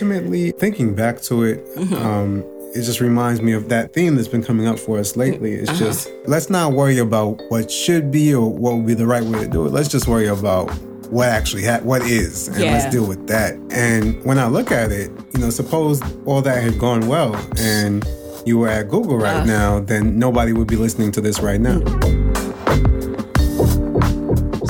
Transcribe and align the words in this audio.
ultimately, 0.00 0.50
thinking 0.52 0.94
back 0.94 1.20
to 1.22 1.42
it, 1.44 1.64
Mm-hmm. 1.76 1.94
um, 1.94 2.44
it 2.74 2.82
just 2.82 3.00
reminds 3.00 3.40
me 3.40 3.52
of 3.52 3.70
that 3.70 3.94
theme 3.94 4.16
that's 4.16 4.28
been 4.28 4.42
coming 4.42 4.66
up 4.66 4.78
for 4.78 4.98
us 4.98 5.16
lately. 5.16 5.54
It's 5.54 5.70
Uh-huh. 5.70 5.78
just 5.86 6.10
let's 6.26 6.50
not 6.50 6.72
worry 6.74 6.98
about 6.98 7.40
what 7.48 7.70
should 7.70 8.10
be 8.10 8.34
or 8.34 8.52
what 8.52 8.74
would 8.76 8.86
be 8.86 8.92
the 8.94 9.06
right 9.06 9.22
way 9.22 9.38
to 9.38 9.46
do 9.48 9.64
it. 9.66 9.72
Let's 9.72 9.88
just 9.88 10.06
worry 10.06 10.26
about 10.26 10.70
what 11.10 11.28
actually 11.28 11.64
ha- 11.64 11.80
what 11.82 12.02
is, 12.02 12.48
and 12.48 12.58
Yeah. 12.58 12.72
let's 12.72 12.90
deal 12.92 13.06
with 13.06 13.26
that. 13.28 13.54
And 13.70 14.22
when 14.24 14.38
I 14.38 14.46
look 14.48 14.70
at 14.72 14.92
it, 14.92 15.10
you 15.32 15.40
know, 15.40 15.48
suppose 15.50 16.02
all 16.26 16.42
that 16.42 16.62
had 16.62 16.78
gone 16.78 17.06
well 17.08 17.34
and 17.56 18.04
you 18.44 18.58
were 18.58 18.68
at 18.68 18.90
Google 18.90 19.16
right 19.16 19.42
Uh. 19.42 19.44
now, 19.44 19.80
then 19.80 20.18
nobody 20.18 20.52
would 20.52 20.66
be 20.68 20.76
listening 20.76 21.12
to 21.12 21.20
this 21.22 21.40
right 21.40 21.60
now. 21.60 21.80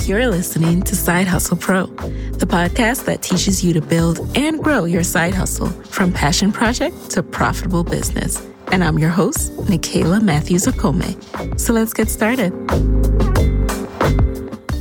You're 0.06 0.28
listening 0.28 0.82
to 0.82 0.94
Side 0.94 1.26
Hustle 1.26 1.56
Pro, 1.56 1.86
the 1.86 2.46
podcast 2.46 3.06
that 3.06 3.22
teaches 3.22 3.64
you 3.64 3.72
to 3.72 3.80
build 3.80 4.20
and 4.36 4.62
grow 4.62 4.84
your 4.84 5.02
side 5.02 5.34
hustle 5.34 5.66
from 5.66 6.12
passion 6.12 6.52
project 6.52 7.10
to 7.10 7.24
profitable 7.24 7.82
business. 7.82 8.40
And 8.70 8.84
I'm 8.84 9.00
your 9.00 9.10
host, 9.10 9.50
Nicaila 9.56 10.22
Matthews 10.22 10.66
Okome. 10.66 11.58
So 11.58 11.72
let's 11.72 11.92
get 11.92 12.08
started. 12.08 12.52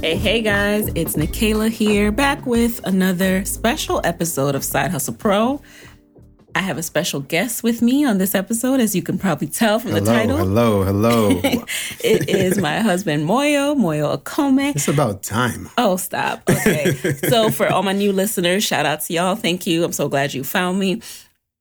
Hey, 0.03 0.15
hey 0.15 0.43
guys, 0.43 0.91
it's 0.93 1.15
Nicaila 1.15 1.71
here, 1.71 2.11
back 2.11 2.45
with 2.45 2.85
another 2.85 3.45
special 3.45 4.01
episode 4.03 4.53
of 4.53 4.63
Side 4.63 4.91
Hustle 4.91 5.15
Pro. 5.15 5.59
I 6.57 6.59
have 6.61 6.77
a 6.77 6.83
special 6.83 7.19
guest 7.19 7.63
with 7.63 7.81
me 7.81 8.05
on 8.05 8.17
this 8.17 8.33
episode, 8.33 8.79
as 8.79 8.95
you 8.95 9.03
can 9.03 9.17
probably 9.17 9.47
tell 9.47 9.77
from 9.77 9.91
the 9.91 9.99
Hello, 9.99 10.13
title. 10.13 10.37
hello, 10.37 10.83
hello. 10.83 11.29
It 12.01 12.29
is 12.29 12.57
my 12.57 12.79
husband, 12.79 13.27
Muoyo, 13.27 13.75
Muoyo 13.75 14.17
Okome. 14.17 14.73
it's 14.73 14.87
about 14.87 15.21
time. 15.21 15.69
Oh, 15.77 15.97
stop. 15.97 16.49
Okay. 16.49 16.93
so, 17.29 17.49
for 17.49 17.67
all 17.67 17.83
my 17.83 17.91
new 17.91 18.13
listeners, 18.13 18.63
shout 18.63 18.85
out 18.85 19.01
to 19.01 19.13
y'all. 19.13 19.35
Thank 19.35 19.67
you. 19.67 19.83
I'm 19.83 19.91
so 19.91 20.07
glad 20.07 20.33
you 20.33 20.45
found 20.45 20.79
me. 20.79 21.01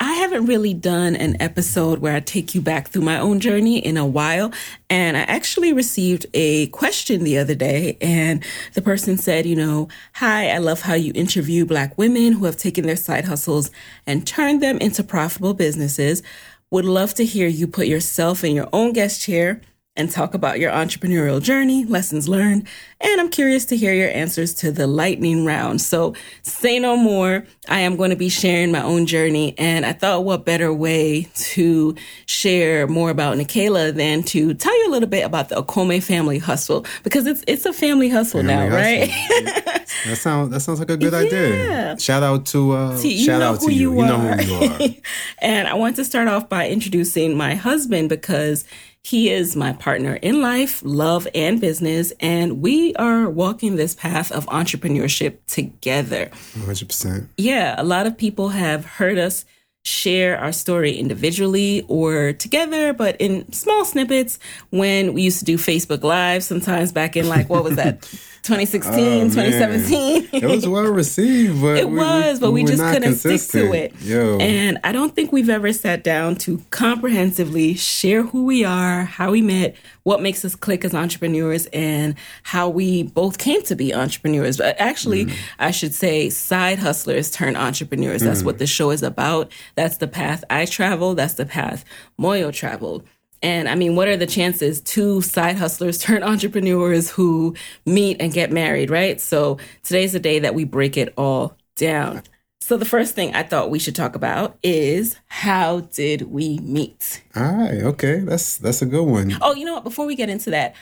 I 0.04 0.12
haven't 0.16 0.44
really 0.44 0.74
done 0.74 1.16
an 1.16 1.40
episode 1.40 2.00
where 2.00 2.14
I 2.14 2.20
take 2.20 2.54
you 2.54 2.60
back 2.60 2.88
through 2.88 3.00
my 3.04 3.18
own 3.18 3.40
journey 3.40 3.78
in 3.78 3.96
a 3.96 4.04
while. 4.04 4.52
And 4.90 5.16
I 5.16 5.20
actually 5.20 5.72
received 5.72 6.26
a 6.34 6.66
question 6.66 7.24
the 7.24 7.38
other 7.38 7.54
day, 7.54 7.96
and 8.02 8.44
the 8.74 8.82
person 8.82 9.16
said, 9.16 9.46
You 9.46 9.56
know, 9.56 9.88
hi, 10.12 10.50
I 10.50 10.58
love 10.58 10.82
how 10.82 10.92
you 10.92 11.10
interview 11.14 11.64
Black 11.64 11.96
women 11.96 12.34
who 12.34 12.44
have 12.44 12.58
taken 12.58 12.84
their 12.86 12.96
side 12.96 13.24
hustles 13.24 13.70
and 14.06 14.26
turned 14.26 14.62
them 14.62 14.76
into 14.76 15.02
profitable 15.02 15.54
businesses. 15.54 16.22
Would 16.70 16.84
love 16.84 17.14
to 17.14 17.24
hear 17.24 17.48
you 17.48 17.66
put 17.66 17.86
yourself 17.86 18.44
in 18.44 18.54
your 18.54 18.68
own 18.74 18.92
guest 18.92 19.22
chair 19.22 19.62
and 19.96 20.10
talk 20.10 20.34
about 20.34 20.58
your 20.58 20.72
entrepreneurial 20.72 21.40
journey, 21.40 21.84
lessons 21.84 22.28
learned, 22.28 22.66
and 23.00 23.20
I'm 23.20 23.30
curious 23.30 23.64
to 23.66 23.76
hear 23.76 23.94
your 23.94 24.08
answers 24.08 24.52
to 24.54 24.72
the 24.72 24.86
lightning 24.86 25.44
round. 25.44 25.80
So, 25.80 26.14
say 26.42 26.80
no 26.80 26.96
more. 26.96 27.44
I 27.68 27.80
am 27.80 27.96
going 27.96 28.10
to 28.10 28.16
be 28.16 28.28
sharing 28.28 28.72
my 28.72 28.82
own 28.82 29.06
journey, 29.06 29.54
and 29.56 29.86
I 29.86 29.92
thought 29.92 30.24
what 30.24 30.44
better 30.44 30.72
way 30.72 31.28
to 31.34 31.94
share 32.26 32.86
more 32.88 33.10
about 33.10 33.36
Nicaila 33.36 33.94
than 33.94 34.22
to 34.24 34.54
tell 34.54 34.76
you 34.82 34.90
a 34.90 34.92
little 34.92 35.08
bit 35.08 35.24
about 35.24 35.48
the 35.48 35.56
Okome 35.56 36.02
family 36.02 36.38
hustle 36.38 36.84
because 37.04 37.26
it's 37.26 37.44
it's 37.46 37.64
a 37.64 37.72
family 37.72 38.08
hustle 38.08 38.42
now, 38.42 38.68
Family 38.68 39.10
right? 39.10 39.80
That 40.06 40.16
sounds 40.16 40.50
that 40.50 40.60
sounds 40.60 40.80
like 40.80 40.90
a 40.90 40.96
good 40.96 41.14
idea. 41.14 41.98
Shout 41.98 42.22
out 42.22 42.46
to 42.46 42.72
uh, 42.72 42.98
shout 42.98 43.40
out 43.40 43.60
to 43.60 43.72
you. 43.72 43.92
you 43.92 44.00
You 44.00 44.06
know 44.06 44.18
who 44.18 44.42
you 44.42 44.70
are. 44.70 44.94
and 45.38 45.68
I 45.68 45.74
want 45.74 45.96
to 45.96 46.04
start 46.04 46.28
off 46.28 46.48
by 46.48 46.68
introducing 46.68 47.36
my 47.36 47.54
husband 47.54 48.08
because 48.10 48.64
he 49.04 49.30
is 49.30 49.54
my 49.54 49.74
partner 49.74 50.14
in 50.14 50.40
life, 50.40 50.82
love, 50.82 51.28
and 51.34 51.60
business. 51.60 52.12
And 52.20 52.62
we 52.62 52.94
are 52.94 53.28
walking 53.28 53.76
this 53.76 53.94
path 53.94 54.32
of 54.32 54.46
entrepreneurship 54.46 55.36
together. 55.46 56.30
100%. 56.54 57.28
Yeah, 57.36 57.74
a 57.76 57.84
lot 57.84 58.06
of 58.06 58.16
people 58.16 58.48
have 58.48 58.86
heard 58.86 59.18
us 59.18 59.44
share 59.84 60.38
our 60.38 60.52
story 60.52 60.96
individually 60.96 61.84
or 61.86 62.32
together, 62.32 62.94
but 62.94 63.16
in 63.20 63.52
small 63.52 63.84
snippets 63.84 64.38
when 64.70 65.12
we 65.12 65.20
used 65.20 65.40
to 65.40 65.44
do 65.44 65.58
Facebook 65.58 66.02
Live 66.02 66.42
sometimes 66.42 66.90
back 66.90 67.14
in 67.14 67.28
like, 67.28 67.50
what 67.50 67.62
was 67.62 67.76
that, 67.76 68.10
2016, 68.44 68.94
Oh, 68.94 68.96
man. 68.98 69.30
2017? 69.30 70.28
It 70.32 70.44
was 70.44 70.68
well 70.68 70.84
received, 70.84 71.60
but 71.62 71.78
It 71.78 71.88
we- 71.88 71.98
was, 71.98 72.38
but 72.40 72.52
we, 72.52 72.62
were 72.62 72.68
just 72.68 72.82
couldn't 72.82 73.14
stick 73.16 73.40
to 73.52 73.72
it. 73.72 73.94
Yo. 74.02 74.36
And 74.38 74.78
I 74.84 74.92
don't 74.92 75.14
think 75.16 75.32
we've 75.32 75.48
ever 75.48 75.72
sat 75.72 76.04
down 76.04 76.36
to 76.36 76.62
comprehensively 76.70 77.74
share 77.74 78.22
who 78.22 78.44
we 78.44 78.62
are, 78.64 79.04
how 79.04 79.30
we 79.30 79.40
met, 79.42 79.76
what 80.02 80.20
makes 80.20 80.44
us 80.44 80.54
click 80.54 80.84
as 80.84 80.94
entrepreneurs, 80.94 81.66
and 81.72 82.14
how 82.42 82.68
we 82.68 83.04
both 83.04 83.38
came 83.38 83.62
to 83.62 83.74
be 83.74 83.94
entrepreneurs. 83.94 84.58
But 84.58 84.76
actually, 84.78 85.24
Mm. 85.26 85.32
I 85.58 85.70
should 85.70 85.94
say 85.94 86.28
side 86.28 86.78
hustlers 86.78 87.30
turn 87.30 87.56
entrepreneurs. 87.56 88.20
That's 88.22 88.42
Mm. 88.42 88.46
what 88.46 88.58
the 88.58 88.66
show 88.66 88.90
is 88.90 89.02
about. 89.02 89.50
That's 89.74 89.96
the 89.96 90.06
path 90.08 90.44
I 90.50 90.66
traveled. 90.66 91.16
That's 91.16 91.34
the 91.34 91.46
path 91.46 91.84
Muoyo 92.20 92.52
traveled. 92.52 93.04
And 93.44 93.68
I 93.68 93.74
mean, 93.74 93.94
what 93.94 94.08
are 94.08 94.16
the 94.16 94.26
chances 94.26 94.80
two 94.80 95.20
side 95.20 95.58
hustlers 95.58 95.98
turn 96.02 96.22
entrepreneurs 96.22 97.10
who 97.10 97.54
meet 97.84 98.16
and 98.18 98.32
get 98.32 98.50
married, 98.50 98.88
right? 98.88 99.20
So 99.20 99.58
today's 99.82 100.14
the 100.14 100.20
day 100.20 100.38
that 100.38 100.54
we 100.54 100.64
break 100.64 100.96
it 100.96 101.12
all 101.18 101.56
down. 101.76 102.22
So 102.62 102.78
the 102.78 102.86
first 102.86 103.14
thing 103.14 103.34
I 103.34 103.42
thought 103.42 103.68
we 103.68 103.78
should 103.78 103.94
talk 103.94 104.16
about 104.16 104.56
is 104.62 105.18
how 105.26 105.80
did 105.80 106.22
we 106.22 106.58
meet? 106.60 107.22
All 107.36 107.42
right, 107.42 107.82
okay. 107.82 108.20
That's 108.20 108.56
that's 108.56 108.80
a 108.80 108.86
good 108.86 109.04
one. 109.04 109.36
Oh, 109.42 109.54
you 109.54 109.66
know 109.66 109.74
what? 109.74 109.84
Before 109.84 110.06
we 110.06 110.16
get 110.16 110.30
into 110.30 110.48
that, 110.48 110.74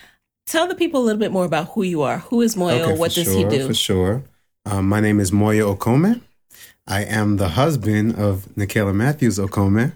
tell 0.45 0.65
the 0.65 0.75
people 0.75 1.01
a 1.01 1.03
little 1.03 1.19
bit 1.19 1.33
more 1.33 1.43
about 1.43 1.71
who 1.71 1.83
you 1.83 2.01
are. 2.01 2.19
Who 2.19 2.39
is 2.39 2.55
Muoyo? 2.55 2.79
Okay, 2.79 2.97
what 2.97 3.11
does 3.11 3.25
sure, 3.25 3.35
he 3.35 3.43
do? 3.43 3.67
For 3.67 3.73
sure. 3.73 4.23
Um, 4.65 4.87
my 4.87 5.01
name 5.01 5.19
is 5.19 5.31
Muoyo 5.31 5.75
Okome. 5.75 6.21
I 6.87 7.03
am 7.03 7.35
the 7.35 7.49
husband 7.49 8.15
of 8.15 8.45
Nicaila 8.55 8.95
Matthews 8.95 9.37
Okome. 9.37 9.91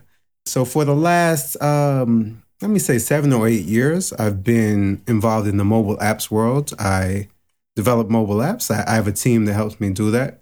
So 0.45 0.65
for 0.65 0.83
the 0.83 0.95
last, 0.95 1.61
um, 1.61 2.43
let 2.61 2.71
me 2.71 2.79
say, 2.79 2.97
seven 2.97 3.33
or 3.33 3.47
eight 3.47 3.65
years, 3.65 4.13
I've 4.13 4.43
been 4.43 5.01
involved 5.07 5.47
in 5.47 5.57
the 5.57 5.65
mobile 5.65 5.97
apps 5.97 6.31
world. 6.31 6.73
I 6.79 7.27
develop 7.75 8.09
mobile 8.09 8.37
apps. 8.37 8.71
I, 8.71 8.83
I 8.91 8.95
have 8.95 9.07
a 9.07 9.11
team 9.11 9.45
that 9.45 9.53
helps 9.53 9.79
me 9.79 9.91
do 9.91 10.09
that. 10.11 10.41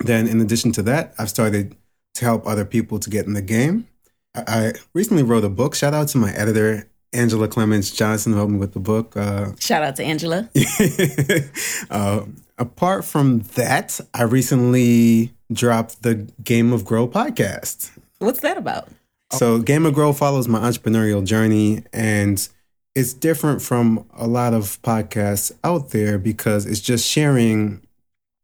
Then, 0.00 0.28
in 0.28 0.40
addition 0.40 0.72
to 0.72 0.82
that, 0.82 1.14
I've 1.18 1.30
started 1.30 1.74
to 2.14 2.24
help 2.24 2.46
other 2.46 2.64
people 2.64 2.98
to 2.98 3.10
get 3.10 3.26
in 3.26 3.32
the 3.32 3.42
game. 3.42 3.86
I, 4.34 4.42
I 4.46 4.72
recently 4.94 5.22
wrote 5.22 5.44
a 5.44 5.48
book. 5.48 5.74
Shout 5.74 5.94
out 5.94 6.08
to 6.08 6.18
my 6.18 6.32
editor, 6.32 6.88
Angela 7.12 7.48
Clements 7.48 7.90
Johnson, 7.90 8.32
who 8.32 8.38
helped 8.38 8.52
me 8.52 8.58
with 8.58 8.74
the 8.74 8.80
book. 8.80 9.16
Uh, 9.16 9.52
Shout 9.58 9.82
out 9.82 9.96
to 9.96 10.04
Angela. 10.04 10.50
uh, 11.90 12.26
apart 12.58 13.04
from 13.06 13.40
that, 13.54 13.98
I 14.12 14.24
recently 14.24 15.32
dropped 15.50 16.02
the 16.02 16.28
Game 16.44 16.72
of 16.74 16.84
Grow 16.84 17.08
podcast. 17.08 17.90
What's 18.18 18.40
that 18.40 18.58
about? 18.58 18.88
So, 19.30 19.58
Game 19.58 19.84
of 19.84 19.94
Grow 19.94 20.12
follows 20.12 20.48
my 20.48 20.58
entrepreneurial 20.58 21.24
journey, 21.24 21.84
and 21.92 22.48
it's 22.94 23.12
different 23.12 23.60
from 23.62 24.06
a 24.16 24.26
lot 24.26 24.54
of 24.54 24.80
podcasts 24.82 25.52
out 25.62 25.90
there 25.90 26.18
because 26.18 26.66
it's 26.66 26.80
just 26.80 27.06
sharing 27.06 27.82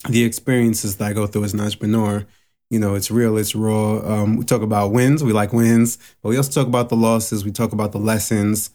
the 0.08 0.24
experiences 0.24 0.96
that 0.96 1.06
I 1.06 1.12
go 1.12 1.26
through 1.26 1.44
as 1.44 1.54
an 1.54 1.60
entrepreneur. 1.60 2.26
You 2.70 2.78
know, 2.78 2.94
it's 2.94 3.10
real, 3.10 3.36
it's 3.36 3.54
raw. 3.54 3.98
Um, 3.98 4.36
we 4.36 4.44
talk 4.44 4.62
about 4.62 4.92
wins, 4.92 5.24
we 5.24 5.32
like 5.32 5.52
wins, 5.52 5.98
but 6.22 6.28
we 6.28 6.36
also 6.36 6.60
talk 6.60 6.68
about 6.68 6.88
the 6.88 6.96
losses, 6.96 7.44
we 7.44 7.52
talk 7.52 7.72
about 7.72 7.92
the 7.92 7.98
lessons. 7.98 8.70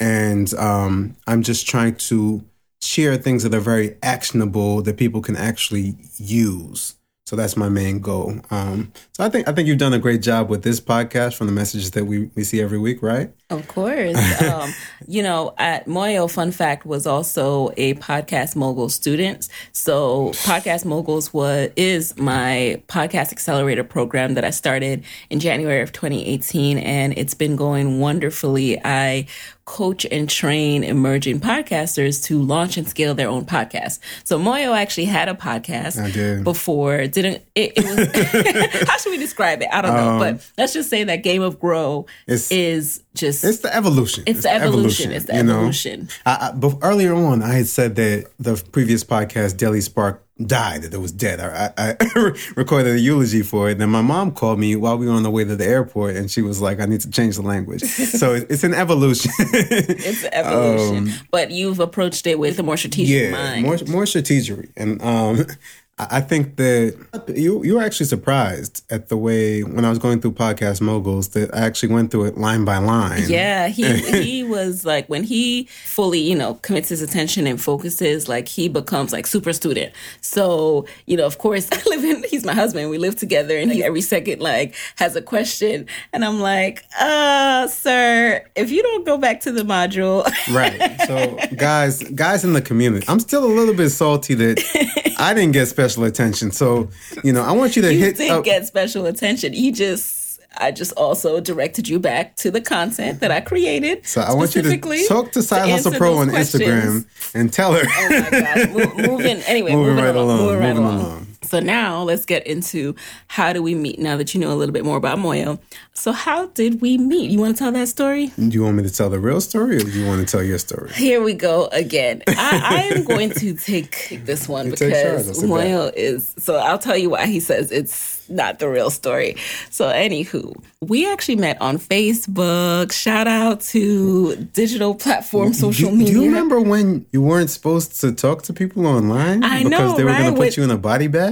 And 0.00 0.52
um, 0.54 1.16
I'm 1.26 1.42
just 1.42 1.66
trying 1.66 1.94
to 1.96 2.44
share 2.80 3.16
things 3.16 3.44
that 3.44 3.54
are 3.54 3.60
very 3.60 3.96
actionable 4.02 4.82
that 4.82 4.96
people 4.96 5.20
can 5.20 5.36
actually 5.36 5.94
use. 6.16 6.96
So 7.24 7.36
that's 7.36 7.56
my 7.56 7.68
main 7.68 8.00
goal. 8.00 8.34
Um, 8.50 8.92
so 9.12 9.22
I 9.22 9.28
think 9.28 9.48
I 9.48 9.52
think 9.52 9.68
you've 9.68 9.78
done 9.78 9.94
a 9.94 9.98
great 9.98 10.22
job 10.22 10.50
with 10.50 10.64
this 10.64 10.80
podcast 10.80 11.36
from 11.36 11.46
the 11.46 11.52
messages 11.52 11.92
that 11.92 12.04
we, 12.04 12.30
we 12.34 12.42
see 12.42 12.60
every 12.60 12.78
week, 12.78 13.00
right? 13.00 13.32
Of 13.48 13.68
course. 13.68 14.42
um, 14.42 14.72
you 15.06 15.22
know, 15.22 15.54
at 15.56 15.86
Muoyo, 15.86 16.28
fun 16.28 16.50
fact, 16.50 16.84
was 16.84 17.06
also 17.06 17.70
a 17.76 17.94
podcast 17.94 18.56
mogul 18.56 18.88
student. 18.88 19.48
So 19.70 20.30
podcast 20.30 20.84
moguls 20.84 21.32
was 21.32 21.70
is 21.76 22.16
my 22.18 22.82
podcast 22.88 23.30
accelerator 23.30 23.84
program 23.84 24.34
that 24.34 24.44
I 24.44 24.50
started 24.50 25.04
in 25.30 25.38
January 25.38 25.80
of 25.80 25.92
2018, 25.92 26.78
and 26.78 27.16
it's 27.16 27.34
been 27.34 27.54
going 27.54 28.00
wonderfully. 28.00 28.80
I 28.84 29.26
coach 29.64 30.04
and 30.10 30.28
train 30.28 30.82
emerging 30.82 31.38
podcasters 31.40 32.24
to 32.24 32.42
launch 32.42 32.76
and 32.76 32.88
scale 32.88 33.14
their 33.14 33.28
own 33.28 33.44
podcast. 33.44 34.00
So 34.24 34.38
Moyo 34.38 34.76
actually 34.76 35.04
had 35.04 35.28
a 35.28 35.34
podcast 35.34 36.12
did. 36.12 36.42
before. 36.42 37.06
Didn't 37.06 37.42
it, 37.54 37.72
it 37.76 37.84
was 37.84 38.86
how 38.88 38.96
should 38.98 39.10
we 39.10 39.18
describe 39.18 39.62
it? 39.62 39.68
I 39.72 39.80
don't 39.82 39.94
know. 39.94 40.18
but 40.18 40.50
let's 40.58 40.72
just 40.72 40.90
say 40.90 41.04
that 41.04 41.16
Game 41.22 41.42
of 41.42 41.60
Grow 41.60 42.06
Um, 42.28 42.34
is 42.50 43.04
just 43.14 43.44
It's 43.44 43.58
the 43.58 43.74
evolution. 43.74 44.24
it's, 44.26 44.42
the 44.42 44.50
evolution. 44.52 45.12
It's 45.12 45.26
the 45.26 45.36
you 45.36 45.42
know? 45.42 45.56
evolution. 45.58 46.08
I, 46.26 46.48
I, 46.52 46.56
bef- 46.58 46.78
earlier 46.82 47.14
on, 47.14 47.42
I 47.42 47.52
had 47.54 47.66
said 47.66 47.96
that 47.96 48.30
the 48.38 48.62
previous 48.72 49.04
podcast, 49.04 49.56
Daily 49.56 49.80
Spark, 49.80 50.22
died, 50.46 50.82
that 50.82 50.92
it 50.94 50.98
was 50.98 51.12
dead. 51.12 51.38
I, 51.40 51.72
I, 51.78 51.96
I 52.00 52.32
recorded 52.56 52.96
a 52.96 52.98
eulogy 52.98 53.42
for 53.42 53.68
it. 53.68 53.72
And 53.72 53.80
then 53.82 53.90
my 53.90 54.02
mom 54.02 54.32
called 54.32 54.58
me 54.58 54.74
while 54.76 54.98
we 54.98 55.06
were 55.06 55.12
on 55.12 55.22
the 55.22 55.30
way 55.30 55.44
to 55.44 55.54
the 55.54 55.66
airport, 55.66 56.16
and 56.16 56.28
she 56.30 56.42
was 56.42 56.60
like, 56.60 56.80
I 56.80 56.86
need 56.86 57.00
to 57.02 57.10
change 57.10 57.36
the 57.36 57.42
language. 57.42 57.82
so 57.82 58.32
it, 58.34 58.46
it's 58.50 58.64
an 58.64 58.74
evolution. 58.74 59.30
It's 59.38 60.22
the 60.22 60.34
evolution. 60.34 61.12
but 61.30 61.50
you've 61.52 61.78
approached 61.80 62.26
it 62.26 62.38
with 62.38 62.58
a 62.58 62.62
more 62.62 62.76
strategic 62.76 63.28
Um, 63.28 63.30
yeah, 63.30 63.60
mind. 63.60 63.62
more 63.64 63.76
more 63.96 64.04
strategery, 64.04 64.70
and 64.76 65.00
um, 65.02 65.46
I 65.98 66.20
think 66.22 66.56
that 66.56 66.96
you 67.28 67.62
you 67.64 67.74
were 67.74 67.82
actually 67.82 68.06
surprised 68.06 68.82
at 68.90 69.08
the 69.08 69.16
way 69.16 69.62
when 69.62 69.84
I 69.84 69.90
was 69.90 69.98
going 69.98 70.22
through 70.22 70.32
podcast 70.32 70.80
moguls 70.80 71.28
that 71.30 71.54
I 71.54 71.60
actually 71.60 71.92
went 71.92 72.10
through 72.10 72.24
it 72.24 72.38
line 72.38 72.64
by 72.64 72.78
line. 72.78 73.24
Yeah, 73.26 73.68
he 73.68 73.98
he 74.22 74.42
was 74.42 74.86
like 74.86 75.06
when 75.08 75.22
he 75.22 75.64
fully 75.84 76.20
you 76.20 76.34
know 76.34 76.54
commits 76.54 76.88
his 76.88 77.02
attention 77.02 77.46
and 77.46 77.60
focuses, 77.60 78.26
like 78.26 78.48
he 78.48 78.68
becomes 78.68 79.12
like 79.12 79.26
super 79.26 79.52
student. 79.52 79.92
So 80.22 80.86
you 81.04 81.18
know, 81.18 81.26
of 81.26 81.36
course, 81.36 81.68
I 81.72 81.82
live 81.86 82.04
in. 82.04 82.24
He's 82.24 82.44
my 82.44 82.54
husband. 82.54 82.88
We 82.88 82.96
live 82.96 83.16
together, 83.16 83.58
and 83.58 83.70
he 83.70 83.84
every 83.84 84.02
second 84.02 84.40
like 84.40 84.74
has 84.96 85.14
a 85.14 85.22
question, 85.22 85.86
and 86.14 86.24
I'm 86.24 86.40
like, 86.40 86.84
uh, 86.98 87.68
sir, 87.68 88.44
if 88.56 88.70
you 88.70 88.82
don't 88.82 89.04
go 89.04 89.18
back 89.18 89.40
to 89.40 89.52
the 89.52 89.62
module, 89.62 90.24
right. 90.54 91.00
So 91.06 91.38
guys, 91.54 92.02
guys 92.02 92.44
in 92.44 92.54
the 92.54 92.62
community, 92.62 93.06
I'm 93.08 93.20
still 93.20 93.44
a 93.44 93.52
little 93.52 93.74
bit 93.74 93.90
salty 93.90 94.32
that 94.34 95.14
I 95.18 95.34
didn't 95.34 95.52
get 95.52 95.66
special 95.66 95.81
attention. 96.04 96.50
So, 96.52 96.88
you 97.24 97.32
know, 97.32 97.42
I 97.42 97.52
want 97.52 97.76
you 97.76 97.82
to 97.82 97.92
you 97.92 97.98
hit. 97.98 98.16
did 98.16 98.30
up- 98.30 98.44
get 98.44 98.66
special 98.66 99.06
attention. 99.06 99.52
You 99.54 99.72
just, 99.72 100.40
I 100.58 100.70
just 100.70 100.92
also 100.92 101.40
directed 101.40 101.88
you 101.88 101.98
back 101.98 102.36
to 102.36 102.50
the 102.50 102.60
content 102.60 103.20
that 103.20 103.30
I 103.30 103.40
created. 103.40 104.06
so 104.06 104.20
I 104.20 104.32
want 104.34 104.54
you 104.54 104.62
to 104.62 105.06
talk 105.08 105.32
to 105.32 105.42
Side 105.42 105.68
Hustle 105.70 105.92
Pro 105.92 106.16
on 106.18 106.28
questions. 106.30 106.62
Instagram 106.62 107.34
and 107.34 107.52
tell 107.52 107.72
her. 107.72 107.82
Oh 107.84 108.08
my 108.10 108.30
God. 108.30 108.70
Mo- 108.98 109.08
moving, 109.16 109.38
anyway, 109.46 109.72
Moving 109.74 109.94
moving, 109.94 110.04
right 110.04 110.14
along, 110.14 110.28
along, 110.38 110.38
moving 110.46 110.58
right 110.60 110.68
moving 110.76 110.84
along. 110.84 111.00
along. 111.00 111.26
So 111.42 111.60
now 111.60 112.02
let's 112.02 112.24
get 112.24 112.46
into 112.46 112.94
how 113.28 113.52
do 113.52 113.62
we 113.62 113.74
meet 113.74 113.98
now 113.98 114.16
that 114.16 114.34
you 114.34 114.40
know 114.40 114.52
a 114.52 114.56
little 114.56 114.72
bit 114.72 114.84
more 114.84 114.96
about 114.96 115.18
Muoyo. 115.18 115.58
So 115.92 116.12
how 116.12 116.46
did 116.46 116.80
we 116.80 116.98
meet? 116.98 117.30
You 117.30 117.38
want 117.38 117.56
to 117.56 117.58
tell 117.62 117.72
that 117.72 117.88
story? 117.88 118.28
Do 118.36 118.48
you 118.48 118.62
want 118.62 118.76
me 118.76 118.82
to 118.84 118.90
tell 118.92 119.10
the 119.10 119.18
real 119.18 119.40
story 119.40 119.76
or 119.76 119.80
do 119.80 119.90
you 119.90 120.06
want 120.06 120.26
to 120.26 120.30
tell 120.30 120.42
your 120.42 120.58
story? 120.58 120.90
Here 120.92 121.22
we 121.22 121.34
go 121.34 121.66
again. 121.72 122.22
I, 122.28 122.90
I 122.92 122.96
am 122.96 123.04
going 123.04 123.30
to 123.32 123.54
take 123.54 124.22
this 124.24 124.48
one 124.48 124.66
You 124.72 124.72
because 124.72 125.42
Muoyo 125.42 125.92
is. 125.94 126.34
So 126.38 126.56
I'll 126.56 126.78
tell 126.78 126.96
you 126.96 127.10
why 127.10 127.26
he 127.26 127.40
says 127.40 127.70
it's 127.70 128.22
not 128.28 128.58
the 128.58 128.68
real 128.68 128.90
story. 128.90 129.36
So, 129.70 129.86
anywho, 129.86 130.54
we 130.80 131.10
actually 131.10 131.36
met 131.36 131.60
on 131.60 131.78
Facebook. 131.78 132.92
Shout 132.92 133.28
out 133.28 133.60
to 133.62 134.36
digital 134.36 134.94
platform 134.94 135.52
social 135.52 135.90
do, 135.90 135.96
media. 135.96 136.14
Do 136.14 136.20
you 136.20 136.26
remember 136.26 136.60
when 136.60 137.06
you 137.12 137.22
weren't 137.22 137.50
supposed 137.50 138.00
to 138.00 138.12
talk 138.12 138.42
to 138.44 138.52
people 138.52 138.86
online 138.86 139.44
I 139.44 139.64
because 139.64 139.70
know, 139.70 139.96
they 139.96 140.04
were 140.04 140.10
going 140.10 140.22
right? 140.22 140.30
to 140.30 140.32
put 140.32 140.38
With- 140.38 140.56
you 140.56 140.64
in 140.64 140.70
a 140.70 140.78
body 140.78 141.08
bag? 141.08 141.31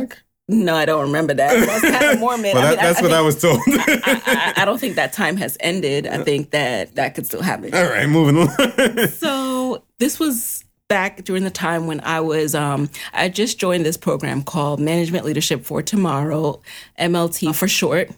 No, 0.50 0.74
I 0.74 0.84
don't 0.84 1.02
remember 1.02 1.32
that. 1.34 1.66
That's 1.66 1.82
kind 1.98 2.04
of 2.14 2.20
Mormon. 2.20 2.52
Well, 2.54 2.64
I 2.66 2.70
mean, 2.70 2.76
that's 2.76 2.98
I 2.98 3.02
what 3.02 3.12
I 3.12 3.16
think- 3.16 3.26
was 3.26 3.40
told. 3.40 3.60
I, 3.66 4.52
I 4.58 4.64
don't 4.64 4.78
think 4.80 4.96
that 4.96 5.12
time 5.12 5.36
has 5.36 5.56
ended. 5.60 6.06
I 6.06 6.22
think 6.24 6.50
that 6.50 6.94
that 6.96 7.14
could 7.14 7.26
still 7.26 7.42
happen. 7.42 7.74
All 7.74 7.84
right, 7.84 8.08
moving 8.08 8.36
on. 8.38 9.08
So 9.08 9.82
this 9.98 10.18
was 10.18 10.64
back 10.88 11.22
during 11.24 11.44
the 11.44 11.50
time 11.50 11.86
when 11.86 12.00
I 12.00 12.18
was 12.20 12.52
um 12.54 12.90
I 13.12 13.28
just 13.28 13.60
joined 13.60 13.86
this 13.86 13.96
program 13.96 14.42
called 14.42 14.80
Management 14.80 15.24
Leadership 15.24 15.64
for 15.64 15.82
Tomorrow, 15.82 16.60
MLT 16.98 17.54
for 17.54 17.68
short. 17.68 18.10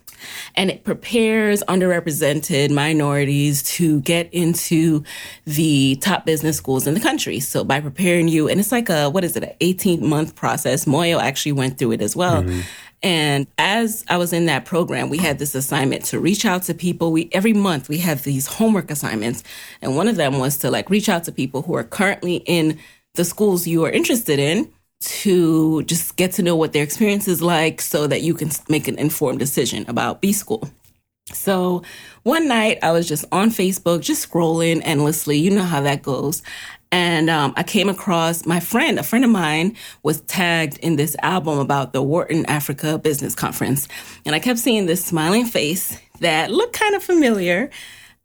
And 0.54 0.70
it 0.70 0.84
prepares 0.84 1.62
underrepresented 1.68 2.70
minorities 2.70 3.62
to 3.74 4.00
get 4.00 4.32
into 4.32 5.04
the 5.44 5.96
top 6.00 6.26
business 6.26 6.56
schools 6.56 6.86
in 6.86 6.94
the 6.94 7.00
country. 7.00 7.40
So 7.40 7.64
by 7.64 7.80
preparing 7.80 8.28
you, 8.28 8.48
and 8.48 8.60
it's 8.60 8.72
like 8.72 8.88
a 8.88 9.10
what 9.10 9.24
is 9.24 9.36
it, 9.36 9.44
an 9.44 9.54
18 9.60 10.06
month 10.06 10.34
process. 10.34 10.84
Moyo 10.84 11.20
actually 11.20 11.52
went 11.52 11.78
through 11.78 11.92
it 11.92 12.02
as 12.02 12.16
well. 12.16 12.42
Mm-hmm. 12.42 12.60
And 13.04 13.48
as 13.58 14.04
I 14.08 14.16
was 14.16 14.32
in 14.32 14.46
that 14.46 14.64
program, 14.64 15.08
we 15.08 15.18
had 15.18 15.40
this 15.40 15.54
assignment 15.54 16.04
to 16.06 16.20
reach 16.20 16.44
out 16.44 16.62
to 16.64 16.74
people. 16.74 17.10
We 17.10 17.28
every 17.32 17.52
month 17.52 17.88
we 17.88 17.98
have 17.98 18.22
these 18.22 18.46
homework 18.46 18.90
assignments, 18.90 19.42
and 19.80 19.96
one 19.96 20.06
of 20.06 20.16
them 20.16 20.38
was 20.38 20.56
to 20.58 20.70
like 20.70 20.88
reach 20.88 21.08
out 21.08 21.24
to 21.24 21.32
people 21.32 21.62
who 21.62 21.74
are 21.74 21.84
currently 21.84 22.36
in 22.46 22.78
the 23.14 23.24
schools 23.24 23.66
you 23.66 23.84
are 23.84 23.90
interested 23.90 24.38
in 24.38 24.72
to 25.02 25.82
just 25.82 26.16
get 26.16 26.32
to 26.32 26.42
know 26.42 26.56
what 26.56 26.72
their 26.72 26.82
experience 26.82 27.28
is 27.28 27.42
like 27.42 27.80
so 27.80 28.06
that 28.06 28.22
you 28.22 28.34
can 28.34 28.50
make 28.68 28.88
an 28.88 28.98
informed 28.98 29.38
decision 29.38 29.84
about 29.88 30.20
B 30.20 30.32
school. 30.32 30.70
So 31.32 31.82
one 32.22 32.48
night 32.48 32.78
I 32.82 32.92
was 32.92 33.08
just 33.08 33.24
on 33.32 33.50
Facebook, 33.50 34.00
just 34.00 34.28
scrolling 34.28 34.80
endlessly. 34.84 35.38
You 35.38 35.50
know 35.50 35.62
how 35.62 35.80
that 35.82 36.02
goes. 36.02 36.42
And 36.90 37.30
um, 37.30 37.54
I 37.56 37.62
came 37.62 37.88
across 37.88 38.44
my 38.44 38.60
friend, 38.60 38.98
a 38.98 39.02
friend 39.02 39.24
of 39.24 39.30
mine 39.30 39.76
was 40.02 40.20
tagged 40.22 40.78
in 40.78 40.96
this 40.96 41.16
album 41.22 41.58
about 41.58 41.94
the 41.94 42.02
Wharton 42.02 42.44
Africa 42.46 42.98
Business 42.98 43.34
Conference. 43.34 43.88
And 44.26 44.34
I 44.34 44.38
kept 44.38 44.58
seeing 44.58 44.84
this 44.84 45.02
smiling 45.02 45.46
face 45.46 45.98
that 46.20 46.50
looked 46.50 46.78
kind 46.78 46.94
of 46.94 47.02
familiar. 47.02 47.70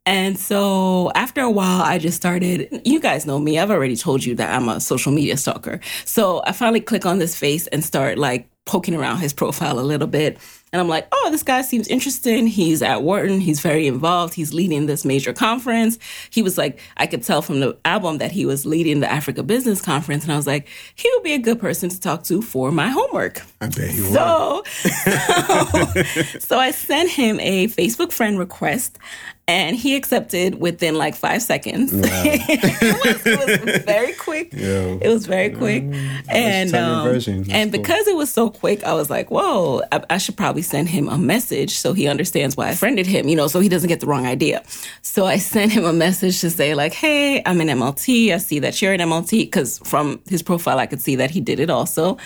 And 0.07 0.39
so 0.39 1.11
after 1.15 1.41
a 1.41 1.51
while, 1.51 1.81
I 1.81 1.97
just 1.97 2.15
started. 2.15 2.81
You 2.85 3.01
guys 3.01 3.25
know 3.25 3.39
me. 3.39 3.59
I've 3.59 3.69
already 3.69 3.97
told 3.97 4.23
you 4.23 4.35
that 4.35 4.55
I'm 4.55 4.69
a 4.69 4.79
social 4.79 5.11
media 5.11 5.35
stalker. 5.35 5.81
So 6.05 6.41
I 6.45 6.53
finally 6.53 6.79
click 6.79 7.05
on 7.05 7.19
this 7.19 7.35
face 7.35 7.67
and 7.67 7.83
start 7.83 8.17
like 8.17 8.47
poking 8.65 8.95
around 8.95 9.17
his 9.17 9.33
profile 9.33 9.79
a 9.79 9.81
little 9.81 10.07
bit. 10.07 10.37
And 10.71 10.81
I'm 10.81 10.87
like, 10.87 11.07
oh, 11.11 11.29
this 11.31 11.43
guy 11.43 11.61
seems 11.61 11.87
interesting. 11.87 12.47
He's 12.47 12.81
at 12.81 13.01
Wharton. 13.01 13.41
He's 13.41 13.59
very 13.59 13.85
involved. 13.85 14.33
He's 14.33 14.53
leading 14.53 14.85
this 14.85 15.03
major 15.03 15.33
conference. 15.33 15.97
He 16.29 16.41
was 16.41 16.57
like, 16.57 16.79
I 16.95 17.05
could 17.07 17.23
tell 17.23 17.41
from 17.41 17.59
the 17.59 17.77
album 17.83 18.19
that 18.19 18.31
he 18.31 18.45
was 18.45 18.65
leading 18.65 19.01
the 19.01 19.11
Africa 19.11 19.43
Business 19.43 19.81
Conference. 19.81 20.23
And 20.23 20.31
I 20.31 20.37
was 20.37 20.47
like, 20.47 20.67
he 20.95 21.09
would 21.13 21.23
be 21.23 21.33
a 21.33 21.39
good 21.39 21.59
person 21.59 21.89
to 21.89 21.99
talk 21.99 22.23
to 22.23 22.41
for 22.41 22.71
my 22.71 22.89
homework. 22.89 23.41
I 23.59 23.67
bet 23.67 23.95
were. 23.97 24.09
So, 24.09 24.63
so, 26.23 26.39
so 26.39 26.59
I 26.59 26.71
sent 26.71 27.11
him 27.11 27.39
a 27.41 27.67
Facebook 27.67 28.11
friend 28.11 28.37
request 28.39 28.99
and 29.47 29.77
he 29.77 29.95
accepted 29.95 30.59
within 30.59 30.95
like 30.95 31.15
five 31.15 31.41
seconds. 31.41 31.91
it, 31.95 33.05
was, 33.05 33.25
it 33.25 33.65
was 33.65 33.83
very 33.83 34.13
quick. 34.13 34.51
Yo. 34.51 34.99
It 35.01 35.07
was 35.07 35.25
very 35.25 35.51
quick. 35.51 35.83
and 36.27 36.75
um, 36.75 37.07
and 37.07 37.71
cool. 37.71 37.81
because 37.81 38.07
it 38.07 38.15
was 38.15 38.31
so 38.31 38.49
quick, 38.49 38.83
I 38.83 38.93
was 38.93 39.09
like, 39.09 39.31
whoa, 39.31 39.81
I, 39.91 40.03
I 40.09 40.17
should 40.17 40.35
probably 40.35 40.63
send 40.63 40.89
him 40.89 41.07
a 41.07 41.17
message 41.17 41.77
so 41.77 41.93
he 41.93 42.07
understands 42.07 42.57
why 42.57 42.67
I 42.69 42.75
friended 42.75 43.07
him, 43.07 43.29
you 43.29 43.37
know, 43.37 43.47
so 43.47 43.61
he 43.61 43.69
doesn't 43.69 43.87
get 43.87 44.01
the 44.01 44.07
wrong 44.07 44.25
idea. 44.25 44.63
So 45.01 45.25
I 45.25 45.37
sent 45.37 45.71
him 45.71 45.85
a 45.85 45.93
message 45.93 46.41
to 46.41 46.49
say 46.49 46.75
like, 46.75 46.93
hey, 46.93 47.41
I'm 47.45 47.61
in 47.61 47.69
MLT. 47.69 48.33
I 48.33 48.37
see 48.37 48.59
that 48.59 48.81
you're 48.81 48.93
in 48.93 48.99
MLT 48.99 49.45
because 49.45 49.79
from 49.79 50.19
his 50.27 50.43
profile, 50.43 50.77
I 50.77 50.87
could 50.87 51.01
see 51.01 51.15
that 51.15 51.31
he 51.31 51.39
did 51.39 51.59
it 51.61 51.69
also. 51.69 52.17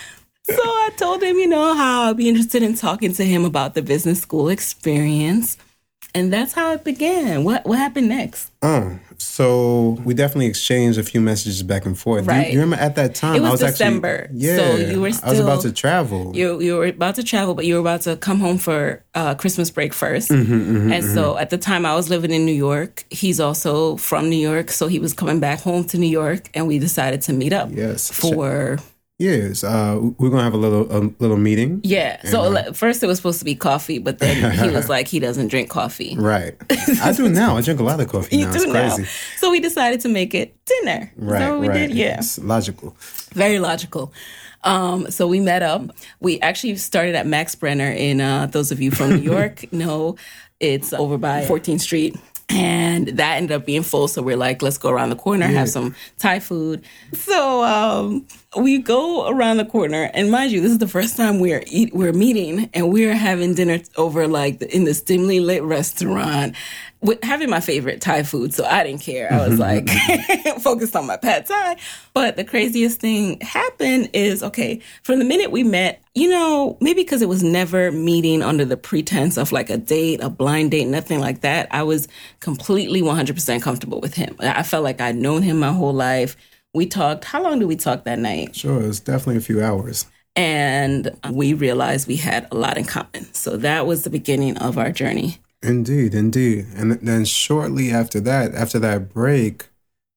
So 0.44 0.54
I 0.56 0.90
told 0.96 1.22
him, 1.22 1.36
you 1.36 1.46
know, 1.46 1.74
how 1.74 2.10
I'd 2.10 2.16
be 2.16 2.28
interested 2.28 2.64
in 2.64 2.74
talking 2.74 3.12
to 3.12 3.24
him 3.24 3.44
about 3.44 3.74
the 3.74 3.82
business 3.82 4.20
school 4.20 4.48
experience. 4.48 5.56
And 6.14 6.32
that's 6.32 6.52
how 6.52 6.72
it 6.72 6.84
began. 6.84 7.42
What 7.44 7.64
what 7.66 7.78
happened 7.78 8.08
next? 8.08 8.50
Uh, 8.60 8.96
so 9.18 9.98
we 10.04 10.12
definitely 10.14 10.46
exchanged 10.46 10.98
a 10.98 11.02
few 11.02 11.20
messages 11.20 11.62
back 11.62 11.86
and 11.86 11.98
forth. 11.98 12.24
You- 12.24 12.28
Right. 12.30 12.52
You, 12.52 12.60
remember 12.60 12.82
at 12.84 12.96
that 12.96 13.14
time? 13.14 13.36
It 13.36 13.40
was 13.40 13.62
I 13.62 13.66
was 13.66 13.72
December, 13.72 14.24
Actually, 14.24 14.38
yeah, 14.38 14.56
so 14.56 14.76
you 14.76 15.00
were 15.00 15.12
still, 15.12 15.28
I 15.28 15.30
was 15.30 15.40
about 15.40 15.62
to 15.62 15.72
travel. 15.72 16.32
You 16.34 16.60
you 16.60 16.76
were 16.76 16.86
about 16.86 17.14
to 17.14 17.22
travel, 17.22 17.54
but 17.54 17.64
you 17.66 17.74
were 17.74 17.80
about 17.80 18.02
to 18.02 18.16
come 18.16 18.40
home 18.40 18.58
for 18.58 19.02
uh, 19.14 19.34
Christmas 19.36 19.70
break 19.70 19.92
1st 19.92 20.28
Mm-hmm, 20.30 20.92
and 20.92 21.04
so 21.04 21.38
at 21.38 21.48
the 21.50 21.58
time 21.58 21.86
I 21.86 21.94
was 21.94 22.10
living 22.10 22.30
in 22.32 22.44
New 22.44 22.58
York. 22.68 23.04
He's 23.10 23.40
also 23.40 23.96
from 23.96 24.28
New 24.28 24.42
York, 24.50 24.70
so 24.70 24.88
he 24.88 24.98
was 24.98 25.12
coming 25.14 25.40
back 25.40 25.60
home 25.60 25.84
to 25.84 25.98
New 25.98 26.10
York, 26.22 26.50
and 26.54 26.66
we 26.68 26.78
decided 26.78 27.22
to 27.22 27.32
meet 27.32 27.52
up 27.52 27.68
Yes. 27.72 28.10
for 28.10 28.78
yes. 29.22 29.62
Uh, 29.64 29.98
we're 30.18 30.30
gonna 30.30 30.42
have 30.42 30.54
a 30.54 30.62
little 30.66 30.84
a 30.90 31.00
little 31.18 31.36
meeting. 31.36 31.80
yeah. 31.84 32.22
So 32.26 32.42
le- 32.48 32.72
first 32.74 33.02
it 33.02 33.06
was 33.06 33.18
supposed 33.18 33.38
to 33.38 33.44
be 33.44 33.54
coffee, 33.54 33.98
but 33.98 34.18
then 34.18 34.36
he 34.58 34.68
was 34.74 34.88
like 34.96 35.06
he 35.08 35.18
doesn't 35.20 35.48
drink 35.48 35.70
coffee. 35.70 36.16
Right. 36.18 36.54
I 37.02 37.12
do 37.12 37.28
now. 37.28 37.56
I 37.56 37.60
drink 37.62 37.80
a 37.80 37.84
lot 37.84 38.00
of 38.00 38.08
coffee 38.08 38.36
You 38.36 38.46
now. 38.46 38.52
do 38.52 38.58
It's 38.64 38.66
now. 38.72 38.94
crazy. 38.96 39.08
So 39.38 39.50
we 39.50 39.60
decided 39.60 40.00
to 40.00 40.08
make 40.08 40.34
it 40.34 40.56
dinner. 40.66 41.12
Right. 41.16 41.40
So 41.40 41.58
we 41.58 41.68
right. 41.68 41.88
did, 41.88 41.90
yeah. 41.94 42.18
It's 42.18 42.38
logical. 42.38 42.96
Very 43.34 43.58
logical. 43.58 44.12
Um, 44.64 45.10
so 45.10 45.26
we 45.26 45.40
met 45.40 45.62
up. 45.62 45.82
We 46.20 46.40
actually 46.40 46.76
started 46.76 47.14
at 47.16 47.26
Max 47.26 47.54
Brenner 47.54 47.90
in 47.90 48.20
uh, 48.20 48.46
those 48.46 48.70
of 48.70 48.80
you 48.80 48.90
from 48.90 49.10
New 49.16 49.22
York 49.34 49.72
know 49.72 50.16
it's 50.60 50.92
over 50.92 51.18
by 51.18 51.44
14th 51.44 51.80
Street. 51.80 52.16
And 52.52 53.08
that 53.08 53.36
ended 53.36 53.52
up 53.52 53.64
being 53.64 53.82
full. 53.82 54.08
So 54.08 54.22
we're 54.22 54.36
like, 54.36 54.60
let's 54.62 54.78
go 54.78 54.90
around 54.90 55.10
the 55.10 55.16
corner, 55.16 55.46
have 55.46 55.68
some 55.70 55.94
Thai 56.18 56.40
food. 56.40 56.84
So 57.14 57.62
um, 57.64 58.26
we 58.56 58.78
go 58.78 59.28
around 59.28 59.56
the 59.56 59.64
corner, 59.64 60.10
and 60.12 60.30
mind 60.30 60.52
you, 60.52 60.60
this 60.60 60.72
is 60.72 60.78
the 60.78 60.88
first 60.88 61.16
time 61.16 61.40
we're 61.40 61.64
eat, 61.66 61.94
we're 61.94 62.12
meeting, 62.12 62.68
and 62.74 62.92
we're 62.92 63.14
having 63.14 63.54
dinner 63.54 63.80
over 63.96 64.28
like 64.28 64.58
the, 64.58 64.74
in 64.74 64.84
this 64.84 65.00
dimly 65.00 65.40
lit 65.40 65.62
restaurant, 65.62 66.54
with 67.02 67.22
having 67.24 67.50
my 67.50 67.60
favorite 67.60 68.00
Thai 68.00 68.22
food. 68.22 68.54
So 68.54 68.64
I 68.64 68.84
didn't 68.84 69.02
care. 69.02 69.30
I 69.32 69.46
was 69.46 69.58
like 69.58 69.88
focused 70.60 70.94
on 70.96 71.06
my 71.06 71.16
pad 71.16 71.46
Thai. 71.46 71.76
But 72.14 72.36
the 72.36 72.44
craziest 72.44 73.00
thing 73.00 73.40
happened 73.40 74.10
is 74.12 74.42
okay. 74.42 74.80
From 75.02 75.18
the 75.18 75.24
minute 75.24 75.50
we 75.50 75.64
met, 75.64 76.02
you 76.14 76.30
know, 76.30 76.78
maybe 76.80 77.02
because 77.02 77.20
it 77.20 77.28
was 77.28 77.42
never 77.42 77.90
meeting 77.90 78.42
under 78.42 78.64
the 78.64 78.76
pretense 78.76 79.36
of 79.36 79.50
like 79.50 79.68
a 79.68 79.76
date, 79.76 80.20
a 80.22 80.30
blind 80.30 80.70
date, 80.70 80.86
nothing 80.86 81.20
like 81.20 81.40
that. 81.40 81.68
I 81.70 81.82
was 81.82 82.06
completely 82.40 83.02
100% 83.02 83.60
comfortable 83.62 84.00
with 84.00 84.14
him. 84.14 84.36
I 84.38 84.62
felt 84.62 84.84
like 84.84 85.00
I'd 85.00 85.16
known 85.16 85.42
him 85.42 85.58
my 85.58 85.72
whole 85.72 85.92
life. 85.92 86.36
We 86.74 86.86
talked. 86.86 87.24
How 87.24 87.42
long 87.42 87.58
did 87.58 87.68
we 87.68 87.76
talk 87.76 88.04
that 88.04 88.18
night? 88.18 88.56
Sure. 88.56 88.80
it 88.80 88.86
was 88.86 89.00
definitely 89.00 89.36
a 89.36 89.42
few 89.42 89.62
hours. 89.62 90.06
And 90.34 91.10
we 91.30 91.52
realized 91.52 92.08
we 92.08 92.16
had 92.16 92.48
a 92.50 92.54
lot 92.54 92.78
in 92.78 92.84
common. 92.84 93.32
So 93.34 93.58
that 93.58 93.86
was 93.86 94.04
the 94.04 94.10
beginning 94.10 94.56
of 94.56 94.78
our 94.78 94.90
journey. 94.90 95.41
Indeed, 95.62 96.14
indeed. 96.14 96.66
And 96.74 96.92
then 96.92 97.24
shortly 97.24 97.90
after 97.90 98.20
that, 98.20 98.54
after 98.54 98.78
that 98.80 99.12
break, 99.12 99.68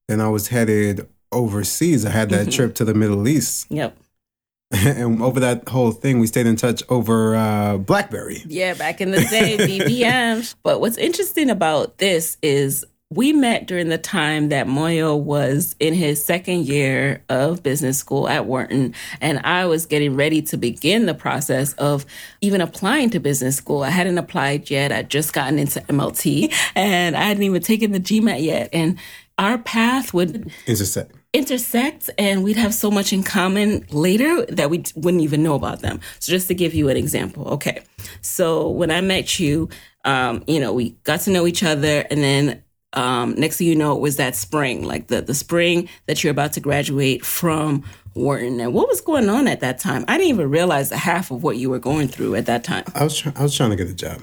then 0.08 0.20
I 0.22 0.30
was 0.30 0.48
headed 0.48 1.08
overseas. 1.32 2.06
I 2.06 2.10
had 2.10 2.30
that 2.32 2.48
Mhm. 2.48 2.52
trip 2.54 2.76
to 2.76 2.86
the 2.86 2.94
Middle 2.94 3.28
East. 3.28 3.68
Yep. 3.70 3.96
and 4.72 5.22
over 5.22 5.40
that 5.40 5.70
whole 5.70 5.92
thing, 5.92 6.20
we 6.20 6.28
stayed 6.28 6.48
in 6.48 6.56
touch 6.56 6.82
over 6.90 7.36
uh, 7.36 7.78
BlackBerry. 7.78 8.44
Yeah, 8.48 8.74
back 8.74 9.00
in 9.02 9.12
the 9.12 9.22
day, 9.22 9.58
BBM. 9.58 10.56
but 10.64 10.82
what's 10.82 10.98
interesting 10.98 11.50
about 11.50 12.00
this 12.00 12.38
is 12.42 12.84
we 13.12 13.34
met 13.34 13.68
during 13.68 13.90
the 13.90 13.98
time 13.98 14.50
that 14.50 14.66
Muoyo 14.66 15.20
was 15.20 15.76
in 15.80 15.94
his 15.94 16.24
second 16.24 16.66
year 16.66 17.24
of 17.30 17.62
business 17.62 18.00
school 18.00 18.28
at 18.28 18.46
Wharton, 18.46 18.96
and 19.22 19.40
I 19.40 19.66
was 19.66 19.86
getting 19.86 20.16
ready 20.16 20.42
to 20.44 20.58
begin 20.58 21.06
the 21.06 21.14
process 21.14 21.74
of 21.74 22.06
even 22.42 22.62
applying 22.62 23.12
to 23.12 23.20
business 23.20 23.56
school. 23.56 23.84
I 23.84 23.92
hadn't 23.92 24.18
applied 24.18 24.72
yet. 24.72 24.92
I'd 24.92 25.10
just 25.10 25.34
gotten 25.34 25.60
into 25.60 25.82
MLT, 25.82 26.52
and 26.76 27.16
I 27.16 27.24
hadn't 27.24 27.44
even 27.44 27.62
taken 27.62 27.92
the 27.92 28.00
GMAT 28.00 28.44
yet. 28.44 28.70
And 28.74 28.98
our 29.38 29.58
path 29.60 30.14
would 30.14 30.52
intersect 30.66 31.12
intersect 31.36 32.10
and 32.18 32.46
we'd 32.46 32.56
have 32.56 32.74
so 32.74 32.90
much 32.90 33.12
in 33.12 33.22
common 33.22 33.86
later 33.90 34.46
that 34.46 34.70
we 34.70 34.82
wouldn't 34.96 35.22
even 35.22 35.44
know 35.44 35.56
about 35.56 35.82
them. 35.82 36.00
So 36.20 36.32
just 36.32 36.48
to 36.48 36.56
give 36.56 36.74
you 36.74 36.88
an 36.88 36.96
example, 36.96 37.46
okay. 37.50 37.84
So 38.22 38.70
when 38.70 38.90
I 38.90 39.02
met 39.02 39.38
you, 39.38 39.68
um, 40.06 40.46
you 40.48 40.62
know, 40.62 40.72
we 40.72 40.92
got 41.04 41.20
to 41.22 41.32
know 41.32 41.46
each 41.46 41.62
other 41.62 42.06
and 42.10 42.24
then 42.24 42.64
um, 42.96 43.36
next 43.36 43.58
thing 43.58 43.68
you 43.68 43.76
know, 43.76 43.96
it 43.96 44.02
was 44.02 44.18
that 44.18 44.36
spring, 44.36 44.84
like 44.84 45.08
the, 45.08 45.22
the 45.22 45.34
spring 45.34 45.90
that 46.08 46.24
you're 46.24 46.32
about 46.32 46.54
to 46.54 46.60
graduate 46.60 47.26
from 47.26 47.84
Wharton. 48.14 48.60
And 48.60 48.74
what 48.74 48.88
was 48.88 49.02
going 49.02 49.30
on 49.30 49.48
at 49.48 49.60
that 49.60 49.80
time? 49.80 50.06
I 50.08 50.18
didn't 50.18 50.30
even 50.30 50.50
realize 50.50 50.90
the 50.90 50.98
half 50.98 51.32
of 51.32 51.44
what 51.44 51.58
you 51.58 51.70
were 51.70 51.80
going 51.80 52.08
through 52.08 52.36
at 52.36 52.46
that 52.46 52.64
time. 52.64 52.86
I 52.96 53.04
was 53.04 53.18
try- 53.18 53.34
I 53.36 53.44
was 53.44 53.56
trying 53.56 53.72
to 53.72 53.76
get 53.76 53.90
a 53.90 53.94
job. 53.94 54.22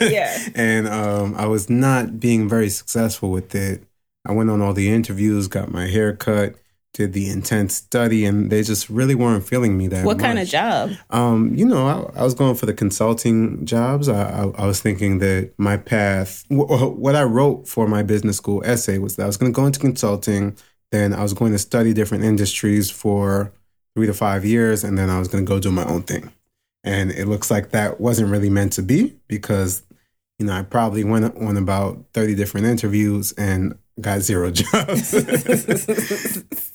yeah. 0.00 0.38
And 0.54 0.88
um, 0.88 1.34
I 1.36 1.46
was 1.46 1.68
not 1.68 2.20
being 2.20 2.48
very 2.48 2.68
successful 2.68 3.30
with 3.30 3.54
it. 3.54 3.82
I 4.26 4.32
went 4.32 4.50
on 4.50 4.62
all 4.62 4.72
the 4.72 4.90
interviews, 4.90 5.48
got 5.48 5.70
my 5.70 5.86
hair 5.86 6.14
cut, 6.14 6.54
did 6.94 7.12
the 7.12 7.28
intense 7.28 7.74
study, 7.74 8.24
and 8.24 8.50
they 8.50 8.62
just 8.62 8.88
really 8.88 9.14
weren't 9.14 9.44
feeling 9.46 9.76
me 9.76 9.88
that 9.88 10.06
What 10.06 10.16
much. 10.16 10.24
kind 10.24 10.38
of 10.38 10.48
job? 10.48 10.92
Um, 11.10 11.52
you 11.54 11.66
know, 11.66 11.86
I, 12.14 12.20
I 12.20 12.24
was 12.24 12.34
going 12.34 12.54
for 12.54 12.66
the 12.66 12.72
consulting 12.72 13.66
jobs. 13.66 14.08
I, 14.08 14.22
I, 14.30 14.46
I 14.62 14.66
was 14.66 14.80
thinking 14.80 15.18
that 15.18 15.52
my 15.58 15.76
path, 15.76 16.44
w- 16.48 16.90
what 16.92 17.14
I 17.16 17.24
wrote 17.24 17.68
for 17.68 17.86
my 17.86 18.02
business 18.02 18.36
school 18.38 18.62
essay 18.64 18.98
was 18.98 19.16
that 19.16 19.24
I 19.24 19.26
was 19.26 19.36
going 19.36 19.52
to 19.52 19.56
go 19.56 19.66
into 19.66 19.80
consulting. 19.80 20.56
Then 20.92 21.12
I 21.12 21.22
was 21.22 21.34
going 21.34 21.52
to 21.52 21.58
study 21.58 21.92
different 21.92 22.22
industries 22.24 22.90
for 22.90 23.52
three 23.96 24.06
to 24.06 24.14
five 24.14 24.44
years, 24.44 24.84
and 24.84 24.96
then 24.96 25.10
I 25.10 25.18
was 25.18 25.28
going 25.28 25.44
to 25.44 25.48
go 25.48 25.58
do 25.58 25.72
my 25.72 25.84
own 25.84 26.04
thing. 26.04 26.32
And 26.84 27.10
it 27.10 27.26
looks 27.26 27.50
like 27.50 27.70
that 27.70 28.00
wasn't 28.00 28.30
really 28.30 28.50
meant 28.50 28.72
to 28.74 28.82
be 28.82 29.16
because, 29.26 29.82
you 30.38 30.46
know, 30.46 30.52
I 30.52 30.62
probably 30.62 31.02
went 31.02 31.24
on 31.36 31.56
about 31.56 32.04
30 32.12 32.34
different 32.36 32.66
interviews 32.66 33.32
and 33.32 33.76
got 34.00 34.20
zero 34.20 34.50
jobs. 34.52 35.12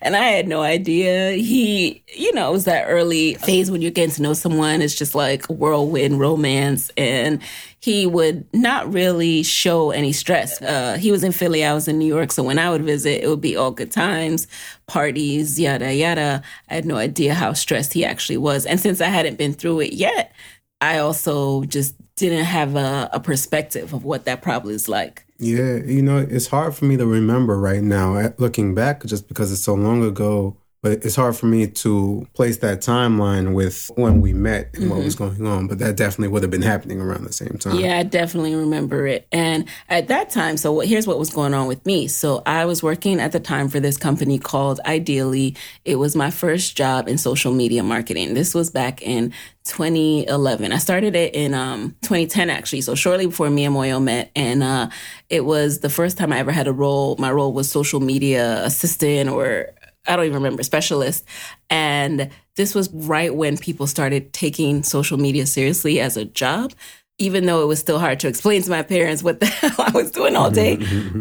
and 0.00 0.16
I 0.16 0.24
had 0.24 0.48
no 0.48 0.62
idea. 0.62 1.32
He, 1.32 2.02
you 2.14 2.32
know, 2.34 2.50
it 2.50 2.52
was 2.52 2.64
that 2.64 2.84
early 2.84 3.34
phase 3.34 3.70
when 3.70 3.82
you're 3.82 3.90
getting 3.90 4.14
to 4.14 4.22
know 4.22 4.34
someone. 4.34 4.82
It's 4.82 4.94
just 4.94 5.14
like 5.14 5.48
a 5.48 5.52
whirlwind 5.52 6.20
romance. 6.20 6.90
And 6.96 7.40
he 7.80 8.06
would 8.06 8.46
not 8.54 8.90
really 8.92 9.42
show 9.42 9.90
any 9.90 10.12
stress. 10.12 10.60
Uh, 10.62 10.96
he 10.98 11.10
was 11.10 11.22
in 11.22 11.32
Philly, 11.32 11.64
I 11.64 11.74
was 11.74 11.86
in 11.86 11.98
New 11.98 12.06
York. 12.06 12.32
So 12.32 12.42
when 12.42 12.58
I 12.58 12.70
would 12.70 12.82
visit, 12.82 13.22
it 13.22 13.28
would 13.28 13.40
be 13.42 13.56
all 13.56 13.70
good 13.70 13.92
times, 13.92 14.46
parties, 14.86 15.60
yada, 15.60 15.92
yada. 15.92 16.42
I 16.70 16.74
had 16.74 16.86
no 16.86 16.96
idea 16.96 17.34
how 17.34 17.52
stressed 17.52 17.92
he 17.92 18.04
actually 18.04 18.38
was. 18.38 18.64
And 18.64 18.80
since 18.80 19.00
I 19.00 19.08
hadn't 19.08 19.36
been 19.36 19.52
through 19.52 19.80
it 19.80 19.92
yet, 19.92 20.32
I 20.80 20.98
also 20.98 21.64
just 21.64 21.94
didn't 22.16 22.44
have 22.44 22.76
a, 22.76 23.08
a 23.12 23.20
perspective 23.20 23.92
of 23.92 24.04
what 24.04 24.24
that 24.24 24.42
probably 24.42 24.74
is 24.74 24.88
like. 24.88 25.23
Yeah, 25.38 25.76
you 25.84 26.00
know, 26.02 26.18
it's 26.18 26.46
hard 26.48 26.74
for 26.76 26.84
me 26.84 26.96
to 26.96 27.06
remember 27.06 27.58
right 27.58 27.82
now, 27.82 28.14
eh, 28.16 28.30
looking 28.38 28.74
back, 28.74 29.04
just 29.04 29.26
because 29.28 29.50
it's 29.52 29.62
so 29.64 29.74
long 29.74 30.02
ago. 30.04 30.56
But 30.84 31.02
it's 31.02 31.16
hard 31.16 31.34
for 31.34 31.46
me 31.46 31.66
to 31.66 32.28
place 32.34 32.58
that 32.58 32.80
timeline 32.80 33.54
with 33.54 33.90
when 33.96 34.20
we 34.20 34.34
met 34.34 34.68
and 34.74 34.90
what 34.90 35.02
was 35.02 35.14
going 35.14 35.46
on. 35.46 35.66
But 35.66 35.78
that 35.78 35.96
definitely 35.96 36.28
would 36.28 36.42
have 36.42 36.50
been 36.50 36.60
happening 36.60 37.00
around 37.00 37.24
the 37.24 37.32
same 37.32 37.56
time. 37.58 37.76
Yeah, 37.76 37.96
I 38.00 38.02
definitely 38.02 38.54
remember 38.54 39.06
it. 39.06 39.26
And 39.32 39.64
at 39.88 40.08
that 40.08 40.28
time, 40.28 40.58
so 40.58 40.74
what- 40.74 40.86
here's 40.86 41.06
what 41.06 41.18
was 41.18 41.30
going 41.30 41.54
on 41.54 41.68
with 41.68 41.86
me. 41.86 42.06
So 42.06 42.42
I 42.44 42.66
was 42.66 42.82
working 42.82 43.18
at 43.18 43.32
the 43.32 43.40
time 43.40 43.68
for 43.70 43.80
this 43.80 43.96
company 43.96 44.38
called 44.38 44.78
Ideeli. 44.84 45.56
It 45.86 45.96
was 45.96 46.14
my 46.14 46.30
first 46.30 46.76
job 46.76 47.08
in 47.08 47.16
social 47.16 47.54
media 47.54 47.82
marketing. 47.82 48.34
This 48.34 48.54
was 48.54 48.68
back 48.68 49.00
in 49.00 49.32
2011. 49.64 50.70
I 50.70 50.76
started 50.76 51.16
it 51.16 51.34
in 51.34 51.54
um, 51.54 51.96
2010, 52.02 52.50
actually. 52.50 52.82
So 52.82 52.94
shortly 52.94 53.24
before 53.24 53.48
me 53.48 53.64
and 53.64 53.74
Muoyo 53.74 54.02
met. 54.02 54.30
And 54.36 54.62
uh, 54.62 54.90
it 55.30 55.46
was 55.46 55.78
the 55.80 55.88
first 55.88 56.18
time 56.18 56.30
I 56.30 56.40
ever 56.40 56.52
had 56.52 56.66
a 56.68 56.74
role. 56.74 57.16
My 57.18 57.32
role 57.32 57.54
was 57.54 57.70
social 57.70 58.00
media 58.00 58.62
assistant 58.66 59.30
or 59.30 59.70
I 60.06 60.16
don't 60.16 60.26
even 60.26 60.36
remember, 60.36 60.62
specialist. 60.62 61.24
And 61.70 62.30
this 62.56 62.74
was 62.74 62.90
right 62.92 63.34
when 63.34 63.56
people 63.56 63.86
started 63.86 64.32
taking 64.32 64.82
social 64.82 65.18
media 65.18 65.46
seriously 65.46 66.00
as 66.00 66.16
a 66.16 66.24
job, 66.24 66.72
even 67.18 67.46
though 67.46 67.62
it 67.62 67.66
was 67.66 67.78
still 67.80 67.98
hard 67.98 68.20
to 68.20 68.28
explain 68.28 68.62
to 68.62 68.70
my 68.70 68.82
parents 68.82 69.22
what 69.22 69.40
the 69.40 69.46
hell 69.60 69.74
I 69.78 69.90
was 69.92 70.10
doing 70.10 70.36
all 70.36 70.50
day. 70.50 70.76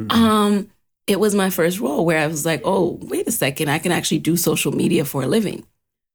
Um, 0.09 0.69
it 1.07 1.19
was 1.19 1.35
my 1.35 1.49
first 1.49 1.79
role 1.79 2.05
where 2.05 2.19
I 2.19 2.27
was 2.27 2.45
like, 2.45 2.61
oh, 2.63 2.97
wait 3.01 3.27
a 3.27 3.31
second, 3.31 3.69
I 3.69 3.79
can 3.79 3.91
actually 3.91 4.19
do 4.19 4.37
social 4.37 4.71
media 4.71 5.05
for 5.05 5.23
a 5.23 5.27
living. 5.27 5.65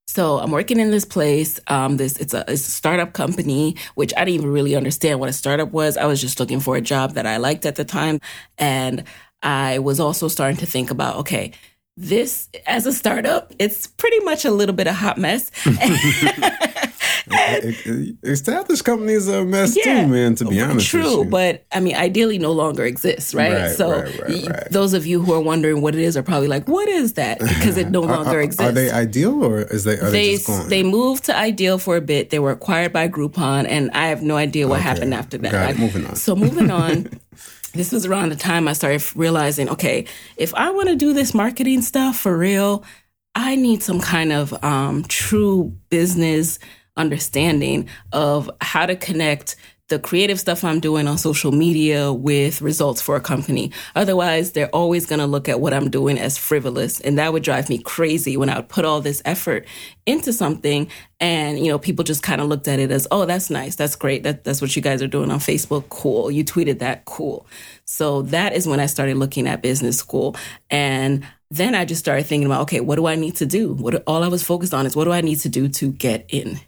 So 0.06 0.38
I'm 0.38 0.50
working 0.50 0.80
in 0.80 0.90
this 0.90 1.04
place. 1.04 1.60
Um, 1.66 1.98
this 1.98 2.16
it's 2.16 2.32
a, 2.32 2.42
it's 2.48 2.66
a 2.66 2.70
startup 2.70 3.12
company, 3.12 3.76
which 3.94 4.14
I 4.16 4.25
didn't 4.25 4.37
even 4.37 4.52
really 4.52 4.75
understand 4.75 5.20
what 5.20 5.28
a 5.28 5.34
startup 5.34 5.70
was. 5.70 5.98
I 5.98 6.06
was 6.06 6.20
just 6.20 6.40
looking 6.40 6.60
for 6.60 6.76
a 6.76 6.80
job 6.80 7.12
that 7.12 7.26
I 7.26 7.37
liked 7.37 7.66
at 7.66 7.76
the 7.76 7.84
time, 7.84 8.18
and 8.56 9.04
I 9.42 9.80
was 9.80 10.00
also 10.00 10.28
starting 10.28 10.56
to 10.58 10.66
think 10.66 10.90
about, 10.90 11.16
okay, 11.16 11.52
this 12.00 12.49
as 12.67 12.87
a 12.87 12.93
startup, 12.93 13.52
it's 13.59 13.87
pretty 13.88 14.21
much 14.21 14.45
a 14.45 14.52
little 14.52 14.75
bit 14.75 14.87
of 14.87 14.95
hot 14.95 15.19
mess. 15.19 15.50
Established 18.23 18.85
companies 18.85 19.28
are 19.28 19.40
a 19.40 19.45
mess 19.45 19.76
Yeah. 19.76 20.02
too, 20.02 20.09
man, 20.09 20.35
to 20.37 20.45
be 20.47 20.61
honest 20.61 20.88
True, 20.88 21.19
with 21.19 21.25
you. 21.26 21.31
but 21.31 21.64
I 21.73 21.81
mean, 21.81 21.95
Ideeli, 21.95 22.38
no 22.40 22.52
longer 22.52 22.85
exists, 22.85 23.35
right? 23.35 23.52
Right, 23.52 23.71
so, 23.76 23.90
right, 24.02 24.47
right, 24.49 24.71
those 24.71 24.95
of 24.95 25.07
you 25.07 25.21
who 25.23 25.33
are 25.33 25.40
wondering 25.40 25.83
what 25.83 25.95
it 25.95 26.00
is 26.00 26.17
are 26.17 26.23
probably 26.23 26.49
like, 26.49 26.69
"What 26.69 26.88
is 26.88 27.14
that?" 27.14 27.38
Because 27.59 27.76
it 27.76 27.90
no 27.90 28.00
longer 28.02 28.38
are, 28.38 28.43
exists. 28.43 28.62
are 28.69 28.73
they 28.73 28.90
ideal 28.90 29.43
or 29.45 29.61
is 29.62 29.85
they, 29.85 29.99
are 29.99 30.11
they, 30.11 30.28
they 30.28 30.33
just 30.37 30.47
gone? 30.47 30.69
they 30.69 30.83
moved 30.83 31.25
to 31.25 31.37
Ideal 31.37 31.78
for 31.78 31.97
a 31.97 32.00
bit. 32.00 32.31
They 32.31 32.38
were 32.38 32.50
acquired 32.52 32.93
by 32.93 33.09
Groupon, 33.09 33.67
and 33.69 33.90
I 33.93 34.07
have 34.09 34.23
no 34.23 34.37
idea 34.37 34.67
what 34.69 34.76
Okay. 34.81 34.88
happened 34.88 35.14
after 35.14 35.38
that. 35.38 35.76
Moving 35.78 36.07
on. 36.07 36.17
So 36.17 36.35
moving 36.37 36.71
on. 36.85 37.09
This 37.72 37.92
was 37.92 38.06
around 38.06 38.30
the 38.30 38.37
time 38.37 38.66
I 38.68 38.72
started 38.72 39.04
realizing, 39.14 39.68
okay, 39.68 40.06
if 40.37 40.54
I 40.54 40.70
want 40.70 40.88
to 40.88 40.96
do 40.96 41.12
this 41.12 41.34
marketing 41.34 41.82
stuff 41.82 42.18
for 42.18 42.37
real, 42.37 42.84
I 43.34 43.56
need 43.56 43.82
some 43.82 44.00
kind 44.00 44.32
of 44.32 44.52
um, 44.64 45.04
true 45.04 45.76
business 45.90 46.58
understanding 46.96 47.88
of 48.12 48.50
how 48.60 48.87
to 48.87 48.96
connect 48.96 49.56
the 49.88 49.99
creative 49.99 50.38
stuff 50.38 50.64
I'm 50.64 50.80
doing 50.80 51.09
on 51.09 51.16
social 51.16 51.50
media 51.50 52.12
with 52.12 52.61
results 52.61 53.00
for 53.00 53.16
a 53.16 53.21
company. 53.21 53.73
Otherwise, 53.97 54.52
they're 54.52 54.68
always 54.68 55.07
going 55.07 55.18
to 55.18 55.26
look 55.26 55.49
at 55.49 55.61
what 55.61 55.73
I'm 55.73 55.88
doing 55.88 56.18
as 56.18 56.37
frivolous. 56.37 57.00
And 57.00 57.18
that 57.18 57.33
would 57.33 57.42
drive 57.42 57.71
me 57.71 57.78
crazy 57.78 58.37
when 58.37 58.50
I 58.50 58.57
would 58.57 58.68
put 58.68 58.85
all 58.85 59.00
this 59.00 59.23
effort 59.25 59.66
into 60.04 60.33
something 60.33 60.88
and, 61.21 61.59
you 61.59 61.68
know, 61.68 61.78
people 61.78 62.04
just 62.04 62.23
kind 62.23 62.40
of 62.40 62.49
looked 62.49 62.68
at 62.68 62.78
it 62.78 62.90
as, 62.90 63.09
oh, 63.11 63.25
that's 63.25 63.50
nice. 63.50 63.76
That's 63.76 63.97
great. 63.97 64.23
That, 64.23 64.45
that's 64.45 64.61
what 64.61 64.76
you 64.76 64.83
guys 64.83 65.02
are 65.02 65.09
doing 65.09 65.30
on 65.30 65.38
Facebook. 65.38 65.88
Cool. 65.88 66.30
You 66.30 66.45
tweeted 66.45 66.78
that. 66.80 67.07
Cool. 67.07 67.47
So 67.87 68.23
that 68.23 68.52
is 68.52 68.68
when 68.68 68.80
I 68.80 68.87
started 68.87 69.16
looking 69.16 69.49
at 69.49 69.62
business 69.62 69.97
school. 69.97 70.37
And 70.71 71.26
then 71.50 71.75
I 71.75 71.87
just 71.87 72.00
started 72.00 72.26
thinking 72.26 72.47
about, 72.47 72.62
okay, 72.62 72.80
what 72.80 72.97
do 72.97 73.07
I 73.07 73.14
need 73.14 73.37
to 73.37 73.47
do? 73.47 73.73
What 73.73 74.02
all 74.07 74.23
I 74.23 74.28
was 74.28 74.42
focused 74.42 74.75
on 74.75 74.85
is 74.85 74.95
what 74.95 75.04
do 75.04 75.12
I 75.12 75.23
need 75.23 75.40
to 75.40 75.49
do 75.49 75.66
to 75.68 75.92
get 75.92 76.26
in? 76.28 76.61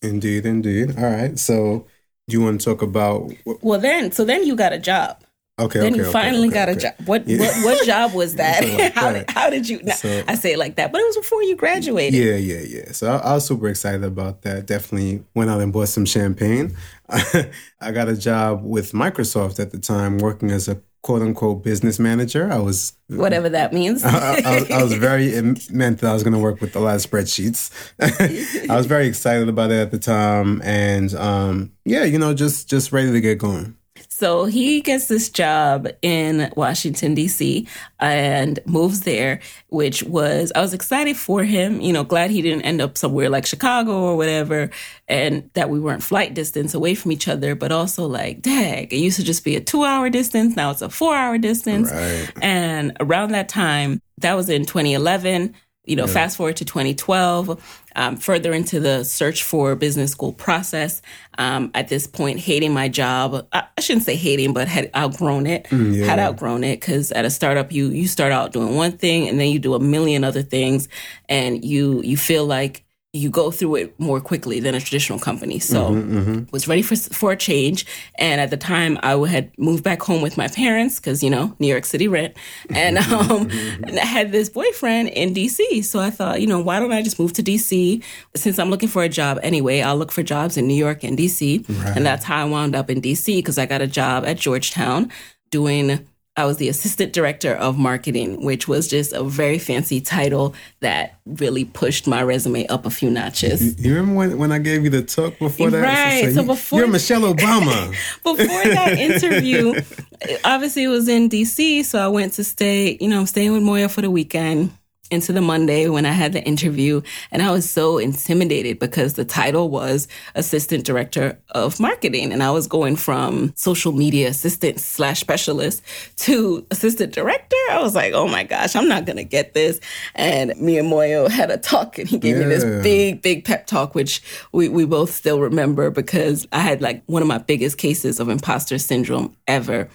Indeed, 0.00 0.46
indeed. 0.46 0.96
All 0.98 1.04
right. 1.04 1.38
So 1.38 1.86
do 2.28 2.36
you 2.36 2.42
want 2.44 2.60
to 2.60 2.64
talk 2.64 2.82
about 2.82 3.30
Well, 3.62 3.80
then, 3.80 4.12
so 4.12 4.24
then 4.24 4.44
you 4.46 4.54
got 4.56 4.72
a 4.72 4.78
job. 4.78 5.22
okay, 5.58 5.80
Then 5.80 5.88
okay, 5.92 5.96
you 5.96 6.02
okay, 6.04 6.12
finally 6.12 6.48
okay, 6.48 6.54
got 6.54 6.68
a 6.68 6.76
job. 6.76 6.92
What, 7.04 7.26
Yeah. 7.28 7.38
what 7.38 7.64
what 7.64 7.86
job 7.86 8.14
was 8.14 8.34
that? 8.42 8.62
Like 8.64 8.92
how, 8.94 9.12
that. 9.12 9.26
did, 9.26 9.30
how 9.36 9.50
did 9.50 9.68
you? 9.68 9.82
no, 9.82 9.92
So- 9.92 10.24
I 10.28 10.34
say 10.36 10.52
it 10.52 10.58
like 10.58 10.76
that, 10.76 10.92
but 10.92 11.00
it 11.00 11.04
was 11.06 11.16
before 11.16 11.42
you 11.42 11.56
graduated. 11.56 12.14
Yeah, 12.18 12.36
yeah, 12.36 12.60
yeah. 12.66 12.92
So 12.92 13.12
I, 13.12 13.16
I 13.18 13.34
was 13.34 13.46
super 13.46 13.68
excited 13.68 14.04
about 14.04 14.42
that. 14.42 14.66
Definitely 14.66 15.24
went 15.34 15.50
out 15.50 15.60
and 15.60 15.72
bought 15.72 15.88
some 15.88 16.04
champagne. 16.06 16.76
I 17.08 17.90
got 17.92 18.08
a 18.08 18.16
job 18.16 18.62
with 18.64 18.92
Microsoft 18.92 19.58
at 19.60 19.70
the 19.72 19.78
time, 19.78 20.18
working 20.18 20.50
as 20.50 20.68
a 20.68 20.80
quote 21.02 21.22
unquote 21.22 21.62
business 21.62 21.98
manager. 21.98 22.50
I 22.50 22.58
was 22.58 22.92
Whatever 23.08 23.48
that 23.50 23.72
means. 23.72 24.04
I, 24.04 24.40
I 24.44 24.60
was, 24.60 24.70
I 24.70 24.82
was 24.82 24.94
very 24.94 25.26
it 25.28 25.70
meant 25.70 26.00
that 26.00 26.10
I 26.10 26.14
was 26.14 26.22
going 26.22 26.32
to 26.32 26.38
work 26.38 26.60
with 26.60 26.74
a 26.76 26.80
lot 26.80 26.96
of 26.96 27.02
spreadsheets. 27.02 27.70
I 28.70 28.76
was 28.76 28.86
very 28.86 29.06
excited 29.06 29.48
about 29.48 29.70
it 29.70 29.80
at 29.80 29.90
the 29.90 29.98
time, 29.98 30.62
and 30.62 31.14
um, 31.14 31.72
yeah, 31.84 32.04
you 32.04 32.18
know, 32.18 32.34
just 32.34 32.68
just 32.68 32.92
ready 32.92 33.12
to 33.12 33.20
get 33.20 33.38
going. 33.38 33.76
So 34.22 34.44
he 34.44 34.80
gets 34.82 35.08
this 35.08 35.28
job 35.28 35.88
in 36.00 36.52
Washington, 36.54 37.12
D.C., 37.12 37.66
and 37.98 38.60
moves 38.66 39.00
there, 39.00 39.40
which 39.66 40.04
was, 40.04 40.52
I 40.54 40.60
was 40.60 40.72
excited 40.72 41.16
for 41.16 41.42
him. 41.42 41.80
You 41.80 41.92
know, 41.92 42.04
glad 42.04 42.30
he 42.30 42.40
didn't 42.40 42.62
end 42.62 42.80
up 42.80 42.96
somewhere 42.96 43.28
like 43.28 43.46
Chicago 43.46 44.00
or 44.00 44.16
whatever, 44.16 44.70
and 45.08 45.50
that 45.54 45.70
we 45.70 45.80
weren't 45.80 46.04
flight 46.04 46.34
distance 46.34 46.72
away 46.72 46.94
from 46.94 47.10
each 47.10 47.26
other, 47.26 47.56
but 47.56 47.72
also 47.72 48.06
like, 48.06 48.42
dag, 48.42 48.92
it 48.92 48.98
used 48.98 49.16
to 49.16 49.24
just 49.24 49.42
be 49.42 49.56
a 49.56 49.60
two 49.60 49.82
hour 49.82 50.08
distance. 50.08 50.54
Now 50.54 50.70
it's 50.70 50.82
a 50.82 50.88
four 50.88 51.16
hour 51.16 51.36
distance. 51.36 51.90
Right. 51.90 52.30
And 52.40 52.96
around 53.00 53.32
that 53.32 53.48
time, 53.48 54.00
that 54.18 54.34
was 54.34 54.48
in 54.48 54.66
2011. 54.66 55.52
You 55.84 55.96
know, 55.96 56.06
yeah. 56.06 56.12
fast 56.12 56.36
forward 56.36 56.56
to 56.56 56.64
2012, 56.64 57.82
um, 57.96 58.16
further 58.16 58.52
into 58.52 58.78
the 58.78 59.02
search 59.02 59.42
for 59.42 59.74
business 59.74 60.12
school 60.12 60.32
process. 60.32 61.02
Um, 61.38 61.70
at 61.74 61.88
this 61.88 62.06
point, 62.06 62.38
hating 62.38 62.72
my 62.72 62.88
job. 62.88 63.48
I, 63.52 63.64
I, 63.76 63.80
shouldn't 63.80 64.04
say 64.04 64.14
hating, 64.14 64.52
but 64.52 64.68
had 64.68 64.90
outgrown 64.94 65.46
it. 65.46 65.64
Mm, 65.64 65.96
yeah. 65.96 66.06
Had 66.06 66.20
outgrown 66.20 66.62
it 66.62 66.78
because 66.80 67.10
at 67.12 67.24
a 67.24 67.30
startup, 67.30 67.72
you 67.72 67.88
you 67.88 68.06
start 68.06 68.32
out 68.32 68.52
doing 68.52 68.76
one 68.76 68.92
thing 68.92 69.28
and 69.28 69.40
then 69.40 69.48
you 69.48 69.58
do 69.58 69.74
a 69.74 69.80
million 69.80 70.22
other 70.22 70.42
things, 70.42 70.88
and 71.28 71.64
you 71.64 72.00
you 72.02 72.16
feel 72.16 72.46
like 72.46 72.84
you 73.14 73.28
go 73.28 73.50
through 73.50 73.74
it 73.74 74.00
more 74.00 74.22
quickly 74.22 74.58
than 74.58 74.74
a 74.74 74.80
traditional 74.80 75.18
company. 75.18 75.58
So 75.58 75.90
mm-hmm, 75.90 76.18
mm-hmm. 76.18 76.44
was 76.50 76.66
ready 76.66 76.80
for 76.80 76.96
for 76.96 77.32
a 77.32 77.36
change. 77.36 77.84
And 78.14 78.40
at 78.40 78.48
the 78.48 78.56
time, 78.56 78.98
I 79.02 79.16
had 79.26 79.50
moved 79.58 79.84
back 79.84 80.00
home 80.00 80.22
with 80.22 80.38
my 80.38 80.48
parents 80.48 80.98
because 80.98 81.22
you 81.22 81.28
know 81.28 81.54
New 81.58 81.66
York 81.66 81.84
City 81.84 82.08
rent, 82.08 82.34
and 82.70 82.96
um, 83.12 83.50
and 83.84 83.98
I 83.98 84.04
had 84.04 84.32
this 84.32 84.48
boyfriend 84.48 85.10
in 85.10 85.34
DC. 85.34 85.84
So 85.84 86.00
I 86.00 86.08
thought, 86.08 86.40
you 86.40 86.46
know, 86.46 86.60
why 86.60 86.80
don't 86.80 86.92
I 86.92 87.02
just 87.02 87.18
move 87.18 87.34
to 87.34 87.42
DC? 87.42 88.02
Since 88.34 88.58
I'm 88.58 88.70
looking 88.70 88.88
for 88.88 89.02
a 89.02 89.10
job 89.10 89.38
anyway, 89.42 89.82
I'll 89.82 89.96
look 89.96 90.12
for 90.12 90.22
jobs 90.22 90.56
in 90.56 90.66
New 90.66 90.74
York 90.74 91.04
and 91.04 91.18
DC, 91.18 91.68
right. 91.68 91.96
and 91.96 92.06
that's 92.06 92.24
how 92.24 92.40
I 92.40 92.48
wound 92.48 92.74
up 92.74 92.88
in 92.88 93.02
DC 93.02 93.36
because 93.36 93.58
I 93.58 93.66
got 93.66 93.82
a 93.82 93.86
job 93.86 94.24
at 94.24 94.38
Georgetown 94.38 95.12
doing 95.50 96.06
I 96.34 96.46
was 96.46 96.56
the 96.56 96.70
assistant 96.70 97.12
director 97.12 97.54
of 97.54 97.76
marketing, 97.76 98.42
which 98.42 98.66
was 98.66 98.88
just 98.88 99.12
a 99.12 99.22
very 99.22 99.58
fancy 99.58 100.00
title 100.00 100.54
that 100.80 101.18
really 101.26 101.66
pushed 101.66 102.06
my 102.06 102.22
resume 102.22 102.66
up 102.68 102.86
a 102.86 102.90
few 102.90 103.10
notches. 103.10 103.78
You, 103.78 103.90
you 103.90 103.96
remember 103.96 104.18
when, 104.18 104.38
when 104.38 104.52
I 104.52 104.58
gave 104.58 104.82
you 104.82 104.88
the 104.88 105.02
talk 105.02 105.38
before 105.38 105.70
that? 105.70 105.82
Right. 105.82 106.32
So, 106.34 106.42
before 106.42 106.78
you're 106.78 106.88
Michelle 106.88 107.22
Obama. 107.22 107.90
before 108.24 108.46
that 108.46 108.98
interview, 108.98 109.74
obviously 110.44 110.84
it 110.84 110.88
was 110.88 111.06
in 111.06 111.28
DC, 111.28 111.84
so 111.84 111.98
I 111.98 112.08
went 112.08 112.32
to 112.34 112.44
stay. 112.44 112.96
You 112.98 113.08
know, 113.08 113.20
I'm 113.20 113.26
staying 113.26 113.52
with 113.52 113.62
Muoyo 113.62 113.90
for 113.90 114.00
the 114.00 114.10
weekend 114.10 114.72
into 115.12 115.32
the 115.32 115.40
Monday 115.40 115.88
when 115.88 116.06
I 116.06 116.12
had 116.12 116.32
the 116.32 116.42
interview, 116.42 117.02
and 117.30 117.42
I 117.42 117.50
was 117.50 117.70
so 117.70 117.98
intimidated 117.98 118.78
because 118.78 119.14
the 119.14 119.24
title 119.24 119.68
was 119.68 120.08
Assistant 120.34 120.84
Director 120.84 121.38
of 121.50 121.78
Marketing, 121.78 122.32
and 122.32 122.42
I 122.42 122.50
was 122.50 122.66
going 122.66 122.96
from 122.96 123.52
social 123.54 123.92
media 123.92 124.28
assistant 124.28 124.80
slash 124.80 125.20
specialist 125.20 125.82
to 126.16 126.66
Assistant 126.70 127.12
Director. 127.12 127.56
I 127.70 127.80
was 127.80 127.94
like, 127.94 128.14
oh 128.14 128.26
my 128.26 128.42
gosh, 128.42 128.74
I'm 128.74 128.88
not 128.88 129.04
gonna 129.04 129.24
get 129.24 129.52
this. 129.52 129.78
And 130.14 130.56
me 130.56 130.78
and 130.78 130.90
Muoyo 130.90 131.28
had 131.28 131.50
a 131.50 131.58
talk, 131.58 131.98
and 131.98 132.08
he 132.08 132.18
gave 132.18 132.36
yeah. 132.36 132.44
me 132.44 132.48
this 132.48 132.82
big, 132.82 133.22
big 133.22 133.44
pep 133.44 133.66
talk, 133.66 133.94
which 133.94 134.22
we, 134.52 134.68
we 134.68 134.86
both 134.86 135.12
still 135.12 135.40
remember 135.40 135.90
because 135.90 136.48
I 136.52 136.60
had 136.60 136.80
like 136.80 137.02
one 137.06 137.22
of 137.22 137.28
my 137.28 137.38
biggest 137.38 137.76
cases 137.76 138.18
of 138.18 138.28
imposter 138.28 138.78
syndrome 138.78 139.36
ever. 139.46 139.88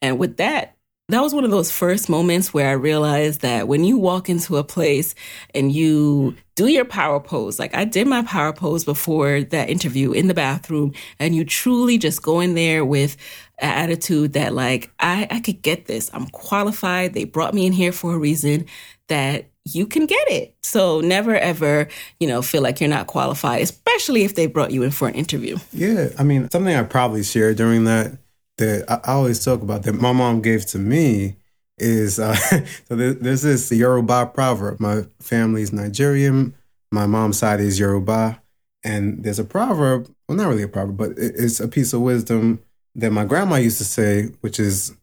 And 0.00 0.18
with 0.18 0.36
that, 0.38 0.76
that 1.12 1.22
was 1.22 1.34
one 1.34 1.44
of 1.44 1.50
those 1.50 1.70
first 1.70 2.08
moments 2.08 2.52
where 2.54 2.68
I 2.68 2.72
realized 2.72 3.40
that 3.40 3.68
when 3.68 3.84
you 3.84 3.98
walk 3.98 4.28
into 4.28 4.56
a 4.56 4.64
place 4.64 5.14
and 5.54 5.72
you 5.72 6.36
do 6.54 6.66
your 6.66 6.84
power 6.84 7.20
pose, 7.20 7.58
like 7.58 7.74
I 7.74 7.84
did 7.84 8.06
my 8.06 8.22
power 8.22 8.52
pose 8.52 8.84
before 8.84 9.42
that 9.42 9.70
interview 9.70 10.12
in 10.12 10.26
the 10.26 10.34
bathroom, 10.34 10.92
and 11.18 11.34
you 11.34 11.44
truly 11.44 11.98
just 11.98 12.22
go 12.22 12.40
in 12.40 12.54
there 12.54 12.84
with 12.84 13.16
an 13.58 13.70
attitude 13.72 14.32
that, 14.34 14.54
like, 14.54 14.90
I, 15.00 15.26
I 15.30 15.40
could 15.40 15.62
get 15.62 15.86
this. 15.86 16.10
I'm 16.12 16.26
qualified. 16.28 17.14
They 17.14 17.24
brought 17.24 17.54
me 17.54 17.66
in 17.66 17.72
here 17.72 17.92
for 17.92 18.14
a 18.14 18.18
reason 18.18 18.66
that 19.08 19.46
you 19.66 19.86
can 19.86 20.06
get 20.06 20.30
it. 20.30 20.54
So 20.62 21.00
never 21.00 21.36
ever, 21.36 21.88
you 22.18 22.26
know, 22.26 22.42
feel 22.42 22.62
like 22.62 22.80
you're 22.80 22.88
not 22.88 23.06
qualified, 23.06 23.62
especially 23.62 24.24
if 24.24 24.34
they 24.34 24.46
brought 24.46 24.70
you 24.70 24.82
in 24.82 24.90
for 24.90 25.08
an 25.08 25.14
interview. 25.14 25.58
Yeah. 25.72 26.08
I 26.18 26.22
mean, 26.22 26.48
something 26.50 26.74
I 26.74 26.82
probably 26.82 27.22
shared 27.22 27.56
during 27.56 27.84
that 27.84 28.16
that 28.60 28.84
I, 28.88 29.12
always 29.12 29.42
talk 29.44 29.62
about 29.62 29.82
that 29.84 29.94
my 29.94 30.12
mom 30.12 30.42
gave 30.42 30.66
to 30.66 30.78
me 30.78 31.36
is 31.78 32.18
uh, 32.18 32.34
so 32.88 32.94
this 32.94 33.42
is 33.42 33.68
the 33.68 33.76
Yoruba 33.76 34.26
proverb. 34.32 34.78
My 34.78 35.04
family's 35.18 35.72
Nigerian. 35.72 36.54
My 36.92 37.06
mom's 37.06 37.38
side 37.38 37.60
is 37.60 37.78
Yoruba, 37.78 38.40
and 38.84 39.24
there's 39.24 39.38
a 39.38 39.44
proverb. 39.44 40.08
Well, 40.28 40.36
not 40.36 40.48
really 40.48 40.62
a 40.62 40.68
proverb, 40.68 40.96
but 40.96 41.12
it's 41.16 41.58
a 41.60 41.68
piece 41.68 41.92
of 41.92 42.02
wisdom 42.02 42.60
that 42.96 43.12
my 43.12 43.24
grandma 43.24 43.56
used 43.56 43.78
to 43.78 43.84
say, 43.84 44.26
which 44.42 44.60
is, 44.60 44.94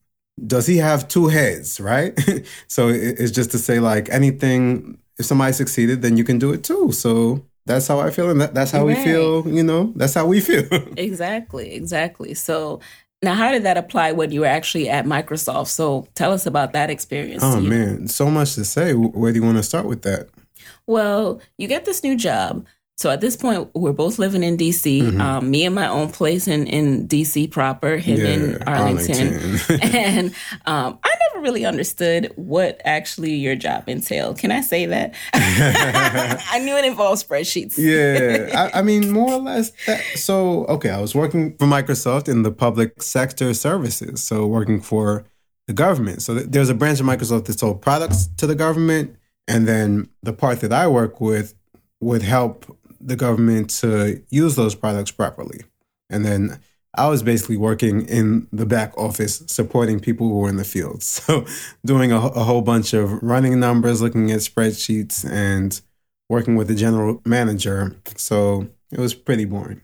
"Does 0.46 0.68
he 0.68 0.78
have 0.78 1.08
two 1.08 1.28
heads?" 1.28 1.80
Right. 1.80 2.14
so 2.68 2.90
it's 2.90 3.32
just 3.32 3.52
to 3.52 3.58
say 3.58 3.80
like 3.80 4.10
anything. 4.10 5.00
If 5.18 5.26
somebody 5.26 5.54
succeeded, 5.54 6.04
then 6.04 6.16
you 6.16 6.24
can 6.24 6.38
do 6.38 6.54
it 6.54 6.64
too. 6.64 6.92
So 6.92 7.44
that's 7.66 7.88
how 7.88 8.00
I 8.00 8.12
feel, 8.12 8.30
and 8.30 8.40
that, 8.40 8.54
that's 8.54 8.70
how 8.70 8.86
right. 8.86 8.98
we 8.98 9.04
feel. 9.04 9.48
You 9.48 9.64
know, 9.64 9.94
that's 9.96 10.14
how 10.14 10.28
we 10.28 10.40
feel. 10.50 10.68
exactly, 10.96 11.74
exactly. 11.74 12.36
So 12.36 12.82
now, 13.24 13.34
how 13.34 13.52
did 13.52 13.64
that 13.64 13.78
apply 13.78 14.12
when 14.12 14.32
you 14.32 14.42
were 14.42 14.48
actually 14.48 14.90
at 14.90 15.06
Microsoft? 15.06 15.68
So 15.68 16.08
tell 16.14 16.32
us 16.32 16.46
about 16.46 16.74
that 16.74 16.90
experience. 16.90 17.44
Oh, 17.44 17.60
man, 17.60 18.08
so 18.08 18.30
much 18.30 18.56
to 18.56 18.66
say. 18.66 18.94
Where 18.94 19.32
do 19.32 19.40
you 19.40 19.46
want 19.46 19.58
to 19.58 19.64
start 19.64 19.88
with 19.88 20.04
that? 20.04 20.30
Well, 20.86 21.42
you 21.58 21.68
get 21.68 21.86
this 21.86 22.04
new 22.04 22.16
job. 22.16 22.66
So 22.98 23.12
at 23.12 23.22
this 23.22 23.36
point, 23.36 23.70
we're 23.76 23.94
both 23.94 24.18
living 24.18 24.44
in 24.44 24.58
DC. 24.58 25.02
Mm-hmm. 25.02 25.22
Um, 25.22 25.52
me 25.52 25.66
in 25.66 25.74
my 25.74 25.88
own 25.88 26.12
place 26.12 26.48
in, 26.48 26.66
in 26.68 27.08
DC 27.08 27.52
proper, 27.52 27.98
him 27.98 28.20
yeah, 28.20 28.28
in 28.28 28.64
Arlington. 28.64 29.36
Arlington. 29.36 29.80
and 29.82 30.28
um, 30.66 31.00
I 31.04 31.16
really 31.48 31.66
understood 31.66 32.30
what 32.36 32.82
actually 32.84 33.34
your 33.34 33.56
job 33.56 33.88
entailed. 33.88 34.38
Can 34.38 34.52
I 34.52 34.60
say 34.60 34.86
that? 34.86 35.16
I 35.34 36.60
knew 36.60 36.76
it 36.76 36.84
involved 36.84 37.26
spreadsheets. 37.26 37.78
yeah, 37.78 38.70
I, 38.74 38.80
I, 38.80 38.82
mean, 38.82 39.12
more 39.12 39.32
or 39.32 39.40
less. 39.40 39.72
That, 39.86 40.02
so, 40.16 40.66
okay, 40.66 40.90
I 40.90 41.00
was 41.00 41.16
working 41.16 41.56
for 41.56 41.66
Microsoft 41.66 42.28
in 42.28 42.44
the 42.44 42.52
public 42.52 43.02
sector 43.02 43.54
services. 43.54 44.22
So 44.22 44.46
working 44.46 44.82
for 44.82 45.24
the 45.68 45.74
government. 45.74 46.22
So 46.22 46.34
there's 46.34 46.70
a 46.70 46.74
branch 46.74 47.00
of 47.00 47.06
Microsoft 47.06 47.46
that 47.46 47.60
sold 47.60 47.82
products 47.82 48.28
to 48.38 48.46
the 48.46 48.56
government. 48.56 49.16
And 49.48 49.66
then 49.66 50.10
the 50.22 50.34
part 50.34 50.60
that 50.60 50.74
I 50.74 50.88
work 50.88 51.22
with 51.22 51.54
would 52.02 52.24
help 52.24 52.66
the 53.00 53.16
government 53.16 53.70
to 53.70 54.22
use 54.30 54.58
those 54.58 54.76
products 54.76 55.12
properly. 55.12 55.62
And 56.10 56.26
then 56.26 56.60
I 56.98 57.08
was 57.08 57.24
basically 57.24 57.58
working 57.58 58.06
in 58.08 58.48
the 58.52 58.66
back 58.66 58.98
office 58.98 59.44
supporting 59.48 60.00
people 60.00 60.28
who 60.28 60.40
were 60.40 60.50
in 60.50 60.58
the 60.58 60.64
field. 60.66 61.04
So 61.28 61.46
doing 61.86 62.12
a, 62.12 62.18
a, 62.18 62.44
whole 62.44 62.62
bunch 62.62 62.94
of 62.94 63.22
running 63.22 63.60
numbers, 63.60 64.02
looking 64.02 64.32
at 64.32 64.40
spreadsheets, 64.40 65.30
and 65.30 65.80
working 66.30 66.56
with 66.56 66.68
the 66.68 66.76
general 66.76 67.22
manager. 67.26 67.96
So 68.16 68.68
it 68.92 69.00
was 69.00 69.14
pretty 69.14 69.46
boring. 69.46 69.82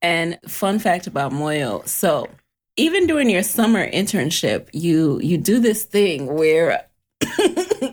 And 0.00 0.38
fun 0.46 0.78
fact 0.78 1.06
about 1.06 1.32
Muoyo. 1.32 1.86
So 1.86 2.28
even 2.76 3.06
during 3.06 3.28
your 3.28 3.42
summer 3.42 3.90
internship, 3.90 4.68
you 4.72 5.20
you 5.20 5.36
do 5.36 5.58
this 5.58 5.84
thing 5.84 6.26
where 6.26 6.86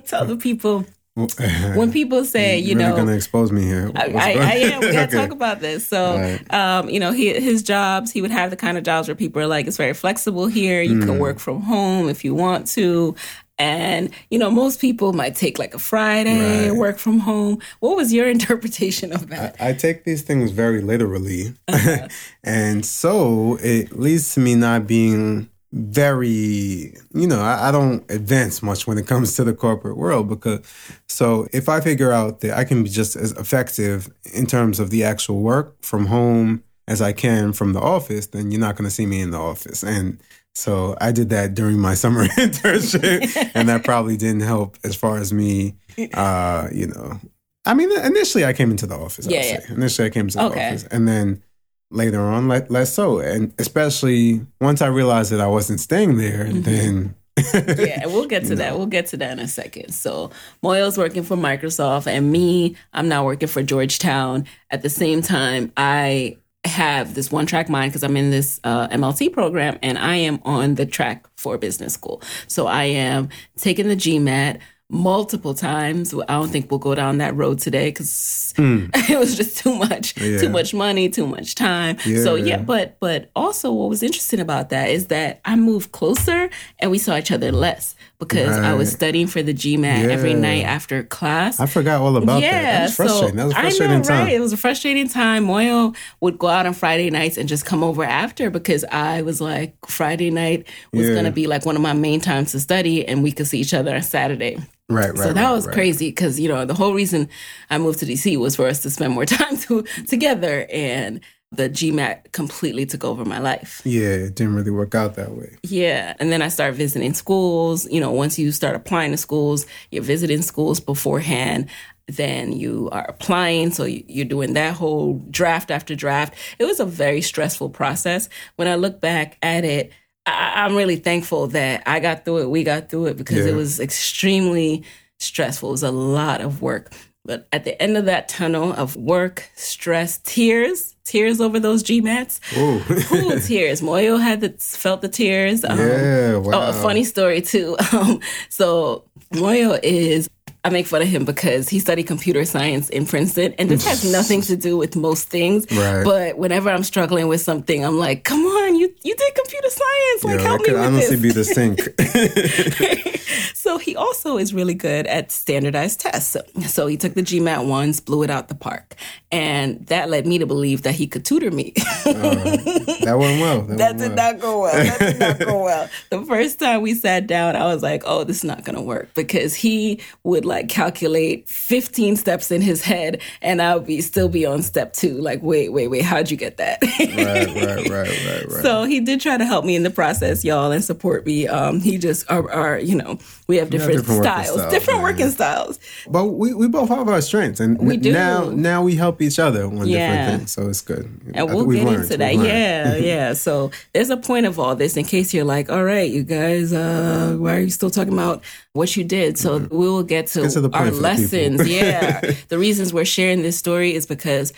tell 0.06 0.26
the 0.26 0.38
people 0.40 0.86
when 1.76 1.94
people 1.94 2.26
say, 2.26 2.60
you 2.60 2.76
really 2.76 2.90
know, 2.90 2.96
going 2.96 3.08
to 3.08 3.16
expose 3.16 3.50
me 3.50 3.64
here. 3.64 3.90
I, 3.96 4.08
I, 4.08 4.32
I, 4.32 4.54
am. 4.56 4.82
We 4.86 4.92
got 4.92 5.10
to 5.10 5.16
okay. 5.16 5.28
talk 5.28 5.32
about 5.32 5.62
this. 5.62 5.88
So, 5.88 6.18
right. 6.18 6.54
um, 6.54 6.90
you 6.90 7.00
know, 7.00 7.14
he, 7.14 7.34
his 7.34 7.64
jobs, 7.64 8.12
he 8.12 8.22
would 8.22 8.32
have 8.32 8.50
the 8.50 8.58
kind 8.58 8.78
of 8.78 8.84
jobs 8.84 9.08
where 9.08 9.16
people 9.16 9.42
are 9.42 9.48
like, 9.48 9.66
it's 9.66 9.78
very 9.78 9.94
flexible 9.94 10.48
here. 10.48 10.82
You 10.82 10.96
mm. 10.96 11.06
can 11.06 11.20
work 11.20 11.40
from 11.40 11.62
home 11.62 12.10
if 12.10 12.26
you 12.26 12.36
want 12.36 12.68
to. 12.70 13.16
And, 13.58 14.10
you 14.30 14.38
know, 14.38 14.52
most 14.52 14.82
people 14.82 15.14
might 15.14 15.36
take 15.36 15.58
like 15.58 15.74
a 15.74 15.80
Friday, 15.80 16.70
right. 16.70 16.78
work 16.78 16.98
from 16.98 17.20
home. 17.20 17.60
What 17.80 17.96
was 17.96 18.12
your 18.12 18.28
interpretation 18.30 19.14
of 19.14 19.30
that? 19.30 19.56
I, 19.58 19.70
I 19.70 19.74
take 19.74 20.04
these 20.04 20.22
things 20.22 20.52
very 20.52 20.82
literally. 20.82 21.54
Uh-huh. 21.70 22.10
and 22.44 22.86
so 22.86 23.58
it 23.62 23.98
leads 23.98 24.34
to 24.34 24.42
me 24.42 24.56
not 24.56 24.86
being 24.86 25.50
very, 25.76 26.96
you 27.14 27.28
know, 27.28 27.42
I, 27.42 27.68
I, 27.68 27.72
don't 27.72 28.10
advance 28.10 28.64
much 28.64 28.88
when 28.88 28.98
it 28.98 29.08
comes 29.08 29.36
to 29.36 29.44
the 29.44 29.54
corporate 29.54 29.98
world 29.98 30.30
because 30.30 30.62
so 31.10 31.50
if 31.52 31.68
I 31.68 31.82
figure 31.82 32.14
out 32.14 32.40
that 32.40 32.58
I 32.58 32.64
can 32.64 32.82
be 32.82 32.90
just 32.90 33.18
as 33.18 33.34
effective 33.34 34.10
in 34.34 34.46
terms 34.46 34.80
of 34.80 34.90
the 34.90 35.04
actual 35.04 35.42
work 35.42 35.76
from 35.84 36.06
home 36.06 36.64
as 36.88 37.02
I 37.02 37.12
can 37.12 37.52
from 37.52 37.74
the 37.74 37.82
office, 37.82 38.28
then 38.28 38.52
you're 38.52 38.62
not 38.62 38.78
going 38.78 38.88
to 38.88 38.94
see 38.94 39.06
me 39.06 39.20
in 39.20 39.32
the 39.32 39.38
office. 39.38 39.84
And 39.84 40.22
so 40.54 40.96
I 41.02 41.12
did 41.12 41.30
that 41.32 41.56
during 41.56 41.78
my 41.78 41.94
summer 42.04 42.26
internship, 42.26 43.52
and 43.54 43.68
that 43.68 43.84
probably 43.84 44.16
didn't 44.16 44.44
help 44.44 44.78
as 44.86 44.96
far 44.96 45.18
as 45.18 45.34
me, 45.34 45.76
uh, 46.14 46.70
you 46.72 46.88
know. 46.88 47.20
I 47.66 47.74
mean, 47.74 47.92
initially 48.00 48.46
I 48.46 48.54
came 48.54 48.72
into 48.72 48.88
the 48.88 48.96
office. 48.96 49.28
Yeah, 49.28 49.44
yeah. 49.44 49.74
Initially 49.74 50.08
I 50.08 50.10
came 50.10 50.28
into 50.28 50.38
the 50.38 50.46
okay. 50.46 50.68
office, 50.68 50.84
and 50.86 51.06
then 51.06 51.44
later 51.92 52.22
on, 52.22 52.48
less 52.48 52.94
so. 52.94 53.20
And 53.20 53.54
especially 53.58 54.46
once 54.62 54.82
I 54.82 54.88
realized 54.88 55.32
that 55.32 55.42
I 55.42 55.48
wasn't 55.48 55.80
staying 55.80 56.18
there, 56.18 56.46
mm-hmm. 56.46 56.62
then. 56.62 57.16
yeah, 57.78 58.06
we'll 58.06 58.28
get 58.28 58.46
to 58.48 58.56
that. 58.56 58.72
Know. 58.72 58.78
We'll 58.78 58.88
get 58.88 59.08
to 59.08 59.18
that 59.18 59.34
in 59.34 59.40
a 59.40 59.48
second. 59.48 59.94
So 59.94 60.32
Muoyo's 60.64 60.98
working 60.98 61.24
for 61.24 61.36
Microsoft, 61.36 62.08
and 62.08 62.32
me, 62.32 62.76
I'm 62.94 63.10
now 63.10 63.26
working 63.26 63.48
for 63.48 63.62
Georgetown. 63.62 64.46
At 64.70 64.82
the 64.82 64.90
same 64.90 65.22
time, 65.22 65.72
I 65.76 66.38
have 66.64 67.14
this 67.14 67.32
one 67.32 67.46
track 67.46 67.70
mind 67.70 67.92
because 67.92 68.04
I'm 68.04 68.18
in 68.18 68.32
this 68.32 68.60
uh, 68.64 68.88
MLT 68.88 69.34
program, 69.34 69.78
and 69.82 69.98
I 69.98 70.16
am 70.16 70.40
on 70.44 70.76
the 70.76 70.86
track 70.86 71.28
for 71.38 71.58
business 71.58 71.94
school. 71.94 72.22
So 72.48 72.68
I 72.68 72.86
am 72.86 73.30
taking 73.58 73.88
the 73.88 73.96
GMAT 73.96 74.60
multiple 74.90 75.54
times. 75.54 76.14
I 76.14 76.34
don't 76.34 76.50
think 76.50 76.70
we'll 76.70 76.80
go 76.80 76.96
down 76.96 77.18
that 77.18 77.36
road 77.36 77.60
today 77.60 77.90
because 77.90 78.54
mm. 78.58 78.90
it 79.10 79.18
was 79.18 79.36
just 79.36 79.58
too 79.58 79.76
much, 79.76 80.16
yeah. 80.18 80.38
too 80.38 80.50
much 80.50 80.74
money, 80.74 81.10
too 81.10 81.28
much 81.28 81.56
time. 81.56 81.98
Yeah. 82.06 82.24
So 82.24 82.36
yeah, 82.36 82.58
but 82.58 82.98
but 83.00 83.30
also 83.36 83.72
what 83.72 83.90
was 83.90 84.04
interesting 84.04 84.40
about 84.40 84.70
that 84.70 84.90
is 84.90 85.08
that 85.08 85.42
I 85.46 85.56
moved 85.56 85.92
closer 85.92 86.50
and 86.80 86.92
we 86.92 86.98
saw 86.98 87.18
each 87.18 87.32
other 87.32 87.52
less. 87.52 87.95
Because 88.18 88.58
I 88.58 88.74
was 88.74 88.92
studying 88.92 89.28
for 89.28 89.44
the 89.44 89.54
GMAT 89.54 90.10
every 90.10 90.34
night 90.34 90.64
after 90.64 91.04
class. 91.04 91.60
I 91.60 91.66
forgot 91.66 92.00
all 92.02 92.16
about 92.16 92.40
that. 92.42 92.52
That 92.62 92.82
was 92.84 92.96
frustrating. 92.96 93.36
that 93.36 93.44
was 93.46 93.54
a 93.54 93.60
frustrating 93.60 93.94
I 93.96 93.98
know, 93.98 94.04
time. 94.04 94.26
right? 94.26 94.34
It 94.34 94.40
was 94.40 94.54
a 94.54 94.58
frustrating 94.58 95.10
time. 95.10 95.48
Muoyo 95.48 95.96
would 96.22 96.40
go 96.40 96.48
out 96.48 96.66
on 96.66 96.74
Friday 96.74 97.10
nights 97.10 97.38
and 97.38 97.50
just 97.50 97.66
come 97.66 97.84
over 97.84 98.04
after 98.06 98.50
because 98.50 98.86
I 98.86 99.22
was 99.22 99.42
like, 99.42 99.76
Friday 99.86 100.32
night 100.32 100.66
was 100.94 101.08
Yeah. 101.08 101.14
going 101.14 101.26
to 101.26 101.32
be 101.32 101.46
like 101.48 101.66
one 101.66 101.76
of 101.76 101.82
my 101.82 101.94
main 101.94 102.22
times 102.22 102.54
to 102.54 102.60
study, 102.62 103.06
and 103.06 103.22
we 103.22 103.32
could 103.34 103.48
see 103.48 103.60
each 103.60 103.74
other 103.74 103.94
on 103.94 104.02
Saturday. 104.02 104.58
Right, 104.88 105.10
right. 105.10 105.18
So 105.18 105.34
that 105.34 105.44
right, 105.44 105.52
was 105.52 105.66
right. 105.66 105.74
crazy 105.74 106.10
because 106.10 106.40
you 106.40 106.48
know 106.48 106.64
the 106.64 106.76
whole 106.76 106.94
reason 106.94 107.28
I 107.72 107.80
moved 107.80 108.00
to 108.00 108.06
DC 108.06 108.38
was 108.38 108.56
for 108.56 108.68
us 108.68 108.82
to 108.84 108.90
spend 108.92 109.14
more 109.14 109.26
time 109.38 109.58
to, 109.58 109.82
together, 110.08 110.68
and 110.72 111.20
the 111.58 111.70
GMAT 111.70 112.32
completely 112.32 112.86
took 112.86 113.04
over 113.04 113.26
my 113.26 113.40
life. 113.40 113.82
Yeah, 113.86 114.10
it 114.10 114.36
didn't 114.36 114.56
really 114.56 114.72
work 114.72 114.96
out 114.96 115.16
that 115.16 115.32
way. 115.32 115.58
Yeah. 115.64 116.16
And 116.20 116.32
then 116.32 116.42
I 116.42 116.48
started 116.50 116.76
visiting 116.76 117.14
schools. 117.14 117.90
You 117.92 118.00
know, 118.00 118.12
once 118.12 118.38
you 118.40 118.52
start 118.52 118.76
applying 118.76 119.12
to 119.12 119.18
schools, 119.18 119.66
you're 119.92 120.04
visiting 120.04 120.42
schools 120.42 120.80
beforehand. 120.80 121.68
Then 122.08 122.52
you 122.52 122.90
are 122.92 123.06
applying. 123.08 123.72
So 123.72 123.86
you- 123.86 124.04
you're 124.08 124.26
doing 124.26 124.54
that 124.54 124.76
whole 124.76 125.26
draft 125.32 125.72
after 125.72 125.96
draft. 125.96 126.36
It 126.60 126.66
was 126.66 126.80
a 126.80 126.86
very 126.86 127.22
stressful 127.22 127.70
process. 127.70 128.30
When 128.58 128.68
I 128.68 128.76
look 128.76 129.02
back 129.02 129.38
at 129.42 129.66
it, 129.66 129.92
I- 130.28 130.64
I'm 130.64 130.76
really 130.76 130.98
thankful 130.98 131.48
that 131.48 131.84
I 131.86 132.00
got 132.00 132.26
through 132.26 132.40
it. 132.44 132.50
We 132.50 132.64
got 132.64 132.90
through 132.90 133.08
it 133.08 133.18
because 133.18 133.46
it 133.46 133.56
was 133.56 133.80
extremely 133.80 134.84
stressful. 135.20 135.70
It 135.70 135.72
was 135.72 135.84
a 135.84 135.92
lot 135.92 136.42
of 136.42 136.62
work. 136.62 136.92
But 137.26 137.48
at 137.52 137.64
the 137.64 137.82
end 137.82 137.98
of 137.98 138.06
that 138.06 138.30
tunnel 138.30 138.72
of 138.74 138.96
work, 138.96 139.50
stress, 139.56 140.20
tears, 140.20 140.96
tears 141.06 141.42
over 141.42 141.60
those 141.60 141.82
GMATs, 141.84 142.40
Ooh. 142.56 143.16
Ooh, 143.16 143.40
tears. 143.48 143.82
Muoyo 143.82 144.22
had 144.22 144.42
the, 144.42 144.50
felt 144.50 145.02
the 145.02 145.10
tears. 145.10 145.66
Um, 145.66 145.80
Yeah, 145.80 146.38
wow. 146.38 146.52
Oh, 146.54 146.70
a 146.70 146.74
funny 146.74 147.04
story 147.04 147.42
too. 147.42 147.76
Um, 147.94 148.20
so 148.50 149.04
Muoyo 149.34 149.80
is. 149.84 150.30
I 150.64 150.70
make 150.70 150.88
fun 150.88 151.04
of 151.04 151.08
him 151.08 151.26
because 151.26 151.70
he 151.70 151.78
studied 151.78 152.08
computer 152.08 152.44
science 152.44 152.90
in 152.90 153.06
Princeton, 153.06 153.54
and 153.60 153.70
this 153.70 153.86
has 153.86 154.04
nothing 154.12 154.42
to 154.42 154.56
do 154.58 154.76
with 154.78 154.96
most 154.96 155.30
things. 155.30 155.68
Right. 155.72 156.04
But 156.04 156.40
whenever 156.40 156.72
I'm 156.72 156.82
struggling 156.82 157.28
with 157.28 157.42
something, 157.42 157.86
I'm 157.86 158.00
like, 158.00 158.24
"Come 158.24 158.44
on, 158.44 158.76
you 158.76 158.92
you 159.04 159.16
did 159.16 159.36
computer 159.36 159.70
science. 159.70 160.24
Like, 160.24 160.40
Yo, 160.40 160.44
help 160.44 160.62
me 160.62 160.66
could 160.66 160.74
with 160.74 160.84
honestly 160.84 161.16
this." 161.18 161.22
be 161.22 161.32
the 161.32 161.44
sink. 161.44 163.12
so 163.54 163.78
he 163.78 163.96
also 163.96 164.38
is 164.38 164.54
really 164.54 164.74
good 164.74 165.08
at 165.08 165.32
standardized 165.32 166.00
tests. 166.00 166.32
So, 166.32 166.42
so 166.68 166.88
he 166.88 166.98
took 166.98 167.14
the 167.14 167.22
GMAT 167.24 167.68
once, 167.68 168.00
blew 168.00 168.24
it 168.24 168.30
out 168.30 168.48
the 168.48 168.56
park, 168.56 168.96
and 169.32 169.86
that 169.88 170.10
led 170.10 170.26
me 170.28 170.38
to 170.40 170.46
believe 170.46 170.84
that 170.84 170.96
he 170.96 171.08
could 171.08 171.26
tutor 171.26 171.52
me. 171.52 171.74
that 172.06 173.16
went 173.18 173.42
well. 173.42 173.62
That, 173.64 173.78
That 173.78 173.98
went 173.98 174.00
did 174.00 174.16
well. 174.16 174.34
not 174.34 174.40
go 174.42 174.62
well. 174.62 174.74
That 174.74 175.00
did 175.00 175.20
not 175.20 175.40
go 175.40 175.64
well. 175.64 175.90
The 176.10 176.22
first 176.26 176.60
time 176.60 176.82
we 176.82 176.94
sat 176.94 177.28
down, 177.28 177.56
I 177.56 177.66
was 177.66 177.82
like, 177.84 178.04
oh, 178.06 178.24
this 178.24 178.38
is 178.38 178.44
not 178.44 178.64
going 178.64 178.76
to 178.76 178.82
work 178.82 179.14
because 179.16 179.54
he 179.54 180.00
would 180.24 180.46
like 180.46 180.70
calculate 180.70 181.48
15 181.50 182.16
steps 182.16 182.52
in 182.52 182.62
his 182.62 182.82
head 182.82 183.22
and 183.42 183.62
I 183.62 183.76
would 183.76 183.86
be 183.86 184.02
still 184.02 184.30
be 184.30 184.46
on 184.46 184.62
step 184.62 184.94
two. 184.94 185.20
Like, 185.20 185.42
wait, 185.42 185.70
wait, 185.74 185.88
wait, 185.88 186.04
how'd 186.04 186.32
you 186.32 186.38
get 186.38 186.58
that? 186.58 186.80
Right, 186.82 187.48
right, 187.48 187.90
right, 187.90 188.26
right, 188.26 188.46
right. 188.50 188.64
So 188.64 188.84
he 188.84 189.00
did 189.00 189.20
try 189.22 189.38
to 189.38 189.46
help 189.46 189.66
me 189.66 189.76
in 189.76 189.84
the 189.84 189.90
process, 189.90 190.44
y'all, 190.46 190.72
and 190.72 190.84
support 190.84 191.26
me. 191.26 191.48
Um, 191.48 191.80
he 191.80 191.98
just 191.98 192.30
are, 192.32 192.50
are 192.52 192.80
you 192.80 192.96
know, 192.96 193.18
we 193.48 193.58
have 193.58 193.70
different, 193.70 194.00
different 194.00 194.24
styles, 194.24 194.54
styles, 194.54 194.72
different 194.74 195.00
man. 195.02 195.12
working 195.12 195.30
styles. 195.30 195.80
But 196.10 196.26
we, 196.26 196.54
we 196.54 196.68
both 196.68 196.90
have 196.90 197.08
our 197.08 197.22
strengths, 197.22 197.60
and 197.60 197.78
We 197.80 197.98
do. 197.98 198.12
now 198.12 198.50
now 198.50 198.84
we 198.84 198.96
help 198.96 199.22
each 199.22 199.38
other 199.40 199.66
on 199.66 199.88
Yeah. 199.88 200.10
different 200.16 200.40
things, 200.40 200.52
so 200.52 200.68
it's 200.70 200.82
good. 200.82 201.06
And 201.34 201.50
we'll 201.54 201.66
get 201.68 201.86
learned, 201.86 202.04
into 202.04 202.18
that. 202.18 202.36
Yeah, 202.36 202.96
yeah. 203.14 203.34
So 203.34 203.72
there's 203.94 204.10
a 204.10 204.18
point 204.18 204.46
of 204.46 204.60
all 204.60 204.76
this 204.76 204.98
in 204.98 205.06
case 205.06 205.34
you're 205.34 205.46
like, 205.46 205.70
all 205.70 205.84
right, 205.84 206.10
you 206.12 206.24
guys, 206.24 206.74
uh, 206.74 207.36
why 207.38 207.56
are 207.58 207.60
you 207.62 207.70
still 207.70 207.92
talking 207.92 208.14
about 208.14 208.44
what 208.74 208.96
you 208.98 209.04
did? 209.04 209.38
So 209.38 209.60
we 209.60 209.88
will 209.88 210.04
get 210.04 210.28
to, 210.28 210.40
Mm-hmm. 210.40 210.48
get 210.48 210.54
to 210.54 210.62
the 210.62 210.70
our 210.78 210.92
lessons. 210.92 211.68
yeah. 211.70 212.22
the 212.50 212.58
reasons 212.58 212.94
we're 212.94 213.06
sharing 213.06 213.42
this 213.44 213.58
story 213.58 213.94
is 213.94 214.06
because 214.06 214.54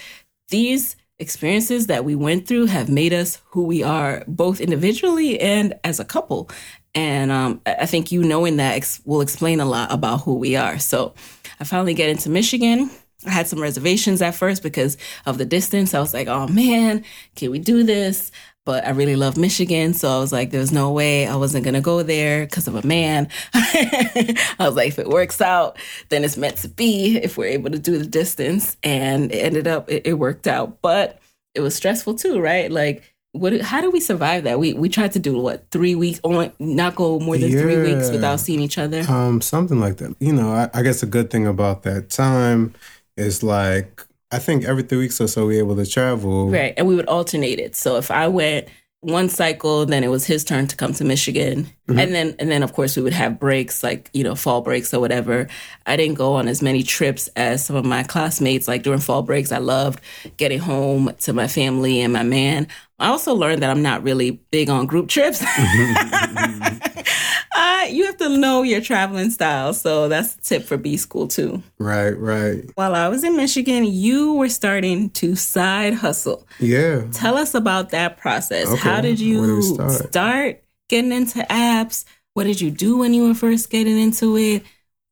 these 0.50 0.96
experiences 1.20 1.88
that 1.88 2.06
we 2.06 2.14
went 2.16 2.48
through 2.48 2.68
have 2.68 2.90
made 2.90 3.12
us 3.12 3.42
who 3.52 3.64
we 3.64 3.82
are, 3.84 4.24
both 4.28 4.62
individually 4.62 5.40
and 5.40 5.74
as 5.84 6.00
a 6.00 6.06
couple. 6.06 6.48
And 6.95 7.32
um, 7.32 7.62
I 7.65 7.86
think 7.86 8.12
you 8.12 8.23
knowing 8.23 8.58
that 8.58 8.76
ex- 8.76 9.02
will 9.06 9.21
explain 9.21 9.60
a 9.60 9.65
lot 9.65 9.91
about 9.91 10.21
who 10.21 10.36
we 10.36 10.56
are. 10.56 10.80
So 10.80 11.13
I 11.60 11.63
finally 11.63 11.93
get 11.93 12.10
into 12.10 12.30
Michigan. 12.30 12.89
I 13.26 13.32
had 13.32 13.47
some 13.47 13.62
reservations 13.62 14.21
at 14.21 14.36
first 14.36 14.63
because 14.63 14.97
of 15.26 15.38
the 15.38 15.45
distance. 15.45 15.93
I 15.93 16.00
was 16.00 16.13
like, 16.13 16.28
oh 16.28 16.47
man, 16.47 17.04
can 17.36 17.52
we 17.52 17.60
do 17.60 17.84
this? 17.84 18.32
But 18.65 18.86
I 18.86 18.89
really 18.89 19.15
love 19.15 19.38
Michigan. 19.38 19.93
So 19.93 20.10
I 20.10 20.19
was 20.19 20.34
like, 20.34 20.52
there's 20.52 20.73
no 20.73 20.91
way 20.91 21.26
I 21.26 21.36
wasn't 21.36 21.63
going 21.63 21.73
to 21.73 21.82
go 21.82 22.04
there 22.04 22.45
because 22.45 22.67
of 22.67 22.76
a 22.76 22.86
man. 22.86 23.30
I 23.54 24.36
was 24.60 24.76
like, 24.76 24.89
if 24.89 25.00
it 25.00 25.08
works 25.08 25.39
out, 25.39 25.78
then 26.10 26.26
it's 26.26 26.36
meant 26.36 26.58
to 26.58 26.67
be 26.67 27.17
if 27.17 27.38
we're 27.38 27.45
able 27.45 27.71
to 27.71 27.80
do 27.80 27.97
the 27.97 28.06
distance. 28.06 28.76
And 28.84 29.32
it 29.32 29.38
ended 29.38 29.67
up, 29.67 29.89
it, 29.89 30.06
it 30.06 30.13
worked 30.15 30.47
out. 30.47 30.82
But 30.82 31.19
it 31.56 31.62
was 31.62 31.76
stressful 31.76 32.15
too, 32.15 32.41
right? 32.41 32.69
Like, 32.69 33.04
what? 33.34 33.60
How 33.62 33.82
do 33.82 33.92
we 33.92 34.00
survive 34.00 34.44
that? 34.44 34.60
We 34.60 34.74
we 34.74 34.90
tried 34.90 35.12
to 35.13 35.20
do 35.20 35.38
what 35.38 35.70
three 35.72 35.96
weeks, 35.96 36.20
only 36.24 36.52
not 36.60 36.96
go 36.96 37.20
more 37.20 37.38
than 37.38 37.52
three 37.52 37.82
weeks 37.82 38.10
without 38.10 38.40
seeing 38.40 38.60
each 38.60 38.78
other. 38.78 39.02
Um, 39.10 39.42
something 39.42 39.80
like 39.80 39.98
that. 39.98 40.16
You 40.20 40.34
know, 40.34 40.52
I, 40.52 40.70
I 40.74 40.82
guess 40.82 41.04
a 41.04 41.08
good 41.08 41.30
thing 41.30 41.48
about 41.48 41.84
that 41.84 42.10
time 42.10 42.74
is 43.16 43.44
like 43.44 44.06
I 44.32 44.40
think 44.40 44.66
every 44.66 44.84
three 44.84 45.00
weeks 45.00 45.22
or 45.22 45.28
so 45.28 45.46
we're 45.46 45.60
able 45.60 45.76
to 45.76 45.86
travel. 45.86 46.50
Right. 46.50 46.74
And 46.78 46.88
we 46.88 46.96
would 46.96 47.08
alternate 47.08 47.60
it. 47.60 47.76
So 47.76 47.98
if 47.98 48.12
I 48.12 48.28
went 48.28 48.68
one 49.02 49.30
cycle, 49.30 49.86
then 49.86 50.04
it 50.04 50.10
was 50.10 50.26
his 50.26 50.44
turn 50.44 50.68
to 50.68 50.76
come 50.76 50.92
to 50.94 51.06
Michigan. 51.06 51.70
And 51.88 52.13
then 52.13 52.36
and 52.40 52.52
then 52.52 52.63
of 52.63 52.74
course 52.74 52.98
we 52.98 53.04
would 53.04 53.13
have 53.13 53.40
breaks 53.40 53.84
like, 53.84 54.10
you 54.13 54.24
know, 54.24 54.36
fall 54.36 54.62
breaks 54.62 54.94
or 54.94 55.00
whatever. 55.00 55.48
I 55.86 55.96
didn't 55.96 56.16
go 56.16 56.34
on 56.34 56.50
as 56.50 56.62
many 56.62 56.84
trips 56.84 57.30
as 57.38 57.66
some 57.66 57.78
of 57.78 57.86
my 57.86 58.04
classmates. 58.04 58.68
Like 58.68 58.84
during 58.84 59.00
fall 59.00 59.22
breaks, 59.22 59.52
I 59.54 59.60
loved 59.60 60.02
getting 60.36 60.60
home 60.60 61.13
to 61.20 61.32
my 61.32 61.48
family 61.48 62.02
and 62.02 62.12
my 62.12 62.24
man. 62.24 62.68
I 63.00 63.10
also 63.10 63.36
learned 63.36 63.62
that 63.62 63.70
I'm 63.70 63.84
not 63.84 64.02
really 64.04 64.32
big 64.52 64.70
on 64.70 64.88
group 64.88 65.08
trips. 65.08 65.42
uh, 67.56 67.86
you 67.90 68.06
have 68.06 68.18
to 68.18 68.30
know 68.30 68.64
your 68.64 68.82
traveling 68.82 69.30
style. 69.30 69.74
So 69.74 70.08
that's 70.08 70.36
a 70.36 70.42
tip 70.42 70.64
for 70.64 70.78
B 70.78 70.98
school 70.98 71.28
too. 71.28 71.62
Right, 71.78 72.18
right. 72.18 72.64
While 72.76 72.96
I 72.96 73.08
was 73.08 73.24
in 73.24 73.38
Michigan, 73.38 73.86
you 73.86 74.34
were 74.34 74.50
starting 74.50 75.12
to 75.12 75.36
side 75.36 75.94
hustle. 75.94 76.48
Yeah. 76.60 77.06
Tell 77.12 77.38
us 77.38 77.54
about 77.54 77.92
that 77.92 78.18
process. 78.18 78.68
Okay, 78.68 78.78
How 78.80 79.02
did 79.02 79.20
you 79.20 79.62
start? 79.62 79.92
start 79.92 80.64
getting 80.90 81.12
into 81.12 81.40
apps? 81.50 82.04
What 82.34 82.46
did 82.46 82.62
you 82.62 82.72
do 82.72 82.98
when 82.98 83.14
you 83.14 83.28
were 83.28 83.36
first 83.36 83.70
getting 83.70 84.00
into 84.00 84.38
it? 84.38 84.64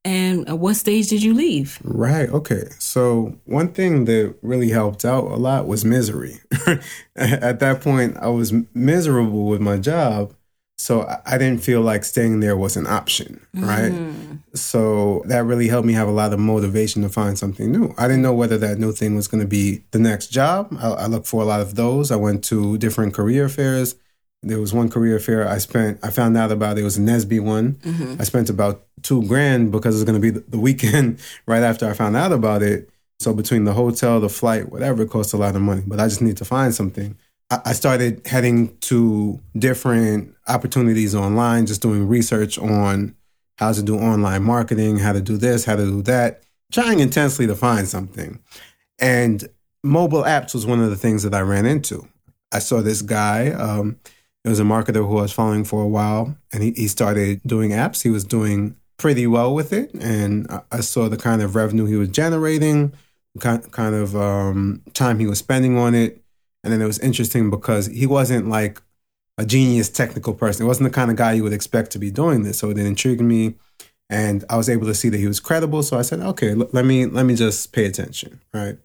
And 0.06 0.48
at 0.48 0.60
what 0.60 0.76
stage 0.76 1.10
did 1.10 1.24
you 1.24 1.34
leave? 1.34 1.80
Right. 1.84 2.30
Okay. 2.30 2.65
So 2.78 3.39
one 3.46 3.70
thing 3.70 4.06
that 4.06 4.36
really 4.44 4.70
helped 4.70 5.04
out 5.04 5.24
a 5.26 5.36
lot 5.36 5.65
was 5.68 5.84
misery. 5.84 6.39
At 7.15 7.60
that 7.60 7.82
point, 7.82 8.15
I 8.18 8.28
was 8.28 8.54
miserable 8.76 9.48
with 9.48 9.62
my 9.62 9.80
job, 9.80 10.36
so 10.78 11.08
I- 11.26 11.39
didn't 11.39 11.63
feel 11.63 11.82
like 11.82 12.04
staying 12.04 12.39
there 12.39 12.56
was 12.56 12.78
an 12.78 12.86
option. 12.86 13.41
Right. 13.56 13.91
Mm-hmm. 13.91 14.36
So 14.54 15.24
that 15.26 15.44
really 15.44 15.70
helped 15.70 15.88
me 15.88 15.94
have 15.94 16.08
a 16.08 16.12
lot 16.12 16.34
of 16.34 16.39
motivation 16.39 17.02
to 17.02 17.10
find 17.10 17.38
something 17.38 17.72
new. 17.72 17.96
I 17.98 18.08
didn't 18.08 18.22
know 18.22 18.34
whether 18.34 18.60
that 18.60 18.78
new 18.78 18.91
thing 18.91 19.15
was 19.15 19.28
going 19.28 19.41
to 19.41 19.48
be 19.48 19.84
the 19.89 20.00
next 20.00 20.28
job. 20.28 20.78
I, 20.80 20.89
I 20.89 21.06
looked 21.08 21.28
for 21.28 21.41
a 21.41 21.46
lot 21.46 21.62
of 21.62 21.74
those. 21.76 22.12
I 22.12 22.15
went 22.15 22.44
to 22.46 22.78
different 22.78 23.15
career 23.15 23.50
fairs. 23.50 23.96
There 24.45 24.60
was 24.60 24.73
one 24.73 24.89
career 24.89 25.19
fair 25.19 25.47
I 25.47 25.58
spent. 25.58 25.99
I 26.03 26.12
found 26.12 26.38
out 26.38 26.51
about 26.51 26.77
it, 26.77 26.84
was 26.84 26.97
a 26.97 27.01
NSBE 27.01 27.41
one. 27.41 27.79
I 28.19 28.23
spent 28.23 28.49
about 28.49 28.86
two 29.01 29.23
grand 29.27 29.71
because 29.71 29.95
it 29.95 29.97
was 29.97 30.03
going 30.03 30.21
to 30.21 30.31
be 30.31 30.39
the 30.39 30.60
weekend 30.60 31.19
right 31.47 31.63
after 31.63 31.89
I 31.89 31.93
found 31.93 32.15
out 32.15 32.31
about 32.31 32.62
it. 32.62 32.89
So 33.19 33.34
between 33.34 33.63
the 33.63 33.73
hotel, 33.73 34.19
the 34.19 34.29
flight, 34.29 34.71
whatever, 34.71 35.03
it 35.03 35.10
cost 35.10 35.34
a 35.34 35.38
lot 35.38 35.55
of 35.55 35.62
money. 35.62 35.84
But 35.86 35.99
I 35.99 36.08
just 36.08 36.21
need 36.21 36.38
to 36.38 36.45
find 36.45 36.73
something. 36.73 37.17
I 37.49 37.62
I 37.65 37.73
started 37.73 38.25
heading 38.27 38.77
to 38.81 39.39
different 39.58 40.36
opportunities 40.47 41.15
online, 41.15 41.65
just 41.65 41.81
doing 41.81 42.08
research 42.08 42.58
on 42.58 43.15
how 43.58 43.71
to 43.71 43.81
do 43.81 43.97
online 43.97 44.43
marketing, 44.43 44.99
how 44.99 45.13
to 45.13 45.21
do 45.21 45.38
this, 45.38 45.65
how 45.65 45.75
to 45.75 45.86
do 45.86 46.01
that, 46.03 46.43
trying 46.71 46.99
intensely 46.99 47.47
to 47.47 47.55
find 47.55 47.88
something. 47.88 48.39
And 48.99 49.47
mobile 49.84 50.23
apps 50.23 50.53
was 50.53 50.65
one 50.65 50.81
of 50.81 50.89
the 50.89 50.95
things 50.95 51.23
that 51.23 51.34
I 51.34 51.41
ran 51.41 51.65
into. 51.65 52.08
I 52.51 52.60
saw 52.60 52.81
this 52.81 53.01
guy. 53.01 53.51
Um, 53.51 53.97
it 54.45 54.49
was 54.49 54.60
a 54.60 54.63
marketer 54.63 55.05
who 55.08 55.17
I 55.17 55.23
was 55.23 55.31
following 55.31 55.63
for 55.63 55.81
a 55.81 55.88
while, 55.88 56.38
and 56.53 56.62
he, 56.62 56.71
he 56.71 56.88
started 56.88 57.41
doing 57.45 57.71
apps. 57.71 58.03
He 58.03 58.10
was 58.10 58.23
doing 58.23 58.75
pretty 58.97 59.25
well 59.25 59.53
with 59.55 59.73
it, 59.73 59.91
and 59.95 60.45
I, 60.51 60.62
I 60.71 60.79
saw 60.81 61.10
the 61.10 61.17
kind 61.17 61.41
of 61.41 61.55
revenue 61.55 61.86
he 61.86 61.95
was 61.95 62.10
generating, 62.10 62.93
kind 63.39 63.69
kind 63.71 63.95
of 63.95 64.15
um, 64.15 64.84
time 64.93 65.17
he 65.19 65.25
was 65.25 65.39
spending 65.39 65.77
on 65.79 65.95
it, 65.95 66.21
and 66.63 66.71
then 66.71 66.79
it 66.79 66.86
was 66.86 66.99
interesting 66.99 67.49
because 67.49 67.88
he 67.88 68.05
wasn't 68.05 68.47
like 68.47 68.81
a 69.39 69.45
genius 69.45 69.89
technical 69.89 70.34
person. 70.34 70.63
It 70.65 70.67
wasn't 70.67 70.89
the 70.89 70.95
kind 70.95 71.10
of 71.10 71.17
guy 71.17 71.34
you 71.34 71.43
would 71.43 71.51
expect 71.51 71.91
to 71.91 71.99
be 71.99 72.12
doing 72.12 72.43
this. 72.43 72.60
So 72.60 72.69
it 72.69 72.77
intrigued 72.77 73.21
me, 73.21 73.55
and 74.12 74.45
I 74.47 74.58
was 74.58 74.69
able 74.69 74.86
to 74.86 74.93
see 74.93 75.10
that 75.10 75.17
he 75.17 75.27
was 75.27 75.39
credible. 75.39 75.81
So 75.81 75.97
I 75.97 76.03
said, 76.03 76.19
okay, 76.19 76.51
l- 76.51 76.69
let 76.71 76.86
me 76.86 77.08
let 77.08 77.25
me 77.25 77.36
just 77.36 77.73
pay 77.73 77.86
attention, 77.86 78.41
right? 78.53 78.77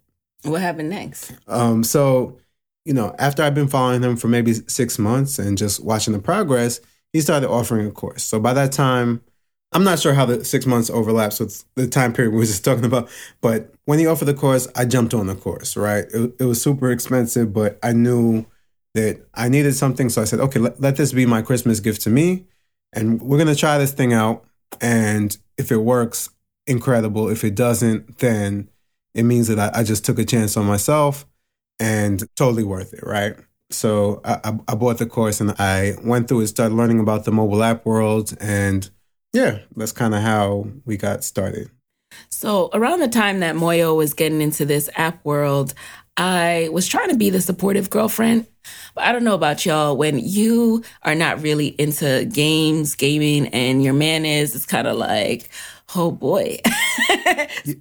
What 0.43 0.63
happened 0.63 0.89
next? 0.89 1.35
Um, 1.47 1.85
so, 1.85 2.39
you 2.85 2.95
know, 2.95 3.15
after 3.19 3.43
I've 3.43 3.55
been 3.55 3.69
following 3.69 4.03
him 4.03 4.17
for 4.17 4.29
maybe 4.29 4.55
six 4.55 4.99
months 4.99 5.39
and 5.39 5.59
just 5.59 5.85
watching 5.85 6.13
the 6.13 6.19
progress, 6.19 6.81
he 7.13 7.21
started 7.21 7.49
offering 7.49 7.87
a 7.87 7.91
course. 7.91 8.23
So 8.23 8.41
by 8.41 8.55
that 8.55 8.73
time, 8.73 9.23
I'm 9.73 9.85
not 9.85 10.01
sure 10.01 10.15
how 10.15 10.27
the 10.27 10.45
six 10.45 10.67
months 10.67 10.91
overlaps 10.91 11.39
with 11.39 11.65
the 11.77 11.87
time 11.87 12.13
period 12.13 12.33
we 12.33 12.39
were 12.39 12.45
just 12.45 12.65
talking 12.65 12.85
about, 12.85 13.09
but 13.41 13.73
when 13.85 13.99
he 13.99 14.07
offered 14.07 14.25
the 14.27 14.35
course, 14.35 14.67
I 14.75 14.85
jumped 14.85 15.15
on 15.15 15.27
the 15.27 15.35
course, 15.35 15.77
right? 15.77 16.07
It, 16.13 16.33
it 16.41 16.45
was 16.45 16.63
super 16.63 16.91
expensive, 16.91 17.53
but 17.53 17.79
I 17.83 17.93
knew 17.93 18.47
that 18.95 19.25
I 19.35 19.49
needed 19.49 19.75
something. 19.75 20.09
So 20.09 20.23
I 20.23 20.25
said, 20.25 20.41
okay, 20.41 20.59
let, 20.59 20.81
let 20.81 20.97
this 20.97 21.13
be 21.13 21.27
my 21.27 21.43
Christmas 21.43 21.81
gift 21.81 22.03
to 22.03 22.11
me. 22.11 22.47
And 22.93 23.23
we're 23.23 23.37
going 23.37 23.47
to 23.47 23.55
try 23.55 23.79
this 23.79 23.93
thing 23.93 24.13
out. 24.13 24.45
And 24.81 25.37
if 25.57 25.71
it 25.71 25.79
works, 25.79 26.29
incredible. 26.67 27.29
If 27.29 27.45
it 27.45 27.55
doesn't, 27.55 28.19
then 28.19 28.69
it 29.15 29.23
means 29.23 29.47
that 29.49 29.59
I, 29.59 29.81
I 29.81 29.85
just 29.85 30.05
took 30.05 30.19
a 30.19 30.25
chance 30.25 30.57
on 30.57 30.67
myself 30.67 31.25
and 31.81 32.23
totally 32.37 32.63
worth 32.63 32.93
it, 32.93 33.03
right? 33.03 33.35
So 33.71 34.21
I, 34.25 34.59
I 34.69 34.75
bought 34.75 34.99
the 34.99 35.07
course 35.07 35.41
and 35.41 35.53
I 35.59 35.95
went 36.05 36.29
through 36.29 36.41
it, 36.43 36.49
started 36.49 36.75
learning 36.75 37.01
about 37.01 37.25
the 37.25 37.33
mobile 37.33 37.63
app 37.63 37.87
world. 37.87 38.37
And 38.41 38.89
yeah, 39.33 39.61
that's 39.77 39.93
kind 39.93 40.15
of 40.15 40.23
how 40.23 40.67
we 40.85 40.97
got 40.97 41.25
started. 41.25 41.71
So 42.29 42.69
around 42.73 42.99
the 42.99 43.09
time 43.09 43.41
that 43.41 43.55
Muoyo 43.55 43.97
was 43.97 44.15
getting 44.15 44.41
into 44.41 44.65
this 44.65 44.91
app 44.97 45.25
world, 45.25 45.75
I 46.17 46.69
was 46.73 46.89
trying 46.89 47.11
to 47.11 47.17
be 47.17 47.31
the 47.31 47.41
supportive 47.41 47.89
girlfriend. 47.89 48.47
But 48.95 49.05
I 49.05 49.13
don't 49.13 49.25
know 49.25 49.35
about 49.35 49.65
y'all. 49.65 49.97
When 49.97 50.19
you 50.19 50.83
are 51.05 51.15
not 51.15 51.41
really 51.41 51.69
into 51.69 52.25
games, 52.27 52.97
gaming, 52.97 53.47
and 53.49 53.83
your 53.83 53.95
man 53.95 54.27
is, 54.27 54.55
it's 54.55 54.67
kind 54.67 54.89
of 54.89 54.97
like, 54.97 55.49
oh 55.95 56.11
boy, 56.11 56.59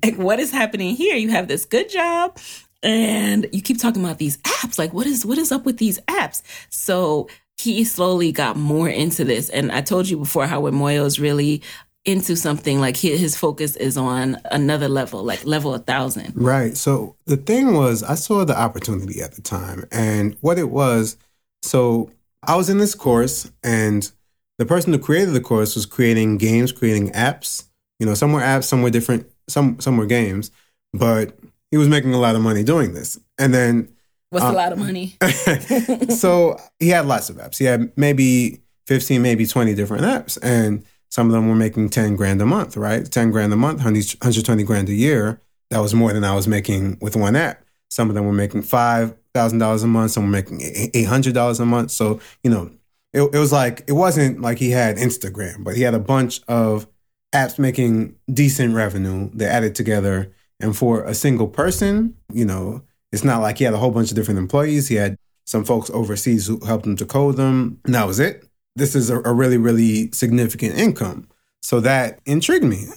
like 0.04 0.16
what 0.16 0.40
is 0.40 0.52
happening 0.52 0.96
here? 0.96 1.16
You 1.16 1.30
have 1.30 1.48
this 1.48 1.66
good 1.66 1.90
job 1.90 2.38
and 2.84 3.48
you 3.52 3.62
keep 3.62 3.80
talking 3.80 4.04
about 4.04 4.18
these 4.18 4.38
apps. 4.40 4.78
Like, 4.78 4.94
what 4.94 5.08
is 5.08 5.26
what 5.26 5.38
is 5.38 5.52
up 5.52 5.66
with 5.66 5.78
these 5.78 6.00
apps? 6.02 6.42
So 6.70 7.30
he 7.58 7.84
slowly 7.84 8.32
got 8.32 8.56
more 8.56 8.88
into 8.88 9.26
this. 9.26 9.50
And 9.50 9.72
I 9.72 9.82
told 9.82 10.08
you 10.08 10.18
before 10.18 10.48
how 10.48 10.62
when 10.62 10.74
Muoyo 10.74 11.06
is 11.06 11.20
really 11.20 11.62
into 12.06 12.36
something, 12.38 12.80
like 12.80 12.96
his 12.96 13.36
focus 13.36 13.76
is 13.76 13.98
on 13.98 14.38
another 14.52 14.88
level, 14.88 15.24
like 15.24 15.46
level 15.46 15.74
a 15.74 15.80
thousand. 15.80 16.32
Right. 16.36 16.78
So 16.78 17.16
the 17.26 17.36
thing 17.36 17.74
was, 17.74 18.02
I 18.02 18.16
saw 18.16 18.46
the 18.46 18.58
opportunity 18.58 19.22
at 19.22 19.34
the 19.34 19.42
time. 19.42 19.86
And 19.92 20.38
what 20.40 20.58
it 20.58 20.70
was, 20.70 21.18
so 21.62 22.12
I 22.44 22.56
was 22.56 22.70
in 22.70 22.78
this 22.78 22.96
course, 22.96 23.52
and 23.62 24.10
the 24.58 24.66
person 24.66 24.94
who 24.94 25.00
created 25.00 25.34
the 25.34 25.42
course 25.42 25.76
was 25.76 25.86
creating 25.86 26.38
games, 26.38 26.72
creating 26.72 27.12
apps. 27.12 27.66
You 28.00 28.06
know, 28.06 28.14
some 28.14 28.32
were 28.32 28.42
apps, 28.42 28.64
some 28.66 28.82
were 28.82 28.90
different, 28.90 29.30
some 29.50 29.80
some 29.82 29.98
were 29.98 30.06
games. 30.06 30.52
But 30.94 31.38
he 31.72 31.78
was 31.78 31.88
making 31.88 32.14
a 32.14 32.20
lot 32.20 32.36
of 32.36 32.42
money 32.42 32.64
doing 32.64 32.94
this. 32.94 33.20
And 33.38 33.54
then 33.54 33.96
What's 34.32 34.46
um, 34.46 34.54
a 34.54 34.58
lot 34.58 34.72
of 34.72 34.80
money? 34.80 35.18
so 36.16 36.60
he 36.80 36.90
had 36.90 37.06
lots 37.06 37.30
of 37.30 37.38
apps. 37.38 37.58
He 37.58 37.66
had 37.66 37.92
maybe 37.98 38.62
15, 38.88 39.22
maybe 39.22 39.46
20 39.46 39.74
different 39.74 40.04
apps. 40.04 40.38
And 40.42 40.86
some 41.10 41.28
of 41.28 41.34
them 41.34 41.48
were 41.48 41.56
making 41.56 41.90
10 41.90 42.16
grand 42.16 42.42
a 42.42 42.46
month, 42.46 42.78
right? 42.78 43.10
10 43.10 43.32
grand 43.32 43.52
a 43.52 43.56
month, 43.56 43.80
120 43.80 44.64
grand 44.64 44.90
a 44.90 44.94
year. 44.94 45.42
That 45.72 45.80
was 45.80 45.94
more 45.94 46.14
than 46.14 46.24
I 46.24 46.36
was 46.36 46.48
making 46.48 46.98
with 47.02 47.16
one 47.16 47.36
app. 47.36 47.64
Some 47.90 48.10
of 48.10 48.16
them 48.16 48.26
were 48.26 48.34
making 48.34 48.64
$5,000 48.64 49.84
a 49.84 49.88
month. 49.88 50.12
Some 50.12 50.24
were 50.24 50.30
making 50.30 50.60
$800 50.60 51.60
a 51.60 51.66
month. 51.66 51.92
So, 51.92 52.20
you 52.44 52.52
know, 52.52 52.72
it, 53.14 53.22
it 53.22 53.40
was 53.40 53.52
like, 53.52 53.84
it 53.88 53.94
wasn't 53.94 54.42
like 54.42 54.60
he 54.60 54.70
had 54.70 54.98
Instagram, 54.98 55.64
but 55.64 55.76
he 55.76 55.82
had 55.82 55.96
a 55.96 56.00
bunch 56.00 56.42
of 56.48 56.88
apps 57.34 57.58
making 57.58 58.16
decent 58.32 58.76
revenue. 58.76 59.32
They 59.34 59.46
added 59.46 59.74
together 59.74 60.32
and 60.60 60.76
for 60.76 61.04
a 61.04 61.14
single 61.14 61.48
person, 61.48 62.16
you 62.34 62.46
know, 62.46 62.82
it's 63.12 63.24
not 63.24 63.42
like 63.42 63.58
he 63.58 63.64
had 63.64 63.74
a 63.74 63.78
whole 63.78 63.92
bunch 63.92 64.12
of 64.12 64.16
different 64.16 64.40
employees. 64.40 64.88
He 64.88 64.96
had 64.96 65.18
some 65.46 65.66
folks 65.66 65.90
overseas 65.90 66.48
who 66.48 66.64
helped 66.66 66.86
him 66.86 66.96
to 66.98 67.06
code 67.06 67.38
them. 67.38 67.80
And 67.86 67.96
that 67.96 68.06
was 68.06 68.20
it. 68.20 68.48
This 68.76 68.96
is 68.96 69.10
a, 69.10 69.20
a 69.22 69.34
really, 69.34 69.58
really 69.58 70.12
significant 70.12 70.78
income. 70.78 71.28
So 71.62 71.80
that 71.80 72.20
intrigued 72.26 72.66
me. 72.66 72.88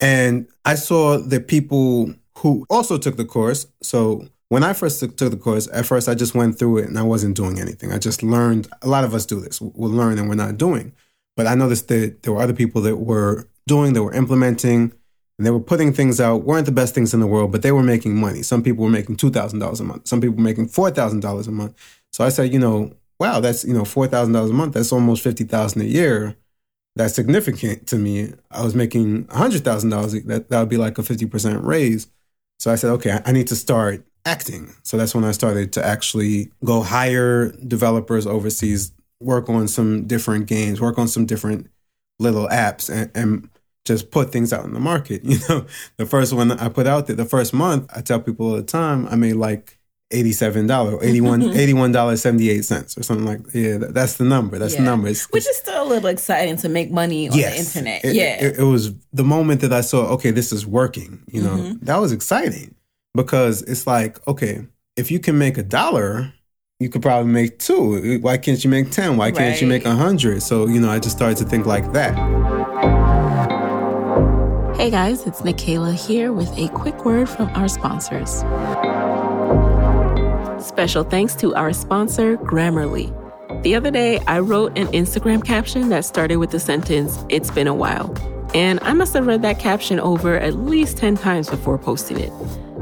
And 0.00 0.46
I 0.64 0.76
saw 0.76 1.18
the 1.18 1.40
people 1.40 2.14
who 2.38 2.64
also 2.70 2.98
took 2.98 3.16
the 3.16 3.24
course. 3.24 3.66
So 3.82 4.28
when 4.48 4.62
I 4.62 4.72
first 4.72 5.00
took, 5.00 5.16
the 5.16 5.36
course, 5.36 5.68
at 5.72 5.86
first 5.86 6.08
I 6.08 6.14
just 6.14 6.34
went 6.34 6.58
through 6.58 6.78
it 6.78 6.88
and 6.88 6.98
I 6.98 7.02
wasn't 7.02 7.36
doing 7.36 7.58
anything. 7.60 7.92
I 7.92 7.98
just 7.98 8.22
learned. 8.22 8.68
A 8.82 8.88
lot 8.88 9.04
of 9.04 9.12
us 9.12 9.26
do 9.26 9.40
this. 9.40 9.60
We'll 9.60 9.90
learn 9.90 10.18
and 10.18 10.28
we're 10.28 10.36
not 10.36 10.56
doing. 10.56 10.92
But 11.36 11.46
I 11.46 11.54
noticed 11.54 11.88
that 11.88 12.22
there 12.22 12.32
were 12.32 12.42
other 12.42 12.54
people 12.54 12.80
that 12.82 12.96
were 12.96 13.48
doing, 13.66 13.92
that 13.92 14.02
were 14.02 14.14
implementing, 14.14 14.92
and 15.38 15.46
they 15.46 15.50
were 15.50 15.60
putting 15.60 15.92
things 15.92 16.20
out 16.20 16.42
weren't 16.42 16.66
the 16.66 16.72
best 16.72 16.94
things 16.94 17.14
in 17.14 17.20
the 17.20 17.26
world 17.26 17.52
but 17.52 17.62
they 17.62 17.72
were 17.72 17.82
making 17.82 18.16
money. 18.16 18.42
Some 18.42 18.62
people 18.62 18.84
were 18.84 18.90
making 18.90 19.16
$2000 19.16 19.80
a 19.80 19.84
month. 19.84 20.08
Some 20.08 20.20
people 20.20 20.36
were 20.36 20.42
making 20.42 20.68
$4000 20.68 21.48
a 21.48 21.50
month. 21.50 22.00
So 22.12 22.24
i 22.24 22.28
said 22.28 22.52
you 22.52 22.58
know 22.58 22.92
wow 23.18 23.40
that's 23.40 23.64
you 23.64 23.74
know 23.74 23.82
$4000 23.82 24.50
a 24.50 24.52
month 24.52 24.74
that's 24.74 24.92
almost 24.92 25.22
50000 25.22 25.80
a 25.80 25.84
year. 25.84 26.36
That's 26.96 27.14
significant 27.14 27.86
to 27.88 27.96
me. 27.96 28.32
I 28.50 28.64
was 28.64 28.74
making 28.74 29.26
$100000 29.26 30.26
that, 30.26 30.48
that 30.48 30.58
would 30.58 30.68
be 30.68 30.76
like 30.76 30.98
a 30.98 31.02
50% 31.02 31.64
raise. 31.64 32.08
So 32.58 32.70
i 32.72 32.74
said 32.74 32.90
okay 32.90 33.20
i 33.24 33.32
need 33.32 33.46
to 33.48 33.56
start 33.56 34.04
acting. 34.24 34.74
So 34.82 34.96
that's 34.96 35.14
when 35.14 35.24
i 35.24 35.32
started 35.32 35.72
to 35.74 35.84
actually 35.84 36.50
go 36.64 36.82
hire 36.82 37.52
developers 37.52 38.26
overseas 38.26 38.92
work 39.20 39.48
on 39.48 39.66
some 39.66 40.06
different 40.06 40.46
games 40.46 40.80
work 40.80 40.96
on 40.96 41.08
some 41.08 41.26
different 41.26 41.68
little 42.20 42.46
apps 42.48 42.88
and, 42.88 43.10
and 43.14 43.48
just 43.88 44.10
put 44.10 44.30
things 44.30 44.52
out 44.52 44.64
in 44.64 44.72
the 44.72 44.80
market. 44.80 45.22
You 45.28 45.38
know, 45.48 45.66
the 45.96 46.06
first 46.06 46.32
one 46.32 46.52
I 46.52 46.68
put 46.68 46.86
out 46.86 47.06
there, 47.06 47.16
the 47.16 47.24
first 47.24 47.52
month, 47.52 47.90
I 47.94 48.00
tell 48.00 48.20
people 48.20 48.46
all 48.46 48.56
the 48.56 48.62
time, 48.62 49.06
I 49.08 49.16
made 49.16 49.34
like 49.34 49.78
$87, 50.12 50.66
$81, 50.68 51.54
$81.78 51.54 52.98
or 52.98 53.02
something 53.02 53.26
like 53.26 53.42
that. 53.44 53.58
Yeah, 53.58 53.76
that's 53.90 54.16
the 54.16 54.24
number. 54.24 54.58
That's 54.58 54.74
yeah. 54.74 54.80
the 54.80 54.86
number. 54.86 55.08
It's, 55.08 55.30
Which 55.30 55.46
is 55.46 55.56
still 55.56 55.82
a 55.82 55.88
little 55.88 56.08
exciting 56.08 56.56
to 56.58 56.68
make 56.68 56.90
money 56.90 57.28
on 57.28 57.36
yes, 57.36 57.52
the 57.72 57.80
internet. 57.80 58.04
It, 58.04 58.14
yeah. 58.14 58.44
It, 58.44 58.58
it, 58.58 58.62
was 58.62 58.94
the 59.12 59.24
moment 59.24 59.60
that 59.60 59.72
I 59.72 59.82
saw, 59.82 60.06
okay, 60.14 60.30
this 60.30 60.52
is 60.52 60.66
working. 60.66 61.22
You 61.26 61.42
know, 61.42 61.56
mm-hmm. 61.56 61.84
that 61.84 61.96
was 61.98 62.12
exciting 62.12 62.74
because 63.14 63.62
it's 63.62 63.86
like, 63.86 64.26
okay, 64.26 64.66
if 64.96 65.10
you 65.10 65.18
can 65.18 65.38
make 65.38 65.58
a 65.58 65.62
dollar, 65.62 66.32
you 66.80 66.88
could 66.88 67.02
probably 67.02 67.30
make 67.32 67.58
two. 67.58 68.20
Why 68.20 68.38
can't 68.38 68.62
you 68.62 68.70
make 68.70 68.90
10? 68.90 69.16
Why 69.16 69.30
can't 69.30 69.52
right. 69.52 69.60
you 69.60 69.66
make 69.66 69.84
a 69.84 69.94
hundred? 69.94 70.42
So, 70.42 70.66
you 70.66 70.80
know, 70.80 70.90
I 70.90 70.98
just 70.98 71.16
started 71.16 71.36
to 71.38 71.44
think 71.44 71.66
like 71.66 71.92
that. 71.92 72.16
Hey 74.78 74.92
guys, 74.92 75.26
it's 75.26 75.40
Nicaila 75.40 75.92
here 75.92 76.32
with 76.32 76.56
a 76.56 76.68
quick 76.68 77.04
word 77.04 77.28
from 77.28 77.48
our 77.56 77.66
sponsors. 77.66 78.30
Special 80.64 81.02
thanks 81.02 81.34
to 81.34 81.52
our 81.56 81.72
sponsor, 81.72 82.36
Grammarly. 82.36 83.12
The 83.64 83.74
other 83.74 83.90
day, 83.90 84.20
I 84.28 84.38
wrote 84.38 84.78
an 84.78 84.86
Instagram 84.92 85.44
caption 85.44 85.88
that 85.88 86.04
started 86.04 86.36
with 86.36 86.52
the 86.52 86.60
sentence, 86.60 87.18
It's 87.28 87.50
been 87.50 87.66
a 87.66 87.74
while. 87.74 88.16
And 88.54 88.78
I 88.82 88.92
must 88.92 89.14
have 89.14 89.26
read 89.26 89.42
that 89.42 89.58
caption 89.58 89.98
over 89.98 90.38
at 90.38 90.54
least 90.54 90.96
10 90.98 91.16
times 91.16 91.50
before 91.50 91.76
posting 91.76 92.20
it. 92.20 92.32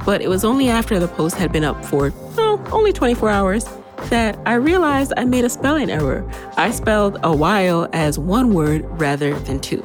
But 0.04 0.20
it 0.20 0.28
was 0.28 0.44
only 0.44 0.68
after 0.68 0.98
the 0.98 1.08
post 1.08 1.36
had 1.36 1.50
been 1.50 1.64
up 1.64 1.82
for, 1.82 2.12
oh, 2.36 2.62
only 2.72 2.92
24 2.92 3.30
hours 3.30 3.64
that 4.10 4.38
I 4.44 4.56
realized 4.56 5.14
I 5.16 5.24
made 5.24 5.46
a 5.46 5.48
spelling 5.48 5.88
error. 5.88 6.30
I 6.58 6.72
spelled 6.72 7.16
a 7.22 7.34
while 7.34 7.88
as 7.94 8.18
one 8.18 8.52
word 8.52 8.84
rather 9.00 9.32
than 9.40 9.60
two. 9.60 9.82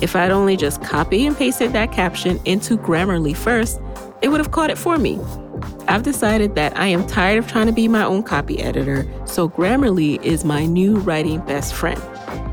If 0.00 0.16
I'd 0.16 0.30
only 0.30 0.56
just 0.56 0.82
copy 0.82 1.26
and 1.26 1.36
pasted 1.36 1.72
that 1.72 1.92
caption 1.92 2.40
into 2.44 2.76
Grammarly 2.76 3.36
first, 3.36 3.80
it 4.22 4.28
would 4.28 4.40
have 4.40 4.50
caught 4.50 4.70
it 4.70 4.78
for 4.78 4.98
me. 4.98 5.20
I've 5.88 6.02
decided 6.02 6.54
that 6.54 6.76
I 6.76 6.86
am 6.86 7.06
tired 7.06 7.38
of 7.38 7.48
trying 7.48 7.66
to 7.66 7.72
be 7.72 7.88
my 7.88 8.04
own 8.04 8.22
copy 8.22 8.60
editor, 8.60 9.06
so 9.26 9.48
Grammarly 9.48 10.22
is 10.22 10.44
my 10.44 10.64
new 10.64 10.96
writing 10.98 11.40
best 11.40 11.74
friend. 11.74 12.00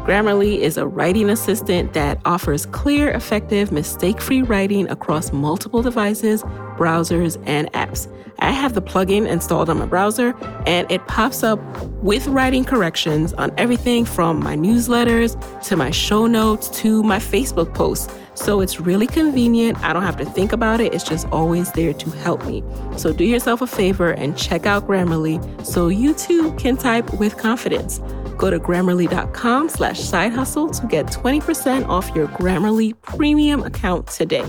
Grammarly 0.05 0.59
is 0.59 0.77
a 0.77 0.87
writing 0.87 1.29
assistant 1.29 1.93
that 1.93 2.19
offers 2.25 2.65
clear, 2.65 3.09
effective, 3.11 3.71
mistake 3.71 4.21
free 4.21 4.41
writing 4.41 4.89
across 4.89 5.33
multiple 5.33 5.81
devices, 5.81 6.43
browsers, 6.77 7.41
and 7.45 7.71
apps. 7.73 8.07
I 8.39 8.51
have 8.51 8.75
the 8.75 8.81
plugin 8.81 9.27
installed 9.27 9.69
on 9.69 9.79
my 9.79 9.85
browser, 9.85 10.35
and 10.67 10.89
it 10.91 11.05
pops 11.07 11.43
up 11.43 11.59
with 12.03 12.27
writing 12.27 12.63
corrections 12.63 13.33
on 13.33 13.51
everything 13.57 14.05
from 14.05 14.39
my 14.43 14.55
newsletters 14.55 15.35
to 15.63 15.75
my 15.75 15.89
show 15.89 16.27
notes 16.27 16.69
to 16.81 17.01
my 17.03 17.17
Facebook 17.17 17.73
posts. 17.73 18.13
So 18.35 18.61
it's 18.61 18.79
really 18.79 19.07
convenient. 19.07 19.83
I 19.83 19.93
don't 19.93 20.03
have 20.03 20.17
to 20.17 20.25
think 20.25 20.53
about 20.53 20.79
it. 20.79 20.93
It's 20.93 21.03
just 21.03 21.27
always 21.29 21.71
there 21.71 21.93
to 21.93 22.09
help 22.11 22.45
me. 22.45 22.63
So 22.95 23.11
do 23.11 23.23
yourself 23.23 23.61
a 23.61 23.67
favor 23.67 24.11
and 24.11 24.37
check 24.37 24.67
out 24.67 24.87
Grammarly 24.87 25.65
so 25.65 25.87
you 25.87 26.13
too 26.13 26.53
can 26.53 26.77
type 26.77 27.11
with 27.15 27.37
confidence. 27.37 27.99
Go 28.37 28.51
to 28.51 28.59
grammarly.com 28.59 29.69
slash 29.69 29.99
side 29.99 30.31
hustle 30.31 30.69
to 30.69 30.85
get 30.85 31.07
20% 31.07 31.87
off 31.87 32.15
your 32.15 32.27
Grammarly 32.27 32.93
premium 33.01 33.63
account 33.63 34.05
today. 34.05 34.45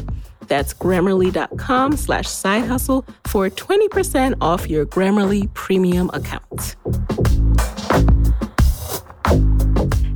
That's 0.49 0.75
grammarly.com 0.75 1.97
slash 1.97 2.29
side 2.29 2.65
hustle 2.65 3.05
for 3.27 3.49
20% 3.49 4.35
off 4.41 4.69
your 4.69 4.85
Grammarly 4.85 5.53
premium 5.55 6.11
account. 6.13 6.77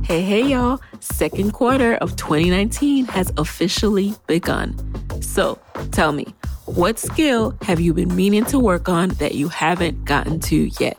Hey, 0.05 0.21
hey, 0.21 0.45
y'all. 0.47 0.81
Second 0.99 1.53
quarter 1.53 1.95
of 1.95 2.15
2019 2.17 3.05
has 3.05 3.31
officially 3.37 4.13
begun. 4.27 4.75
So 5.21 5.59
tell 5.91 6.11
me, 6.11 6.35
what 6.65 6.99
skill 6.99 7.55
have 7.61 7.79
you 7.79 7.93
been 7.93 8.15
meaning 8.15 8.45
to 8.45 8.59
work 8.59 8.89
on 8.89 9.09
that 9.09 9.35
you 9.35 9.47
haven't 9.47 10.05
gotten 10.05 10.39
to 10.41 10.69
yet? 10.79 10.97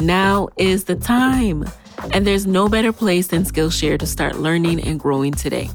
Now 0.00 0.48
is 0.56 0.84
the 0.84 0.96
time. 0.96 1.64
And 2.12 2.26
there's 2.26 2.46
no 2.46 2.68
better 2.68 2.92
place 2.92 3.28
than 3.28 3.44
Skillshare 3.44 3.98
to 3.98 4.06
start 4.06 4.36
learning 4.36 4.82
and 4.82 4.98
growing 4.98 5.32
today. 5.32 5.68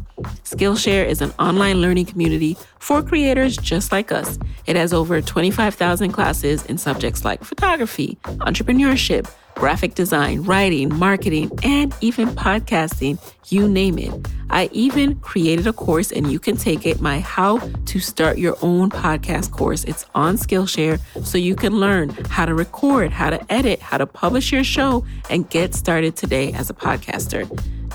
Skillshare 0.43 1.05
is 1.05 1.21
an 1.21 1.31
online 1.39 1.81
learning 1.81 2.05
community 2.05 2.57
for 2.79 3.01
creators 3.01 3.57
just 3.57 3.91
like 3.91 4.12
us. 4.12 4.38
It 4.65 4.75
has 4.75 4.93
over 4.93 5.21
25,000 5.21 6.12
classes 6.12 6.65
in 6.65 6.77
subjects 6.77 7.25
like 7.25 7.43
photography, 7.43 8.17
entrepreneurship, 8.39 9.29
graphic 9.62 9.93
design, 9.93 10.41
writing, 10.41 10.91
marketing, 10.97 11.52
and 11.62 11.93
even 12.02 12.28
podcasting, 12.30 13.19
you 13.50 13.69
name 13.69 14.00
it. 14.00 14.12
I 14.50 14.71
even 14.74 15.19
created 15.19 15.67
a 15.67 15.71
course 15.71 16.12
and 16.12 16.32
you 16.32 16.39
can 16.39 16.58
take 16.58 16.88
it, 16.88 17.00
my 17.00 17.19
How 17.19 17.60
to 17.60 18.00
Start 18.00 18.39
Your 18.39 18.58
Own 18.63 18.89
Podcast 18.89 19.52
course. 19.52 19.84
It's 19.84 20.04
on 20.15 20.38
Skillshare 20.38 21.00
so 21.24 21.38
you 21.38 21.56
can 21.56 21.80
learn 21.80 22.10
how 22.32 22.47
to 22.47 22.56
record, 22.56 23.12
how 23.12 23.30
to 23.30 23.54
edit, 23.54 23.80
how 23.82 24.00
to 24.00 24.08
publish 24.08 24.52
your 24.52 24.63
show, 24.63 25.06
and 25.30 25.47
get 25.52 25.76
started 25.76 26.15
today 26.15 26.52
as 26.54 26.71
a 26.71 26.74
podcaster. 26.74 27.45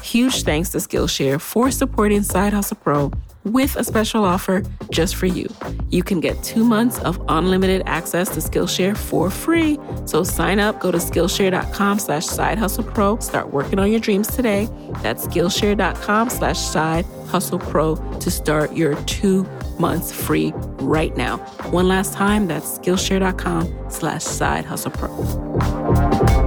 Huge 0.04 0.44
thanks 0.44 0.68
to 0.68 0.78
Skillshare 0.78 1.40
for 1.40 1.72
supporting 1.72 2.22
Side 2.22 2.52
Hustle 2.52 2.76
Pro 2.76 3.10
with 3.46 3.76
a 3.76 3.84
special 3.84 4.24
offer 4.24 4.62
just 4.90 5.16
for 5.16 5.26
you. 5.26 5.48
You 5.90 6.02
can 6.02 6.20
get 6.20 6.42
two 6.42 6.64
months 6.64 6.98
of 7.00 7.20
unlimited 7.28 7.82
access 7.86 8.28
to 8.30 8.40
Skillshare 8.40 8.96
for 8.96 9.30
free. 9.30 9.78
So 10.04 10.22
sign 10.22 10.58
up, 10.58 10.80
go 10.80 10.90
to 10.90 10.98
Skillshare.com 10.98 11.98
slash 11.98 12.26
side 12.26 12.58
hustle 12.58 12.84
pro, 12.84 13.18
start 13.18 13.52
working 13.52 13.78
on 13.78 13.90
your 13.90 14.00
dreams 14.00 14.28
today. 14.28 14.68
That's 15.02 15.26
Skillshare.com 15.26 16.30
slash 16.30 16.58
side 16.58 17.04
hustle 17.28 17.58
pro 17.58 17.96
to 18.18 18.30
start 18.30 18.72
your 18.72 18.94
two 19.04 19.44
months 19.78 20.12
free 20.12 20.52
right 20.78 21.16
now. 21.16 21.38
One 21.70 21.88
last 21.88 22.14
time, 22.14 22.46
that's 22.46 22.78
Skillshare.com 22.78 23.90
slash 23.90 24.22
side 24.22 24.64
hustle 24.64 24.90
pro 24.92 26.45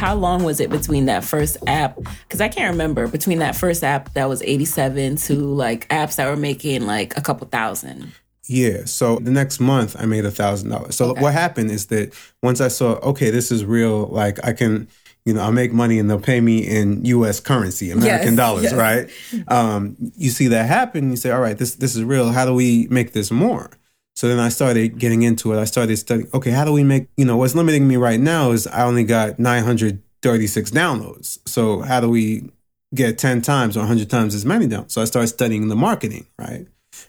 how 0.00 0.14
long 0.14 0.42
was 0.42 0.60
it 0.60 0.70
between 0.70 1.04
that 1.06 1.24
first 1.24 1.58
app? 1.66 1.96
Because 2.22 2.40
I 2.40 2.48
can't 2.48 2.72
remember 2.72 3.06
between 3.06 3.40
that 3.40 3.54
first 3.54 3.84
app 3.84 4.14
that 4.14 4.28
was 4.28 4.42
87 4.42 5.16
to 5.16 5.34
like 5.34 5.86
apps 5.88 6.16
that 6.16 6.26
were 6.26 6.36
making 6.36 6.86
like 6.86 7.16
a 7.18 7.20
couple 7.20 7.46
thousand. 7.46 8.12
Yeah. 8.46 8.86
So 8.86 9.16
the 9.16 9.30
next 9.30 9.60
month 9.60 9.96
I 9.98 10.06
made 10.06 10.24
a 10.24 10.30
thousand 10.30 10.70
dollars. 10.70 10.96
So 10.96 11.10
okay. 11.10 11.20
what 11.20 11.34
happened 11.34 11.70
is 11.70 11.86
that 11.86 12.14
once 12.42 12.62
I 12.62 12.68
saw, 12.68 12.94
okay, 13.10 13.30
this 13.30 13.52
is 13.52 13.64
real, 13.64 14.06
like 14.06 14.42
I 14.44 14.54
can, 14.54 14.88
you 15.26 15.34
know, 15.34 15.42
I'll 15.42 15.52
make 15.52 15.72
money 15.72 15.98
and 15.98 16.08
they'll 16.08 16.18
pay 16.18 16.40
me 16.40 16.66
in 16.66 17.04
US 17.04 17.38
currency, 17.38 17.90
American 17.90 18.28
yes, 18.28 18.36
dollars, 18.36 18.62
yes. 18.64 18.72
right? 18.72 19.10
Um, 19.48 19.96
you 20.16 20.30
see 20.30 20.48
that 20.48 20.66
happen, 20.66 21.10
you 21.10 21.16
say, 21.16 21.30
all 21.30 21.40
right, 21.40 21.58
this 21.58 21.74
this 21.74 21.94
is 21.94 22.02
real. 22.04 22.32
How 22.32 22.46
do 22.46 22.54
we 22.54 22.88
make 22.90 23.12
this 23.12 23.30
more? 23.30 23.70
So 24.16 24.28
then 24.28 24.38
I 24.38 24.48
started 24.48 24.98
getting 24.98 25.22
into 25.22 25.52
it. 25.52 25.60
I 25.60 25.64
started 25.64 25.96
studying, 25.96 26.28
okay, 26.34 26.50
how 26.50 26.64
do 26.64 26.72
we 26.72 26.84
make, 26.84 27.08
you 27.16 27.24
know, 27.24 27.36
what's 27.36 27.54
limiting 27.54 27.88
me 27.88 27.96
right 27.96 28.20
now 28.20 28.50
is 28.50 28.66
I 28.66 28.84
only 28.84 29.04
got 29.04 29.38
936 29.38 30.70
downloads. 30.70 31.38
So 31.46 31.80
how 31.80 32.00
do 32.00 32.08
we 32.08 32.50
get 32.94 33.18
10 33.18 33.40
times 33.42 33.76
or 33.76 33.80
100 33.80 34.10
times 34.10 34.34
as 34.34 34.44
many 34.44 34.66
downloads? 34.66 34.92
So 34.92 35.00
I 35.00 35.04
started 35.04 35.28
studying 35.28 35.68
the 35.68 35.76
marketing, 35.76 36.26
right? 36.38 36.66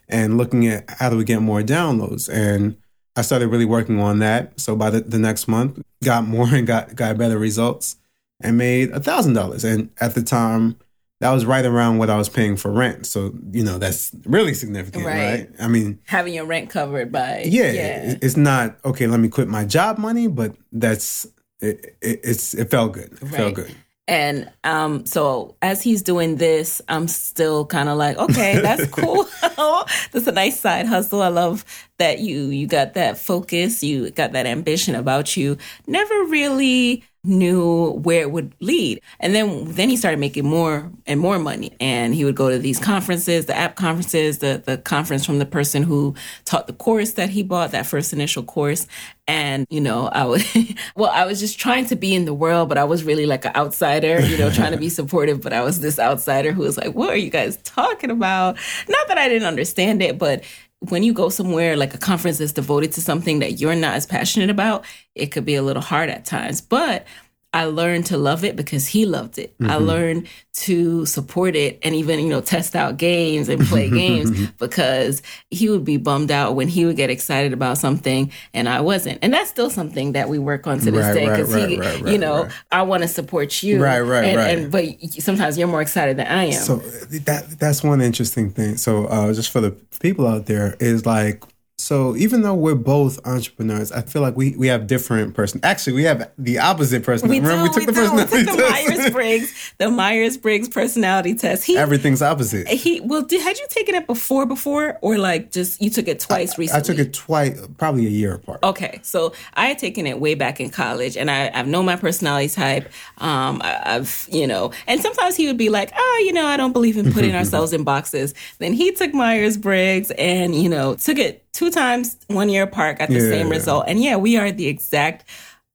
And 0.07 0.37
looking 0.37 0.67
at 0.67 0.89
how 0.89 1.09
do 1.09 1.17
we 1.17 1.25
get 1.25 1.41
more 1.41 1.61
downloads. 1.61 2.29
And 2.31 2.77
I 3.15 3.23
started 3.23 3.47
really 3.47 3.65
working 3.65 3.99
on 3.99 4.19
that. 4.19 4.57
So 4.59 4.75
by 4.75 4.89
the, 4.89 5.01
the 5.01 5.19
next 5.19 5.47
month, 5.47 5.81
got 6.03 6.25
more 6.25 6.47
and 6.53 6.65
got, 6.65 6.95
got 6.95 7.17
better 7.17 7.37
results 7.37 7.97
and 8.41 8.57
made 8.57 8.91
a 8.91 8.99
thousand 8.99 9.33
dollars. 9.33 9.63
And 9.63 9.89
at 9.99 10.15
the 10.15 10.21
time, 10.21 10.77
that 11.21 11.29
was 11.31 11.45
right 11.45 11.63
around 11.63 11.99
what 11.99 12.09
I 12.09 12.17
was 12.17 12.29
paying 12.29 12.57
for 12.57 12.71
rent. 12.71 13.05
So, 13.05 13.31
you 13.51 13.63
know, 13.63 13.77
that's 13.77 14.11
really 14.25 14.55
significant, 14.55 15.05
right? 15.05 15.15
right? 15.15 15.49
I 15.59 15.67
mean, 15.67 15.99
having 16.05 16.33
your 16.33 16.45
rent 16.45 16.71
covered 16.71 17.11
by 17.11 17.43
yeah, 17.45 17.71
yeah, 17.71 18.15
it's 18.21 18.35
not 18.35 18.77
okay, 18.83 19.05
let 19.05 19.19
me 19.19 19.29
quit 19.29 19.47
my 19.47 19.63
job 19.63 19.99
money, 19.99 20.27
but 20.27 20.55
that's 20.71 21.27
it, 21.59 21.95
it 22.01 22.21
it's 22.23 22.55
it 22.55 22.71
felt 22.71 22.93
good. 22.93 23.13
It 23.13 23.21
right. 23.21 23.31
felt 23.31 23.53
good. 23.53 23.75
And 24.07 24.51
um, 24.63 25.05
so 25.05 25.55
as 25.61 25.83
he's 25.83 26.01
doing 26.01 26.37
this, 26.37 26.81
I'm 26.89 27.07
still 27.07 27.67
kind 27.67 27.87
of 27.87 27.97
like, 27.99 28.17
okay, 28.17 28.59
that's 28.59 28.87
cool. 28.91 29.27
that's 30.11 30.25
a 30.25 30.31
nice 30.31 30.59
side 30.59 30.87
hustle. 30.87 31.21
I 31.21 31.27
love 31.27 31.63
that 31.99 32.17
you 32.19 32.45
you 32.47 32.65
got 32.65 32.95
that 32.95 33.19
focus, 33.19 33.83
you 33.83 34.09
got 34.09 34.31
that 34.31 34.47
ambition 34.47 34.95
about 34.95 35.37
you. 35.37 35.57
Never 35.85 36.23
really 36.23 37.03
knew 37.23 37.91
where 37.91 38.21
it 38.21 38.31
would 38.31 38.55
lead. 38.59 38.99
And 39.19 39.35
then 39.35 39.65
then 39.65 39.89
he 39.89 39.97
started 39.97 40.19
making 40.19 40.45
more 40.45 40.91
and 41.05 41.19
more 41.19 41.37
money. 41.37 41.75
And 41.79 42.15
he 42.15 42.25
would 42.25 42.35
go 42.35 42.49
to 42.49 42.57
these 42.57 42.79
conferences, 42.79 43.45
the 43.45 43.55
app 43.55 43.75
conferences, 43.75 44.39
the 44.39 44.61
the 44.65 44.77
conference 44.77 45.25
from 45.25 45.39
the 45.39 45.45
person 45.45 45.83
who 45.83 46.15
taught 46.45 46.67
the 46.67 46.73
course 46.73 47.13
that 47.13 47.29
he 47.29 47.43
bought, 47.43 47.71
that 47.71 47.85
first 47.85 48.11
initial 48.11 48.43
course. 48.43 48.87
And, 49.27 49.67
you 49.69 49.79
know, 49.79 50.07
I 50.07 50.25
would 50.25 50.43
well, 50.95 51.11
I 51.11 51.25
was 51.25 51.39
just 51.39 51.59
trying 51.59 51.85
to 51.87 51.95
be 51.95 52.15
in 52.15 52.25
the 52.25 52.33
world, 52.33 52.69
but 52.69 52.77
I 52.77 52.83
was 52.83 53.03
really 53.03 53.25
like 53.25 53.45
an 53.45 53.55
outsider, 53.55 54.19
you 54.21 54.37
know, 54.37 54.49
trying 54.49 54.71
to 54.71 54.77
be 54.77 54.89
supportive, 55.01 55.41
but 55.41 55.53
I 55.53 55.61
was 55.61 55.79
this 55.79 55.99
outsider 55.99 56.51
who 56.51 56.63
was 56.63 56.77
like, 56.77 56.95
What 56.95 57.09
are 57.09 57.17
you 57.17 57.29
guys 57.29 57.57
talking 57.63 58.09
about? 58.09 58.57
Not 58.89 59.07
that 59.07 59.17
I 59.17 59.27
didn't 59.29 59.47
understand 59.47 60.01
it, 60.01 60.17
but 60.17 60.43
when 60.89 61.03
you 61.03 61.13
go 61.13 61.29
somewhere 61.29 61.77
like 61.77 61.93
a 61.93 61.97
conference 61.97 62.39
that's 62.39 62.51
devoted 62.51 62.91
to 62.93 63.01
something 63.01 63.39
that 63.39 63.59
you're 63.59 63.75
not 63.75 63.95
as 63.95 64.05
passionate 64.05 64.49
about, 64.49 64.83
it 65.13 65.27
could 65.27 65.45
be 65.45 65.55
a 65.55 65.61
little 65.61 65.81
hard 65.81 66.09
at 66.09 66.25
times. 66.25 66.59
But 66.59 67.05
I 67.53 67.65
learned 67.65 68.05
to 68.07 68.17
love 68.17 68.45
it 68.45 68.55
because 68.55 68.87
he 68.87 69.05
loved 69.05 69.37
it. 69.37 69.53
Mm-hmm. 69.57 69.71
I 69.71 69.75
learned 69.75 70.27
to 70.53 71.05
support 71.05 71.53
it 71.55 71.79
and 71.83 71.93
even, 71.93 72.19
you 72.21 72.29
know, 72.29 72.39
test 72.39 72.77
out 72.77 72.95
games 72.95 73.49
and 73.49 73.61
play 73.65 73.89
games 73.91 74.49
because 74.51 75.21
he 75.49 75.67
would 75.67 75.83
be 75.83 75.97
bummed 75.97 76.31
out 76.31 76.55
when 76.55 76.69
he 76.69 76.85
would 76.85 76.95
get 76.95 77.09
excited 77.09 77.51
about 77.51 77.77
something 77.77 78.31
and 78.53 78.69
I 78.69 78.79
wasn't. 78.79 79.19
And 79.21 79.33
that's 79.33 79.49
still 79.49 79.69
something 79.69 80.13
that 80.13 80.29
we 80.29 80.39
work 80.39 80.65
on 80.65 80.79
to 80.79 80.91
this 80.91 81.05
right, 81.05 81.13
day 81.13 81.25
because 81.27 81.53
right, 81.53 81.69
he, 81.69 81.79
right, 81.79 82.07
you 82.07 82.17
know, 82.17 82.47
I 82.71 82.83
want 82.83 83.03
to 83.03 83.09
support 83.09 83.61
you. 83.61 83.83
Right, 83.83 83.99
right, 83.99 84.23
and, 84.23 84.37
right. 84.37 84.57
And, 84.57 85.03
but 85.03 85.21
sometimes 85.21 85.57
you're 85.57 85.67
more 85.67 85.81
excited 85.81 86.15
than 86.17 86.27
I 86.27 86.45
am. 86.45 86.53
So 86.53 86.77
that 86.77 87.59
that's 87.59 87.83
one 87.83 87.99
interesting 87.99 88.51
thing. 88.51 88.77
So 88.77 89.07
uh, 89.07 89.33
just 89.33 89.49
for 89.49 89.59
the 89.59 89.71
people 89.99 90.25
out 90.25 90.45
there 90.45 90.77
is 90.79 91.05
like 91.05 91.43
so 91.81 92.15
even 92.15 92.43
though 92.43 92.53
we're 92.53 92.75
both 92.75 93.25
entrepreneurs, 93.25 93.91
I 93.91 94.01
feel 94.03 94.21
like 94.21 94.37
we, 94.37 94.55
we 94.55 94.67
have 94.67 94.85
different 94.85 95.33
person. 95.33 95.59
Actually, 95.63 95.93
we 95.93 96.03
have 96.03 96.31
the 96.37 96.59
opposite 96.59 97.03
person. 97.03 97.27
We 97.27 97.39
Remember, 97.39 97.57
do, 97.57 97.63
we 97.63 97.69
took 97.69 97.79
we 97.79 97.85
the 97.87 97.93
personality 97.93 98.37
we 98.37 98.45
took 98.45 98.55
the 98.55 98.61
Myers 98.61 99.09
Briggs, 99.11 99.73
the 99.79 99.89
Myers 99.89 100.37
Briggs 100.37 100.69
personality 100.69 101.33
test. 101.33 101.65
He, 101.65 101.75
Everything's 101.75 102.21
opposite. 102.21 102.67
He 102.67 103.01
well, 103.01 103.23
did, 103.23 103.41
had 103.41 103.57
you 103.57 103.65
taken 103.69 103.95
it 103.95 104.05
before 104.05 104.45
before 104.45 104.99
or 105.01 105.17
like 105.17 105.51
just 105.51 105.81
you 105.81 105.89
took 105.89 106.07
it 106.07 106.19
twice 106.19 106.53
I, 106.53 106.57
recently? 106.57 106.79
I 106.79 106.83
took 106.83 106.99
it 106.99 107.13
twice, 107.13 107.59
probably 107.79 108.05
a 108.05 108.11
year 108.11 108.35
apart. 108.35 108.59
Okay, 108.61 108.99
so 109.01 109.33
I 109.55 109.65
had 109.65 109.79
taken 109.79 110.05
it 110.05 110.19
way 110.19 110.35
back 110.35 110.59
in 110.59 110.69
college, 110.69 111.17
and 111.17 111.31
I, 111.31 111.49
I've 111.51 111.67
known 111.67 111.85
my 111.85 111.95
personality 111.95 112.49
type. 112.49 112.91
Um, 113.17 113.59
I, 113.63 113.95
I've 113.95 114.27
you 114.31 114.45
know, 114.45 114.71
and 114.85 115.01
sometimes 115.01 115.35
he 115.35 115.47
would 115.47 115.57
be 115.57 115.69
like, 115.69 115.91
oh, 115.97 116.23
you 116.27 116.33
know, 116.33 116.45
I 116.45 116.57
don't 116.57 116.73
believe 116.73 116.97
in 116.97 117.11
putting 117.11 117.33
ourselves 117.41 117.73
in 117.73 117.83
boxes. 117.83 118.35
Then 118.59 118.73
he 118.73 118.91
took 118.91 119.15
Myers 119.15 119.57
Briggs 119.57 120.11
and 120.11 120.53
you 120.53 120.69
know 120.69 120.93
took 120.93 121.17
it 121.17 121.43
two 121.53 121.70
times 121.71 122.17
one 122.27 122.49
year 122.49 122.63
apart, 122.63 122.99
got 122.99 123.09
the 123.09 123.15
yeah. 123.15 123.29
same 123.29 123.49
result. 123.49 123.85
And 123.87 124.01
yeah, 124.01 124.17
we 124.17 124.37
are 124.37 124.51
the 124.51 124.67
exact 124.67 125.25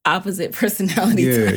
opposite 0.06 0.52
personality 0.52 1.24
yeah, 1.24 1.50
type. 1.50 1.56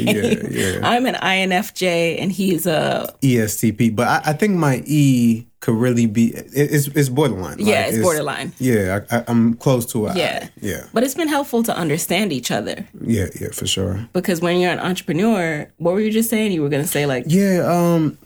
Yeah, 0.49 0.49
yeah. 0.49 0.79
I'm 0.83 1.05
an 1.05 1.15
INFJ 1.15 2.19
and 2.19 2.31
he's 2.31 2.65
a 2.65 3.13
ESTP. 3.21 3.95
But 3.95 4.07
I, 4.07 4.31
I 4.31 4.33
think 4.33 4.55
my 4.55 4.83
E 4.85 5.45
could 5.61 5.75
really 5.75 6.05
be 6.05 6.29
it's 6.35 6.87
it's 6.87 7.09
borderline. 7.09 7.57
Yeah, 7.59 7.75
like, 7.75 7.87
it's, 7.87 7.97
it's, 7.97 8.03
borderline. 8.03 8.53
Yeah, 8.59 9.01
I, 9.11 9.23
am 9.27 9.55
close 9.55 9.85
to 9.87 10.07
it. 10.07 10.17
Yeah, 10.17 10.47
I, 10.47 10.51
yeah. 10.61 10.85
But 10.93 11.03
it's 11.03 11.15
been 11.15 11.27
helpful 11.27 11.63
to 11.63 11.75
understand 11.75 12.33
each 12.33 12.51
other. 12.51 12.87
Yeah, 13.01 13.27
yeah, 13.39 13.49
for 13.51 13.67
sure. 13.67 14.07
Because 14.13 14.41
when 14.41 14.59
you're 14.59 14.71
an 14.71 14.79
entrepreneur, 14.79 15.69
what 15.77 15.93
were 15.93 16.01
you 16.01 16.11
just 16.11 16.29
saying? 16.29 16.51
You 16.51 16.61
were 16.61 16.69
going 16.69 16.83
to 16.83 16.89
say 16.89 17.05
like 17.05 17.25
yeah, 17.27 17.61
um, 17.65 18.17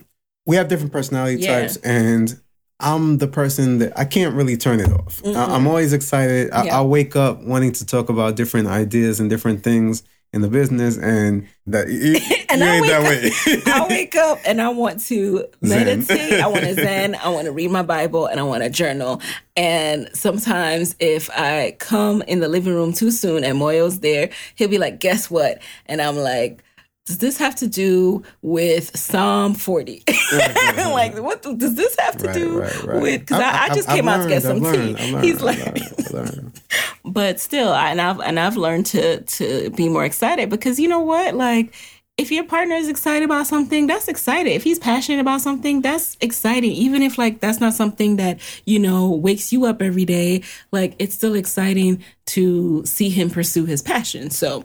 we 0.46 0.56
have 0.56 0.68
different 0.68 0.92
personality 0.92 1.46
types, 1.46 1.78
and 1.78 2.40
I'm 2.84 3.18
the 3.18 3.28
person 3.28 3.80
that 3.80 3.98
I 3.98 4.06
can't 4.06 4.36
really 4.36 4.58
turn 4.58 4.80
it 4.80 4.92
off. 4.92 5.22
mm 5.24 5.36
I, 5.36 5.56
am 5.56 5.68
always 5.68 5.94
excited. 5.94 6.52
I, 6.52 6.66
yeah. 6.66 6.80
I, 6.80 6.82
wake 6.82 7.16
up 7.16 7.42
wanting 7.42 7.72
to 7.74 7.86
talk 7.86 8.10
about 8.10 8.36
different 8.36 8.68
ideas 8.68 9.20
and 9.20 9.30
different 9.30 9.64
things 9.64 10.04
in 10.34 10.42
the 10.42 10.50
business, 10.50 10.98
and 10.98 11.48
that 11.68 11.88
you, 11.90 12.18
and 12.50 12.60
you 12.60 12.68
ain't 12.68 12.88
that 12.88 13.04
way. 13.04 13.64
I 13.72 13.88
wake 13.88 14.16
up 14.16 14.40
and 14.46 14.62
I 14.62 14.70
want 14.70 15.00
to 15.06 15.46
meditate. 15.62 16.42
I 16.42 16.48
want 16.48 16.64
to 16.64 16.74
zen. 16.76 17.16
I 17.16 17.30
want 17.30 17.46
to 17.46 17.52
read 17.52 17.72
my 17.72 17.84
Bible, 17.84 18.26
and 18.26 18.40
I 18.40 18.44
want 18.44 18.64
to 18.64 18.70
journal. 18.70 19.22
And 19.56 20.10
sometimes, 20.14 20.96
if 21.00 21.30
I 21.32 21.76
come 21.80 22.22
in 22.24 22.40
the 22.40 22.50
living 22.50 22.74
room 22.74 22.94
too 22.94 23.12
soon 23.12 23.44
and 23.44 23.60
Muoyo's 23.60 24.00
there, 24.00 24.30
he'll 24.56 24.70
be 24.70 24.80
like, 24.80 25.00
"Guess 25.00 25.32
what?" 25.32 25.62
And 25.86 26.02
I'm 26.02 26.18
like 26.18 26.64
does 27.06 27.18
this 27.18 27.38
have 27.38 27.56
to 27.56 27.68
do 27.68 28.24
with 28.42 28.96
Psalm 28.98 29.56
40? 29.56 30.04
like, 30.78 31.18
what 31.22 31.42
does 31.42 31.76
this 31.76 31.96
have 32.00 32.18
to 32.18 32.28
right, 32.28 32.34
do 32.34 32.62
right, 32.62 32.84
right. 32.84 33.02
with? 33.02 33.22
Because 33.22 33.42
I, 33.42 33.50
I, 33.50 33.64
I, 33.64 33.70
just 33.70 33.90
I've 33.90 33.96
came 33.96 34.06
learned, 34.06 34.22
out 34.22 34.24
to 34.24 34.30
get 34.30 34.42
some 34.44 34.60
learned, 34.60 34.98
tea. 34.98 35.12
Learned, 35.12 35.26
He's 35.26 35.42
like, 35.42 36.54
but 37.06 37.42
still, 37.42 37.74
and 37.74 38.00
I've 38.00 38.22
and 38.22 38.40
I've 38.40 38.56
learned 38.56 38.86
to 38.88 39.22
to 39.22 39.70
be 39.72 39.90
more 39.90 40.06
excited 40.06 40.50
because 40.50 40.80
you 40.80 40.88
know 40.88 41.02
what, 41.02 41.36
like. 41.36 41.74
If 42.16 42.32
your 42.32 42.44
partner 42.44 42.76
is 42.76 42.90
excited 42.90 43.26
about 43.26 43.48
something, 43.48 43.88
that's 43.88 44.08
exciting. 44.08 44.54
If 44.54 44.64
he's 44.64 44.78
passionate 44.78 45.20
about 45.20 45.42
something, 45.42 45.82
that's 45.82 46.16
exciting. 46.22 46.70
Even 46.74 47.02
if 47.02 47.18
like 47.18 47.40
that's 47.40 47.60
not 47.60 47.74
something 47.74 48.18
that, 48.18 48.40
you 48.68 48.78
know, 48.78 49.10
wakes 49.10 49.52
you 49.52 49.66
up 49.66 49.82
every 49.82 50.06
day, 50.06 50.44
like 50.72 50.96
it's 51.00 51.16
still 51.16 51.34
exciting 51.34 52.04
to 52.28 52.86
see 52.86 53.10
him 53.10 53.32
pursue 53.32 53.66
his 53.66 53.82
passion. 53.82 54.30
So 54.30 54.64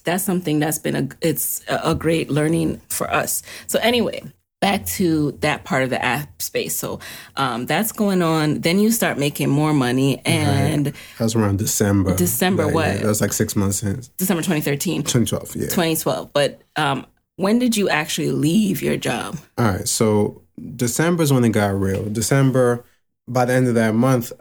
that's 0.00 0.24
something 0.24 0.58
that's 0.58 0.78
been 0.78 0.96
a 0.96 1.08
it's 1.20 1.64
a 1.68 1.94
great 1.94 2.30
learning 2.30 2.80
for 2.88 3.10
us. 3.10 3.42
So 3.66 3.78
anyway, 3.80 4.22
back 4.60 4.84
to 4.84 5.32
that 5.40 5.64
part 5.64 5.82
of 5.82 5.90
the 5.90 6.02
app 6.04 6.40
space. 6.40 6.76
So 6.76 7.00
um, 7.36 7.66
that's 7.66 7.92
going 7.92 8.22
on. 8.22 8.60
Then 8.60 8.78
you 8.78 8.90
start 8.90 9.18
making 9.18 9.48
more 9.48 9.72
money, 9.72 10.20
and 10.24 10.86
right. 10.86 10.94
that 11.18 11.24
was 11.24 11.34
around 11.34 11.58
December. 11.58 12.14
December 12.16 12.68
what? 12.68 12.98
That 12.98 13.06
was 13.06 13.20
like 13.20 13.32
six 13.32 13.56
months 13.56 13.78
since 13.78 14.08
December 14.08 14.42
2013. 14.42 15.02
2012, 15.02 15.56
yeah. 15.56 15.62
2012. 15.64 16.32
But 16.32 16.60
um, 16.76 17.06
when 17.36 17.58
did 17.58 17.76
you 17.76 17.88
actually 17.88 18.32
leave 18.32 18.82
your 18.82 18.96
job? 18.96 19.38
All 19.56 19.66
right, 19.66 19.88
so 19.88 20.42
December 20.76 21.22
is 21.22 21.32
when 21.32 21.44
it 21.44 21.50
got 21.50 21.74
real. 21.74 22.08
December, 22.10 22.84
by 23.26 23.44
the 23.44 23.54
end 23.54 23.66
of 23.66 23.74
that 23.74 23.94
month, 23.94 24.32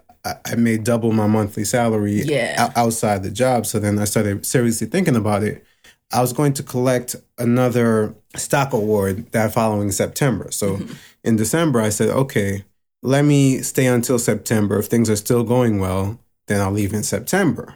I 0.45 0.55
made 0.55 0.83
double 0.83 1.11
my 1.11 1.27
monthly 1.27 1.65
salary 1.65 2.21
yeah. 2.23 2.71
outside 2.75 3.23
the 3.23 3.31
job. 3.31 3.65
So 3.65 3.79
then 3.79 3.99
I 3.99 4.05
started 4.05 4.45
seriously 4.45 4.87
thinking 4.87 5.15
about 5.15 5.43
it. 5.43 5.65
I 6.11 6.21
was 6.21 6.33
going 6.33 6.53
to 6.53 6.63
collect 6.63 7.15
another 7.37 8.15
stock 8.35 8.73
award 8.73 9.31
that 9.31 9.53
following 9.53 9.91
September. 9.91 10.51
So 10.51 10.77
mm-hmm. 10.77 10.93
in 11.23 11.35
December, 11.35 11.81
I 11.81 11.89
said, 11.89 12.09
okay, 12.09 12.65
let 13.01 13.25
me 13.25 13.59
stay 13.59 13.85
until 13.85 14.19
September. 14.19 14.79
If 14.79 14.87
things 14.87 15.09
are 15.09 15.15
still 15.15 15.43
going 15.43 15.79
well, 15.79 16.19
then 16.47 16.61
I'll 16.61 16.71
leave 16.71 16.93
in 16.93 17.03
September. 17.03 17.75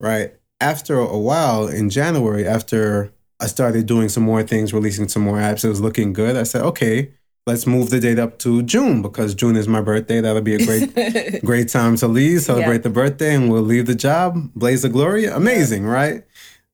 Right. 0.00 0.34
After 0.60 0.98
a 0.98 1.18
while 1.18 1.66
in 1.66 1.90
January, 1.90 2.46
after 2.46 3.12
I 3.40 3.46
started 3.46 3.86
doing 3.86 4.08
some 4.08 4.22
more 4.22 4.44
things, 4.44 4.72
releasing 4.72 5.08
some 5.08 5.22
more 5.22 5.38
apps, 5.38 5.64
it 5.64 5.68
was 5.68 5.80
looking 5.80 6.12
good. 6.12 6.36
I 6.36 6.44
said, 6.44 6.62
okay, 6.62 7.10
let's 7.46 7.66
move 7.66 7.90
the 7.90 8.00
date 8.00 8.18
up 8.18 8.38
to 8.38 8.62
June 8.62 9.02
because 9.02 9.34
June 9.34 9.56
is 9.56 9.66
my 9.66 9.80
birthday. 9.80 10.20
That'll 10.20 10.42
be 10.42 10.54
a 10.54 10.64
great, 10.64 11.40
great 11.44 11.68
time 11.68 11.96
to 11.96 12.08
leave, 12.08 12.42
celebrate 12.42 12.76
yeah. 12.76 12.82
the 12.82 12.90
birthday, 12.90 13.34
and 13.34 13.50
we'll 13.50 13.62
leave 13.62 13.86
the 13.86 13.94
job, 13.94 14.50
blaze 14.54 14.82
the 14.82 14.88
glory. 14.88 15.26
Amazing, 15.26 15.84
yeah. 15.84 15.90
right? 15.90 16.24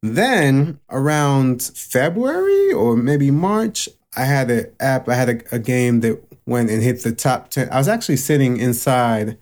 Then 0.03 0.79
around 0.91 1.63
February 1.63 2.73
or 2.73 2.97
maybe 2.97 3.31
March, 3.31 3.89
I 4.17 4.25
had 4.25 4.51
an 4.51 4.73
app, 4.79 5.09
I 5.09 5.15
had 5.15 5.29
a, 5.29 5.57
a 5.57 5.59
game 5.59 6.01
that 6.01 6.23
went 6.47 6.71
and 6.71 6.83
hit 6.83 7.03
the 7.03 7.13
top 7.13 7.51
10. 7.51 7.71
I 7.71 7.79
was 7.79 7.89
actually 7.89 8.17
sitting 8.17 8.59
inside 8.59 9.39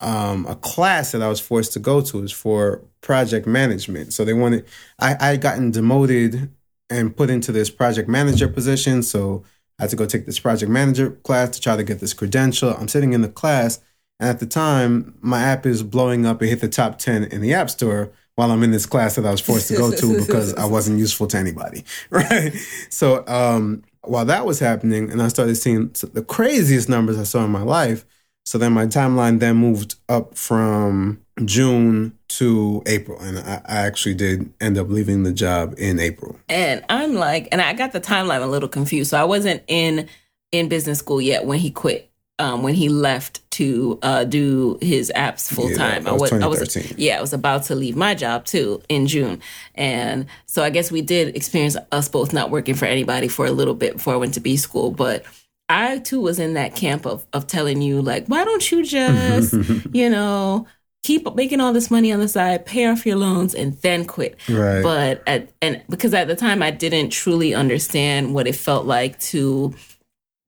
um, 0.00 0.46
a 0.46 0.54
class 0.54 1.12
that 1.12 1.22
I 1.22 1.28
was 1.28 1.40
forced 1.40 1.72
to 1.74 1.78
go 1.78 2.00
to 2.00 2.22
is 2.22 2.32
for 2.32 2.82
project 3.00 3.46
management. 3.46 4.12
So 4.12 4.24
they 4.24 4.32
wanted, 4.32 4.64
I, 4.98 5.16
I 5.20 5.26
had 5.28 5.40
gotten 5.40 5.72
demoted 5.72 6.50
and 6.88 7.16
put 7.16 7.30
into 7.30 7.52
this 7.52 7.68
project 7.68 8.08
manager 8.08 8.48
position. 8.48 9.02
So 9.02 9.44
I 9.78 9.84
had 9.84 9.90
to 9.90 9.96
go 9.96 10.06
take 10.06 10.26
this 10.26 10.38
project 10.40 10.70
manager 10.70 11.10
class 11.10 11.50
to 11.50 11.60
try 11.60 11.76
to 11.76 11.84
get 11.84 12.00
this 12.00 12.12
credential. 12.12 12.70
I'm 12.70 12.88
sitting 12.88 13.12
in 13.12 13.22
the 13.22 13.28
class, 13.28 13.80
and 14.18 14.28
at 14.28 14.40
the 14.40 14.46
time, 14.46 15.14
my 15.20 15.42
app 15.42 15.66
is 15.66 15.82
blowing 15.82 16.26
up. 16.26 16.42
It 16.42 16.48
hit 16.48 16.60
the 16.60 16.68
top 16.68 16.98
10 16.98 17.24
in 17.24 17.40
the 17.40 17.54
App 17.54 17.70
Store 17.70 18.10
while 18.34 18.50
I'm 18.50 18.62
in 18.62 18.70
this 18.70 18.86
class 18.86 19.16
that 19.16 19.26
I 19.26 19.30
was 19.30 19.40
forced 19.40 19.68
to 19.68 19.76
go 19.76 19.90
to 19.90 20.18
because 20.18 20.54
I 20.54 20.64
wasn't 20.64 20.98
useful 20.98 21.26
to 21.28 21.38
anybody. 21.38 21.84
Right. 22.10 22.52
So 22.88 23.26
um, 23.26 23.82
while 24.02 24.24
that 24.24 24.46
was 24.46 24.58
happening, 24.58 25.10
and 25.10 25.22
I 25.22 25.28
started 25.28 25.56
seeing 25.56 25.90
the 26.12 26.22
craziest 26.22 26.88
numbers 26.88 27.18
I 27.18 27.24
saw 27.24 27.44
in 27.44 27.50
my 27.50 27.62
life. 27.62 28.04
So 28.44 28.56
then 28.56 28.72
my 28.72 28.86
timeline 28.86 29.40
then 29.40 29.56
moved 29.56 29.96
up 30.08 30.34
from 30.36 31.20
June 31.44 32.18
to 32.28 32.82
April. 32.86 33.18
And 33.20 33.38
I, 33.38 33.62
I, 33.64 33.76
actually 33.86 34.14
did 34.14 34.52
end 34.60 34.78
up 34.78 34.88
leaving 34.88 35.22
the 35.22 35.32
job 35.32 35.74
in 35.78 35.98
April. 35.98 36.38
And 36.48 36.84
I'm 36.88 37.14
like, 37.14 37.48
and 37.52 37.60
I 37.60 37.72
got 37.72 37.92
the 37.92 38.00
timeline 38.00 38.42
a 38.42 38.46
little 38.46 38.68
confused. 38.68 39.10
So 39.10 39.20
I 39.20 39.24
wasn't 39.24 39.62
in 39.66 40.08
in 40.52 40.68
business 40.68 40.98
school 40.98 41.20
yet 41.20 41.44
when 41.44 41.58
he 41.58 41.70
quit. 41.70 42.06
Um, 42.40 42.62
when 42.62 42.74
he 42.74 42.88
left 42.88 43.40
to 43.50 43.98
uh, 44.00 44.22
do 44.22 44.78
his 44.80 45.10
apps 45.16 45.52
full 45.52 45.74
time, 45.74 46.04
yeah, 46.04 46.10
I 46.10 46.12
was, 46.12 46.32
I 46.32 46.46
was 46.46 46.96
yeah, 46.96 47.18
I 47.18 47.20
was 47.20 47.32
about 47.32 47.64
to 47.64 47.74
leave 47.74 47.96
my 47.96 48.14
job 48.14 48.44
too 48.44 48.80
in 48.88 49.08
June, 49.08 49.40
and 49.74 50.24
so 50.46 50.62
I 50.62 50.70
guess 50.70 50.92
we 50.92 51.02
did 51.02 51.34
experience 51.34 51.76
us 51.90 52.08
both 52.08 52.32
not 52.32 52.50
working 52.50 52.76
for 52.76 52.84
anybody 52.84 53.26
for 53.26 53.44
a 53.44 53.50
little 53.50 53.74
bit 53.74 53.94
before 53.94 54.14
I 54.14 54.18
went 54.18 54.34
to 54.34 54.40
B 54.40 54.56
school. 54.56 54.92
But 54.92 55.24
I 55.68 55.98
too 55.98 56.20
was 56.20 56.38
in 56.38 56.54
that 56.54 56.76
camp 56.76 57.06
of 57.06 57.26
of 57.32 57.48
telling 57.48 57.82
you 57.82 58.00
like, 58.00 58.26
why 58.26 58.44
don't 58.44 58.70
you 58.70 58.84
just, 58.84 59.52
you 59.92 60.08
know, 60.08 60.66
keep 61.02 61.34
making 61.34 61.60
all 61.60 61.72
this 61.72 61.90
money 61.90 62.12
on 62.12 62.20
the 62.20 62.28
side, 62.28 62.66
pay 62.66 62.86
off 62.86 63.06
your 63.06 63.16
loans, 63.16 63.54
and 63.54 63.74
then 63.82 64.04
quit. 64.04 64.36
Right. 64.48 64.82
But 64.82 65.22
at, 65.26 65.50
and 65.62 65.82
because 65.88 66.14
at 66.14 66.28
the 66.28 66.36
time 66.36 66.62
I 66.62 66.70
didn't 66.70 67.10
truly 67.10 67.54
understand 67.54 68.34
what 68.34 68.46
it 68.46 68.56
felt 68.56 68.86
like 68.86 69.18
to 69.20 69.74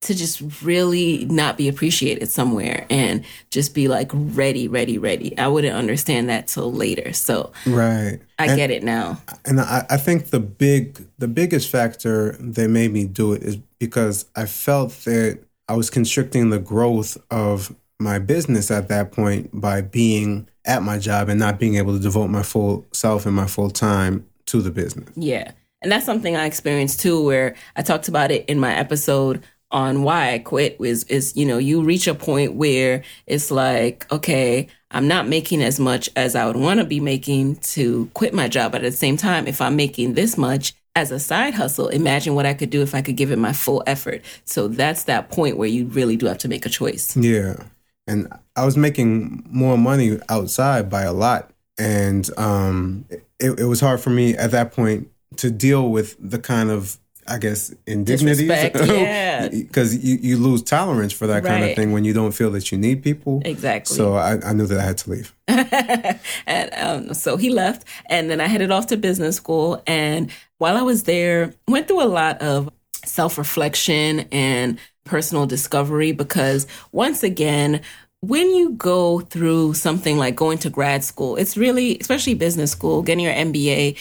to 0.03 0.15
just 0.15 0.63
really 0.63 1.27
not 1.27 1.59
be 1.59 1.69
appreciated 1.69 2.27
somewhere 2.29 2.87
and 2.89 3.23
just 3.51 3.75
be 3.75 3.87
like 3.87 4.11
ready, 4.15 4.67
ready, 4.67 4.97
ready. 4.97 5.37
I 5.37 5.49
wouldn't 5.49 5.75
understand 5.75 6.31
that 6.31 6.49
till 6.49 6.73
later. 6.73 7.13
So 7.13 7.53
right, 7.67 8.19
I 8.39 8.47
and, 8.47 8.57
get 8.57 8.71
it 8.71 8.83
now. 8.83 9.21
And 9.45 9.61
I, 9.61 9.85
I 9.91 9.99
think 9.99 10.31
the 10.31 10.41
big, 10.41 11.07
the 11.19 11.29
biggest 11.29 11.69
factor 11.69 12.33
that 12.41 12.69
made 12.69 12.93
me 12.93 13.05
do 13.05 13.35
it 13.35 13.43
is 13.43 13.59
because 13.79 14.25
I 14.35 14.47
felt 14.47 14.93
that 15.05 15.41
I 15.69 15.75
was 15.75 15.91
constricting 15.91 16.49
the 16.51 16.59
growth 16.59 17.19
of 17.31 17.75
my 18.01 18.19
business 18.19 18.71
at 18.71 18.89
that 18.89 19.13
point 19.13 19.51
by 19.53 19.83
being 19.83 20.49
at 20.65 20.83
my 20.83 20.99
job 20.99 21.29
and 21.29 21.39
not 21.39 21.59
being 21.59 21.77
able 21.77 21.95
to 21.95 22.01
devote 22.01 22.29
my 22.29 22.43
full 22.43 22.87
self 22.93 23.27
and 23.27 23.37
my 23.37 23.47
full 23.47 23.71
time 23.71 24.27
to 24.47 24.63
the 24.63 24.71
business. 24.71 25.09
Yeah. 25.17 25.53
And 25.83 25.91
that's 25.91 26.07
something 26.07 26.37
I 26.37 26.47
experienced 26.47 27.01
too, 27.01 27.25
where 27.25 27.55
I 27.77 27.83
talked 27.83 28.09
about 28.09 28.31
it 28.31 28.45
in 28.47 28.59
my 28.59 28.75
episode 28.75 29.43
on 29.71 30.03
why 30.03 30.33
I 30.33 30.39
quit 30.39 30.77
is, 30.81 31.05
is, 31.05 31.37
you 31.37 31.47
know, 31.47 31.59
you 31.59 31.83
reach 31.83 32.07
a 32.07 32.15
point 32.15 32.55
where 32.55 33.03
it's 33.27 33.51
like, 33.51 34.11
okay, 34.11 34.67
I'm 34.91 35.07
not 35.07 35.29
making 35.29 35.63
as 35.63 35.79
much 35.79 36.11
as 36.17 36.35
I 36.35 36.47
would 36.47 36.57
want 36.57 36.81
to 36.81 36.87
be 36.87 37.01
making 37.01 37.57
to 37.57 38.11
quit 38.15 38.35
my 38.35 38.49
job. 38.49 38.73
But 38.73 38.83
at 38.83 38.91
the 38.91 38.97
same 38.97 39.17
time, 39.17 39.47
if 39.47 39.61
I'm 39.61 39.77
making 39.77 40.15
this 40.15 40.37
much 40.37 40.75
as 40.97 41.13
a 41.13 41.21
side 41.21 41.55
hustle, 41.55 41.89
imagine 41.89 42.35
what 42.35 42.47
I 42.47 42.55
could 42.55 42.71
do 42.71 42.83
if 42.83 42.95
I 42.95 43.01
could 43.01 43.17
give 43.17 43.31
it 43.31 43.39
my 43.39 43.53
full 43.53 43.83
effort. 43.87 44.23
So 44.45 44.67
that's 44.67 45.05
that 45.05 45.31
point 45.31 45.57
where 45.57 45.69
you 45.69 45.87
really 45.87 46.17
do 46.17 46.27
have 46.27 46.39
to 46.39 46.49
make 46.49 46.67
a 46.67 46.71
choice. 46.71 47.17
Yeah 47.17 47.63
and 48.07 48.33
I 48.57 48.65
was 48.65 48.77
making 48.77 49.45
more 49.49 49.79
money 49.79 50.19
outside 50.29 50.91
by 50.91 51.03
a 51.03 51.13
lot, 51.13 51.51
and 51.79 52.29
um, 52.39 53.05
it, 53.39 53.61
it 53.61 53.65
was 53.65 53.81
hard 53.81 54.01
for 54.01 54.11
me 54.11 54.37
at 54.37 54.51
that 54.51 54.73
point 54.73 55.09
to 55.37 55.51
deal 55.51 55.91
with 55.91 56.17
the 56.19 56.39
kind 56.39 56.71
of 56.71 56.99
I 57.31 57.39
guess 57.39 57.73
indignities, 57.87 58.49
yeah, 58.49 59.49
because 59.49 60.05
you, 60.05 60.19
you 60.21 60.37
lose 60.37 60.63
tolerance 60.63 61.13
for 61.13 61.29
that 61.29 61.45
right. 61.45 61.51
kind 61.51 61.65
of 61.65 61.77
thing 61.77 61.93
when 61.93 62.05
you 62.05 62.13
don't 62.13 62.33
feel 62.33 62.51
that 62.51 62.73
you 62.73 62.79
need 62.79 63.05
people. 63.05 63.41
Exactly. 63.45 63.97
So 63.97 64.15
I, 64.15 64.41
I 64.45 64.53
knew 64.53 64.67
that 64.67 64.79
I 64.79 64.83
had 64.83 64.99
to 64.99 65.11
leave. 65.11 65.35
and 65.49 66.71
um, 66.75 67.15
so 67.15 67.37
he 67.37 67.51
left, 67.51 67.87
and 68.07 68.29
then 68.29 68.41
I 68.41 68.49
headed 68.49 68.73
off 68.73 68.89
to 68.89 68.97
business 68.97 69.37
school. 69.37 69.81
And 69.87 70.31
while 70.59 70.77
I 70.77 70.83
was 70.83 71.05
there, 71.05 71.55
went 71.69 71.87
through 71.87 72.03
a 72.03 72.09
lot 72.09 72.43
of 72.43 72.69
self 73.05 73.39
reflection 73.39 74.21
and 74.33 74.79
personal 75.11 75.45
discovery 75.45 76.13
because 76.13 76.69
once 76.93 77.25
again, 77.25 77.81
when 78.21 78.55
you 78.55 78.71
go 78.75 79.21
through 79.21 79.75
something 79.75 80.17
like 80.17 80.37
going 80.37 80.59
to 80.59 80.71
grad 80.71 81.03
school, 81.03 81.37
it's 81.37 81.57
really, 81.57 81.99
especially 81.99 82.35
business 82.35 82.71
school, 82.71 83.03
getting 83.03 83.25
your 83.25 83.35
MBA, 83.35 83.99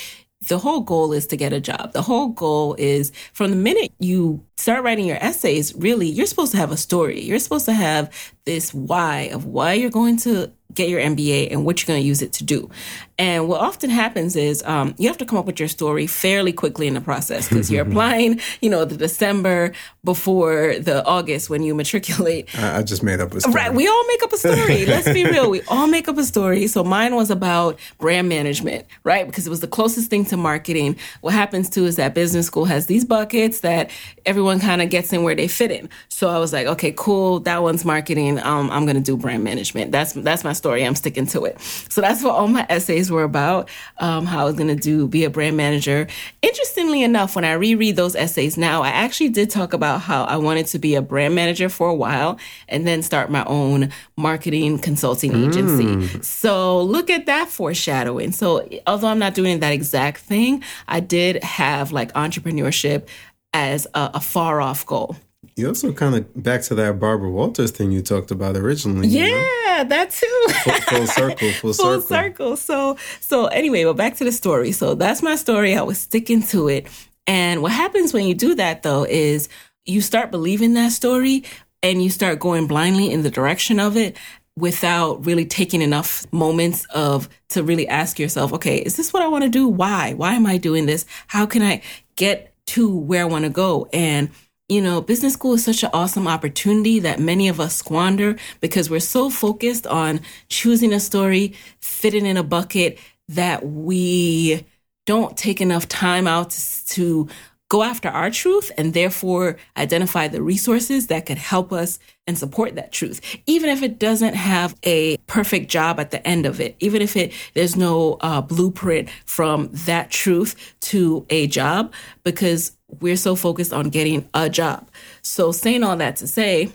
the 0.48 0.60
whole 0.60 0.82
goal 0.82 1.12
is 1.12 1.26
to 1.28 1.36
get 1.36 1.52
a 1.52 1.60
job. 1.60 1.94
The 1.94 2.04
whole 2.04 2.30
goal 2.30 2.76
is 2.78 3.12
from 3.34 3.50
the 3.50 3.58
minute 3.58 3.92
you 4.00 4.46
start 4.56 4.84
writing 4.84 5.06
your 5.06 5.18
essays, 5.18 5.74
really, 5.76 6.08
you're 6.08 6.28
supposed 6.28 6.52
to 6.52 6.58
have 6.58 6.72
a 6.72 6.78
story. 6.78 7.20
You're 7.22 7.40
supposed 7.40 7.66
to 7.66 7.74
have 7.74 8.14
this 8.46 8.72
why 8.74 9.32
of 9.34 9.46
why 9.46 9.74
you're 9.74 9.90
going 9.90 10.18
to 10.18 10.52
get 10.74 10.88
your 10.88 11.02
MBA 11.02 11.52
and 11.52 11.66
what 11.66 11.82
you're 11.82 11.88
going 11.88 12.02
to 12.02 12.08
use 12.08 12.22
it 12.22 12.34
to 12.34 12.44
do. 12.44 12.70
And 13.18 13.50
what 13.50 13.60
often 13.60 13.90
happens 13.90 14.36
is 14.36 14.64
um, 14.64 14.96
you 14.98 15.08
have 15.10 15.18
to 15.18 15.26
come 15.26 15.38
up 15.38 15.46
with 15.46 15.60
your 15.60 15.68
story 15.68 16.08
fairly 16.08 16.54
quickly 16.54 16.88
in 16.88 16.94
the 16.94 17.02
process 17.02 17.50
because 17.50 17.70
you're 17.70 17.86
applying, 17.88 18.40
you 18.62 18.70
know, 18.70 18.86
the 18.86 18.96
December 18.96 19.74
before 20.06 20.76
the 20.80 21.04
August 21.06 21.50
when 21.50 21.64
you 21.64 21.76
matriculate. 21.76 22.48
I 22.58 22.82
just 22.84 23.04
made 23.04 23.20
up 23.20 23.34
a 23.34 23.42
story. 23.42 23.56
Right. 23.56 23.74
We 23.74 23.88
all 23.88 24.08
make 24.08 24.24
up 24.24 24.32
a 24.32 24.38
story. 24.38 24.86
Let's 24.86 25.12
be 25.12 25.26
real. 25.26 25.50
We 25.50 25.62
all 25.64 25.88
make 25.88 26.08
up 26.08 26.18
a 26.18 26.24
story. 26.24 26.68
So 26.68 26.84
mine 26.84 27.16
was 27.16 27.30
about 27.30 27.78
brand 27.98 28.30
management, 28.30 28.86
right? 29.04 29.26
Because 29.26 29.46
it 29.46 29.50
was 29.50 29.60
the 29.60 29.68
closest 29.68 30.10
thing 30.10 30.24
to 30.26 30.38
marketing. 30.38 30.96
What 31.22 31.34
happens 31.34 31.70
too 31.70 31.86
is 31.86 31.98
that 31.98 32.14
business 32.14 32.46
school 32.48 32.66
has 32.66 32.86
these 32.86 33.04
buckets 33.04 33.62
that 33.62 33.92
everyone 34.26 34.60
kind 34.60 34.82
of 34.82 34.90
gets 34.90 35.12
in 35.12 35.24
where 35.24 35.36
they 35.36 35.48
fit 35.48 35.72
in. 35.72 35.90
So 36.08 36.30
I 36.30 36.38
was 36.38 36.54
like, 36.54 36.68
okay, 36.68 36.94
cool. 36.96 37.42
That 37.42 37.64
one's 37.64 37.84
marketing. 37.84 38.40
Um, 38.40 38.72
I'm 38.72 38.86
going 38.86 38.96
to 38.96 39.02
do 39.02 39.18
brand 39.18 39.44
management. 39.44 39.92
That's, 39.92 40.14
that's 40.14 40.46
my 40.46 40.54
story. 40.60 40.86
I'm 40.86 40.94
sticking 40.94 41.26
to 41.28 41.46
it. 41.46 41.60
So 41.90 42.02
that's 42.02 42.24
what 42.24 42.36
all 42.36 42.48
my 42.48 42.66
essays 42.70 43.10
were 43.10 43.24
about. 43.24 43.70
Um, 43.98 44.28
how 44.28 44.42
I 44.42 44.44
was 44.44 44.56
going 44.56 44.68
to 44.68 44.76
do, 44.76 45.08
be 45.08 45.24
a 45.24 45.30
brand 45.30 45.58
manager. 45.58 46.08
Interestingly 46.44 47.02
enough, 47.02 47.36
when 47.36 47.46
I 47.46 47.54
reread 47.54 47.96
those 47.96 48.16
essays 48.16 48.58
now, 48.58 48.84
I 48.84 48.90
actually 48.90 49.30
did 49.30 49.50
talk 49.50 49.74
about 49.74 50.02
how 50.02 50.26
I 50.26 50.38
wanted 50.38 50.68
to 50.68 50.80
be 50.80 50.94
a 50.94 51.02
brand 51.02 51.34
manager 51.34 51.70
for 51.70 51.90
a 51.90 51.96
while 51.96 52.38
and 52.68 52.86
then 52.86 53.02
start 53.02 53.32
my 53.32 53.44
own 53.46 53.90
marketing 54.16 54.78
consulting 54.78 55.34
agency. 55.34 55.86
Mm. 55.86 56.24
So 56.24 56.84
look 56.84 57.10
at 57.10 57.26
that 57.26 57.50
foreshadowing. 57.50 58.32
So 58.32 58.68
although 58.86 59.08
I'm 59.08 59.20
not 59.20 59.34
doing 59.34 59.60
that 59.60 59.74
exact 59.74 60.20
thing, 60.22 60.64
I 60.88 61.00
did 61.00 61.44
have 61.44 61.92
like 61.92 62.14
entrepreneurship 62.14 63.08
as 63.54 63.88
a, 63.94 64.12
a 64.16 64.20
far 64.20 64.62
off 64.62 64.86
goal. 64.86 65.16
You 65.60 65.68
also 65.68 65.92
kind 65.92 66.16
of 66.16 66.42
back 66.42 66.62
to 66.64 66.76
that 66.76 67.00
Barbara 67.00 67.30
Walters 67.30 67.72
thing 67.72 67.92
you 67.92 68.02
talked 68.02 68.32
about 68.32 68.56
originally. 68.56 69.10
Yeah, 69.10 69.26
you 69.26 69.32
know? 69.32 69.84
that 69.90 70.10
too. 70.12 70.46
full, 70.64 70.74
full, 70.74 71.08
circle, 71.08 71.52
full, 71.52 71.74
full 71.74 72.02
circle. 72.02 72.02
circle. 72.02 72.58
So 72.58 72.98
so 73.20 73.48
anyway, 73.48 73.84
but 73.84 73.98
back 73.98 74.16
to 74.16 74.24
the 74.24 74.32
story. 74.32 74.72
So 74.72 74.96
that's 74.96 75.22
my 75.22 75.36
story. 75.36 75.76
I 75.76 75.82
was 75.82 76.00
sticking 76.00 76.44
to 76.44 76.70
it. 76.70 76.88
And 77.28 77.62
what 77.62 77.74
happens 77.74 78.14
when 78.14 78.26
you 78.26 78.34
do 78.34 78.56
that 78.56 78.84
though 78.84 79.04
is 79.04 79.50
you 79.86 80.00
start 80.00 80.32
believing 80.32 80.76
that 80.76 80.94
story 80.94 81.44
and 81.84 82.02
you 82.02 82.10
start 82.10 82.40
going 82.40 82.66
blindly 82.68 83.12
in 83.12 83.24
the 83.24 83.30
direction 83.30 83.82
of 83.82 83.98
it 83.98 84.18
without 84.56 85.26
really 85.26 85.46
taking 85.46 85.82
enough 85.82 86.26
moments 86.32 86.86
of 86.94 87.28
to 87.50 87.64
really 87.64 87.88
ask 87.88 88.18
yourself, 88.18 88.54
okay, 88.54 88.78
is 88.78 88.96
this 88.96 89.12
what 89.12 89.24
I 89.24 89.28
want 89.28 89.44
to 89.44 89.50
do? 89.50 89.68
Why? 89.68 90.14
Why 90.14 90.36
am 90.36 90.46
I 90.46 90.58
doing 90.58 90.86
this? 90.86 91.06
How 91.28 91.46
can 91.46 91.62
I 91.62 91.82
get 92.16 92.54
to 92.68 92.96
where 92.96 93.24
I 93.24 93.26
want 93.26 93.44
to 93.44 93.50
go? 93.50 93.90
And 93.94 94.30
you 94.70 94.82
know, 94.82 95.02
business 95.02 95.34
school 95.34 95.56
is 95.56 95.66
such 95.66 95.84
an 95.84 95.90
awesome 95.94 96.28
opportunity 96.28 97.00
that 97.00 97.20
many 97.20 97.48
of 97.48 97.60
us 97.60 97.76
squander 97.76 98.38
because 98.62 98.90
we're 98.90 99.00
so 99.00 99.30
focused 99.30 99.88
on 99.88 100.22
choosing 100.48 100.94
a 100.94 101.00
story, 101.00 101.54
fitting 101.82 102.26
in 102.26 102.38
a 102.38 102.44
bucket 102.44 103.00
that 103.28 103.66
we 103.66 104.66
don't 105.08 105.36
take 105.36 105.60
enough 105.60 105.88
time 105.88 106.28
out 106.28 106.52
to 106.86 107.28
go 107.70 107.84
after 107.84 108.10
our 108.10 108.32
truth 108.32 108.72
and 108.78 108.94
therefore 108.94 109.58
identify 109.78 110.28
the 110.28 110.42
resources 110.42 111.08
that 111.08 111.26
could 111.26 111.38
help 111.38 111.72
us 111.72 112.00
and 112.26 112.38
support 112.38 112.76
that 112.76 112.92
truth. 112.92 113.22
Even 113.46 113.70
if 113.70 113.84
it 113.84 114.00
doesn't 114.00 114.34
have 114.34 114.76
a 114.84 115.18
perfect 115.28 115.70
job 115.70 116.00
at 116.00 116.12
the 116.12 116.28
end 116.28 116.46
of 116.46 116.60
it 116.60 116.76
even 116.80 117.02
if 117.02 117.16
it 117.16 117.32
there's 117.54 117.76
no 117.76 118.18
uh, 118.22 118.42
blueprint 118.42 119.10
from 119.26 119.70
that 119.72 120.10
truth 120.10 120.76
to 120.80 121.26
a 121.30 121.48
job 121.48 121.94
because 122.24 122.76
we're 123.00 123.18
so 123.18 123.36
focused 123.36 123.74
on 123.74 123.90
getting 123.90 124.28
a 124.34 124.50
job 124.50 124.88
so 125.22 125.52
saying 125.52 125.84
all 125.84 125.98
that 125.98 126.16
to 126.16 126.28
say 126.28 126.72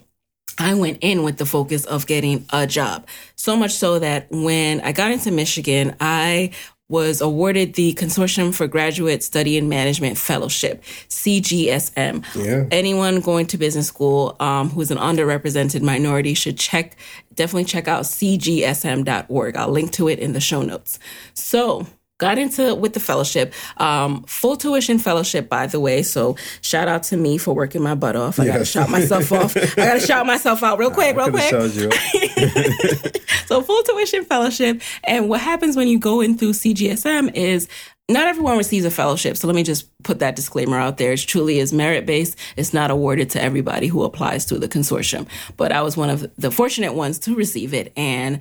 I 0.59 0.75
went 0.75 0.99
in 1.01 1.23
with 1.23 1.39
the 1.39 1.47
focus 1.47 1.85
of 1.85 2.07
getting 2.07 2.47
a 2.53 2.65
job. 2.65 3.09
So 3.35 3.57
much 3.57 3.73
so 3.73 3.99
that 3.99 4.29
when 4.31 4.81
I 4.83 4.93
got 4.93 5.11
into 5.11 5.33
Michigan, 5.33 5.97
I 6.01 6.53
was 6.89 7.21
awarded 7.21 7.75
the 7.75 7.95
Consortium 7.95 8.55
for 8.55 8.67
Graduate 8.67 9.23
Study 9.23 9.57
and 9.57 9.69
Management 9.69 10.19
Fellowship, 10.19 10.83
CGSM. 11.09 12.25
Yeah. 12.37 12.67
Anyone 12.71 13.21
going 13.21 13.47
to 13.47 13.59
business 13.59 13.89
school 13.89 14.37
um, 14.39 14.69
who's 14.69 14.91
an 14.91 14.99
underrepresented 14.99 15.81
minority 15.81 16.35
should 16.35 16.59
check, 16.59 16.97
definitely 17.35 17.65
check 17.65 17.89
out 17.89 18.05
cgsm.org. 18.05 19.57
I'll 19.57 19.71
link 19.71 19.93
to 19.93 20.09
it 20.09 20.19
in 20.19 20.35
the 20.35 20.41
show 20.41 20.63
notes. 20.63 20.99
So, 21.33 21.87
got 22.19 22.39
into 22.39 22.75
with 22.75 22.95
the 22.95 23.01
fellowship. 23.01 23.53
Um, 23.77 24.23
full 24.25 24.57
tuition 24.57 24.99
fellowship 24.99 25.49
by 25.49 25.67
the 25.67 25.81
way. 25.81 26.03
So 26.03 26.37
shout 26.61 26.89
out 26.89 27.03
to 27.05 27.17
me 27.17 27.39
for 27.39 27.55
working 27.55 27.83
my 27.83 27.95
butt 27.95 28.17
off. 28.17 28.39
I 28.39 28.47
gotta 28.47 28.65
shout 28.65 28.91
myself 28.91 29.33
off. 29.33 29.57
I 29.57 29.75
gotta 29.77 30.01
shout 30.07 30.27
myself 30.27 30.63
out 30.63 30.79
real 30.79 30.91
quick 30.91 31.17
real 31.17 31.31
quick. 31.31 31.51
so 33.47 33.63
full 33.63 33.83
tuition 33.83 34.25
fellowship. 34.25 34.81
And 35.05 35.29
what 35.29 35.41
happens 35.41 35.77
when 35.77 35.89
you 35.89 35.99
go 35.99 36.21
in 36.21 36.39
through 36.39 36.53
cgsm 36.53 37.35
is 37.35 37.69
not 38.09 38.27
everyone 38.27 38.59
receives 38.59 38.85
a 38.85 38.91
fellowship. 38.91 39.37
So 39.37 39.47
let 39.47 39.57
me 39.57 39.63
just 39.63 39.89
put 40.03 40.19
that 40.19 40.37
disclaimer 40.37 40.79
out 40.79 40.99
there. 40.99 41.13
It 41.13 41.21
truly 41.21 41.59
is 41.59 41.73
merit 41.73 42.05
based 42.05 42.39
it's 42.57 42.75
not 42.75 42.91
awarded 42.91 43.31
to 43.31 43.43
everybody 43.43 43.87
who 43.87 44.03
applies 44.03 44.45
to 44.47 44.59
the 44.59 44.69
consortium. 44.69 45.27
But 45.57 45.73
i 45.73 45.81
was 45.81 45.97
one 45.97 46.11
of 46.11 46.31
the 46.37 46.51
fortunate 46.51 46.95
ones 46.95 47.19
to 47.21 47.35
receive 47.35 47.73
it. 47.73 47.93
And 47.97 48.41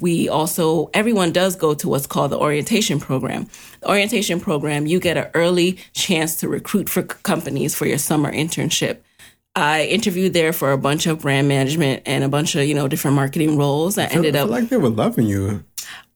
we 0.00 0.28
also 0.28 0.90
everyone 0.94 1.32
does 1.32 1.56
go 1.56 1.74
to 1.74 1.88
what's 1.88 2.06
called 2.06 2.30
the 2.30 2.38
orientation 2.38 3.00
program 3.00 3.46
the 3.80 3.88
orientation 3.88 4.40
program 4.40 4.86
you 4.86 5.00
get 5.00 5.16
an 5.16 5.28
early 5.34 5.78
chance 5.92 6.36
to 6.36 6.48
recruit 6.48 6.88
for 6.88 7.02
companies 7.02 7.74
for 7.74 7.86
your 7.86 7.98
summer 7.98 8.30
internship 8.32 8.98
i 9.54 9.84
interviewed 9.84 10.32
there 10.32 10.52
for 10.52 10.72
a 10.72 10.78
bunch 10.78 11.06
of 11.06 11.20
brand 11.20 11.48
management 11.48 12.02
and 12.06 12.22
a 12.22 12.28
bunch 12.28 12.54
of 12.54 12.64
you 12.64 12.74
know 12.74 12.88
different 12.88 13.14
marketing 13.14 13.56
roles 13.56 13.98
i 13.98 14.04
ended 14.04 14.36
I 14.36 14.40
up 14.40 14.48
feel 14.48 14.52
like 14.52 14.68
they 14.68 14.76
were 14.76 14.90
loving 14.90 15.26
you. 15.26 15.64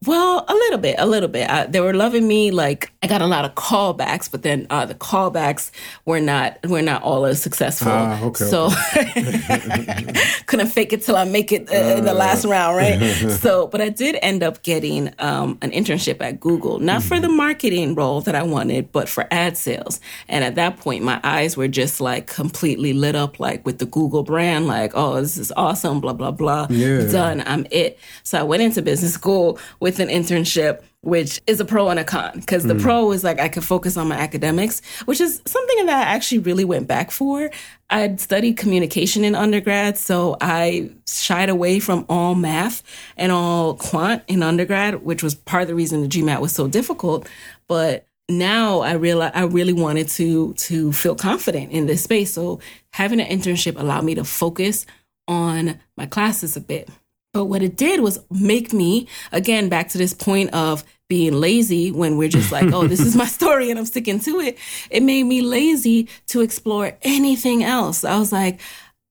Well, 0.07 0.45
a 0.49 0.55
little 0.55 0.79
bit, 0.79 0.97
a 0.99 1.07
little 1.07 1.29
bit. 1.29 1.49
I, 1.49 1.67
they 1.67 1.81
were 1.81 1.95
loving 1.95 2.27
me. 2.27 2.51
Like 2.51 2.93
I 3.03 3.07
got 3.07 3.23
a 3.23 3.27
lot 3.27 3.45
of 3.45 3.55
callbacks, 3.55 4.31
but 4.31 4.43
then 4.43 4.67
uh, 4.71 4.85
the 4.85 4.95
callbacks 4.95 5.71
were 6.07 6.21
not 6.21 6.59
were 6.69 6.83
not 6.83 7.03
all 7.03 7.25
as 7.25 7.41
successful. 7.41 7.93
Ah, 7.93 8.23
okay, 8.23 8.45
So 8.45 8.71
couldn't 10.47 10.69
fake 10.69 10.93
it 10.93 11.03
till 11.03 11.17
I 11.17 11.25
make 11.25 11.53
it 11.53 11.71
uh, 11.71 11.99
in 11.99 12.05
the 12.05 12.15
last 12.15 12.45
round, 12.45 12.77
right? 12.77 12.99
so, 13.41 13.69
but 13.69 13.81
I 13.81 13.91
did 13.91 14.19
end 14.23 14.43
up 14.43 14.63
getting 14.63 15.13
um, 15.21 15.59
an 15.63 15.71
internship 15.71 16.21
at 16.21 16.41
Google, 16.41 16.81
not 16.81 17.03
for 17.03 17.21
the 17.21 17.29
marketing 17.29 17.95
role 17.95 18.21
that 18.23 18.35
I 18.35 18.43
wanted, 18.43 18.91
but 18.91 19.09
for 19.09 19.27
ad 19.31 19.57
sales. 19.57 20.01
And 20.29 20.45
at 20.45 20.57
that 20.57 20.79
point, 20.79 21.05
my 21.05 21.21
eyes 21.23 21.57
were 21.57 21.69
just 21.69 22.01
like 22.01 22.27
completely 22.27 22.93
lit 22.93 23.15
up, 23.15 23.39
like 23.39 23.65
with 23.65 23.79
the 23.79 23.87
Google 23.87 24.25
brand, 24.25 24.67
like, 24.67 24.93
oh, 24.95 25.21
this 25.21 25.39
is 25.39 25.53
awesome, 25.57 26.01
blah 26.01 26.13
blah 26.13 26.33
blah. 26.33 26.67
Yeah. 26.71 27.07
Done. 27.07 27.43
I'm 27.47 27.67
it. 27.71 27.99
So 28.25 28.41
I 28.41 28.43
went 28.43 28.63
into 28.63 28.83
business 28.83 29.13
school 29.13 29.59
with 29.81 29.92
an 29.99 30.09
internship, 30.09 30.83
which 31.01 31.41
is 31.47 31.61
a 31.61 31.65
pro 31.65 31.89
and 31.89 31.99
a 31.99 32.05
con. 32.05 32.33
Because 32.35 32.65
the 32.65 32.75
hmm. 32.75 32.81
pro 32.81 33.13
is 33.13 33.25
like 33.25 33.41
I 33.41 33.49
could 33.49 33.65
focus 33.65 33.97
on 33.97 34.09
my 34.09 34.17
academics, 34.17 34.81
which 35.05 35.21
is 35.21 35.43
something 35.47 35.87
that 35.87 36.07
I 36.07 36.11
actually 36.13 36.41
really 36.41 36.65
went 36.65 36.87
back 36.87 37.11
for. 37.11 37.51
I'd 37.91 38.21
studied 38.21 38.57
communication 38.57 39.25
in 39.25 39.35
undergrad, 39.35 39.99
so 39.99 40.37
I 40.41 40.91
shied 41.07 41.49
away 41.49 41.81
from 41.81 42.07
all 42.09 42.35
math 42.35 42.83
and 43.17 43.33
all 43.33 43.75
quant 43.75 44.23
in 44.29 44.43
undergrad, 44.43 45.03
which 45.03 45.23
was 45.23 45.35
part 45.35 45.63
of 45.63 45.69
the 45.69 45.75
reason 45.75 46.03
the 46.03 46.09
GMAT 46.09 46.41
was 46.41 46.53
so 46.53 46.69
difficult. 46.69 47.29
But 47.69 48.07
now 48.29 48.81
I 48.81 48.93
realize 48.93 49.33
I 49.35 49.45
really 49.45 49.73
wanted 49.73 50.09
to 50.11 50.55
to 50.55 50.93
feel 50.93 51.15
confident 51.15 51.73
in 51.73 51.87
this 51.87 52.03
space. 52.03 52.33
So 52.33 52.61
having 52.93 53.21
an 53.21 53.27
internship 53.27 53.79
allowed 53.79 54.05
me 54.05 54.15
to 54.15 54.25
focus 54.25 54.87
on 55.29 55.81
my 55.97 56.07
classes 56.07 56.57
a 56.57 56.61
bit. 56.61 56.89
But 57.33 57.47
what 57.47 57.63
it 57.63 57.77
did 57.77 58.01
was 58.01 58.19
make 58.31 58.73
me, 58.73 59.09
again, 59.33 59.69
back 59.69 59.89
to 59.91 59.99
this 59.99 60.13
point 60.13 60.53
of 60.53 60.85
being 61.09 61.35
lazy 61.35 61.91
when 61.91 62.17
we're 62.17 62.29
just 62.29 62.53
like, 62.53 62.73
oh, 62.73 62.87
this 62.87 63.01
is 63.01 63.17
my 63.17 63.27
story 63.39 63.71
and 63.71 63.79
I'm 63.79 63.87
sticking 63.87 64.21
to 64.21 64.41
it. 64.41 64.59
It 64.91 65.03
made 65.03 65.25
me 65.25 65.41
lazy 65.41 66.09
to 66.29 66.41
explore 66.41 66.97
anything 67.03 67.65
else. 67.65 68.05
I 68.05 68.19
was 68.19 68.33
like, 68.33 68.61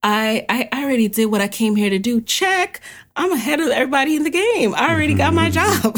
I, 0.02 0.44
I 0.48 0.68
I 0.72 0.84
already 0.84 1.08
did 1.08 1.26
what 1.26 1.40
I 1.40 1.48
came 1.48 1.76
here 1.76 1.90
to 1.90 1.98
do. 1.98 2.20
Check. 2.20 2.80
I'm 3.14 3.32
ahead 3.32 3.60
of 3.60 3.68
everybody 3.68 4.16
in 4.16 4.24
the 4.24 4.30
game. 4.30 4.74
I 4.74 4.92
already 4.92 5.14
got 5.14 5.34
my 5.34 5.50
mm-hmm. 5.50 5.90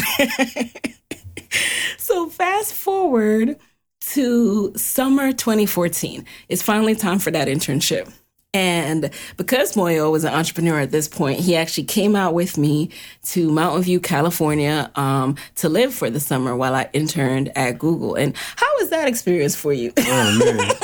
job. 0.63 1.19
so 1.99 2.29
fast 2.29 2.75
forward 2.75 3.59
to 4.13 4.73
summer 4.77 5.33
2014. 5.33 6.25
It's 6.49 6.63
finally 6.63 6.95
time 6.95 7.19
for 7.19 7.31
that 7.31 7.49
internship. 7.49 8.13
And 8.55 9.11
because 9.37 9.73
Muoyo 9.75 10.11
was 10.11 10.25
an 10.25 10.33
entrepreneur 10.33 10.79
at 10.79 10.93
this 10.93 11.09
point, 11.09 11.41
he 11.41 11.57
actually 11.57 11.85
came 11.85 12.15
out 12.15 12.33
with 12.35 12.57
me 12.57 12.91
to 13.25 13.51
Mountain 13.51 13.83
View, 13.83 14.01
California, 14.01 14.91
um, 14.95 15.37
to 15.57 15.69
live 15.69 15.93
for 15.93 16.09
the 16.09 16.21
summer 16.21 16.57
while 16.57 16.75
I 16.75 16.89
interned 16.93 17.51
at 17.57 17.79
Google. 17.79 18.15
And 18.15 18.37
how 18.37 18.69
was 18.79 18.91
that 18.91 19.09
experience 19.09 19.57
for 19.57 19.73
you? 19.73 19.93
Oh 19.99 20.39
man. 20.39 20.71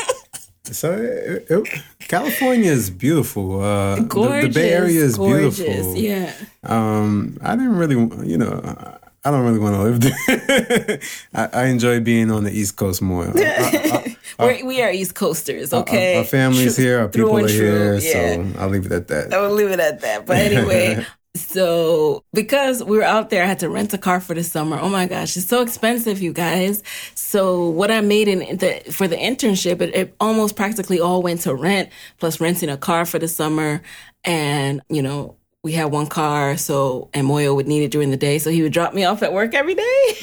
So 0.73 0.93
it, 0.93 1.47
it, 1.51 1.83
California 2.07 2.71
is 2.71 2.91
beautiful. 2.91 3.61
Uh, 3.61 3.97
the- 3.97 4.03
gorgeous. 4.03 4.55
The, 4.55 4.61
Bay 4.61 4.73
Area 4.73 5.01
is 5.03 5.17
gorgeous, 5.17 5.59
beautiful. 5.59 5.97
Yeah. 5.97 6.33
Um, 6.63 7.39
I 7.41 7.57
didn't 7.57 7.77
really, 7.77 7.97
you 8.29 8.39
know, 8.39 8.99
I 9.25 9.31
don't 9.31 9.45
really 9.45 9.59
want 9.59 9.75
to 9.77 9.83
live 9.83 10.01
there. 10.01 11.01
I, 11.35 11.49
I 11.63 11.67
enjoy 11.67 12.01
being 12.01 12.31
on 12.31 12.45
the 12.45 12.51
East 12.53 12.77
Coast 12.77 13.03
more. 13.03 13.33
Uh, 14.39 14.45
I- 14.45 14.47
We're, 14.63 14.67
we 14.67 14.81
are 14.83 14.91
East 14.91 15.15
Coasters, 15.15 15.75
okay? 15.75 16.15
Our, 16.15 16.21
our 16.21 16.25
family's 16.25 16.77
True- 16.77 16.85
here, 16.85 17.01
our 17.01 17.09
people 17.09 17.37
are 17.37 17.47
here, 17.47 17.97
yeah. 17.97 18.37
so 18.37 18.59
I'll 18.59 18.69
leave 18.71 18.87
it 18.87 18.93
at 18.93 19.09
that. 19.09 19.35
I 19.35 19.39
will 19.43 19.51
leave 19.51 19.71
it 19.71 19.81
at 19.81 20.01
that. 20.01 20.25
But 20.25 20.39
anyway, 20.39 21.05
so 21.37 22.25
because 22.33 22.83
we 22.83 22.97
were 22.97 23.03
out 23.03 23.29
there, 23.29 23.43
I 23.43 23.47
had 23.47 23.59
to 23.59 23.69
rent 23.69 23.93
a 23.93 23.99
car 23.99 24.19
for 24.19 24.33
the 24.35 24.43
summer. 24.43 24.79
Oh 24.81 24.89
my 24.89 25.07
gosh, 25.07 25.37
it's 25.37 25.47
so 25.47 25.61
expensive, 25.61 26.23
you 26.23 26.33
guys. 26.33 26.83
So 27.15 27.69
what 27.69 27.91
I 27.91 28.01
made 28.01 28.29
in 28.29 28.57
the 28.57 28.83
for 28.91 29.07
the 29.07 29.17
internship, 29.17 29.83
it, 29.83 29.95
it 29.95 30.15
almost 30.21 30.57
practically 30.57 31.01
all 31.01 31.21
went 31.21 31.43
to 31.43 31.55
rent, 31.55 31.91
plus 32.19 32.41
renting 32.41 32.71
a 32.71 32.79
car 32.79 33.05
for 33.05 33.19
the 33.19 33.29
summer, 33.29 33.83
and 34.25 34.81
you 34.89 35.03
know. 35.03 35.37
We 35.63 35.73
had 35.73 35.93
one 35.93 36.07
car, 36.07 36.57
so 36.57 37.11
and 37.13 37.27
Muoyo 37.27 37.55
would 37.55 37.69
need 37.69 37.83
it 37.83 37.91
during 37.91 38.11
the 38.11 38.17
day, 38.17 38.39
so 38.39 38.49
he 38.49 38.63
would 38.63 38.73
drop 38.73 38.95
me 38.95 39.05
off 39.05 39.23
at 39.23 39.35
work 39.35 39.53
every 39.53 39.75
day. 39.75 40.05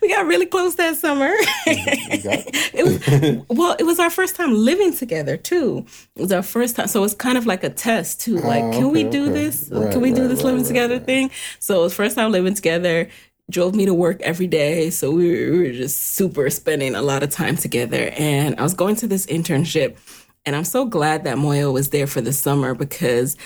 we 0.00 0.08
got 0.08 0.26
really 0.26 0.46
close 0.46 0.76
that 0.76 0.94
summer. 0.94 1.32
it 1.66 2.84
was 2.84 3.44
well, 3.48 3.74
it 3.76 3.82
was 3.82 3.98
our 3.98 4.10
first 4.10 4.36
time 4.36 4.54
living 4.54 4.94
together 4.94 5.36
too. 5.36 5.84
It 6.14 6.22
was 6.22 6.30
our 6.30 6.44
first 6.44 6.76
time, 6.76 6.86
so 6.86 7.02
it's 7.02 7.14
kind 7.14 7.36
of 7.36 7.46
like 7.46 7.64
a 7.64 7.70
test 7.70 8.20
too. 8.20 8.36
Like, 8.36 8.74
can 8.74 8.90
we 8.90 9.02
do 9.02 9.24
okay. 9.24 9.32
this? 9.32 9.70
Right, 9.72 9.90
can 9.90 10.00
we 10.00 10.12
do 10.12 10.28
this 10.28 10.38
right, 10.38 10.46
living 10.46 10.60
right, 10.60 10.68
together 10.68 11.00
thing? 11.00 11.32
So 11.58 11.80
it 11.80 11.82
was 11.82 11.94
first 11.94 12.14
time 12.14 12.30
living 12.30 12.54
together. 12.54 13.08
Drove 13.50 13.74
me 13.74 13.86
to 13.86 13.94
work 13.94 14.20
every 14.22 14.46
day, 14.46 14.90
so 14.90 15.10
we 15.10 15.30
were, 15.30 15.52
we 15.52 15.58
were 15.66 15.72
just 15.72 16.14
super 16.14 16.48
spending 16.50 16.94
a 16.94 17.02
lot 17.02 17.24
of 17.24 17.30
time 17.30 17.56
together. 17.56 18.12
And 18.16 18.58
I 18.58 18.62
was 18.62 18.74
going 18.74 18.94
to 18.96 19.08
this 19.08 19.26
internship, 19.26 19.96
and 20.44 20.54
I'm 20.54 20.64
so 20.64 20.84
glad 20.84 21.24
that 21.24 21.38
Muoyo 21.38 21.72
was 21.72 21.90
there 21.90 22.06
for 22.06 22.20
the 22.20 22.32
summer 22.32 22.72
because 22.72 23.36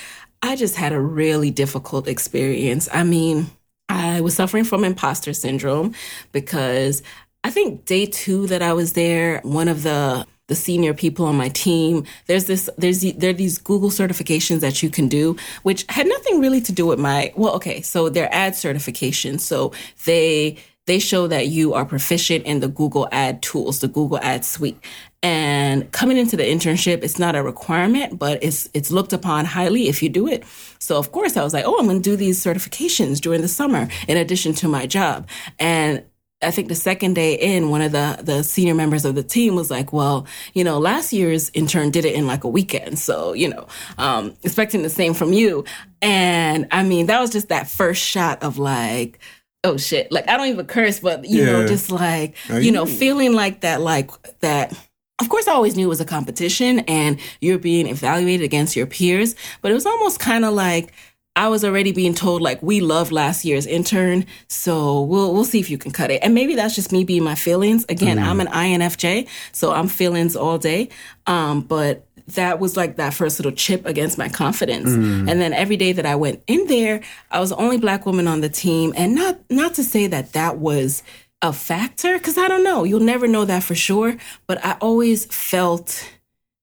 I 0.42 0.56
just 0.56 0.76
had 0.76 0.92
a 0.92 1.00
really 1.00 1.50
difficult 1.50 2.08
experience. 2.08 2.88
I 2.92 3.04
mean, 3.04 3.46
I 3.88 4.20
was 4.20 4.34
suffering 4.34 4.64
from 4.64 4.84
imposter 4.84 5.32
syndrome 5.32 5.94
because 6.32 7.02
I 7.44 7.50
think 7.50 7.84
day 7.84 8.06
two 8.06 8.46
that 8.46 8.62
I 8.62 8.72
was 8.72 8.94
there, 8.94 9.40
one 9.42 9.68
of 9.68 9.82
the 9.82 10.26
the 10.50 10.56
senior 10.56 10.92
people 10.92 11.26
on 11.26 11.36
my 11.36 11.48
team. 11.48 12.04
There's 12.26 12.46
this, 12.46 12.68
there's, 12.76 13.02
there 13.02 13.30
are 13.30 13.32
these 13.32 13.56
Google 13.56 13.88
certifications 13.88 14.58
that 14.60 14.82
you 14.82 14.90
can 14.90 15.06
do, 15.06 15.36
which 15.62 15.86
had 15.88 16.08
nothing 16.08 16.40
really 16.40 16.60
to 16.62 16.72
do 16.72 16.86
with 16.86 16.98
my, 16.98 17.32
well, 17.36 17.54
okay. 17.54 17.82
So 17.82 18.08
they're 18.08 18.34
ad 18.34 18.54
certifications. 18.54 19.40
So 19.42 19.72
they, 20.06 20.56
they 20.86 20.98
show 20.98 21.26
that 21.26 21.48
you 21.48 21.74
are 21.74 21.84
proficient 21.84 22.44
in 22.46 22.60
the 22.60 22.68
Google 22.68 23.08
ad 23.12 23.42
tools, 23.42 23.80
the 23.80 23.88
Google 23.88 24.18
ad 24.18 24.44
suite. 24.44 24.78
And 25.22 25.90
coming 25.92 26.16
into 26.16 26.36
the 26.36 26.42
internship, 26.42 27.02
it's 27.02 27.18
not 27.18 27.36
a 27.36 27.42
requirement, 27.42 28.18
but 28.18 28.42
it's 28.42 28.70
it's 28.72 28.90
looked 28.90 29.12
upon 29.12 29.44
highly 29.44 29.88
if 29.88 30.02
you 30.02 30.08
do 30.08 30.26
it. 30.26 30.44
So 30.78 30.98
of 30.98 31.12
course 31.12 31.36
I 31.36 31.44
was 31.44 31.52
like, 31.52 31.66
oh, 31.66 31.78
I'm 31.78 31.86
going 31.86 32.02
to 32.02 32.10
do 32.10 32.16
these 32.16 32.42
certifications 32.42 33.20
during 33.20 33.42
the 33.42 33.48
summer 33.48 33.88
in 34.08 34.16
addition 34.16 34.54
to 34.54 34.68
my 34.68 34.86
job. 34.86 35.28
And 35.58 36.04
I 36.42 36.50
think 36.50 36.68
the 36.68 36.74
second 36.74 37.14
day 37.14 37.34
in, 37.34 37.68
one 37.68 37.82
of 37.82 37.92
the 37.92 38.18
the 38.22 38.42
senior 38.42 38.74
members 38.74 39.04
of 39.04 39.14
the 39.14 39.22
team 39.22 39.56
was 39.56 39.70
like, 39.70 39.92
"Well, 39.92 40.26
you 40.54 40.64
know, 40.64 40.78
last 40.78 41.12
year's 41.12 41.50
intern 41.50 41.90
did 41.90 42.06
it 42.06 42.14
in 42.14 42.26
like 42.26 42.44
a 42.44 42.48
weekend, 42.48 42.98
so 42.98 43.34
you 43.34 43.50
know, 43.50 43.66
um, 43.98 44.34
expecting 44.42 44.82
the 44.82 44.88
same 44.88 45.12
from 45.12 45.34
you." 45.34 45.64
And 46.00 46.66
I 46.70 46.82
mean, 46.82 47.06
that 47.06 47.20
was 47.20 47.30
just 47.30 47.50
that 47.50 47.68
first 47.68 48.02
shot 48.02 48.42
of 48.42 48.56
like, 48.58 49.18
oh 49.64 49.76
shit, 49.76 50.10
like 50.10 50.28
I 50.28 50.36
don't 50.36 50.48
even 50.48 50.66
curse, 50.66 51.00
but 51.00 51.24
you 51.24 51.44
yeah. 51.44 51.52
know, 51.52 51.66
just 51.66 51.90
like 51.90 52.36
you 52.50 52.72
know, 52.72 52.86
feeling 52.86 53.32
like 53.32 53.60
that, 53.60 53.80
like 53.80 54.10
that 54.40 54.76
of 55.20 55.28
course, 55.28 55.46
I 55.46 55.52
always 55.52 55.76
knew 55.76 55.86
it 55.86 55.88
was 55.88 56.00
a 56.00 56.06
competition 56.06 56.80
and 56.80 57.20
you're 57.40 57.58
being 57.58 57.86
evaluated 57.86 58.42
against 58.42 58.74
your 58.74 58.86
peers, 58.86 59.34
but 59.60 59.70
it 59.70 59.74
was 59.74 59.84
almost 59.84 60.18
kind 60.18 60.46
of 60.46 60.54
like 60.54 60.92
I 61.36 61.48
was 61.48 61.64
already 61.64 61.92
being 61.92 62.14
told 62.14 62.42
like 62.42 62.60
we 62.62 62.80
love 62.80 63.12
last 63.12 63.44
year's 63.44 63.66
intern, 63.66 64.26
so 64.48 65.02
we'll 65.02 65.32
we'll 65.32 65.44
see 65.44 65.60
if 65.60 65.70
you 65.70 65.78
can 65.78 65.92
cut 65.92 66.10
it. 66.10 66.20
And 66.22 66.34
maybe 66.34 66.54
that's 66.54 66.74
just 66.74 66.90
me 66.90 67.04
being 67.04 67.22
my 67.22 67.34
feelings. 67.34 67.84
Again, 67.88 68.16
mm. 68.16 68.22
I'm 68.22 68.40
an 68.40 68.48
INFJ, 68.48 69.28
so 69.52 69.72
I'm 69.72 69.88
feelings 69.88 70.34
all 70.34 70.58
day. 70.58 70.88
Um, 71.26 71.60
but 71.60 72.06
that 72.34 72.60
was 72.60 72.76
like 72.76 72.96
that 72.96 73.14
first 73.14 73.38
little 73.38 73.52
chip 73.52 73.86
against 73.86 74.18
my 74.18 74.28
confidence. 74.28 74.90
Mm. 74.90 75.30
And 75.30 75.40
then 75.40 75.52
every 75.52 75.76
day 75.76 75.92
that 75.92 76.06
I 76.06 76.16
went 76.16 76.42
in 76.46 76.66
there, 76.66 77.00
I 77.30 77.40
was 77.40 77.50
the 77.50 77.56
only 77.56 77.78
black 77.78 78.06
woman 78.06 78.28
on 78.28 78.40
the 78.40 78.48
team, 78.48 78.92
and 78.96 79.14
not 79.14 79.38
not 79.50 79.74
to 79.74 79.84
say 79.84 80.06
that 80.06 80.32
that 80.32 80.58
was 80.58 81.02
a 81.42 81.52
factor 81.52 82.18
because 82.18 82.36
I 82.36 82.48
don't 82.48 82.64
know. 82.64 82.84
You'll 82.84 83.00
never 83.00 83.26
know 83.26 83.44
that 83.44 83.62
for 83.62 83.74
sure. 83.74 84.16
But 84.46 84.64
I 84.64 84.76
always 84.80 85.26
felt 85.26 86.08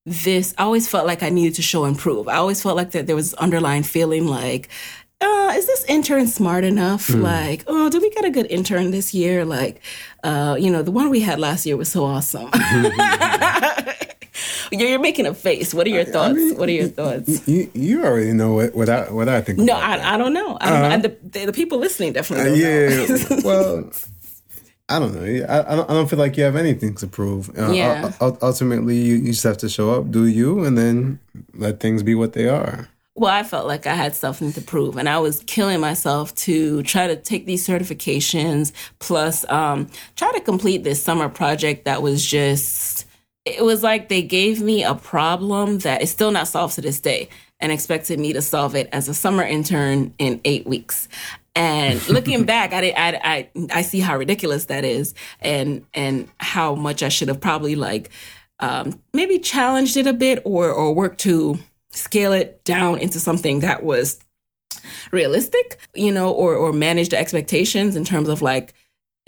this, 0.06 0.54
I 0.56 0.62
always 0.62 0.88
felt 0.88 1.06
like 1.06 1.22
I 1.22 1.28
needed 1.28 1.54
to 1.56 1.62
show 1.62 1.84
and 1.84 1.98
prove. 1.98 2.28
I 2.28 2.36
always 2.36 2.62
felt 2.62 2.76
like 2.76 2.92
that 2.92 3.06
there 3.06 3.16
was 3.16 3.34
underlying 3.34 3.82
feeling 3.82 4.26
like, 4.26 4.68
uh, 5.20 5.52
is 5.56 5.66
this 5.66 5.84
intern 5.86 6.28
smart 6.28 6.64
enough? 6.64 7.08
Mm. 7.08 7.22
Like, 7.22 7.64
oh, 7.66 7.90
did 7.90 8.02
we 8.02 8.10
get 8.10 8.24
a 8.24 8.30
good 8.30 8.46
intern 8.46 8.92
this 8.92 9.12
year? 9.12 9.44
Like, 9.44 9.80
uh, 10.22 10.56
you 10.58 10.70
know, 10.70 10.82
the 10.82 10.92
one 10.92 11.10
we 11.10 11.20
had 11.20 11.40
last 11.40 11.66
year 11.66 11.76
was 11.76 11.90
so 11.90 12.04
awesome. 12.04 12.48
You're 14.72 14.98
making 14.98 15.26
a 15.26 15.34
face. 15.34 15.72
What 15.74 15.86
are 15.86 15.90
your 15.90 16.04
thoughts? 16.04 16.30
I 16.30 16.32
mean, 16.34 16.56
what 16.56 16.68
are 16.68 16.72
your 16.72 16.88
thoughts? 16.88 17.46
You, 17.48 17.70
you 17.74 18.04
already 18.04 18.32
know 18.32 18.52
what, 18.52 18.74
what 18.74 18.88
I 18.88 19.10
what 19.10 19.28
I 19.28 19.40
think. 19.40 19.58
No, 19.58 19.74
I, 19.74 20.14
I 20.14 20.16
don't 20.16 20.32
know. 20.32 20.58
I 20.60 20.70
don't 20.70 20.84
uh, 20.84 20.96
know. 20.96 21.02
The, 21.02 21.46
the, 21.46 21.52
people 21.52 21.78
listening 21.78 22.12
definitely. 22.12 22.64
Uh, 22.64 22.68
yeah. 22.68 23.40
well, 23.44 23.90
I 24.88 24.98
don't 24.98 25.14
know. 25.14 25.46
I, 25.46 25.72
I 25.72 25.76
don't, 25.76 25.90
I 25.90 25.92
don't 25.92 26.08
feel 26.08 26.18
like 26.18 26.36
you 26.36 26.44
have 26.44 26.56
anything 26.56 26.94
to 26.96 27.06
prove. 27.06 27.50
Uh, 27.58 27.72
yeah. 27.72 28.12
ultimately, 28.20 28.96
you, 28.96 29.16
you 29.16 29.32
just 29.32 29.44
have 29.44 29.58
to 29.58 29.68
show 29.68 29.90
up, 29.90 30.10
do 30.10 30.26
you, 30.26 30.64
and 30.64 30.78
then 30.78 31.18
let 31.54 31.80
things 31.80 32.02
be 32.02 32.14
what 32.14 32.32
they 32.32 32.48
are. 32.48 32.88
Well, 33.18 33.34
I 33.34 33.42
felt 33.42 33.66
like 33.66 33.84
I 33.88 33.94
had 33.94 34.14
something 34.14 34.52
to 34.52 34.60
prove, 34.60 34.96
and 34.96 35.08
I 35.08 35.18
was 35.18 35.42
killing 35.46 35.80
myself 35.80 36.32
to 36.36 36.84
try 36.84 37.08
to 37.08 37.16
take 37.16 37.46
these 37.46 37.66
certifications, 37.66 38.72
plus 39.00 39.44
um, 39.50 39.88
try 40.14 40.30
to 40.32 40.40
complete 40.40 40.84
this 40.84 41.02
summer 41.02 41.28
project 41.28 41.84
that 41.84 42.00
was 42.00 42.24
just. 42.24 43.06
It 43.56 43.64
was 43.64 43.82
like 43.82 44.08
they 44.08 44.22
gave 44.22 44.60
me 44.60 44.84
a 44.84 44.94
problem 44.94 45.78
that 45.78 46.02
is 46.02 46.10
still 46.10 46.30
not 46.30 46.48
solved 46.48 46.74
to 46.76 46.80
this 46.80 47.00
day 47.00 47.28
and 47.60 47.72
expected 47.72 48.20
me 48.20 48.32
to 48.32 48.42
solve 48.42 48.74
it 48.74 48.88
as 48.92 49.08
a 49.08 49.14
summer 49.14 49.42
intern 49.42 50.14
in 50.18 50.40
eight 50.44 50.66
weeks. 50.66 51.08
And 51.54 52.06
looking 52.08 52.44
back, 52.44 52.72
I, 52.72 52.90
I, 52.90 53.20
I, 53.24 53.50
I 53.72 53.82
see 53.82 54.00
how 54.00 54.16
ridiculous 54.16 54.66
that 54.66 54.84
is, 54.84 55.14
and 55.40 55.84
and 55.94 56.28
how 56.38 56.74
much 56.74 57.02
I 57.02 57.08
should 57.08 57.28
have 57.28 57.40
probably 57.40 57.74
like 57.74 58.10
um, 58.60 59.00
maybe 59.12 59.38
challenged 59.38 59.96
it 59.96 60.06
a 60.06 60.12
bit, 60.12 60.40
or 60.44 60.70
or 60.70 60.94
worked 60.94 61.20
to 61.20 61.58
scale 61.90 62.32
it 62.32 62.62
down 62.64 62.98
into 62.98 63.18
something 63.18 63.60
that 63.60 63.82
was 63.82 64.20
realistic, 65.10 65.78
you 65.94 66.12
know, 66.12 66.30
or 66.30 66.54
or 66.54 66.72
manage 66.72 67.08
the 67.08 67.18
expectations 67.18 67.96
in 67.96 68.04
terms 68.04 68.28
of 68.28 68.40
like 68.40 68.74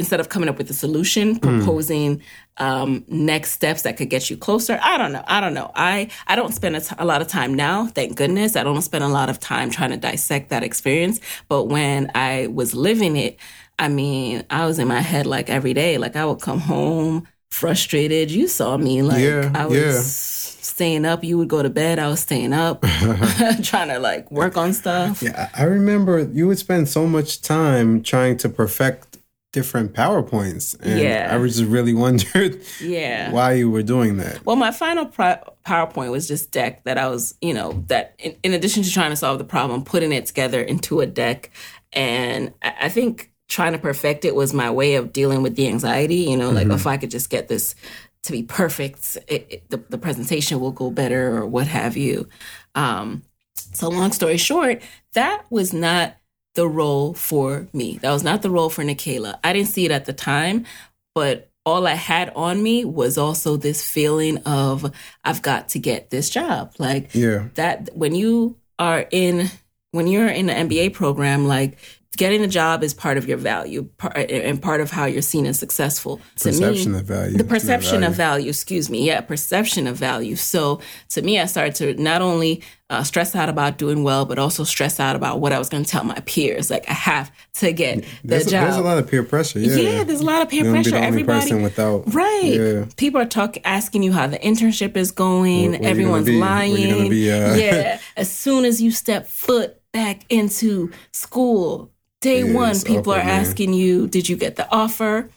instead 0.00 0.18
of 0.18 0.30
coming 0.30 0.48
up 0.48 0.58
with 0.58 0.68
a 0.70 0.74
solution, 0.74 1.36
hmm. 1.36 1.58
proposing 1.58 2.18
mm. 2.18 2.22
um, 2.56 3.04
next 3.06 3.52
steps 3.52 3.82
that 3.82 3.96
could 3.96 4.10
get 4.10 4.30
you 4.30 4.36
closer. 4.36 4.80
I 4.82 4.98
don't 4.98 5.12
know. 5.12 5.22
I 5.28 5.40
don't 5.40 5.54
know. 5.54 5.70
I 5.76 6.08
I 6.26 6.34
don't 6.34 6.52
spend 6.52 6.74
a, 6.74 6.80
t- 6.80 6.96
a 6.98 7.04
lot 7.04 7.20
of 7.22 7.28
time 7.28 7.54
now. 7.54 7.86
Thank 7.86 8.16
goodness, 8.16 8.56
I 8.56 8.64
don't 8.64 8.82
spend 8.82 9.04
a 9.04 9.08
lot 9.08 9.28
of 9.30 9.38
time 9.38 9.70
trying 9.70 9.90
to 9.90 9.96
dissect 9.96 10.48
that 10.48 10.64
experience. 10.64 11.20
But 11.48 11.64
when 11.64 12.10
I 12.14 12.48
was 12.48 12.74
living 12.74 13.16
it, 13.16 13.38
I 13.78 13.88
mean, 13.88 14.44
I 14.50 14.66
was 14.66 14.78
in 14.78 14.88
my 14.88 15.00
head 15.00 15.26
like 15.26 15.50
every 15.50 15.74
day. 15.74 15.98
Like 15.98 16.16
I 16.16 16.24
would 16.24 16.40
come 16.40 16.58
home 16.58 17.28
frustrated. 17.50 18.30
You 18.30 18.48
saw 18.48 18.76
me. 18.76 19.02
Like 19.02 19.22
yeah, 19.22 19.52
I 19.54 19.66
was. 19.66 19.76
Yeah. 19.76 20.46
Staying 20.62 21.04
up, 21.04 21.24
you 21.24 21.36
would 21.36 21.48
go 21.48 21.62
to 21.62 21.68
bed. 21.68 21.98
I 21.98 22.08
was 22.08 22.20
staying 22.20 22.54
up, 22.54 22.82
trying 23.62 23.88
to 23.88 23.98
like 23.98 24.30
work 24.30 24.56
on 24.56 24.72
stuff. 24.72 25.22
Yeah, 25.22 25.50
I 25.54 25.64
remember 25.64 26.20
you 26.20 26.46
would 26.46 26.58
spend 26.58 26.88
so 26.88 27.06
much 27.06 27.42
time 27.42 28.02
trying 28.02 28.38
to 28.38 28.48
perfect 28.48 29.10
different 29.52 29.92
PowerPoints. 29.94 30.78
And 30.80 31.00
yeah. 31.00 31.28
I 31.30 31.36
was 31.36 31.58
just 31.58 31.68
really 31.68 31.94
wondered 32.04 32.62
yeah. 32.80 33.32
why 33.32 33.54
you 33.54 33.70
were 33.70 33.82
doing 33.82 34.18
that. 34.18 34.44
Well, 34.44 34.56
my 34.56 34.70
final 34.70 35.06
pro- 35.06 35.42
PowerPoint 35.66 36.10
was 36.10 36.28
just 36.28 36.50
deck 36.50 36.84
that 36.84 36.98
I 36.98 37.08
was, 37.08 37.34
you 37.40 37.54
know, 37.54 37.84
that 37.88 38.14
in, 38.18 38.36
in, 38.42 38.54
addition 38.54 38.82
to 38.82 38.90
trying 38.90 39.10
to 39.10 39.16
solve 39.16 39.38
the 39.38 39.44
problem, 39.44 39.84
putting 39.84 40.12
it 40.12 40.26
together 40.26 40.60
into 40.60 41.00
a 41.00 41.06
deck. 41.06 41.50
And 41.92 42.52
I, 42.62 42.74
I 42.82 42.88
think 42.88 43.32
trying 43.48 43.72
to 43.72 43.78
perfect 43.78 44.24
it 44.24 44.34
was 44.34 44.54
my 44.54 44.70
way 44.70 44.94
of 44.94 45.12
dealing 45.12 45.42
with 45.42 45.56
the 45.56 45.66
anxiety, 45.66 46.16
you 46.16 46.36
know, 46.36 46.50
like 46.50 46.68
mm-hmm. 46.68 46.76
if 46.76 46.86
I 46.86 46.96
could 46.96 47.10
just 47.10 47.30
get 47.30 47.48
this 47.48 47.74
to 48.22 48.32
be 48.32 48.42
perfect, 48.42 49.18
it, 49.26 49.46
it, 49.50 49.70
the, 49.70 49.78
the 49.88 49.98
presentation 49.98 50.60
will 50.60 50.70
go 50.70 50.90
better 50.90 51.36
or 51.36 51.46
what 51.46 51.66
have 51.66 51.96
you. 51.96 52.28
Um, 52.74 53.22
so 53.54 53.88
long 53.88 54.12
story 54.12 54.36
short, 54.36 54.82
that 55.14 55.44
was 55.50 55.72
not 55.72 56.16
the 56.54 56.68
role 56.68 57.14
for 57.14 57.68
me. 57.72 57.98
That 57.98 58.12
was 58.12 58.24
not 58.24 58.42
the 58.42 58.50
role 58.50 58.70
for 58.70 58.82
Nicaila. 58.82 59.38
I 59.44 59.52
didn't 59.52 59.68
see 59.68 59.84
it 59.84 59.90
at 59.90 60.04
the 60.04 60.12
time, 60.12 60.66
but 61.14 61.50
all 61.66 61.86
I 61.86 61.94
had 61.94 62.30
on 62.30 62.62
me 62.62 62.84
was 62.84 63.18
also 63.18 63.56
this 63.56 63.86
feeling 63.88 64.38
of 64.38 64.92
I've 65.24 65.42
got 65.42 65.68
to 65.70 65.78
get 65.78 66.10
this 66.10 66.30
job. 66.30 66.72
Like 66.78 67.14
yeah. 67.14 67.48
that 67.54 67.90
when 67.94 68.14
you 68.14 68.56
are 68.78 69.06
in 69.10 69.50
when 69.92 70.06
you're 70.06 70.28
in 70.28 70.48
an 70.48 70.68
MBA 70.68 70.94
program, 70.94 71.46
like 71.46 71.78
getting 72.16 72.42
a 72.42 72.48
job 72.48 72.82
is 72.82 72.92
part 72.92 73.16
of 73.16 73.28
your 73.28 73.38
value 73.38 73.88
and 74.14 74.60
part 74.60 74.80
of 74.80 74.90
how 74.90 75.04
you're 75.04 75.22
seen 75.22 75.46
as 75.46 75.58
successful. 75.58 76.20
Perception 76.34 76.92
me, 76.92 76.98
of 76.98 77.04
value. 77.04 77.38
The 77.38 77.44
perception 77.44 78.00
value. 78.00 78.06
of 78.06 78.14
value, 78.14 78.48
excuse 78.48 78.90
me. 78.90 79.06
Yeah, 79.06 79.20
perception 79.20 79.86
of 79.86 79.96
value. 79.96 80.36
So 80.36 80.80
to 81.10 81.22
me, 81.22 81.38
I 81.38 81.46
started 81.46 81.74
to 81.76 82.02
not 82.02 82.20
only 82.20 82.62
uh, 82.90 83.04
stress 83.04 83.36
out 83.36 83.48
about 83.48 83.78
doing 83.78 84.02
well, 84.02 84.26
but 84.26 84.38
also 84.38 84.64
stress 84.64 84.98
out 84.98 85.14
about 85.14 85.38
what 85.38 85.52
I 85.52 85.58
was 85.58 85.68
going 85.68 85.84
to 85.84 85.88
tell 85.88 86.02
my 86.02 86.18
peers. 86.26 86.70
Like 86.70 86.88
I 86.88 86.92
have 86.92 87.30
to 87.54 87.72
get 87.72 88.04
there's 88.24 88.44
the 88.44 88.50
job. 88.50 88.64
A, 88.64 88.66
there's 88.66 88.76
a 88.76 88.82
lot 88.82 88.98
of 88.98 89.08
peer 89.08 89.22
pressure. 89.22 89.60
Yeah, 89.60 89.76
yeah 89.76 90.04
there's 90.04 90.20
a 90.20 90.24
lot 90.24 90.42
of 90.42 90.48
peer 90.48 90.64
you 90.64 90.72
pressure. 90.72 90.96
Everybody, 90.96 91.54
without 91.54 92.12
right. 92.12 92.42
Yeah. 92.42 92.86
People 92.96 93.20
are 93.20 93.26
talking, 93.26 93.64
asking 93.64 94.02
you 94.02 94.12
how 94.12 94.26
the 94.26 94.38
internship 94.38 94.96
is 94.96 95.12
going. 95.12 95.70
Where, 95.70 95.80
where 95.80 95.90
Everyone's 95.90 96.28
lying. 96.28 97.08
Be, 97.08 97.30
uh... 97.30 97.54
yeah. 97.54 98.00
As 98.16 98.30
soon 98.30 98.64
as 98.64 98.82
you 98.82 98.90
step 98.90 99.28
foot 99.28 99.80
back 99.92 100.24
into 100.28 100.90
school, 101.12 101.92
day 102.20 102.44
one, 102.44 102.78
people 102.80 103.12
are 103.12 103.18
asking 103.18 103.72
you, 103.72 104.06
"Did 104.08 104.28
you 104.28 104.36
get 104.36 104.56
the 104.56 104.70
offer?" 104.70 105.28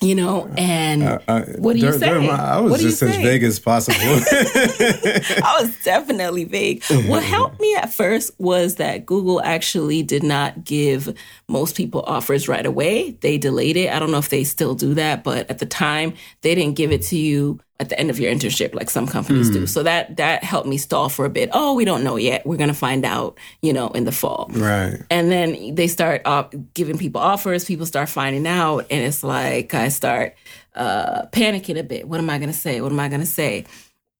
you 0.00 0.14
know, 0.14 0.48
and 0.56 1.02
uh, 1.02 1.18
uh, 1.26 1.42
what 1.58 1.74
do 1.74 1.80
you 1.80 1.92
say? 1.92 2.26
My, 2.26 2.34
I 2.34 2.60
was 2.60 2.80
just 2.80 3.02
as 3.02 3.16
vague 3.16 3.42
as 3.42 3.58
possible. 3.58 3.98
I 4.00 5.56
was 5.60 5.76
definitely 5.82 6.44
vague. 6.44 6.84
What 7.06 7.22
helped 7.22 7.60
me 7.60 7.74
at 7.74 7.92
first 7.92 8.32
was 8.38 8.76
that 8.76 9.06
Google 9.06 9.40
actually 9.42 10.02
did 10.02 10.22
not 10.22 10.64
give 10.64 11.16
most 11.48 11.76
people 11.76 12.02
offers 12.02 12.48
right 12.48 12.64
away. 12.64 13.12
They 13.20 13.38
delayed 13.38 13.76
it. 13.76 13.92
I 13.92 13.98
don't 13.98 14.10
know 14.12 14.18
if 14.18 14.28
they 14.28 14.44
still 14.44 14.74
do 14.74 14.94
that, 14.94 15.24
but 15.24 15.50
at 15.50 15.58
the 15.58 15.66
time, 15.66 16.14
they 16.42 16.54
didn't 16.54 16.76
give 16.76 16.92
it 16.92 17.02
to 17.04 17.16
you 17.16 17.58
at 17.80 17.88
the 17.88 17.98
end 17.98 18.10
of 18.10 18.18
your 18.18 18.32
internship 18.32 18.74
like 18.74 18.90
some 18.90 19.06
companies 19.06 19.50
mm. 19.50 19.52
do. 19.52 19.58
Hmm. 19.60 19.66
So 19.66 19.82
that 19.84 20.16
that 20.16 20.42
helped 20.42 20.66
me 20.66 20.78
stall 20.78 21.08
for 21.08 21.24
a 21.24 21.30
bit. 21.30 21.50
Oh, 21.52 21.74
we 21.74 21.84
don't 21.84 22.02
know 22.02 22.16
yet. 22.16 22.44
We're 22.44 22.56
going 22.56 22.68
to 22.68 22.74
find 22.74 23.04
out, 23.04 23.38
you 23.62 23.72
know, 23.72 23.88
in 23.90 24.04
the 24.04 24.12
fall. 24.12 24.50
Right. 24.52 25.00
And 25.10 25.30
then 25.30 25.74
they 25.74 25.86
start 25.86 26.22
uh, 26.24 26.48
giving 26.74 26.98
people 26.98 27.20
offers, 27.20 27.64
people 27.64 27.86
start 27.86 28.08
finding 28.08 28.46
out 28.46 28.86
and 28.90 29.04
it's 29.04 29.22
like 29.22 29.74
I 29.74 29.88
start 29.88 30.34
uh, 30.74 31.26
panicking 31.26 31.78
a 31.78 31.84
bit. 31.84 32.08
What 32.08 32.18
am 32.18 32.30
I 32.30 32.38
going 32.38 32.50
to 32.50 32.58
say? 32.58 32.80
What 32.80 32.90
am 32.90 33.00
I 33.00 33.08
going 33.08 33.20
to 33.20 33.26
say? 33.26 33.64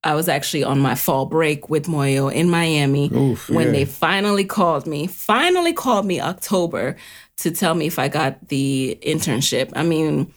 I 0.04 0.14
was 0.14 0.28
actually 0.28 0.62
on 0.62 0.78
my 0.78 0.94
fall 0.94 1.26
break 1.26 1.68
with 1.68 1.86
Muoyo 1.86 2.32
in 2.32 2.48
Miami 2.48 3.10
Oof, 3.12 3.50
when 3.50 3.66
yeah. 3.66 3.72
they 3.72 3.84
finally 3.84 4.44
called 4.44 4.86
me, 4.86 5.08
finally 5.08 5.72
called 5.72 6.06
me 6.06 6.20
October 6.20 6.96
to 7.38 7.50
tell 7.50 7.74
me 7.74 7.86
if 7.86 7.98
I 7.98 8.06
got 8.06 8.48
the 8.48 8.96
internship. 9.02 9.72
I 9.74 9.82
mean, 9.82 10.32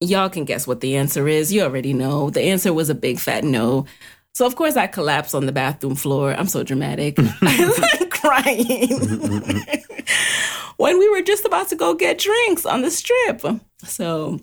y'all 0.00 0.30
can 0.30 0.44
guess 0.44 0.66
what 0.66 0.80
the 0.80 0.96
answer 0.96 1.28
is. 1.28 1.52
You 1.52 1.62
already 1.62 1.92
know. 1.92 2.30
The 2.30 2.42
answer 2.42 2.72
was 2.72 2.90
a 2.90 2.94
big 2.94 3.18
fat 3.18 3.44
no. 3.44 3.86
So 4.32 4.46
of 4.46 4.56
course 4.56 4.76
I 4.76 4.86
collapsed 4.86 5.34
on 5.34 5.46
the 5.46 5.52
bathroom 5.52 5.94
floor. 5.94 6.34
I'm 6.34 6.46
so 6.46 6.62
dramatic. 6.62 7.18
I 7.42 7.66
was 7.66 7.78
like 7.78 8.10
crying. 8.10 8.88
when 10.76 10.98
we 10.98 11.08
were 11.10 11.22
just 11.22 11.44
about 11.44 11.68
to 11.68 11.76
go 11.76 11.94
get 11.94 12.18
drinks 12.18 12.64
on 12.64 12.82
the 12.82 12.90
strip. 12.90 13.42
So 13.84 14.40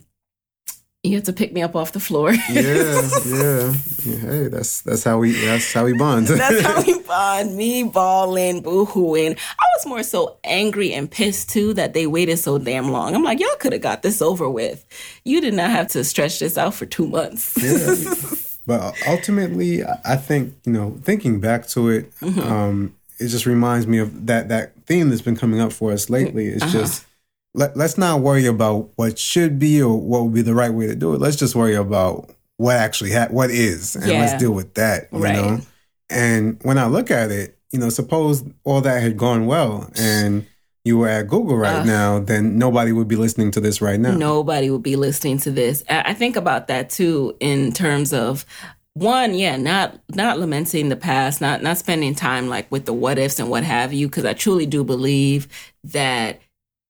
you 1.08 1.16
have 1.16 1.26
to 1.26 1.34
pick 1.34 1.54
me 1.54 1.62
up 1.62 1.76
off 1.76 1.92
the 1.92 2.00
floor. 2.00 2.32
yeah, 2.50 3.10
yeah, 3.26 3.74
yeah. 4.06 4.16
Hey, 4.18 4.48
that's 4.48 4.82
that's 4.82 5.04
how 5.04 5.18
we 5.20 5.34
that's 5.34 5.74
how 5.74 5.86
we 5.86 5.94
bond. 5.94 6.28
that's 6.28 6.62
how 6.62 6.82
we 6.82 7.00
bond. 7.04 7.56
Me 7.56 7.84
bawling, 7.84 8.62
boo-hooing. 8.62 9.36
I 9.36 9.66
was 9.78 9.86
more 9.86 10.04
so 10.04 10.38
angry 10.44 10.94
and 10.94 11.10
pissed 11.10 11.50
too 11.50 11.74
that 11.74 11.94
they 11.94 12.08
waited 12.08 12.38
so 12.38 12.58
damn 12.58 12.92
long. 12.92 13.16
I'm 13.16 13.24
like, 13.24 13.40
y'all 13.40 13.50
could 13.60 13.74
have 13.74 13.82
got 13.82 14.02
this 14.02 14.22
over 14.22 14.50
with. 14.50 14.86
You 15.24 15.42
did 15.42 15.54
not 15.54 15.72
have 15.72 15.88
to 15.90 16.04
stretch 16.04 16.40
this 16.40 16.58
out 16.58 16.74
for 16.74 16.86
two 16.86 17.08
months. 17.08 17.58
yeah. 17.62 18.38
But 18.68 18.96
ultimately, 19.08 19.86
I 19.86 20.18
think 20.18 20.54
you 20.66 20.74
know, 20.74 21.00
thinking 21.04 21.40
back 21.40 21.68
to 21.70 21.90
it, 21.90 22.14
mm-hmm. 22.20 22.40
um, 22.42 22.96
it 23.18 23.28
just 23.28 23.46
reminds 23.46 23.88
me 23.88 23.98
of 24.00 24.28
that 24.28 24.50
that 24.50 24.74
theme 24.86 25.10
that's 25.10 25.22
been 25.22 25.38
coming 25.38 25.62
up 25.62 25.72
for 25.72 25.94
us 25.94 26.10
lately. 26.10 26.48
It's 26.48 26.64
uh-huh. 26.64 26.80
just 26.80 27.07
let, 27.58 27.76
us 27.76 27.98
not 27.98 28.22
worry 28.22 28.46
about 28.46 28.92
what 28.96 29.18
should 29.18 29.60
be 29.60 29.82
or 29.82 30.00
what 30.00 30.24
would 30.24 30.34
be 30.34 30.42
the 30.42 30.56
right 30.56 30.72
way 30.72 30.88
to 30.88 30.96
do 30.96 31.14
it. 31.14 31.20
Let's 31.20 31.36
just 31.36 31.56
worry 31.56 31.76
about 31.76 32.30
what 32.58 32.76
actually 32.76 33.12
ha- 33.12 33.28
what 33.30 33.50
is, 33.52 33.96
and 33.96 34.06
yeah. 34.06 34.22
let's 34.22 34.42
deal 34.42 34.52
with 34.52 34.76
that. 34.76 35.10
You 35.12 35.20
right. 35.20 35.36
know. 35.36 35.60
And 36.10 36.60
when 36.64 36.78
I 36.78 36.86
look 36.86 37.12
at 37.12 37.32
it, 37.32 37.58
you 37.72 37.80
know, 37.80 37.90
suppose 37.90 38.44
all 38.64 38.82
that 38.82 39.02
had 39.02 39.18
gone 39.18 39.46
well 39.46 39.90
and 40.00 40.46
you 40.86 40.98
were 40.98 41.10
at 41.10 41.28
Google 41.28 41.58
right 41.58 41.82
uh, 41.82 41.84
now, 41.84 42.20
then 42.20 42.58
nobody 42.58 42.94
would 42.94 43.10
be 43.10 43.18
listening 43.18 43.52
to 43.52 43.60
this 43.60 43.82
right 43.82 44.00
now. 44.00 44.16
Nobody 44.16 44.70
would 44.70 44.84
be 44.84 44.96
listening 44.96 45.38
to 45.40 45.52
this. 45.52 45.84
I 45.90 46.14
think 46.14 46.38
about 46.38 46.68
that 46.68 46.90
too 46.90 47.36
in 47.42 47.74
terms 47.74 48.14
of 48.14 48.46
one, 48.94 49.36
yeah, 49.36 49.58
not 49.58 50.00
not 50.16 50.40
lamenting 50.40 50.90
the 50.90 50.96
past, 50.96 51.42
not 51.42 51.62
not 51.62 51.78
spending 51.78 52.16
time 52.16 52.48
like 52.48 52.72
with 52.72 52.86
the 52.86 52.94
what 52.94 53.20
ifs 53.20 53.40
and 53.40 53.50
what 53.50 53.64
have 53.64 53.94
you, 53.94 54.08
because 54.08 54.26
I 54.26 54.34
truly 54.34 54.66
do 54.66 54.84
believe 54.84 55.48
that 55.84 56.40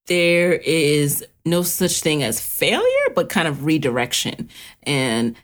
there 0.08 0.54
is 0.54 1.26
no 1.46 1.62
such 1.62 2.02
thing 2.02 2.24
as 2.24 2.40
failure, 2.42 3.14
but 3.16 3.30
kind 3.30 3.48
of 3.48 3.66
redirection. 3.66 4.50
And 4.84 5.36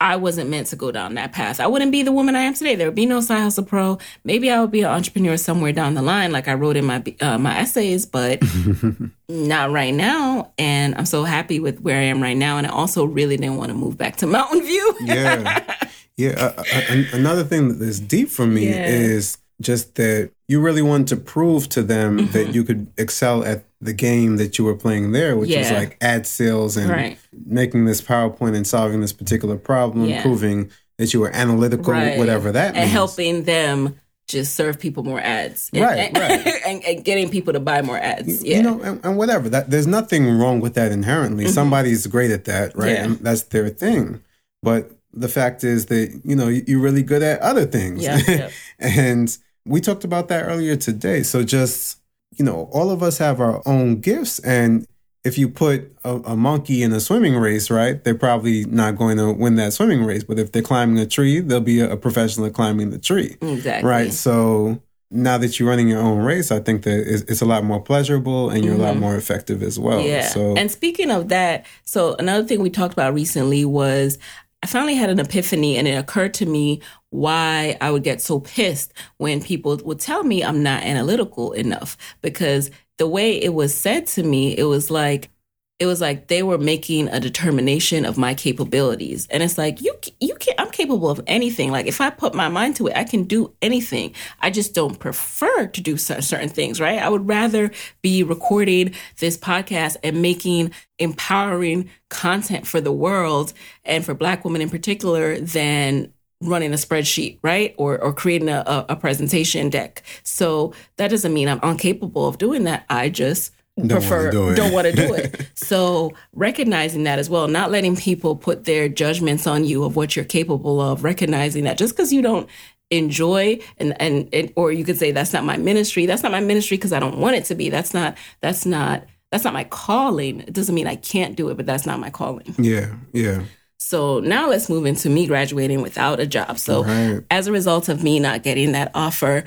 I 0.00 0.14
wasn't 0.14 0.48
meant 0.48 0.68
to 0.68 0.76
go 0.76 0.92
down 0.92 1.14
that 1.14 1.32
path. 1.32 1.58
I 1.58 1.66
wouldn't 1.66 1.90
be 1.90 2.04
the 2.04 2.12
woman 2.12 2.36
I 2.36 2.42
am 2.42 2.54
today. 2.54 2.76
There 2.76 2.86
would 2.86 2.94
be 2.94 3.06
no 3.06 3.20
side 3.20 3.40
hustle 3.40 3.64
pro. 3.64 3.98
Maybe 4.22 4.48
I 4.48 4.60
would 4.60 4.70
be 4.70 4.82
an 4.82 4.90
entrepreneur 4.90 5.36
somewhere 5.36 5.72
down 5.72 5.94
the 5.94 6.02
line, 6.02 6.30
like 6.30 6.46
I 6.46 6.54
wrote 6.54 6.76
in 6.76 6.84
my 6.84 7.02
uh, 7.20 7.36
my 7.38 7.58
essays, 7.58 8.06
but 8.06 8.40
not 9.28 9.72
right 9.72 9.92
now. 9.92 10.52
And 10.56 10.94
I'm 10.94 11.06
so 11.06 11.24
happy 11.24 11.58
with 11.58 11.80
where 11.80 11.98
I 11.98 12.04
am 12.04 12.22
right 12.22 12.36
now. 12.36 12.58
And 12.58 12.66
I 12.66 12.70
also 12.70 13.04
really 13.04 13.36
didn't 13.36 13.56
want 13.56 13.70
to 13.70 13.74
move 13.74 13.98
back 13.98 14.16
to 14.16 14.26
Mountain 14.28 14.62
View. 14.62 14.96
yeah, 15.00 15.74
yeah. 16.16 16.30
Uh, 16.30 16.62
uh, 16.74 17.02
another 17.12 17.42
thing 17.42 17.78
that 17.78 17.84
is 17.84 17.98
deep 17.98 18.28
for 18.28 18.46
me 18.46 18.68
yeah. 18.68 18.86
is 18.86 19.38
just 19.60 19.96
that 19.96 20.30
you 20.46 20.60
really 20.60 20.82
wanted 20.82 21.08
to 21.08 21.16
prove 21.16 21.68
to 21.70 21.82
them 21.82 22.18
mm-hmm. 22.18 22.32
that 22.32 22.54
you 22.54 22.62
could 22.62 22.86
excel 22.96 23.42
at 23.44 23.64
the 23.80 23.92
game 23.92 24.36
that 24.36 24.58
you 24.58 24.64
were 24.64 24.74
playing 24.74 25.12
there, 25.12 25.36
which 25.36 25.50
yeah. 25.50 25.60
was 25.60 25.70
like 25.70 25.96
ad 26.00 26.26
sales 26.26 26.76
and 26.76 26.90
right. 26.90 27.18
making 27.46 27.84
this 27.84 28.02
PowerPoint 28.02 28.56
and 28.56 28.66
solving 28.66 29.00
this 29.00 29.12
particular 29.12 29.56
problem, 29.56 30.06
yeah. 30.06 30.22
proving 30.22 30.70
that 30.98 31.14
you 31.14 31.20
were 31.20 31.30
analytical, 31.30 31.92
right. 31.92 32.18
whatever 32.18 32.50
that 32.52 32.74
and 32.74 32.76
means. 32.76 32.92
helping 32.92 33.44
them 33.44 33.98
just 34.26 34.54
serve 34.54 34.78
people 34.78 35.04
more 35.04 35.20
ads, 35.20 35.70
and, 35.72 35.82
right? 35.82 35.98
And, 35.98 36.18
right, 36.18 36.62
and, 36.66 36.84
and, 36.84 37.04
getting 37.04 37.30
people 37.30 37.52
to 37.54 37.60
buy 37.60 37.82
more 37.82 37.96
ads. 37.96 38.44
Yeah. 38.44 38.58
You 38.58 38.62
know, 38.62 38.80
and, 38.82 39.04
and 39.04 39.16
whatever. 39.16 39.48
That 39.48 39.70
there's 39.70 39.86
nothing 39.86 40.38
wrong 40.38 40.60
with 40.60 40.74
that 40.74 40.92
inherently. 40.92 41.44
Mm-hmm. 41.44 41.52
Somebody's 41.52 42.06
great 42.06 42.30
at 42.30 42.44
that, 42.44 42.76
right? 42.76 42.92
Yeah. 42.92 43.04
And 43.04 43.18
that's 43.18 43.44
their 43.44 43.68
thing. 43.70 44.22
But 44.62 44.90
the 45.14 45.28
fact 45.28 45.64
is 45.64 45.86
that 45.86 46.20
you 46.24 46.36
know 46.36 46.48
you're 46.48 46.80
really 46.80 47.02
good 47.02 47.22
at 47.22 47.40
other 47.40 47.64
things, 47.64 48.02
yeah, 48.02 48.50
and 48.78 49.36
we 49.64 49.80
talked 49.80 50.04
about 50.04 50.28
that 50.28 50.44
earlier 50.44 50.76
today. 50.76 51.22
So 51.22 51.42
just 51.42 51.97
you 52.36 52.44
know, 52.44 52.68
all 52.72 52.90
of 52.90 53.02
us 53.02 53.18
have 53.18 53.40
our 53.40 53.62
own 53.66 54.00
gifts. 54.00 54.38
And 54.40 54.86
if 55.24 55.36
you 55.36 55.48
put 55.48 55.92
a, 56.04 56.16
a, 56.16 56.36
monkey 56.36 56.82
in 56.82 56.92
a 56.92 57.00
swimming 57.00 57.36
race, 57.36 57.70
right, 57.70 58.02
they're 58.02 58.14
probably 58.14 58.64
not 58.66 58.96
going 58.96 59.18
to 59.18 59.32
win 59.32 59.56
that 59.56 59.72
swimming 59.72 60.04
race. 60.04 60.24
But 60.24 60.38
if 60.38 60.52
they're 60.52 60.62
climbing 60.62 60.98
a 60.98 61.06
tree, 61.06 61.40
they'll 61.40 61.60
be 61.60 61.80
a, 61.80 61.92
a 61.92 61.96
professional 61.96 62.46
at 62.46 62.54
climbing 62.54 62.90
the 62.90 62.98
tree. 62.98 63.36
Exactly. 63.40 63.88
Right. 63.88 64.12
So 64.12 64.80
now 65.10 65.38
that 65.38 65.58
you're 65.58 65.68
running 65.68 65.88
your 65.88 66.00
own 66.00 66.18
race, 66.22 66.50
I 66.52 66.60
think 66.60 66.82
that 66.82 67.00
it's, 67.00 67.22
it's 67.22 67.40
a 67.40 67.46
lot 67.46 67.64
more 67.64 67.80
pleasurable 67.80 68.50
and 68.50 68.64
you're 68.64 68.74
mm-hmm. 68.74 68.82
a 68.82 68.86
lot 68.86 68.92
mm-hmm. 68.92 69.00
more 69.00 69.16
effective 69.16 69.62
as 69.62 69.78
well. 69.78 70.00
Yeah. 70.00 70.26
So, 70.28 70.54
and 70.56 70.70
speaking 70.70 71.10
of 71.10 71.28
that, 71.28 71.66
so 71.84 72.14
another 72.16 72.46
thing 72.46 72.60
we 72.60 72.70
talked 72.70 72.92
about 72.92 73.14
recently 73.14 73.64
was 73.64 74.18
I 74.62 74.66
finally 74.66 74.94
had 74.94 75.10
an 75.10 75.20
epiphany 75.20 75.76
and 75.76 75.86
it 75.86 75.92
occurred 75.92 76.34
to 76.34 76.46
me 76.46 76.82
why 77.10 77.76
I 77.80 77.90
would 77.90 78.02
get 78.02 78.20
so 78.20 78.40
pissed 78.40 78.92
when 79.18 79.40
people 79.42 79.78
would 79.84 80.00
tell 80.00 80.24
me 80.24 80.42
I'm 80.42 80.62
not 80.62 80.82
analytical 80.82 81.52
enough 81.52 81.96
because 82.22 82.70
the 82.98 83.06
way 83.06 83.40
it 83.40 83.54
was 83.54 83.74
said 83.74 84.06
to 84.08 84.22
me, 84.24 84.56
it 84.58 84.64
was 84.64 84.90
like, 84.90 85.30
it 85.78 85.86
was 85.86 86.00
like 86.00 86.26
they 86.26 86.42
were 86.42 86.58
making 86.58 87.08
a 87.08 87.20
determination 87.20 88.04
of 88.04 88.18
my 88.18 88.34
capabilities 88.34 89.26
and 89.30 89.42
it's 89.42 89.56
like 89.56 89.80
you 89.80 89.94
you 90.20 90.34
can 90.36 90.54
I'm 90.58 90.70
capable 90.70 91.08
of 91.08 91.20
anything 91.26 91.70
like 91.70 91.86
if 91.86 92.00
I 92.00 92.10
put 92.10 92.34
my 92.34 92.48
mind 92.48 92.76
to 92.76 92.88
it 92.88 92.96
I 92.96 93.04
can 93.04 93.24
do 93.24 93.54
anything 93.62 94.14
I 94.40 94.50
just 94.50 94.74
don't 94.74 94.98
prefer 94.98 95.66
to 95.66 95.80
do 95.80 95.96
certain 95.96 96.48
things 96.48 96.80
right 96.80 97.00
I 97.00 97.08
would 97.08 97.28
rather 97.28 97.70
be 98.02 98.22
recording 98.22 98.94
this 99.18 99.36
podcast 99.36 99.96
and 100.02 100.20
making 100.20 100.72
empowering 100.98 101.90
content 102.08 102.66
for 102.66 102.80
the 102.80 102.92
world 102.92 103.52
and 103.84 104.04
for 104.04 104.14
black 104.14 104.44
women 104.44 104.62
in 104.62 104.70
particular 104.70 105.38
than 105.38 106.12
running 106.40 106.72
a 106.72 106.76
spreadsheet, 106.76 107.38
right? 107.42 107.74
Or 107.78 108.00
or 108.00 108.12
creating 108.12 108.48
a, 108.48 108.86
a, 108.88 108.94
presentation 108.94 109.70
deck. 109.70 110.04
So 110.22 110.72
that 110.96 111.08
doesn't 111.08 111.34
mean 111.34 111.48
I'm 111.48 111.58
incapable 111.64 112.28
of 112.28 112.38
doing 112.38 112.62
that. 112.62 112.84
I 112.88 113.08
just 113.08 113.52
don't 113.86 114.00
prefer 114.00 114.30
do 114.30 114.54
don't 114.54 114.72
want 114.72 114.86
to 114.86 114.92
do 114.92 115.14
it. 115.14 115.50
so 115.54 116.12
recognizing 116.32 117.04
that 117.04 117.18
as 117.18 117.30
well, 117.30 117.48
not 117.48 117.70
letting 117.70 117.96
people 117.96 118.36
put 118.36 118.64
their 118.64 118.88
judgments 118.88 119.46
on 119.46 119.64
you 119.64 119.84
of 119.84 119.96
what 119.96 120.16
you're 120.16 120.24
capable 120.24 120.80
of, 120.80 121.04
recognizing 121.04 121.64
that 121.64 121.78
just 121.78 121.94
because 121.94 122.12
you 122.12 122.22
don't 122.22 122.48
enjoy 122.90 123.58
and, 123.76 124.00
and, 124.00 124.28
and 124.32 124.52
or 124.56 124.72
you 124.72 124.84
could 124.84 124.98
say 124.98 125.10
that's 125.12 125.32
not 125.32 125.44
my 125.44 125.56
ministry, 125.56 126.06
that's 126.06 126.22
not 126.22 126.32
my 126.32 126.40
ministry 126.40 126.76
because 126.76 126.92
I 126.92 127.00
don't 127.00 127.18
want 127.18 127.36
it 127.36 127.44
to 127.46 127.54
be. 127.54 127.70
That's 127.70 127.94
not 127.94 128.16
that's 128.40 128.66
not 128.66 129.04
that's 129.30 129.44
not 129.44 129.52
my 129.52 129.64
calling. 129.64 130.40
It 130.40 130.52
doesn't 130.52 130.74
mean 130.74 130.86
I 130.86 130.96
can't 130.96 131.36
do 131.36 131.50
it, 131.50 131.56
but 131.56 131.66
that's 131.66 131.86
not 131.86 132.00
my 132.00 132.10
calling. 132.10 132.54
Yeah, 132.58 132.94
yeah. 133.12 133.42
So 133.78 134.20
now 134.20 134.48
let's 134.48 134.68
move 134.68 134.86
into 134.86 135.08
me 135.08 135.26
graduating 135.26 135.82
without 135.82 136.18
a 136.18 136.26
job. 136.26 136.58
So 136.58 136.84
right. 136.84 137.22
as 137.30 137.46
a 137.46 137.52
result 137.52 137.88
of 137.88 138.02
me 138.02 138.18
not 138.18 138.42
getting 138.42 138.72
that 138.72 138.90
offer, 138.94 139.44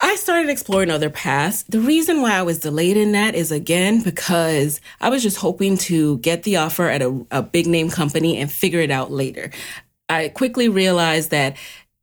I 0.00 0.14
started 0.14 0.48
exploring 0.48 0.90
other 0.90 1.10
paths. 1.10 1.64
The 1.64 1.80
reason 1.80 2.22
why 2.22 2.34
I 2.34 2.42
was 2.42 2.60
delayed 2.60 2.96
in 2.96 3.12
that 3.12 3.34
is 3.34 3.50
again 3.50 4.00
because 4.02 4.80
I 5.00 5.08
was 5.08 5.22
just 5.22 5.38
hoping 5.38 5.76
to 5.78 6.18
get 6.18 6.44
the 6.44 6.56
offer 6.56 6.88
at 6.88 7.02
a, 7.02 7.26
a 7.32 7.42
big 7.42 7.66
name 7.66 7.90
company 7.90 8.38
and 8.38 8.50
figure 8.50 8.80
it 8.80 8.92
out 8.92 9.10
later. 9.10 9.50
I 10.08 10.28
quickly 10.28 10.68
realized 10.68 11.30
that 11.32 11.56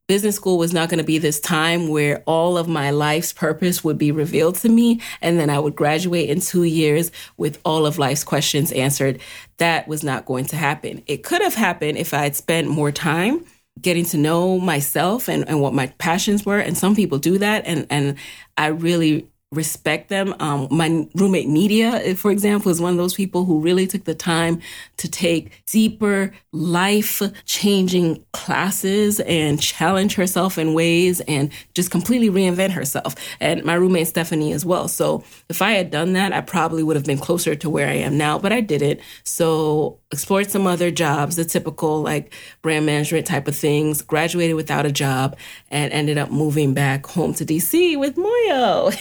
business 0.08 0.36
school 0.36 0.58
was 0.58 0.74
not 0.74 0.90
going 0.90 0.98
to 0.98 1.04
be 1.04 1.18
this 1.18 1.40
time 1.40 1.88
where 1.88 2.22
all 2.26 2.58
of 2.58 2.68
my 2.68 2.90
life's 2.90 3.32
purpose 3.32 3.82
would 3.82 3.98
be 3.98 4.12
revealed 4.12 4.56
to 4.56 4.68
me 4.68 5.00
and 5.22 5.38
then 5.38 5.50
I 5.50 5.58
would 5.58 5.74
graduate 5.74 6.28
in 6.28 6.40
2 6.40 6.64
years 6.64 7.10
with 7.38 7.58
all 7.64 7.86
of 7.86 7.98
life's 7.98 8.24
questions 8.24 8.70
answered. 8.72 9.20
That 9.56 9.88
was 9.88 10.04
not 10.04 10.26
going 10.26 10.44
to 10.46 10.56
happen. 10.56 11.02
It 11.06 11.24
could 11.24 11.42
have 11.42 11.54
happened 11.54 11.96
if 11.96 12.12
I 12.12 12.24
had 12.24 12.36
spent 12.36 12.68
more 12.68 12.92
time 12.92 13.44
getting 13.80 14.04
to 14.06 14.16
know 14.16 14.58
myself 14.58 15.28
and, 15.28 15.48
and 15.48 15.60
what 15.60 15.74
my 15.74 15.88
passions 15.98 16.46
were. 16.46 16.58
And 16.58 16.76
some 16.76 16.94
people 16.94 17.18
do 17.18 17.38
that. 17.38 17.66
And, 17.66 17.86
and 17.90 18.16
I 18.56 18.68
really 18.68 19.28
respect 19.52 20.08
them. 20.08 20.34
Um, 20.40 20.66
my 20.70 21.06
roommate 21.14 21.48
Media, 21.48 22.14
for 22.16 22.30
example, 22.30 22.70
is 22.70 22.80
one 22.80 22.90
of 22.90 22.96
those 22.96 23.14
people 23.14 23.44
who 23.44 23.60
really 23.60 23.86
took 23.86 24.04
the 24.04 24.14
time 24.14 24.60
to 24.96 25.08
take 25.08 25.64
deeper, 25.66 26.32
life 26.52 27.22
changing 27.44 28.24
classes 28.32 29.20
and 29.20 29.60
challenge 29.60 30.16
herself 30.16 30.58
in 30.58 30.74
ways 30.74 31.20
and 31.22 31.50
just 31.74 31.90
completely 31.90 32.28
reinvent 32.28 32.72
herself. 32.72 33.14
And 33.40 33.64
my 33.64 33.74
roommate 33.74 34.08
Stephanie 34.08 34.52
as 34.52 34.64
well. 34.64 34.88
So 34.88 35.22
if 35.48 35.62
I 35.62 35.72
had 35.72 35.90
done 35.90 36.12
that, 36.14 36.32
I 36.32 36.40
probably 36.40 36.82
would 36.82 36.96
have 36.96 37.06
been 37.06 37.18
closer 37.18 37.54
to 37.54 37.70
where 37.70 37.88
I 37.88 37.94
am 37.94 38.18
now, 38.18 38.38
but 38.38 38.52
I 38.52 38.60
didn't. 38.60 39.00
So 39.22 40.00
explored 40.12 40.50
some 40.50 40.66
other 40.66 40.90
jobs, 40.90 41.36
the 41.36 41.44
typical 41.44 42.02
like 42.02 42.32
brand 42.62 42.86
management 42.86 43.26
type 43.26 43.48
of 43.48 43.56
things, 43.56 44.02
graduated 44.02 44.56
without 44.56 44.86
a 44.86 44.92
job, 44.92 45.36
and 45.70 45.92
ended 45.92 46.18
up 46.18 46.30
moving 46.30 46.74
back 46.74 47.06
home 47.06 47.34
to 47.34 47.44
DC 47.44 47.98
with 47.98 48.16
Muoyo. 48.16 48.92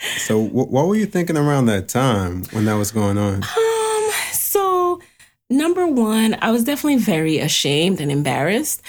so, 0.18 0.38
what 0.38 0.86
were 0.86 0.96
you 0.96 1.06
thinking 1.06 1.36
around 1.36 1.66
that 1.66 1.88
time 1.88 2.44
when 2.52 2.64
that 2.64 2.74
was 2.74 2.90
going 2.90 3.18
on? 3.18 3.42
Um, 3.42 4.10
so 4.32 5.00
number 5.50 5.86
one, 5.86 6.36
I 6.40 6.50
was 6.50 6.64
definitely 6.64 6.98
very 6.98 7.38
ashamed 7.38 8.00
and 8.00 8.10
embarrassed. 8.10 8.82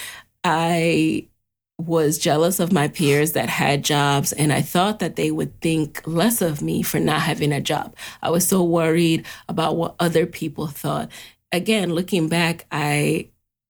I 0.43 1.27
was 1.79 2.17
jealous 2.17 2.59
of 2.59 2.71
my 2.71 2.87
peers 2.87 3.33
that 3.33 3.49
had 3.49 3.83
jobs 3.83 4.33
and 4.33 4.51
I 4.51 4.61
thought 4.61 4.99
that 4.99 5.15
they 5.15 5.29
would 5.29 5.59
think 5.61 6.01
less 6.07 6.41
of 6.41 6.61
me 6.61 6.81
for 6.81 6.99
not 6.99 7.21
having 7.21 7.51
a 7.53 7.61
job. 7.61 7.95
I 8.23 8.31
was 8.31 8.47
so 8.47 8.63
worried 8.63 9.25
about 9.47 9.75
what 9.75 9.95
other 9.99 10.25
people 10.25 10.67
thought. 10.67 11.09
again, 11.51 11.93
looking 11.93 12.27
back, 12.27 12.65
I, 12.71 13.29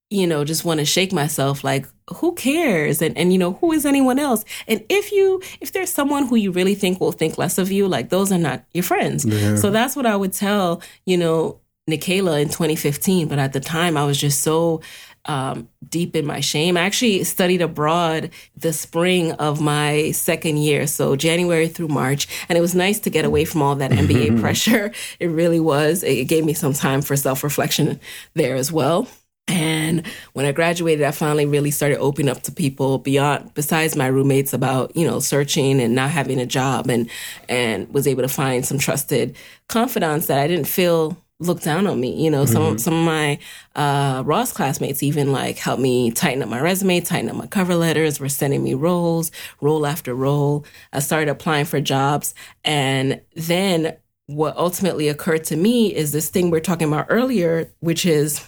you 0.10 0.26
know, 0.26 0.43
just 0.45 0.66
want 0.66 0.80
to 0.80 0.86
shake 0.86 1.12
myself 1.12 1.64
like, 1.64 1.86
who 2.16 2.34
cares? 2.36 3.01
And, 3.01 3.18
and, 3.18 3.34
you 3.34 3.39
know, 3.39 3.53
who 3.53 3.72
is 3.74 3.86
anyone 3.86 4.18
else? 4.20 4.45
And 4.68 4.84
if 4.89 5.12
you, 5.12 5.41
if 5.60 5.74
there's 5.74 5.91
someone 5.91 6.28
who 6.28 6.38
you 6.38 6.51
really 6.51 6.76
think 6.76 7.01
will 7.01 7.12
think 7.12 7.38
less 7.38 7.58
of 7.58 7.72
you, 7.72 7.88
like 7.88 8.10
those 8.10 8.32
are 8.32 8.38
not 8.38 8.64
your 8.74 8.84
friends. 8.84 9.26
Yeah. 9.26 9.55
So 9.58 9.70
that's 9.70 9.95
what 9.95 10.05
I 10.05 10.16
would 10.16 10.34
tell, 10.34 10.82
you 11.05 11.18
know, 11.18 11.60
Nicaila 11.89 12.41
in 12.41 12.47
2015. 12.47 13.28
But 13.28 13.39
at 13.39 13.53
the 13.53 13.60
time, 13.60 13.97
I 13.97 14.05
was 14.05 14.18
just 14.18 14.41
so 14.41 14.82
um, 15.28 15.67
deep 15.88 16.15
in 16.15 16.25
my 16.25 16.39
shame. 16.39 16.78
I 16.78 16.82
actually 16.82 17.23
studied 17.23 17.61
abroad 17.61 18.32
the 18.55 18.73
spring 18.73 19.34
of 19.34 19.61
my 19.61 20.11
second 20.11 20.57
year, 20.57 20.88
so 20.88 21.15
January 21.15 21.67
through 21.67 21.89
March, 21.89 22.28
and 22.49 22.57
it 22.57 22.61
was 22.61 22.75
nice 22.75 22.99
to 23.01 23.09
get 23.09 23.25
away 23.25 23.45
from 23.45 23.61
all 23.61 23.75
that 23.75 23.91
MBA 23.91 24.39
pressure. 24.39 24.91
It 25.19 25.28
really 25.28 25.59
was. 25.59 26.03
It 26.03 26.28
gave 26.28 26.45
me 26.45 26.53
some 26.53 26.73
time 26.73 27.01
for 27.01 27.15
self 27.15 27.43
reflection 27.43 27.99
there 28.34 28.55
as 28.55 28.71
well. 28.71 29.07
And 29.47 30.05
when 30.34 30.45
I 30.45 30.51
graduated, 30.51 31.05
I 31.05 31.11
finally 31.11 31.45
really 31.45 31.71
started 31.71 31.99
opening 31.99 32.30
up 32.30 32.43
to 32.43 32.51
people 32.51 32.97
beyond, 32.97 33.53
besides 33.53 33.95
my 33.95 34.07
roommates 34.07 34.53
about, 34.53 34.95
you 34.95 35.07
know, 35.07 35.19
searching 35.19 35.80
and 35.80 35.95
not 35.95 36.11
having 36.11 36.39
a 36.39 36.45
job 36.45 36.89
and, 36.89 37.09
and 37.47 37.91
was 37.93 38.07
able 38.07 38.23
to 38.23 38.30
find 38.30 38.65
some 38.65 38.78
trusted 38.78 39.38
confidants 39.67 40.28
that 40.28 40.39
I 40.39 40.47
didn't 40.47 40.67
feel 40.67 41.17
looked 41.39 41.63
down 41.63 41.88
on 41.88 41.99
me. 41.99 42.23
You 42.23 42.31
know, 42.31 42.45
some, 42.45 42.77
some 42.77 42.93
of 42.93 43.05
my, 43.05 43.39
uh, 43.75 44.23
Ross 44.25 44.51
classmates 44.51 45.03
even 45.03 45.31
like 45.31 45.57
helped 45.57 45.81
me 45.81 46.11
tighten 46.11 46.41
up 46.41 46.49
my 46.49 46.59
resume, 46.59 46.99
tighten 47.01 47.29
up 47.29 47.35
my 47.35 47.47
cover 47.47 47.75
letters, 47.75 48.19
were 48.19 48.29
sending 48.29 48.63
me 48.63 48.73
roles, 48.73 49.31
role 49.61 49.85
after 49.85 50.13
role. 50.13 50.65
I 50.93 50.99
started 50.99 51.29
applying 51.29 51.65
for 51.65 51.79
jobs. 51.79 52.33
And 52.63 53.21
then 53.35 53.97
what 54.25 54.57
ultimately 54.57 55.07
occurred 55.07 55.43
to 55.45 55.55
me 55.55 55.93
is 55.95 56.11
this 56.11 56.29
thing 56.29 56.49
we 56.49 56.57
are 56.57 56.61
talking 56.61 56.88
about 56.88 57.07
earlier, 57.09 57.71
which 57.79 58.05
is, 58.05 58.47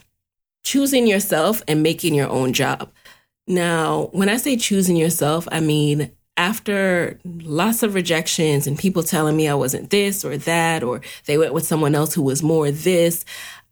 choosing 0.63 1.07
yourself 1.07 1.63
and 1.67 1.81
making 1.81 2.13
your 2.13 2.29
own 2.29 2.53
job. 2.53 2.91
Now, 3.47 4.09
when 4.11 4.29
I 4.29 4.37
say 4.37 4.57
choosing 4.57 4.97
yourself, 4.97 5.47
I 5.51 5.61
mean 5.61 6.11
after 6.39 7.19
lots 7.43 7.83
of 7.83 7.93
rejections 7.93 8.65
and 8.65 8.79
people 8.79 9.03
telling 9.03 9.35
me 9.35 9.49
I 9.49 9.55
wasn't 9.55 9.89
this 9.89 10.23
or 10.23 10.37
that, 10.37 10.83
or 10.83 11.01
they 11.25 11.37
went 11.37 11.53
with 11.53 11.67
someone 11.67 11.93
else 11.93 12.13
who 12.13 12.21
was 12.21 12.41
more 12.41 12.71
this, 12.71 13.25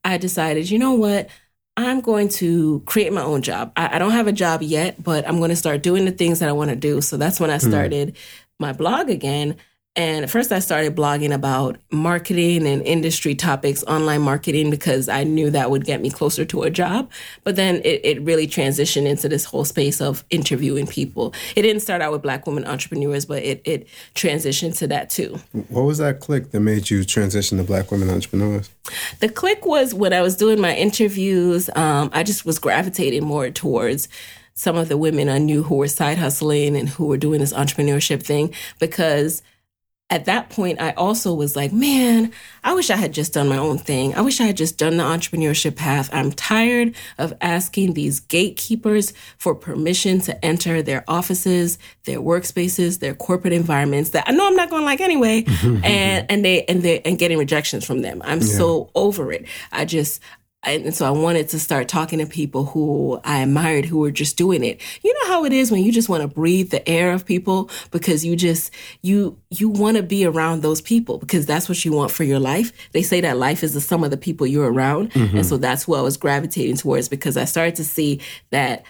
I 0.04 0.18
decided, 0.18 0.70
you 0.70 0.78
know 0.78 0.94
what? 0.94 1.30
I'm 1.78 2.02
going 2.02 2.28
to 2.30 2.82
create 2.86 3.14
my 3.14 3.22
own 3.22 3.42
job. 3.42 3.72
I, 3.78 3.96
I 3.96 4.00
don't 4.00 4.12
have 4.12 4.28
a 4.28 4.34
job 4.34 4.62
yet, 4.62 5.02
but 5.02 5.26
I'm 5.26 5.38
going 5.38 5.50
to 5.50 5.56
start 5.56 5.82
doing 5.82 6.04
the 6.04 6.12
things 6.12 6.40
that 6.40 6.50
I 6.50 6.52
want 6.52 6.70
to 6.70 6.76
do. 6.76 7.00
So 7.00 7.16
that's 7.16 7.40
when 7.40 7.50
I 7.50 7.58
started 7.58 8.10
mm. 8.10 8.18
my 8.60 8.74
blog 8.74 9.10
again. 9.10 9.56
And 9.98 10.24
at 10.24 10.30
first, 10.30 10.52
I 10.52 10.60
started 10.60 10.96
blogging 10.96 11.34
about 11.34 11.78
marketing 11.92 12.68
and 12.68 12.84
industry 12.84 13.34
topics, 13.34 13.84
online 13.86 14.22
marketing, 14.22 14.70
because 14.70 15.10
I 15.10 15.24
knew 15.24 15.50
that 15.50 15.72
would 15.72 15.86
get 15.86 16.02
me 16.02 16.12
closer 16.12 16.46
to 16.46 16.62
a 16.62 16.70
job. 16.70 17.10
But 17.44 17.56
then 17.56 17.78
it, 17.78 18.02
it, 18.04 18.22
really 18.22 18.46
transitioned 18.46 19.08
into 19.08 19.28
this 19.28 19.44
whole 19.44 19.66
space 19.66 20.00
of 20.00 20.24
interviewing 20.30 20.86
people. 20.86 21.34
It 21.56 21.64
didn't 21.64 21.82
start 21.82 22.04
out 22.04 22.12
with 22.12 22.22
Black 22.22 22.46
women 22.46 22.66
entrepreneurs, 22.66 23.26
but 23.26 23.42
it, 23.42 23.62
it 23.66 23.88
transitioned 24.14 24.78
to 24.78 24.88
that 24.88 25.10
too. 25.10 25.40
What 25.70 25.84
was 25.84 25.98
that 25.98 26.20
click 26.20 26.52
that 26.52 26.60
made 26.60 26.92
you 26.92 27.04
transition 27.04 27.58
to 27.58 27.64
Black 27.64 27.90
women 27.90 28.10
entrepreneurs? 28.12 28.70
The 29.20 29.30
click 29.30 29.66
was 29.66 29.96
when 29.96 30.14
I 30.14 30.22
was 30.22 30.36
doing 30.36 30.62
my 30.62 30.76
interviews, 30.76 31.72
um, 31.76 32.12
I 32.14 32.22
just 32.22 32.46
was 32.46 32.60
gravitating 32.60 33.24
more 33.24 33.50
towards 33.50 34.10
some 34.54 34.76
of 34.76 34.90
the 34.90 34.98
women 34.98 35.30
I 35.30 35.40
knew 35.40 35.64
who 35.64 35.76
were 35.76 35.88
side 35.88 36.18
hustling 36.20 36.76
and 36.76 36.88
who 36.90 37.06
were 37.06 37.18
doing 37.18 37.40
this 37.40 37.54
entrepreneurship 37.54 38.24
thing 38.24 38.54
because 38.80 39.42
at 40.10 40.24
that 40.26 40.50
point, 40.50 40.80
I 40.80 40.92
also 40.92 41.34
was 41.34 41.58
like, 41.58 41.74
man, 41.74 42.32
I 42.64 42.74
wish 42.74 42.90
I 42.90 42.96
had 42.96 43.12
just 43.14 43.34
done 43.34 43.50
my 43.50 43.58
own 43.58 43.78
thing. 43.78 44.16
I 44.16 44.22
wish 44.22 44.40
I 44.40 44.46
had 44.46 44.56
just 44.56 44.78
done 44.78 44.96
the 44.96 45.04
entrepreneurship 45.04 45.76
path. 45.76 46.10
I'm 46.14 46.32
tired 46.32 46.96
of 47.18 47.34
asking 47.42 47.94
these 47.94 48.22
gatekeepers 48.22 49.12
for 49.38 49.54
permission 49.54 50.22
to 50.22 50.46
enter 50.46 50.82
their 50.82 51.04
offices, 51.10 51.78
their 52.06 52.20
workspaces, 52.20 53.00
their 53.00 53.16
corporate 53.16 53.52
environments 53.52 54.12
that 54.12 54.24
I 54.28 54.32
know 54.32 54.48
I'm 54.48 54.56
not 54.56 54.70
going 54.70 54.84
to 54.84 54.86
like 54.86 55.02
anyway, 55.02 55.44
and 55.64 56.26
and 56.32 56.46
they 56.46 56.64
and 56.66 56.84
they 56.84 57.02
and 57.02 57.20
getting 57.20 57.38
rejections 57.38 57.86
from 57.86 58.02
them. 58.02 58.22
I'm 58.24 58.40
yeah. 58.40 58.46
so 58.46 58.90
over 58.96 59.34
it. 59.34 59.46
I 59.74 59.84
just 59.84 60.22
and 60.64 60.94
so 60.94 61.06
I 61.06 61.12
wanted 61.12 61.50
to 61.50 61.60
start 61.60 61.88
talking 61.88 62.20
to 62.20 62.26
people 62.26 62.66
who 62.66 63.20
I 63.24 63.40
admired 63.42 63.86
who 63.86 64.00
were 64.00 64.12
just 64.12 64.38
doing 64.38 64.64
it. 64.64 64.82
You 65.04 65.14
know 65.14 65.28
how 65.28 65.46
it 65.46 65.54
is 65.54 65.72
when 65.72 65.84
you 65.84 65.92
just 65.92 66.10
want 66.10 66.22
to 66.22 66.28
breathe 66.28 66.72
the 66.72 66.88
air 66.88 67.12
of 67.12 67.26
people 67.26 67.70
because 67.92 68.26
you 68.26 68.36
just 68.36 68.72
you 69.02 69.38
you 69.50 69.70
want 69.70 69.98
to 69.98 70.04
be 70.04 70.26
around 70.26 70.62
those 70.62 70.82
people 70.82 71.20
because 71.20 71.46
that's 71.46 71.70
what 71.70 71.84
you 71.86 71.94
want 71.94 72.12
for 72.12 72.24
your 72.24 72.40
life. 72.40 72.72
They 72.92 73.04
say 73.04 73.22
that 73.22 73.38
life 73.38 73.64
is 73.64 73.74
the 73.74 73.82
sum 73.82 74.04
of 74.04 74.12
the 74.12 74.18
people 74.18 74.48
you're 74.48 74.72
around, 74.72 75.12
mm-hmm. 75.12 75.38
and 75.38 75.46
so 75.46 75.58
that's 75.58 75.84
who 75.84 75.96
I 75.96 76.02
was 76.02 76.18
gravitating 76.18 76.78
towards 76.78 77.08
because 77.08 77.38
I 77.38 77.46
started 77.46 77.76
to 77.76 77.86
see 77.86 78.20
that 78.50 78.84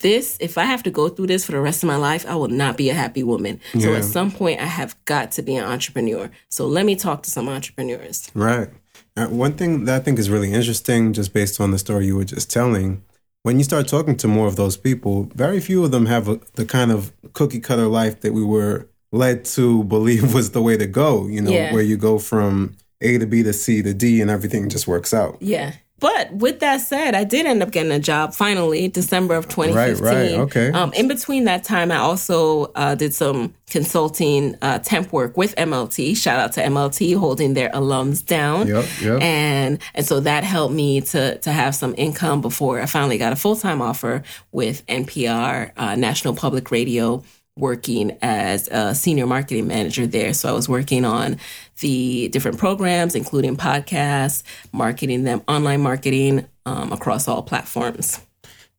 this, 0.00 0.38
if 0.40 0.56
I 0.56 0.64
have 0.64 0.82
to 0.84 0.90
go 0.90 1.08
through 1.08 1.26
this 1.26 1.44
for 1.44 1.52
the 1.52 1.60
rest 1.60 1.82
of 1.82 1.86
my 1.86 1.96
life, 1.96 2.26
I 2.26 2.34
will 2.34 2.48
not 2.48 2.76
be 2.76 2.88
a 2.88 2.94
happy 2.94 3.22
woman. 3.22 3.60
Yeah. 3.74 3.86
So 3.86 3.94
at 3.94 4.04
some 4.04 4.30
point, 4.30 4.60
I 4.60 4.64
have 4.64 4.96
got 5.04 5.32
to 5.32 5.42
be 5.42 5.56
an 5.56 5.64
entrepreneur. 5.64 6.30
So 6.48 6.66
let 6.66 6.86
me 6.86 6.96
talk 6.96 7.22
to 7.24 7.30
some 7.30 7.48
entrepreneurs. 7.48 8.30
Right. 8.34 8.70
Uh, 9.16 9.26
one 9.26 9.52
thing 9.52 9.84
that 9.84 10.00
I 10.00 10.04
think 10.04 10.18
is 10.18 10.30
really 10.30 10.52
interesting, 10.52 11.12
just 11.12 11.32
based 11.32 11.60
on 11.60 11.70
the 11.70 11.78
story 11.78 12.06
you 12.06 12.16
were 12.16 12.24
just 12.24 12.50
telling, 12.50 13.02
when 13.42 13.58
you 13.58 13.64
start 13.64 13.88
talking 13.88 14.16
to 14.18 14.28
more 14.28 14.46
of 14.46 14.56
those 14.56 14.76
people, 14.76 15.24
very 15.34 15.60
few 15.60 15.84
of 15.84 15.90
them 15.90 16.06
have 16.06 16.28
a, 16.28 16.40
the 16.54 16.64
kind 16.64 16.90
of 16.90 17.12
cookie 17.32 17.60
cutter 17.60 17.86
life 17.86 18.20
that 18.20 18.32
we 18.32 18.44
were 18.44 18.88
led 19.12 19.44
to 19.44 19.84
believe 19.84 20.34
was 20.34 20.50
the 20.50 20.62
way 20.62 20.76
to 20.76 20.86
go, 20.86 21.26
you 21.26 21.40
know, 21.40 21.50
yeah. 21.50 21.72
where 21.72 21.82
you 21.82 21.96
go 21.96 22.18
from 22.18 22.76
A 23.00 23.18
to 23.18 23.26
B 23.26 23.42
to 23.42 23.52
C 23.52 23.82
to 23.82 23.94
D 23.94 24.20
and 24.20 24.30
everything 24.30 24.68
just 24.68 24.86
works 24.86 25.14
out. 25.14 25.38
Yeah. 25.40 25.74
But 26.00 26.32
with 26.32 26.60
that 26.60 26.80
said, 26.80 27.14
I 27.14 27.24
did 27.24 27.44
end 27.44 27.62
up 27.62 27.70
getting 27.70 27.92
a 27.92 27.98
job 27.98 28.34
finally, 28.34 28.88
December 28.88 29.34
of 29.34 29.48
2015. 29.48 30.04
Right, 30.04 30.14
right, 30.14 30.38
okay. 30.40 30.72
Um, 30.72 30.92
in 30.94 31.08
between 31.08 31.44
that 31.44 31.62
time, 31.62 31.92
I 31.92 31.96
also 31.96 32.72
uh, 32.74 32.94
did 32.94 33.12
some 33.12 33.54
consulting 33.68 34.56
uh, 34.62 34.78
temp 34.78 35.12
work 35.12 35.36
with 35.36 35.54
MLT. 35.56 36.16
Shout 36.16 36.40
out 36.40 36.52
to 36.54 36.62
MLT 36.62 37.16
holding 37.16 37.52
their 37.52 37.68
alums 37.70 38.24
down. 38.24 38.66
Yep, 38.66 38.86
yep. 39.02 39.22
And 39.22 39.78
and 39.94 40.06
so 40.06 40.20
that 40.20 40.42
helped 40.42 40.74
me 40.74 41.02
to 41.02 41.38
to 41.38 41.52
have 41.52 41.74
some 41.74 41.94
income 41.98 42.40
before 42.40 42.80
I 42.80 42.86
finally 42.86 43.18
got 43.18 43.34
a 43.34 43.36
full 43.36 43.56
time 43.56 43.82
offer 43.82 44.22
with 44.52 44.84
NPR, 44.86 45.72
uh, 45.76 45.96
National 45.96 46.34
Public 46.34 46.70
Radio 46.70 47.22
working 47.56 48.16
as 48.22 48.68
a 48.68 48.94
senior 48.94 49.26
marketing 49.26 49.66
manager 49.66 50.06
there. 50.06 50.32
So 50.32 50.48
I 50.48 50.52
was 50.52 50.68
working 50.68 51.04
on 51.04 51.36
the 51.80 52.28
different 52.28 52.58
programs, 52.58 53.14
including 53.14 53.56
podcasts, 53.56 54.42
marketing 54.72 55.24
them, 55.24 55.42
online 55.48 55.80
marketing 55.80 56.46
um, 56.66 56.92
across 56.92 57.28
all 57.28 57.42
platforms. 57.42 58.20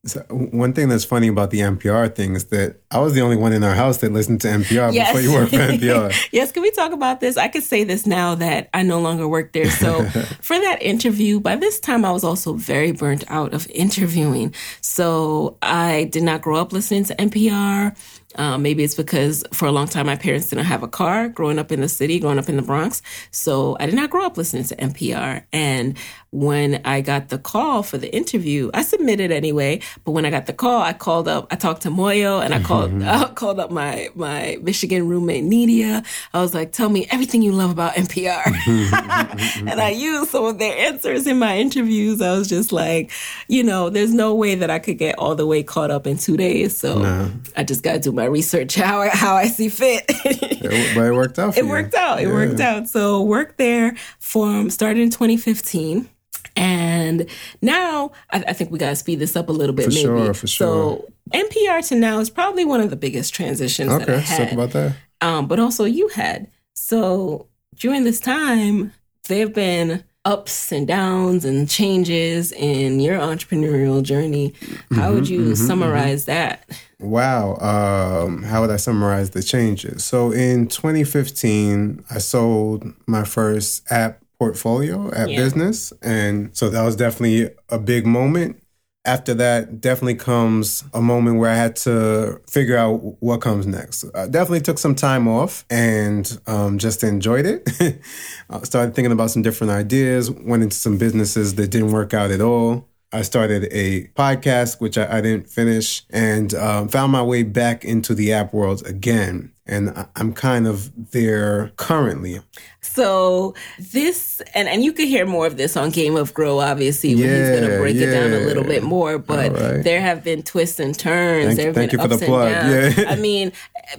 So 0.04 0.22
one 0.32 0.74
thing 0.74 0.90
that's 0.90 1.06
funny 1.06 1.28
about 1.28 1.52
the 1.52 1.60
NPR 1.60 2.16
thing 2.16 2.36
is 2.36 2.46
that 2.46 2.78
I 2.90 2.98
was 2.98 3.14
the 3.14 3.22
only 3.22 3.36
one 3.36 3.54
in 3.54 3.64
our 3.64 3.76
house 3.76 3.98
that 3.98 4.12
listened 4.12 4.42
to 4.42 4.48
NPR 4.48 4.92
yes. 4.92 5.12
before 5.12 5.22
you 5.22 5.32
worked 5.32 5.52
for 5.52 5.58
NPR. 5.58 6.30
yes, 6.32 6.52
can 6.52 6.64
we 6.64 6.72
talk 6.72 6.92
about 6.92 7.20
this? 7.20 7.38
I 7.38 7.50
could 7.50 7.62
say 7.62 7.84
this 7.84 8.08
now 8.08 8.34
that 8.34 8.68
I 8.74 8.82
no 8.82 9.00
longer 9.00 9.28
work 9.28 9.54
there. 9.54 9.70
So 9.70 10.04
for 10.42 10.58
that 10.58 10.82
interview, 10.82 11.40
by 11.40 11.56
this 11.56 11.80
time 11.80 12.04
I 12.04 12.12
was 12.12 12.24
also 12.24 12.54
very 12.54 12.94
burnt 12.94 13.26
out 13.28 13.54
of 13.54 13.70
interviewing. 13.70 14.56
So 14.82 15.58
I 15.62 16.06
did 16.06 16.24
not 16.24 16.42
grow 16.42 16.60
up 16.60 16.74
listening 16.74 17.04
to 17.06 17.16
NPR. 17.18 17.96
Um, 18.36 18.62
maybe 18.62 18.84
it's 18.84 18.96
because 18.96 19.44
for 19.54 19.68
a 19.68 19.72
long 19.72 19.88
time 19.88 20.06
my 20.06 20.16
parents 20.16 20.50
didn't 20.50 20.66
have 20.66 20.84
a 20.84 20.88
car 20.88 21.30
growing 21.30 21.60
up 21.60 21.72
in 21.72 21.82
the 21.82 21.90
city, 21.90 22.20
growing 22.20 22.40
up 22.40 22.50
in 22.50 22.56
the 22.56 22.62
Bronx. 22.62 23.02
So 23.32 23.78
I 23.80 23.86
did 23.86 23.96
not 23.96 24.10
grow 24.10 24.26
up 24.26 24.38
listening 24.38 24.64
to 24.66 24.76
NPR. 24.76 25.44
And 25.52 25.98
when 26.32 26.82
I 26.86 27.02
got 27.02 27.28
the 27.28 27.38
call 27.38 27.84
for 27.84 27.98
the 27.98 28.14
interview, 28.14 28.72
I 28.74 28.84
submitted 28.84 29.32
anyway. 29.32 29.82
But 30.06 30.12
when 30.12 30.26
I 30.26 30.30
got 30.30 30.46
the 30.46 30.54
call, 30.54 30.82
I 30.82 30.94
called 30.94 31.28
up, 31.28 31.48
I 31.52 31.58
talked 31.58 31.82
to 31.84 31.90
Muoyo 31.90 32.44
and 32.44 32.54
I 32.54 32.64
called, 32.64 32.92
mm-hmm. 32.92 33.08
I 33.08 33.28
called 33.34 33.60
up 33.60 33.70
my, 33.70 34.10
my 34.16 34.58
Michigan 34.62 35.10
roommate, 35.10 35.44
Nidia. 35.44 36.06
I 36.34 36.42
was 36.42 36.54
like, 36.54 36.72
tell 36.72 36.90
me 36.90 37.06
everything 37.12 37.42
you 37.42 37.52
love 37.52 37.70
about 37.70 37.96
NPR. 37.96 38.46
and 39.70 39.82
I 39.82 39.90
used 39.90 40.32
some 40.32 40.46
of 40.46 40.58
their 40.58 40.78
answers 40.78 41.28
in 41.28 41.38
my 41.38 41.58
interviews. 41.58 42.22
I 42.22 42.38
was 42.38 42.48
just 42.48 42.72
like, 42.72 43.12
you 43.50 43.64
know, 43.64 43.90
there's 43.90 44.14
no 44.14 44.34
way 44.34 44.56
that 44.56 44.70
I 44.70 44.80
could 44.80 44.98
get 44.98 45.20
all 45.20 45.36
the 45.36 45.46
way 45.46 45.64
caught 45.64 45.92
up 45.92 46.08
in 46.08 46.18
two 46.18 46.38
days. 46.38 46.78
So. 46.78 47.30
I 47.58 47.64
just 47.64 47.84
got 47.84 47.94
to 47.94 48.00
do 48.00 48.12
my 48.12 48.26
research 48.26 48.76
how, 48.76 49.10
how 49.10 49.36
I 49.36 49.48
see 49.48 49.70
fit. 49.70 50.06
it, 50.08 50.96
but 50.96 51.06
it 51.06 51.14
worked 51.14 51.38
out 51.38 51.58
It 51.58 51.66
you. 51.66 51.70
worked 51.70 51.94
out. 51.94 52.20
It 52.20 52.28
yeah. 52.28 52.34
worked 52.34 52.60
out. 52.60 52.88
So 52.88 53.22
worked 53.22 53.58
there 53.58 53.96
from 54.20 54.70
started 54.70 55.02
in 55.02 55.10
2015. 55.10 56.10
And 56.56 57.28
now 57.62 58.12
I, 58.32 58.44
I 58.48 58.54
think 58.54 58.72
we 58.72 58.80
got 58.80 58.90
to 58.90 58.96
speed 58.96 59.20
this 59.20 59.36
up 59.36 59.50
a 59.50 59.52
little 59.52 59.76
bit, 59.76 59.86
for 59.86 59.92
maybe. 59.92 60.02
Sure, 60.02 60.34
for 60.34 60.48
sure. 60.48 60.68
So 60.68 61.12
NPR 61.34 61.88
to 61.90 61.96
now 61.96 62.20
is 62.20 62.30
probably 62.30 62.66
one 62.66 62.82
of 62.82 62.90
the 62.90 62.96
biggest 62.96 63.34
transitions 63.34 63.92
okay, 63.92 64.06
that 64.06 64.16
I 64.16 64.20
had. 64.20 64.38
talk 64.38 64.52
about 64.54 64.72
that. 64.72 64.96
Um, 65.22 65.48
but 65.48 65.60
also 65.60 65.86
you 65.86 66.08
had. 66.10 66.50
So 66.74 67.48
during 67.76 68.04
this 68.04 68.20
time, 68.20 68.94
there 69.28 69.40
have 69.40 69.54
been 69.54 70.04
ups 70.24 70.72
and 70.72 70.88
downs 70.88 71.46
and 71.46 71.70
changes 71.70 72.52
in 72.52 73.00
your 73.00 73.18
entrepreneurial 73.18 74.04
journey. 74.04 74.54
How 74.92 75.08
mm-hmm, 75.08 75.16
would 75.16 75.30
you 75.30 75.40
mm-hmm, 75.42 75.54
summarize 75.54 76.26
mm-hmm. 76.26 76.32
that? 76.32 76.70
Wow. 77.00 77.56
Um, 77.58 78.44
how 78.44 78.62
would 78.62 78.70
I 78.70 78.76
summarize 78.76 79.32
the 79.32 79.42
changes? 79.42 80.04
So 80.04 80.32
in 80.32 80.68
2015, 80.68 82.06
I 82.10 82.20
sold 82.20 82.94
my 83.08 83.24
first 83.24 83.92
app 83.92 84.22
portfolio 84.42 85.14
at 85.14 85.30
yeah. 85.30 85.38
business. 85.38 85.94
And 86.02 86.50
so 86.58 86.72
that 86.72 86.82
was 86.82 86.96
definitely 86.96 87.52
a 87.70 87.78
big 87.78 88.08
moment 88.08 88.58
after 89.06 89.34
that 89.36 89.82
definitely 89.82 90.16
comes 90.16 90.84
a 90.94 91.02
moment 91.02 91.38
where 91.38 91.50
I 91.50 91.56
had 91.56 91.76
to 91.78 92.40
figure 92.48 92.78
out 92.78 93.22
what 93.22 93.42
comes 93.42 93.66
next. 93.66 94.06
I 94.16 94.28
definitely 94.28 94.62
took 94.62 94.78
some 94.78 94.96
time 94.96 95.28
off 95.28 95.66
and 95.70 96.40
um, 96.48 96.78
just 96.78 97.04
enjoyed 97.04 97.46
it. 97.46 97.68
started 98.64 98.96
thinking 98.96 99.12
about 99.12 99.32
some 99.32 99.42
different 99.42 99.72
ideas, 99.72 100.30
went 100.30 100.64
into 100.64 100.76
some 100.76 100.98
businesses 100.98 101.56
that 101.56 101.70
didn't 101.70 101.92
work 101.92 102.14
out 102.14 102.32
at 102.32 102.42
all. 102.42 102.88
I 103.14 103.24
started 103.24 103.68
a 103.72 104.08
podcast, 104.10 104.80
which 104.80 104.98
I, 104.98 105.18
I 105.18 105.22
didn't 105.22 105.50
finish, 105.50 106.04
and 106.12 106.54
um, 106.54 106.88
found 106.88 107.12
my 107.12 107.22
way 107.24 107.44
back 107.44 107.84
into 107.84 108.14
the 108.14 108.34
app 108.34 108.54
world 108.54 108.86
again. 108.86 109.52
And 109.68 110.08
I'm 110.16 110.34
kind 110.34 110.68
of 110.68 111.12
there 111.12 111.72
currently. 111.78 112.40
So 112.82 113.54
this, 113.80 114.42
and, 114.56 114.68
and 114.68 114.84
you 114.84 114.92
can 114.92 115.06
hear 115.06 115.26
more 115.26 115.46
of 115.46 115.56
this 115.56 115.78
on 115.78 115.92
Game 115.92 116.16
of 116.16 116.34
Grow, 116.34 116.60
obviously, 116.60 117.14
when 117.14 117.26
yeah, 117.26 117.38
he's 117.38 117.60
going 117.60 117.70
to 117.70 117.78
break 117.78 117.96
yeah. 117.96 118.08
it 118.08 118.12
down 118.12 118.34
a 118.34 118.46
little 118.46 118.64
bit 118.64 118.82
more. 118.82 119.20
But 119.20 119.54
right. 119.54 119.84
there 119.84 120.02
have 120.02 120.24
been 120.24 120.42
twists 120.42 120.80
and 120.80 120.98
turns. 120.98 121.46
Thank, 121.46 121.58
there 121.58 121.66
have 121.68 121.76
thank 121.76 121.92
been 121.92 122.00
you 122.00 122.06
ups 122.06 122.14
for 122.14 122.20
the 122.20 122.26
plug. 122.26 122.50
Yeah. 122.50 123.06
I 123.08 123.16
mean, 123.16 123.52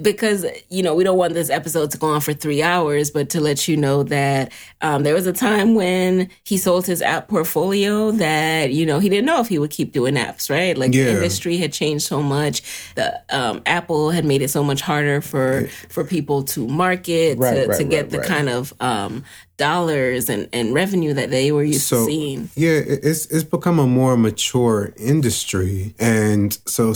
because, 0.03 0.45
you 0.69 0.83
know, 0.83 0.97
we 0.97 1.05
don't 1.05 1.17
want 1.17 1.35
this 1.35 1.49
episode 1.49 1.93
to 1.93 1.99
go 1.99 2.09
on 2.09 2.21
for 2.21 2.35
three 2.35 2.63
hours, 2.63 3.11
but 3.11 3.31
to 3.31 3.41
let 3.41 3.69
you 3.69 3.77
know 3.77 4.03
that 4.03 4.53
um, 4.81 5.05
there 5.05 5.15
was 5.15 5.27
a 5.27 5.33
time 5.33 5.75
when 5.75 6.29
he 6.43 6.59
sold 6.59 6.85
his 6.85 7.01
app 7.03 7.29
portfolio 7.29 8.11
that, 8.11 8.73
you 8.73 8.85
know, 8.85 8.99
he 8.99 9.09
didn't 9.09 9.27
know 9.27 9.41
if 9.41 9.49
he 9.49 9.61
would 9.61 9.71
keep 9.71 9.93
doing 9.93 10.17
apps, 10.17 10.51
right? 10.51 10.77
Like 10.77 10.93
yeah. 10.93 11.05
the 11.05 11.11
industry 11.13 11.57
had 11.57 11.73
changed 11.73 12.05
so 12.05 12.21
much. 12.21 12.63
The 12.97 13.23
um, 13.31 13.63
Apple 13.65 14.11
had 14.11 14.25
made 14.25 14.43
it 14.43 14.49
so 14.49 14.65
much 14.65 14.81
harder 14.81 15.21
for, 15.21 15.52
for 15.89 16.05
people 16.05 16.43
to 16.43 16.67
market, 16.67 17.39
right, 17.39 17.55
to, 17.55 17.67
right, 17.67 17.79
to 17.79 17.85
get 17.85 18.03
right, 18.03 18.11
the 18.11 18.19
kind 18.21 18.49
of 18.49 18.73
um, 18.81 19.25
dollars 19.57 20.29
and, 20.29 20.49
and 20.53 20.75
revenue 20.75 21.15
that 21.15 21.31
they 21.31 21.53
were 21.53 21.63
used 21.63 21.83
so, 21.83 22.01
to 22.01 22.05
seeing. 22.05 22.51
Yeah, 22.57 22.81
it's 22.85 23.27
it's 23.27 23.45
become 23.45 23.79
a 23.79 23.87
more 23.87 24.17
mature 24.17 24.93
industry, 24.97 25.95
and 25.99 26.57
so 26.67 26.95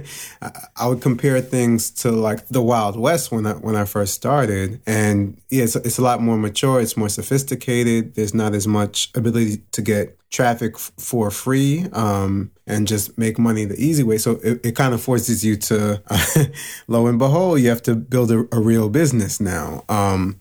I 0.76 0.86
would 0.86 1.00
compare 1.00 1.40
things 1.40 1.90
to 2.02 2.10
like 2.10 2.46
the 2.48 2.62
Wild 2.62 2.98
West 2.98 3.32
when 3.32 3.46
I 3.46 3.52
when 3.54 3.76
I 3.76 3.84
first 3.84 4.14
started, 4.14 4.80
and 4.86 5.40
yeah, 5.50 5.64
it's, 5.64 5.76
it's 5.76 5.98
a 5.98 6.02
lot 6.02 6.20
more 6.20 6.36
mature. 6.36 6.80
It's 6.80 6.96
more 6.96 7.08
sophisticated. 7.08 8.14
There's 8.14 8.34
not 8.34 8.54
as 8.54 8.66
much 8.66 9.10
ability 9.14 9.62
to 9.72 9.82
get 9.82 10.18
traffic 10.30 10.74
f- 10.74 10.92
for 10.98 11.30
free 11.30 11.86
um, 11.92 12.50
and 12.66 12.86
just 12.86 13.16
make 13.18 13.38
money 13.38 13.64
the 13.64 13.76
easy 13.76 14.02
way. 14.02 14.18
So 14.18 14.40
it, 14.42 14.64
it 14.64 14.76
kind 14.76 14.94
of 14.94 15.02
forces 15.02 15.44
you 15.44 15.56
to, 15.56 16.02
uh, 16.08 16.44
lo 16.88 17.06
and 17.06 17.18
behold, 17.18 17.60
you 17.60 17.68
have 17.68 17.82
to 17.82 17.94
build 17.94 18.30
a, 18.30 18.48
a 18.52 18.60
real 18.60 18.88
business 18.88 19.40
now. 19.40 19.84
Um, 19.88 20.40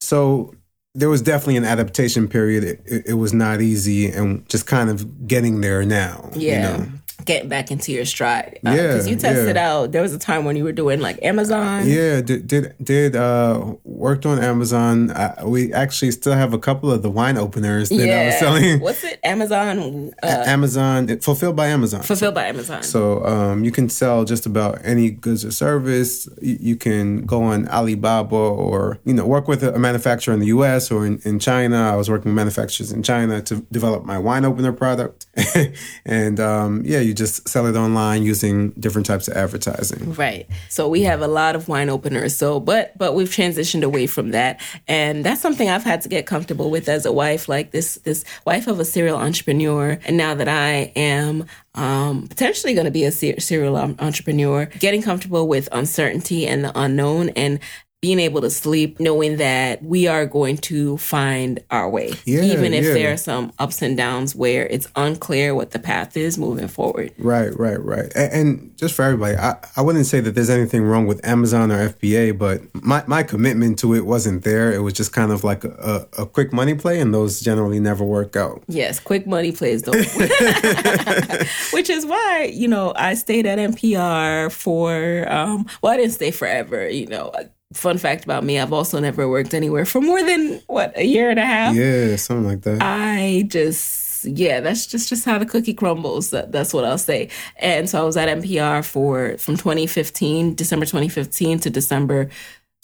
so 0.00 0.54
there 0.94 1.08
was 1.08 1.22
definitely 1.22 1.56
an 1.56 1.64
adaptation 1.64 2.28
period. 2.28 2.64
It, 2.64 2.82
it, 2.84 3.06
it, 3.08 3.14
was 3.14 3.32
not 3.32 3.60
easy, 3.60 4.06
and 4.06 4.48
just 4.48 4.66
kind 4.66 4.90
of 4.90 5.26
getting 5.26 5.60
there 5.60 5.84
now. 5.84 6.30
Yeah. 6.34 6.54
You 6.54 6.78
know? 6.78 6.88
Getting 7.24 7.48
back 7.48 7.70
into 7.70 7.92
your 7.92 8.04
stride. 8.04 8.60
Uh, 8.64 8.70
yeah. 8.70 8.86
Because 8.88 9.08
you 9.08 9.16
tested 9.16 9.56
yeah. 9.56 9.70
out, 9.70 9.92
there 9.92 10.02
was 10.02 10.12
a 10.12 10.18
time 10.18 10.44
when 10.44 10.56
you 10.56 10.64
were 10.64 10.72
doing 10.72 11.00
like 11.00 11.22
Amazon. 11.22 11.88
Yeah, 11.88 12.20
did 12.20 12.46
did, 12.46 12.74
did 12.82 13.16
uh, 13.16 13.74
worked 13.84 14.26
on 14.26 14.38
Amazon. 14.38 15.10
Uh, 15.10 15.42
we 15.44 15.72
actually 15.72 16.10
still 16.10 16.34
have 16.34 16.52
a 16.52 16.58
couple 16.58 16.90
of 16.90 17.02
the 17.02 17.10
wine 17.10 17.36
openers 17.36 17.88
that 17.88 17.96
yeah. 17.96 18.20
I 18.20 18.26
was 18.26 18.38
selling. 18.38 18.80
What's 18.80 19.04
it? 19.04 19.20
Amazon. 19.24 20.12
Uh, 20.22 20.44
Amazon, 20.46 21.18
fulfilled 21.20 21.56
by 21.56 21.68
Amazon. 21.68 22.02
Fulfilled 22.02 22.34
by 22.34 22.46
Amazon. 22.46 22.82
So 22.82 23.24
um, 23.24 23.64
you 23.64 23.70
can 23.70 23.88
sell 23.88 24.24
just 24.24 24.46
about 24.46 24.78
any 24.84 25.10
goods 25.10 25.44
or 25.44 25.50
service. 25.50 26.28
You, 26.40 26.58
you, 26.60 26.76
can 26.76 27.24
go 27.24 27.42
on 27.42 27.68
Alibaba 27.68 28.34
or, 28.34 28.98
you 29.04 29.14
know, 29.14 29.26
work 29.26 29.48
with 29.48 29.62
a 29.62 29.78
manufacturer 29.78 30.34
in 30.34 30.40
the 30.40 30.46
US 30.46 30.90
or 30.90 31.06
in, 31.06 31.20
in 31.24 31.38
China. 31.38 31.90
I 31.90 31.96
was 31.96 32.10
working 32.10 32.30
with 32.30 32.36
manufacturers 32.36 32.92
in 32.92 33.02
China 33.02 33.40
to 33.42 33.56
develop 33.72 34.04
my 34.04 34.18
wine 34.18 34.44
opener 34.44 34.72
product. 34.72 35.26
and 36.04 36.40
um, 36.40 36.82
yeah, 36.84 37.00
you 37.00 37.13
just 37.16 37.48
sell 37.48 37.66
it 37.66 37.76
online 37.76 38.22
using 38.22 38.70
different 38.70 39.06
types 39.06 39.28
of 39.28 39.36
advertising. 39.36 40.14
Right. 40.14 40.48
So 40.68 40.88
we 40.88 41.02
have 41.02 41.22
a 41.22 41.28
lot 41.28 41.56
of 41.56 41.68
wine 41.68 41.88
openers. 41.88 42.36
So, 42.36 42.60
but 42.60 42.96
but 42.98 43.14
we've 43.14 43.28
transitioned 43.28 43.82
away 43.82 44.06
from 44.06 44.30
that, 44.30 44.60
and 44.88 45.24
that's 45.24 45.40
something 45.40 45.68
I've 45.68 45.84
had 45.84 46.02
to 46.02 46.08
get 46.08 46.26
comfortable 46.26 46.70
with 46.70 46.88
as 46.88 47.06
a 47.06 47.12
wife, 47.12 47.48
like 47.48 47.70
this 47.70 47.96
this 48.04 48.24
wife 48.44 48.66
of 48.66 48.80
a 48.80 48.84
serial 48.84 49.16
entrepreneur. 49.16 49.98
And 50.04 50.16
now 50.16 50.34
that 50.34 50.48
I 50.48 50.92
am 50.96 51.46
um, 51.74 52.28
potentially 52.28 52.74
going 52.74 52.84
to 52.84 52.90
be 52.90 53.04
a 53.04 53.12
serial 53.12 53.76
entrepreneur, 53.76 54.66
getting 54.78 55.02
comfortable 55.02 55.48
with 55.48 55.68
uncertainty 55.72 56.46
and 56.46 56.64
the 56.64 56.72
unknown 56.78 57.30
and 57.30 57.58
being 58.04 58.20
able 58.20 58.42
to 58.42 58.50
sleep 58.50 59.00
knowing 59.00 59.38
that 59.38 59.82
we 59.82 60.06
are 60.06 60.26
going 60.26 60.58
to 60.58 60.98
find 60.98 61.58
our 61.70 61.88
way. 61.88 62.12
Yeah, 62.26 62.42
even 62.42 62.74
if 62.74 62.84
yeah. 62.84 62.92
there 62.92 63.12
are 63.14 63.16
some 63.16 63.50
ups 63.58 63.80
and 63.80 63.96
downs 63.96 64.36
where 64.36 64.66
it's 64.66 64.86
unclear 64.94 65.54
what 65.54 65.70
the 65.70 65.78
path 65.78 66.14
is 66.14 66.36
moving 66.36 66.68
forward. 66.68 67.14
Right, 67.16 67.58
right, 67.58 67.82
right. 67.82 68.12
And, 68.14 68.32
and 68.34 68.76
just 68.76 68.94
for 68.94 69.06
everybody, 69.06 69.38
I, 69.38 69.56
I 69.74 69.80
wouldn't 69.80 70.04
say 70.04 70.20
that 70.20 70.34
there's 70.34 70.50
anything 70.50 70.82
wrong 70.82 71.06
with 71.06 71.24
Amazon 71.24 71.72
or 71.72 71.88
FBA, 71.88 72.36
but 72.36 72.60
my, 72.74 73.02
my 73.06 73.22
commitment 73.22 73.78
to 73.78 73.94
it 73.94 74.04
wasn't 74.04 74.44
there. 74.44 74.70
It 74.70 74.80
was 74.80 74.92
just 74.92 75.14
kind 75.14 75.32
of 75.32 75.42
like 75.42 75.64
a, 75.64 76.06
a, 76.18 76.24
a 76.24 76.26
quick 76.26 76.52
money 76.52 76.74
play, 76.74 77.00
and 77.00 77.14
those 77.14 77.40
generally 77.40 77.80
never 77.80 78.04
work 78.04 78.36
out. 78.36 78.62
Yes, 78.68 79.00
quick 79.00 79.26
money 79.26 79.50
plays 79.50 79.80
don't. 79.80 79.96
Which 81.72 81.88
is 81.88 82.04
why, 82.04 82.50
you 82.52 82.68
know, 82.68 82.92
I 82.96 83.14
stayed 83.14 83.46
at 83.46 83.58
NPR 83.58 84.52
for, 84.52 85.26
um, 85.32 85.64
well, 85.80 85.94
I 85.94 85.96
didn't 85.96 86.12
stay 86.12 86.32
forever, 86.32 86.86
you 86.86 87.06
know 87.06 87.32
fun 87.74 87.98
fact 87.98 88.24
about 88.24 88.44
me, 88.44 88.58
I've 88.58 88.72
also 88.72 88.98
never 89.00 89.28
worked 89.28 89.54
anywhere 89.54 89.84
for 89.84 90.00
more 90.00 90.22
than 90.22 90.60
what 90.66 90.96
a 90.96 91.04
year 91.04 91.30
and 91.30 91.38
a 91.38 91.44
half. 91.44 91.74
Yeah, 91.74 92.16
something 92.16 92.46
like 92.46 92.62
that. 92.62 92.78
I 92.80 93.44
just 93.48 94.24
yeah, 94.24 94.60
that's 94.60 94.86
just 94.86 95.08
just 95.08 95.24
how 95.24 95.38
the 95.38 95.46
cookie 95.46 95.74
crumbles. 95.74 96.30
That, 96.30 96.52
that's 96.52 96.72
what 96.72 96.84
I'll 96.84 96.98
say. 96.98 97.28
And 97.56 97.88
so 97.88 98.00
I 98.00 98.04
was 98.04 98.16
at 98.16 98.28
NPR 98.28 98.84
for 98.84 99.36
from 99.38 99.56
2015, 99.56 100.54
December 100.54 100.86
2015 100.86 101.60
to 101.60 101.70
December 101.70 102.30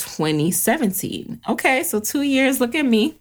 2017. 0.00 1.40
Okay, 1.48 1.82
so 1.82 2.00
two 2.00 2.22
years, 2.22 2.60
look 2.60 2.74
at 2.74 2.84
me. 2.84 3.16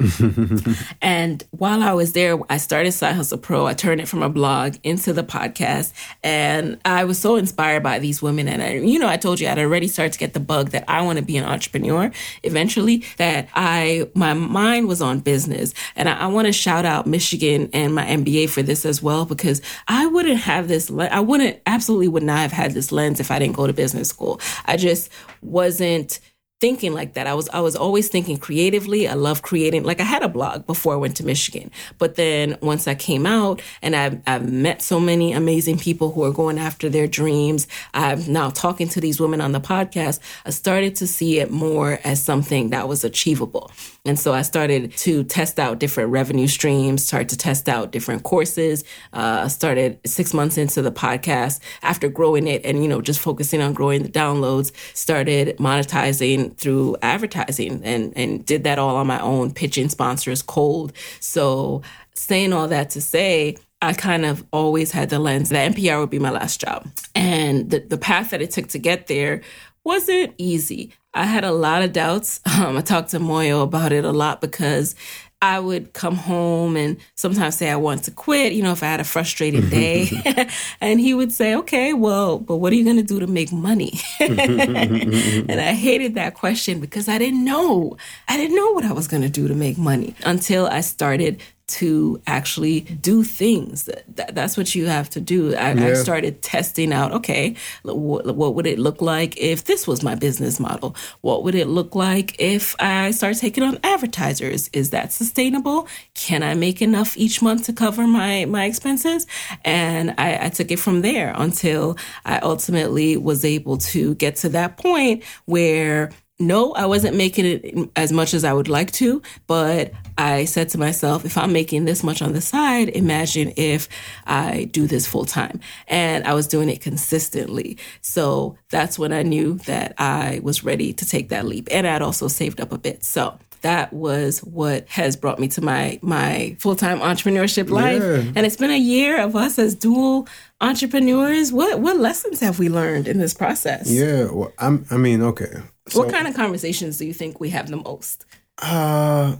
and 1.01 1.43
while 1.51 1.84
I 1.84 1.93
was 1.93 2.13
there, 2.13 2.39
I 2.49 2.57
started 2.57 2.91
Side 2.91 3.15
Hustle 3.15 3.38
Pro. 3.38 3.65
I 3.65 3.73
turned 3.73 4.01
it 4.01 4.07
from 4.07 4.23
a 4.23 4.30
blog 4.30 4.75
into 4.84 5.13
the 5.13 5.23
podcast. 5.23 5.93
And 6.23 6.80
I 6.86 7.05
was 7.05 7.19
so 7.19 7.36
inspired 7.36 7.84
by 7.84 7.99
these 7.99 8.21
women. 8.21 8.47
And, 8.47 8.61
I, 8.61 8.73
you 8.73 8.99
know, 8.99 9.07
I 9.07 9.17
told 9.17 9.39
you 9.39 9.47
I'd 9.47 9.59
already 9.59 9.88
started 9.88 10.13
to 10.13 10.19
get 10.19 10.34
the 10.34 10.39
bug 10.39 10.69
that 10.69 10.86
I 10.88 11.01
want 11.01 11.19
to 11.19 11.25
be 11.25 11.38
an 11.38 11.45
entrepreneur 11.45 12.11
eventually, 12.43 13.03
that 13.17 13.49
I, 13.53 14.09
my 14.15 14.34
mind 14.34 14.88
was 14.88 15.01
on 15.01 15.19
business. 15.19 15.73
And 15.95 16.09
I, 16.09 16.19
I 16.19 16.27
want 16.27 16.47
to 16.47 16.53
shout 16.53 16.86
out 16.86 17.07
Michigan 17.07 17.69
and 17.73 17.93
my 17.93 18.05
MBA 18.05 18.49
for 18.49 18.61
this 18.61 18.86
as 18.86 19.01
well, 19.01 19.25
because 19.25 19.61
I 19.88 20.05
wouldn't 20.07 20.39
have 20.39 20.67
this, 20.67 20.91
I 20.91 21.19
wouldn't, 21.19 21.59
absolutely 21.65 22.07
would 22.07 22.23
not 22.23 22.39
have 22.39 22.51
had 22.51 22.73
this 22.73 22.91
lens 22.91 23.19
if 23.19 23.32
I 23.32 23.39
didn't 23.39 23.55
go 23.55 23.67
to 23.67 23.73
business 23.73 24.09
school. 24.09 24.39
I 24.65 24.77
just 24.77 25.09
wasn't 25.41 26.19
thinking 26.60 26.93
like 26.93 27.14
that. 27.14 27.26
I 27.26 27.34
was 27.34 27.47
I 27.49 27.62
was 27.62 27.76
always 27.76 28.10
thinking 28.10 28.38
creatively. 28.38 29.07
I 29.07 29.14
love 29.14 29.41
creating. 29.41 29.84
Like 29.84 30.01
I 30.01 30.03
had 30.03 30.24
a 30.24 30.28
blog 30.28 30.66
before 30.66 30.93
I 30.93 30.97
went 30.97 31.16
to 31.18 31.26
Michigan, 31.26 31.72
but 31.97 32.16
then 32.16 32.57
once 32.62 32.88
I 32.88 32.95
came 32.95 33.26
out 33.26 33.62
and 33.82 33.95
I've, 33.95 34.22
I've 34.28 34.51
met 34.51 34.82
so 34.82 34.99
many 34.99 35.32
amazing 35.34 35.78
people 35.78 36.12
who 36.12 36.24
are 36.24 36.32
going 36.32 36.60
after 36.60 36.89
their 36.89 37.07
dreams. 37.07 37.68
I'm 37.93 38.32
now 38.32 38.49
talking 38.49 38.89
to 38.89 39.01
these 39.01 39.20
women 39.20 39.41
on 39.41 39.53
the 39.53 39.62
podcast. 39.62 40.20
I 40.45 40.49
started 40.49 40.95
to 40.97 41.07
see 41.07 41.39
it 41.39 41.49
more 41.49 41.99
as 42.03 42.22
something 42.22 42.72
that 42.72 42.88
was 42.88 43.03
achievable. 43.03 43.72
And 44.05 44.20
so 44.20 44.34
I 44.34 44.41
started 44.41 44.95
to 44.97 45.24
test 45.24 45.60
out 45.60 45.80
different 45.80 46.12
revenue 46.12 46.47
streams, 46.47 47.05
started 47.05 47.30
to 47.30 47.38
test 47.38 47.70
out 47.70 47.91
different 47.91 48.24
courses. 48.24 48.84
Uh, 49.14 49.47
started 49.47 49.99
six 50.05 50.34
months 50.34 50.57
into 50.57 50.82
the 50.82 50.91
podcast 50.91 51.60
after 51.84 52.10
growing 52.10 52.47
it 52.47 52.66
and, 52.66 52.82
you 52.82 52.88
know, 52.89 53.01
just 53.01 53.20
focusing 53.20 53.62
on 53.62 53.74
growing 53.74 54.03
the 54.03 54.10
downloads, 54.10 54.72
started 54.95 55.57
monetizing 55.57 56.49
through 56.58 56.97
advertising 57.02 57.82
and, 57.84 58.14
and 58.16 58.45
did 58.45 58.64
that 58.64 58.80
all 58.80 58.95
on 58.95 59.08
my 59.08 59.20
own, 59.20 59.54
pitching 59.54 59.89
sponsors 59.89 60.41
cold. 60.41 60.93
So 61.20 61.82
saying 62.14 62.54
all 62.54 62.68
that 62.68 62.89
to 62.91 63.02
say, 63.02 63.58
I 63.82 63.93
kind 63.93 64.26
of 64.26 64.45
always 64.52 64.91
had 64.91 65.10
the 65.10 65.20
lens 65.20 65.50
that 65.50 65.72
NPR 65.72 66.00
would 66.00 66.10
be 66.10 66.20
my 66.20 66.32
last 66.32 66.60
job. 66.60 66.88
And 67.16 67.70
the, 67.70 67.80
the 67.80 67.97
path 67.97 68.32
that 68.32 68.41
it 68.41 68.52
took 68.52 68.68
to 68.70 68.80
get 68.80 69.08
there 69.08 69.41
wasn't 69.84 70.34
easy. 70.38 70.93
I 71.14 71.26
had 71.26 71.43
a 71.43 71.52
lot 71.52 71.82
of 71.82 71.93
doubts. 71.93 72.41
Um, 72.60 72.76
I 72.76 72.82
talked 72.82 73.12
to 73.12 73.20
Muoyo 73.20 73.64
about 73.64 73.93
it 73.93 74.04
a 74.04 74.12
lot 74.12 74.41
because 74.41 74.93
I 75.41 75.59
would 75.59 75.93
come 75.93 76.15
home 76.15 76.75
and 76.75 76.97
sometimes 77.15 77.55
say 77.55 77.69
I 77.69 77.77
want 77.77 78.03
to 78.03 78.11
quit, 78.11 78.51
you 78.51 78.61
know, 78.61 78.73
if 78.73 78.83
I 78.83 78.87
had 78.87 78.99
a 78.99 79.05
frustrated 79.05 79.61
mm-hmm. 79.63 79.69
day. 79.69 80.05
Mm-hmm. 80.05 80.49
and 80.81 80.99
he 80.99 81.13
would 81.13 81.31
say, 81.31 81.55
okay, 81.55 81.93
well, 81.93 82.39
but 82.39 82.57
what 82.57 82.73
are 82.73 82.75
you 82.75 82.83
going 82.83 82.97
to 82.97 83.03
do 83.03 83.21
to 83.21 83.27
make 83.27 83.51
money? 83.51 83.93
and 84.19 85.51
I 85.51 85.73
hated 85.73 86.15
that 86.15 86.33
question 86.33 86.81
because 86.81 87.07
I 87.07 87.17
didn't 87.17 87.45
know. 87.45 87.95
I 88.27 88.35
didn't 88.35 88.55
know 88.55 88.71
what 88.71 88.83
I 88.83 88.91
was 88.91 89.07
going 89.07 89.23
to 89.23 89.29
do 89.29 89.47
to 89.47 89.55
make 89.55 89.77
money 89.77 90.13
until 90.25 90.67
I 90.67 90.81
started 90.81 91.41
to 91.70 92.22
actually 92.28 92.82
do 92.82 93.24
things. 93.24 93.86
That, 93.86 94.36
that's 94.36 94.57
what 94.57 94.76
you 94.76 94.88
have 94.88 95.09
to 95.11 95.22
do. 95.22 95.55
I, 95.55 95.74
yeah. 95.74 95.88
I 95.88 95.93
started 95.93 96.41
testing 96.41 96.91
out, 96.91 97.11
okay, 97.11 97.55
what, 97.84 98.36
what, 98.36 98.55
would 98.55 98.65
it 98.65 98.80
look 98.80 99.01
like 99.01 99.38
if 99.38 99.65
this 99.65 99.88
was 99.88 100.03
my 100.03 100.15
business 100.15 100.59
model? 100.59 100.95
What 101.22 101.43
would 101.43 101.55
it 101.55 101.67
look 101.67 101.95
like 101.95 102.36
if 102.39 102.76
I 102.80 103.11
start 103.11 103.38
taking 103.38 103.63
on 103.63 103.80
advertisers? 103.84 104.70
Is 104.74 104.89
that 104.89 105.13
sustainable? 105.13 105.88
Can 106.15 106.43
I 106.43 106.55
make 106.55 106.82
enough 106.82 107.17
each 107.17 107.41
month 107.41 107.65
to 107.65 107.74
cover 107.74 108.07
my, 108.07 108.45
my 108.45 108.65
expenses? 108.65 109.28
And 109.63 110.15
I, 110.17 110.45
I 110.45 110.49
took 110.49 110.72
it 110.72 110.80
from 110.80 111.01
there 111.01 111.34
until 111.36 111.97
I 112.26 112.39
ultimately 112.39 113.17
was 113.17 113.45
able 113.45 113.78
to 113.78 114.15
get 114.15 114.36
to 114.38 114.49
that 114.49 114.78
point 114.78 115.24
where 115.45 116.11
no, 116.39 116.73
I 116.73 116.85
wasn't 116.85 117.17
making 117.17 117.45
it 117.45 117.89
as 117.97 118.11
much 118.13 118.33
as 118.33 118.45
I 118.45 118.53
would 118.53 118.69
like 118.69 118.91
to, 118.93 119.21
but 119.45 119.91
I 120.17 120.45
said 120.45 120.69
to 120.69 120.77
myself, 120.77 121.25
if 121.25 121.37
I'm 121.37 121.51
making 121.51 121.85
this 121.85 122.01
much 122.01 122.21
on 122.21 122.31
the 122.31 122.41
side, 122.41 122.89
imagine 122.89 123.53
if 123.57 123.89
I 124.25 124.65
do 124.71 124.87
this 124.87 125.05
full 125.05 125.25
time. 125.25 125.59
And 125.87 126.25
I 126.25 126.33
was 126.33 126.47
doing 126.47 126.69
it 126.69 126.79
consistently. 126.81 127.77
So 128.01 128.57
that's 128.69 128.97
when 128.97 129.11
I 129.11 129.23
knew 129.23 129.55
that 129.59 129.95
I 129.97 130.39
was 130.41 130.63
ready 130.63 130.93
to 130.93 131.05
take 131.05 131.29
that 131.29 131.45
leap. 131.45 131.67
And 131.71 131.85
I'd 131.85 132.01
also 132.01 132.29
saved 132.29 132.61
up 132.61 132.71
a 132.71 132.77
bit. 132.77 133.03
So 133.03 133.37
that 133.61 133.91
was 133.91 134.39
what 134.39 134.87
has 134.87 135.15
brought 135.17 135.39
me 135.39 135.47
to 135.49 135.61
my 135.61 135.99
my 136.01 136.55
full-time 136.59 136.99
entrepreneurship 136.99 137.69
life 137.69 138.01
yeah. 138.01 138.31
and 138.35 138.45
it's 138.45 138.55
been 138.55 138.71
a 138.71 138.79
year 138.79 139.19
of 139.19 139.35
us 139.35 139.59
as 139.59 139.75
dual 139.75 140.27
entrepreneurs 140.61 141.51
what 141.51 141.79
what 141.79 141.97
lessons 141.97 142.39
have 142.39 142.57
we 142.57 142.69
learned 142.69 143.05
in 143.05 143.17
this 143.17 143.33
process 143.33 143.91
yeah 143.91 144.29
well 144.31 144.53
I'm, 144.59 144.85
i 144.91 144.95
mean 144.95 145.21
okay 145.21 145.61
so, 145.91 145.99
what 145.99 146.11
kind 146.11 146.27
of 146.27 146.35
conversations 146.35 146.97
do 146.97 147.05
you 147.05 147.13
think 147.13 147.39
we 147.39 147.49
have 147.49 147.69
the 147.69 147.77
most? 147.77 148.25
Uh, 148.61 149.35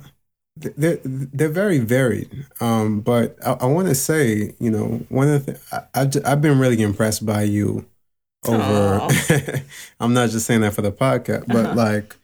they're 0.56 1.00
they're 1.04 1.50
very 1.50 1.80
varied. 1.80 2.46
Um, 2.60 3.02
but 3.02 3.38
I, 3.46 3.52
I 3.54 3.66
want 3.66 3.88
to 3.88 3.96
say, 3.96 4.54
you 4.60 4.72
know, 4.72 5.06
one 5.10 5.30
of 5.30 5.46
the 5.46 5.54
th- 5.54 5.66
I, 5.72 6.02
I've, 6.02 6.26
I've 6.26 6.42
been 6.42 6.60
really 6.60 6.82
impressed 6.82 7.26
by 7.26 7.44
you 7.44 7.86
over. 8.48 9.08
I'm 10.00 10.14
not 10.14 10.30
just 10.30 10.46
saying 10.46 10.62
that 10.62 10.74
for 10.74 10.82
the 10.82 10.92
podcast, 10.92 11.48
but 11.48 11.66
uh-huh. 11.66 11.76
like, 11.76 12.16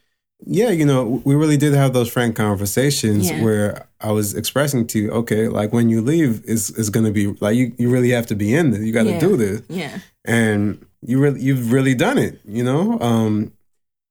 yeah, 0.45 0.69
you 0.69 0.85
know, 0.85 1.21
we 1.25 1.35
really 1.35 1.57
did 1.57 1.73
have 1.73 1.93
those 1.93 2.09
frank 2.09 2.35
conversations 2.35 3.29
yeah. 3.29 3.41
where 3.41 3.87
I 4.01 4.11
was 4.11 4.33
expressing 4.33 4.85
to 4.87 4.99
you, 4.99 5.11
okay, 5.11 5.47
like 5.47 5.73
when 5.73 5.89
you 5.89 6.01
leave 6.01 6.43
is 6.45 6.69
is 6.71 6.89
going 6.89 7.05
to 7.05 7.11
be 7.11 7.27
like 7.39 7.55
you 7.55 7.73
you 7.77 7.89
really 7.89 8.11
have 8.11 8.27
to 8.27 8.35
be 8.35 8.53
in 8.53 8.71
this. 8.71 8.81
You 8.81 8.91
got 8.91 9.03
to 9.03 9.11
yeah. 9.11 9.19
do 9.19 9.37
this. 9.37 9.61
Yeah. 9.69 9.99
And 10.25 10.85
you 11.01 11.19
really 11.19 11.41
you've 11.41 11.71
really 11.71 11.95
done 11.95 12.17
it, 12.17 12.39
you 12.45 12.63
know? 12.63 12.99
Um 12.99 13.53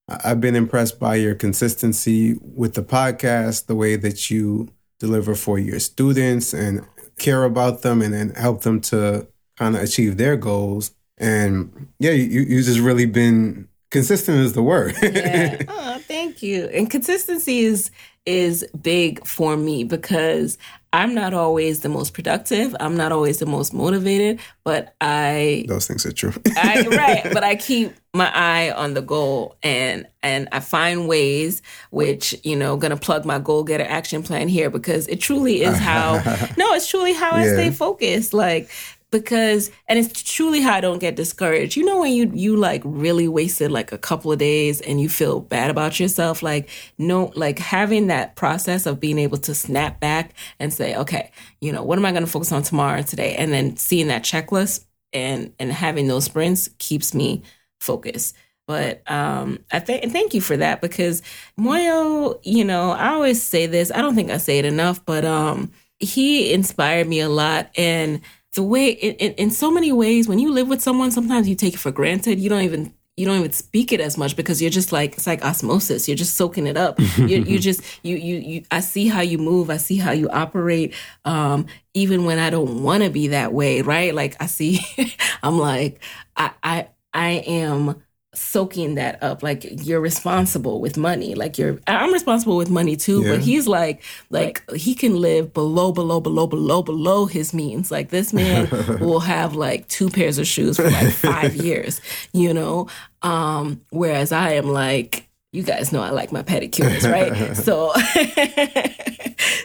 I've 0.08 0.40
been 0.40 0.54
impressed 0.54 0.98
by 0.98 1.16
your 1.16 1.34
consistency 1.34 2.36
with 2.40 2.74
the 2.74 2.82
podcast, 2.82 3.66
the 3.66 3.74
way 3.74 3.96
that 3.96 4.30
you 4.30 4.68
deliver 4.98 5.34
for 5.34 5.58
your 5.58 5.80
students 5.80 6.52
and 6.52 6.86
care 7.18 7.44
about 7.44 7.82
them 7.82 8.02
and, 8.02 8.14
and 8.14 8.36
help 8.36 8.62
them 8.62 8.80
to 8.80 9.26
kind 9.56 9.76
of 9.76 9.82
achieve 9.82 10.16
their 10.16 10.36
goals. 10.36 10.92
And 11.16 11.88
yeah, 11.98 12.10
you 12.10 12.42
you 12.42 12.62
just 12.62 12.80
really 12.80 13.06
been 13.06 13.68
consistent 13.90 14.38
is 14.38 14.52
the 14.52 14.62
word. 14.62 14.94
yeah. 15.02 15.62
Oh, 15.68 15.98
thank 16.00 16.42
you. 16.42 16.66
And 16.66 16.90
consistency 16.90 17.60
is 17.60 17.90
is 18.26 18.66
big 18.80 19.24
for 19.26 19.56
me 19.56 19.84
because 19.84 20.58
I'm 20.94 21.12
not 21.12 21.34
always 21.34 21.80
the 21.80 21.88
most 21.88 22.14
productive. 22.14 22.76
I'm 22.78 22.96
not 22.96 23.10
always 23.10 23.40
the 23.40 23.46
most 23.46 23.74
motivated, 23.74 24.38
but 24.62 24.94
I 25.00 25.64
those 25.66 25.88
things 25.88 26.06
are 26.06 26.12
true. 26.12 26.32
I, 26.56 26.86
right, 26.88 27.34
but 27.34 27.42
I 27.42 27.56
keep 27.56 27.92
my 28.14 28.30
eye 28.32 28.70
on 28.70 28.94
the 28.94 29.02
goal 29.02 29.56
and 29.64 30.06
and 30.22 30.48
I 30.52 30.60
find 30.60 31.08
ways 31.08 31.62
which 31.90 32.38
you 32.44 32.54
know 32.54 32.76
gonna 32.76 32.96
plug 32.96 33.24
my 33.24 33.40
goal 33.40 33.64
getter 33.64 33.82
action 33.82 34.22
plan 34.22 34.46
here 34.46 34.70
because 34.70 35.08
it 35.08 35.20
truly 35.20 35.62
is 35.62 35.76
how 35.78 36.22
no, 36.56 36.72
it's 36.74 36.88
truly 36.88 37.12
how 37.12 37.32
I 37.32 37.48
stay 37.48 37.70
focused. 37.72 38.32
Like 38.32 38.70
because 39.14 39.70
and 39.86 39.96
it's 39.96 40.24
truly 40.24 40.60
how 40.60 40.74
I 40.74 40.80
don't 40.80 40.98
get 40.98 41.14
discouraged. 41.14 41.76
You 41.76 41.84
know 41.84 42.00
when 42.00 42.12
you 42.12 42.30
you 42.34 42.56
like 42.56 42.82
really 42.84 43.28
wasted 43.28 43.70
like 43.70 43.92
a 43.92 43.98
couple 43.98 44.32
of 44.32 44.38
days 44.40 44.80
and 44.80 45.00
you 45.00 45.08
feel 45.08 45.40
bad 45.40 45.70
about 45.70 46.00
yourself 46.00 46.42
like 46.42 46.68
no 46.98 47.32
like 47.36 47.60
having 47.60 48.08
that 48.08 48.34
process 48.34 48.86
of 48.86 48.98
being 48.98 49.20
able 49.20 49.38
to 49.38 49.54
snap 49.54 50.00
back 50.00 50.34
and 50.58 50.72
say, 50.72 50.96
"Okay, 50.96 51.30
you 51.60 51.70
know, 51.70 51.84
what 51.84 51.96
am 51.96 52.04
I 52.04 52.10
going 52.10 52.24
to 52.24 52.30
focus 52.30 52.50
on 52.50 52.64
tomorrow 52.64 52.98
and 52.98 53.06
today?" 53.06 53.36
and 53.36 53.52
then 53.52 53.76
seeing 53.76 54.08
that 54.08 54.24
checklist 54.24 54.84
and 55.12 55.52
and 55.60 55.72
having 55.72 56.08
those 56.08 56.24
sprints 56.24 56.68
keeps 56.78 57.14
me 57.14 57.42
focused. 57.80 58.34
But 58.66 59.08
um, 59.08 59.60
I 59.70 59.78
th- 59.78 60.10
thank 60.10 60.34
you 60.34 60.40
for 60.40 60.56
that 60.56 60.80
because 60.80 61.22
Muoyo, 61.60 62.40
you 62.42 62.64
know, 62.64 62.90
I 62.90 63.10
always 63.10 63.40
say 63.40 63.66
this. 63.66 63.92
I 63.92 64.02
don't 64.02 64.14
think 64.16 64.30
I 64.30 64.38
say 64.38 64.58
it 64.58 64.64
enough, 64.64 65.04
but 65.04 65.24
um, 65.24 65.70
he 65.98 66.52
inspired 66.52 67.06
me 67.06 67.20
a 67.20 67.28
lot 67.28 67.70
and 67.76 68.20
the 68.54 68.62
way 68.62 68.90
in, 68.90 69.14
in, 69.16 69.32
in 69.34 69.50
so 69.50 69.70
many 69.70 69.92
ways 69.92 70.28
when 70.28 70.38
you 70.38 70.50
live 70.52 70.68
with 70.68 70.80
someone 70.82 71.10
sometimes 71.10 71.48
you 71.48 71.54
take 71.54 71.74
it 71.74 71.80
for 71.80 71.92
granted. 71.92 72.40
You 72.40 72.48
don't 72.48 72.62
even 72.62 72.94
you 73.16 73.26
don't 73.26 73.38
even 73.38 73.52
speak 73.52 73.92
it 73.92 74.00
as 74.00 74.18
much 74.18 74.34
because 74.34 74.60
you're 74.60 74.70
just 74.70 74.90
like 74.90 75.14
it's 75.14 75.26
like 75.26 75.44
osmosis. 75.44 76.08
You're 76.08 76.16
just 76.16 76.36
soaking 76.36 76.66
it 76.66 76.76
up. 76.76 76.98
You, 77.16 77.42
you 77.42 77.58
just 77.58 77.80
you, 78.02 78.16
you 78.16 78.36
you 78.36 78.62
i 78.70 78.80
see 78.80 79.08
how 79.08 79.20
you 79.20 79.38
move. 79.38 79.70
I 79.70 79.76
see 79.76 79.96
how 79.96 80.12
you 80.12 80.28
operate. 80.30 80.94
Um 81.24 81.66
even 81.94 82.24
when 82.24 82.38
i 82.38 82.50
don't 82.50 82.82
want 82.82 83.02
to 83.04 83.10
be 83.10 83.28
that 83.28 83.52
way 83.52 83.82
right? 83.82 84.14
Like 84.14 84.36
i 84.40 84.46
see 84.46 84.80
i'm 85.42 85.58
like 85.58 86.00
i 86.36 86.50
i 86.62 86.88
i 87.12 87.30
am 87.46 88.02
soaking 88.36 88.94
that 88.96 89.22
up. 89.22 89.42
Like 89.42 89.64
you're 89.84 90.00
responsible 90.00 90.80
with 90.80 90.96
money. 90.96 91.34
Like 91.34 91.58
you're 91.58 91.78
i'm 91.86 92.12
responsible 92.12 92.56
with 92.56 92.70
money 92.70 92.96
too 92.96 93.22
yeah. 93.22 93.32
but 93.32 93.40
he's 93.40 93.66
like 93.66 94.02
like 94.30 94.62
he 94.72 94.94
can 94.94 95.20
live 95.20 95.52
below 95.52 95.92
below 95.92 96.20
below 96.20 96.46
below 96.46 96.82
below 96.82 97.26
his 97.26 97.54
means. 97.54 97.90
Like 97.90 98.10
this 98.10 98.32
man 98.32 98.68
will 99.00 99.20
have 99.20 99.54
like 99.54 99.88
two 99.88 100.10
pairs 100.10 100.38
of 100.38 100.46
shoes 100.46 100.76
for 100.76 100.90
like 100.90 101.12
five 101.12 101.54
years 101.64 102.00
you 102.32 102.52
know? 102.54 102.88
Um 103.22 103.80
whereas 103.90 104.32
i 104.32 104.50
am 104.52 104.66
like 104.66 105.28
you 105.52 105.62
guys 105.62 105.92
know 105.92 106.02
i 106.02 106.10
like 106.10 106.32
my 106.32 106.42
pedicures 106.42 107.10
right? 107.10 107.56
So 107.56 107.92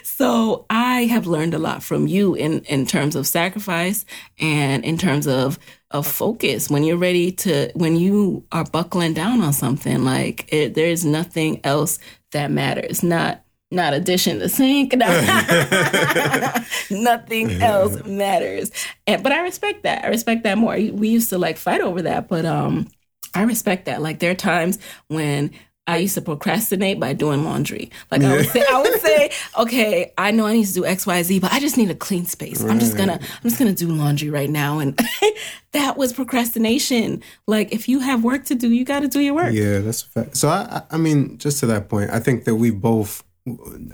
so 0.02 0.64
i 0.70 1.04
have 1.04 1.26
learned 1.26 1.54
a 1.54 1.58
lot 1.58 1.82
from 1.82 2.06
you 2.06 2.34
in 2.34 2.60
in 2.64 2.86
terms 2.86 3.16
of 3.16 3.26
sacrifice 3.26 4.04
and 4.38 4.84
in 4.84 4.96
terms 4.96 5.26
of 5.26 5.58
of 5.90 6.06
focus 6.06 6.70
when 6.70 6.84
you're 6.84 6.96
ready 6.96 7.32
to 7.32 7.70
when 7.74 7.96
you 7.96 8.44
are 8.52 8.64
buckling 8.64 9.12
down 9.12 9.40
on 9.40 9.52
something 9.52 10.04
like 10.04 10.52
it, 10.52 10.74
there's 10.74 11.04
nothing 11.04 11.60
else 11.64 11.98
that 12.32 12.50
matters. 12.50 13.02
Not 13.02 13.42
not 13.72 13.92
addition 13.94 14.38
the 14.38 14.48
sink. 14.48 14.92
Nothing 16.90 17.50
else 17.62 18.04
matters. 18.04 18.70
And 19.06 19.22
but 19.22 19.32
i 19.32 19.40
respect 19.42 19.84
that. 19.84 20.04
I 20.04 20.08
respect 20.08 20.44
that 20.44 20.58
more. 20.58 20.74
We 20.74 21.08
used 21.08 21.30
to 21.30 21.38
like 21.38 21.56
fight 21.56 21.80
over 21.80 22.02
that 22.02 22.28
but 22.28 22.44
um 22.44 22.88
I 23.34 23.42
respect 23.42 23.86
that. 23.86 24.02
Like 24.02 24.18
there 24.18 24.32
are 24.32 24.36
times 24.36 24.78
when 25.08 25.52
I 25.90 25.96
used 25.96 26.14
to 26.14 26.22
procrastinate 26.22 27.00
by 27.00 27.12
doing 27.12 27.44
laundry. 27.44 27.90
Like 28.10 28.22
I 28.22 28.36
would 28.36 28.46
say, 28.46 28.64
I 28.70 28.80
would 28.80 29.00
say, 29.00 29.30
okay, 29.58 30.12
I 30.16 30.30
know 30.30 30.46
I 30.46 30.52
need 30.52 30.66
to 30.66 30.72
do 30.72 30.86
X, 30.86 31.06
Y, 31.06 31.22
Z, 31.22 31.40
but 31.40 31.52
I 31.52 31.58
just 31.58 31.76
need 31.76 31.90
a 31.90 31.94
clean 31.94 32.26
space. 32.26 32.62
Right. 32.62 32.70
I'm 32.70 32.78
just 32.78 32.96
gonna, 32.96 33.14
I'm 33.20 33.42
just 33.42 33.58
gonna 33.58 33.72
do 33.72 33.88
laundry 33.88 34.30
right 34.30 34.48
now, 34.48 34.78
and 34.78 34.98
that 35.72 35.96
was 35.96 36.12
procrastination. 36.12 37.22
Like 37.46 37.72
if 37.72 37.88
you 37.88 37.98
have 38.00 38.22
work 38.22 38.44
to 38.46 38.54
do, 38.54 38.68
you 38.68 38.84
got 38.84 39.00
to 39.00 39.08
do 39.08 39.20
your 39.20 39.34
work. 39.34 39.52
Yeah, 39.52 39.80
that's 39.80 40.02
a 40.02 40.06
fact. 40.06 40.36
So 40.36 40.48
I, 40.48 40.82
I 40.90 40.96
mean, 40.96 41.38
just 41.38 41.58
to 41.60 41.66
that 41.66 41.88
point, 41.88 42.10
I 42.10 42.20
think 42.20 42.44
that 42.44 42.54
we 42.54 42.70
both, 42.70 43.24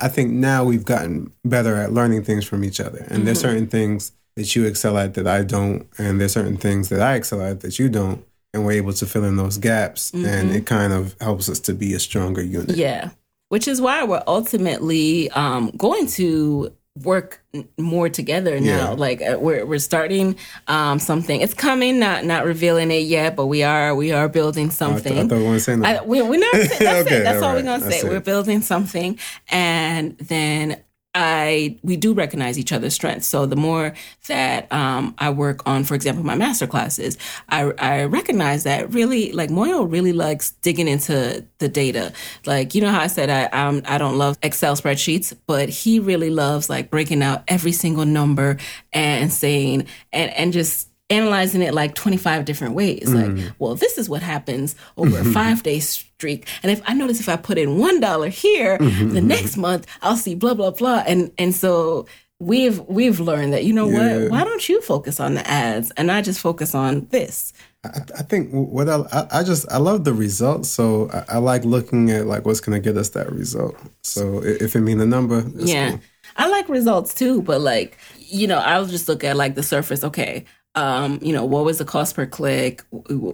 I 0.00 0.08
think 0.08 0.32
now 0.32 0.64
we've 0.64 0.84
gotten 0.84 1.32
better 1.44 1.76
at 1.76 1.92
learning 1.92 2.24
things 2.24 2.44
from 2.44 2.62
each 2.62 2.78
other, 2.78 2.98
and 2.98 3.08
mm-hmm. 3.08 3.24
there's 3.24 3.40
certain 3.40 3.68
things 3.68 4.12
that 4.36 4.54
you 4.54 4.66
excel 4.66 4.98
at 4.98 5.14
that 5.14 5.26
I 5.26 5.44
don't, 5.44 5.88
and 5.96 6.20
there's 6.20 6.34
certain 6.34 6.58
things 6.58 6.90
that 6.90 7.00
I 7.00 7.14
excel 7.14 7.40
at 7.40 7.60
that 7.60 7.78
you 7.78 7.88
don't 7.88 8.22
and 8.56 8.64
we're 8.64 8.72
able 8.72 8.92
to 8.92 9.06
fill 9.06 9.24
in 9.24 9.36
those 9.36 9.58
gaps 9.58 10.10
mm-hmm. 10.10 10.24
and 10.24 10.50
it 10.50 10.66
kind 10.66 10.92
of 10.92 11.14
helps 11.20 11.48
us 11.48 11.60
to 11.60 11.74
be 11.74 11.94
a 11.94 12.00
stronger 12.00 12.42
unit 12.42 12.76
yeah 12.76 13.10
which 13.48 13.68
is 13.68 13.80
why 13.80 14.02
we're 14.02 14.22
ultimately 14.26 15.30
um, 15.30 15.70
going 15.76 16.06
to 16.06 16.72
work 17.04 17.44
more 17.78 18.08
together 18.08 18.58
now 18.58 18.90
yeah. 18.90 18.90
like 18.90 19.20
uh, 19.20 19.36
we're 19.38 19.66
we're 19.66 19.78
starting 19.78 20.34
um, 20.66 20.98
something 20.98 21.42
it's 21.42 21.52
coming 21.52 21.98
not 21.98 22.24
not 22.24 22.46
revealing 22.46 22.90
it 22.90 23.02
yet 23.02 23.36
but 23.36 23.46
we 23.46 23.62
are 23.62 23.94
we 23.94 24.12
are 24.12 24.30
building 24.30 24.70
something 24.70 25.12
I, 25.12 25.16
th- 25.16 25.26
I 25.26 25.28
thought 25.28 25.38
we 25.38 25.44
weren't 25.44 25.62
saying 25.62 25.80
that. 25.80 26.00
I, 26.00 26.04
we, 26.04 26.22
we're 26.22 26.40
not 26.40 26.52
that's 26.54 26.80
okay, 26.80 27.16
it 27.18 27.22
that's 27.24 27.42
all, 27.42 27.50
all 27.50 27.54
right. 27.54 27.64
we're 27.64 27.78
gonna 27.78 27.90
say 27.90 28.08
we're 28.08 28.20
building 28.20 28.62
something 28.62 29.18
and 29.50 30.16
then 30.16 30.82
I 31.16 31.78
we 31.82 31.96
do 31.96 32.12
recognize 32.12 32.58
each 32.58 32.72
other's 32.72 32.92
strengths. 32.92 33.26
So 33.26 33.46
the 33.46 33.56
more 33.56 33.94
that 34.28 34.70
um, 34.70 35.14
I 35.16 35.30
work 35.30 35.66
on, 35.66 35.82
for 35.84 35.94
example, 35.94 36.22
my 36.22 36.34
master 36.34 36.66
classes, 36.66 37.16
I, 37.48 37.72
I 37.78 38.04
recognize 38.04 38.64
that 38.64 38.92
really 38.92 39.32
like 39.32 39.48
Muoyo 39.48 39.90
really 39.90 40.12
likes 40.12 40.50
digging 40.60 40.88
into 40.88 41.42
the 41.56 41.68
data. 41.68 42.12
Like 42.44 42.74
you 42.74 42.82
know 42.82 42.90
how 42.90 43.00
I 43.00 43.06
said 43.06 43.30
I 43.30 43.48
I'm, 43.50 43.82
I 43.86 43.96
don't 43.96 44.18
love 44.18 44.36
Excel 44.42 44.76
spreadsheets, 44.76 45.34
but 45.46 45.70
he 45.70 46.00
really 46.00 46.28
loves 46.28 46.68
like 46.68 46.90
breaking 46.90 47.22
out 47.22 47.44
every 47.48 47.72
single 47.72 48.04
number 48.04 48.58
and 48.92 49.32
saying 49.32 49.86
and 50.12 50.30
and 50.32 50.52
just 50.52 50.90
analyzing 51.08 51.62
it 51.62 51.72
like 51.72 51.94
25 51.94 52.44
different 52.44 52.74
ways. 52.74 53.08
Mm. 53.08 53.14
Like, 53.14 53.52
well, 53.58 53.74
this 53.74 53.96
is 53.96 54.08
what 54.08 54.22
happens 54.22 54.76
over 54.98 55.18
a 55.18 55.24
five 55.32 55.62
day 55.62 55.80
streak. 56.18 56.48
And 56.62 56.72
if 56.72 56.80
I 56.86 56.94
notice 56.94 57.20
if 57.20 57.28
I 57.28 57.36
put 57.36 57.58
in 57.58 57.78
one 57.78 58.00
dollar 58.00 58.28
here, 58.28 58.78
mm-hmm, 58.80 59.08
the 59.10 59.20
mm-hmm. 59.20 59.28
next 59.28 59.56
month 59.56 59.86
I'll 60.02 60.16
see 60.16 60.34
blah 60.34 60.54
blah 60.54 60.70
blah. 60.70 61.04
And 61.06 61.30
and 61.38 61.54
so 61.54 62.06
we've 62.38 62.80
we've 62.80 63.20
learned 63.20 63.52
that 63.52 63.64
you 63.64 63.72
know 63.72 63.88
Yeah. 63.88 64.22
what? 64.22 64.30
Why 64.30 64.44
don't 64.44 64.68
you 64.68 64.80
focus 64.80 65.20
on 65.20 65.34
the 65.34 65.48
ads 65.48 65.90
and 65.96 66.10
I 66.10 66.22
just 66.22 66.40
focus 66.40 66.74
on 66.74 67.06
this? 67.10 67.52
I, 67.84 68.00
I 68.18 68.22
think 68.22 68.50
what 68.50 68.88
I, 68.88 69.02
I 69.12 69.40
I 69.40 69.42
just 69.42 69.70
I 69.70 69.76
love 69.76 70.04
the 70.04 70.14
results, 70.14 70.68
so 70.70 71.10
I, 71.12 71.34
I 71.34 71.38
like 71.38 71.64
looking 71.64 72.10
at 72.10 72.26
like 72.26 72.46
what's 72.46 72.60
gonna 72.60 72.80
get 72.80 72.96
us 72.96 73.10
that 73.10 73.30
result. 73.30 73.76
So 74.02 74.42
if 74.42 74.74
it 74.74 74.80
mean 74.80 75.00
a 75.00 75.06
number, 75.06 75.44
yeah. 75.54 75.90
cool. 75.90 76.00
I 76.36 76.48
like 76.48 76.68
results 76.68 77.14
too, 77.14 77.42
but 77.42 77.60
like, 77.60 77.98
you 78.18 78.46
know, 78.46 78.58
I'll 78.58 78.86
just 78.86 79.08
look 79.08 79.24
at 79.24 79.36
like 79.36 79.54
the 79.54 79.62
surface. 79.62 80.04
Okay. 80.04 80.44
Um, 80.76 81.18
you 81.22 81.32
know, 81.32 81.44
what 81.46 81.64
was 81.64 81.78
the 81.78 81.86
cost 81.86 82.14
per 82.14 82.26
click? 82.26 82.84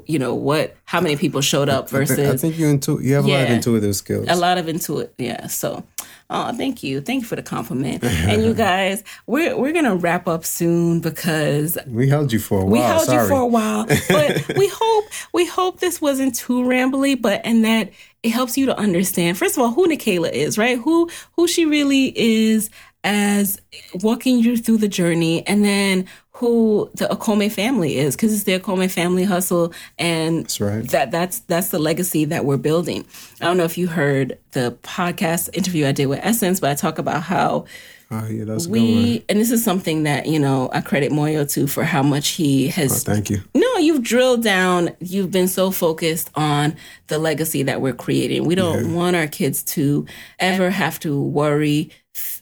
You 0.06 0.18
know, 0.18 0.32
what, 0.32 0.76
how 0.84 1.00
many 1.00 1.16
people 1.16 1.40
showed 1.40 1.68
up 1.68 1.86
I 1.86 1.88
think, 1.88 2.08
versus 2.08 2.30
I 2.30 2.36
think 2.36 2.56
you 2.56 2.68
intu- 2.68 3.00
you 3.00 3.14
have 3.14 3.24
a 3.24 3.28
lot 3.28 3.42
of 3.42 3.50
intuitive 3.50 3.96
skills. 3.96 4.26
a 4.28 4.36
lot 4.36 4.58
of 4.58 4.66
intuit. 4.66 5.10
Yeah. 5.18 5.48
So, 5.48 5.82
oh, 6.30 6.52
thank 6.56 6.84
you. 6.84 7.00
Thank 7.00 7.22
you 7.22 7.26
for 7.26 7.34
the 7.34 7.42
compliment. 7.42 8.04
and 8.04 8.44
you 8.44 8.54
guys, 8.70 9.02
we're, 9.26 9.56
we're 9.56 9.72
going 9.72 9.86
to 9.86 9.96
wrap 9.96 10.28
up 10.28 10.44
soon 10.44 11.00
because 11.00 11.76
we 11.88 12.08
held 12.08 12.32
you 12.32 12.38
for 12.38 12.60
a 12.60 12.64
while. 12.64 12.72
we 12.72 12.78
held 12.78 13.06
Sorry. 13.06 13.22
you 13.22 13.28
for 13.28 13.40
a 13.40 13.46
while, 13.46 13.86
but 14.08 14.54
we 14.56 14.70
hope, 14.72 15.04
we 15.32 15.44
hope 15.44 15.80
this 15.80 16.00
wasn't 16.00 16.36
too 16.36 16.62
rambly, 16.62 17.20
but, 17.20 17.40
and 17.44 17.64
that 17.64 17.90
it 18.22 18.30
helps 18.30 18.56
you 18.56 18.66
to 18.66 18.78
understand, 18.78 19.36
first 19.36 19.56
of 19.56 19.64
all, 19.64 19.72
who 19.72 19.88
Nicaila 19.88 20.30
is, 20.30 20.56
right? 20.56 20.78
Who, 20.78 21.10
who 21.34 21.48
she 21.48 21.64
really 21.64 22.12
is 22.16 22.70
as 23.04 23.60
walking 24.02 24.38
you 24.38 24.56
through 24.56 24.78
the 24.78 24.88
journey 24.88 25.46
and 25.46 25.64
then 25.64 26.06
who 26.32 26.90
the 26.94 27.06
Okome 27.06 27.50
family 27.50 27.98
is 27.98 28.16
because 28.16 28.32
it's 28.32 28.44
the 28.44 28.58
Okome 28.58 28.90
family 28.90 29.24
hustle 29.24 29.72
and 29.98 30.44
That's 30.44 30.60
right. 30.60 30.88
that 30.90 31.10
that's 31.10 31.40
that's 31.40 31.68
the 31.70 31.78
legacy 31.78 32.24
that 32.26 32.44
we're 32.44 32.56
building. 32.56 33.04
I 33.40 33.44
don't 33.44 33.56
know 33.56 33.64
if 33.64 33.76
you 33.76 33.88
heard 33.88 34.38
the 34.52 34.76
podcast 34.82 35.50
interview 35.56 35.86
I 35.86 35.92
did 35.92 36.06
with 36.06 36.20
Essence, 36.22 36.60
but 36.60 36.70
I 36.70 36.74
talk 36.74 36.98
about 36.98 37.22
how 37.22 37.66
Oh 38.14 38.26
yeah, 38.28 38.44
that's 38.44 38.66
a 38.66 38.68
good 38.68 38.72
we 38.72 39.24
and 39.30 39.38
this 39.40 39.50
is 39.50 39.64
something 39.64 40.02
that 40.02 40.26
you 40.26 40.38
know 40.38 40.68
I 40.72 40.82
credit 40.82 41.10
Muoyo 41.12 41.50
to 41.54 41.66
for 41.66 41.82
how 41.82 42.02
much 42.02 42.28
he 42.30 42.68
has 42.68 43.02
Thank 43.04 43.30
you. 43.30 43.40
no, 43.54 43.78
you've 43.78 44.02
drilled 44.02 44.42
down. 44.42 44.90
You've 45.00 45.30
been 45.30 45.48
so 45.48 45.70
focused 45.70 46.30
on 46.34 46.76
the 47.06 47.18
legacy 47.18 47.62
that 47.62 47.80
we're 47.80 47.94
creating. 47.94 48.44
We 48.44 48.54
don't 48.54 48.94
want 48.94 49.16
our 49.16 49.26
kids 49.26 49.62
to 49.76 50.04
ever 50.38 50.68
have 50.70 51.00
to 51.00 51.18
worry 51.20 51.90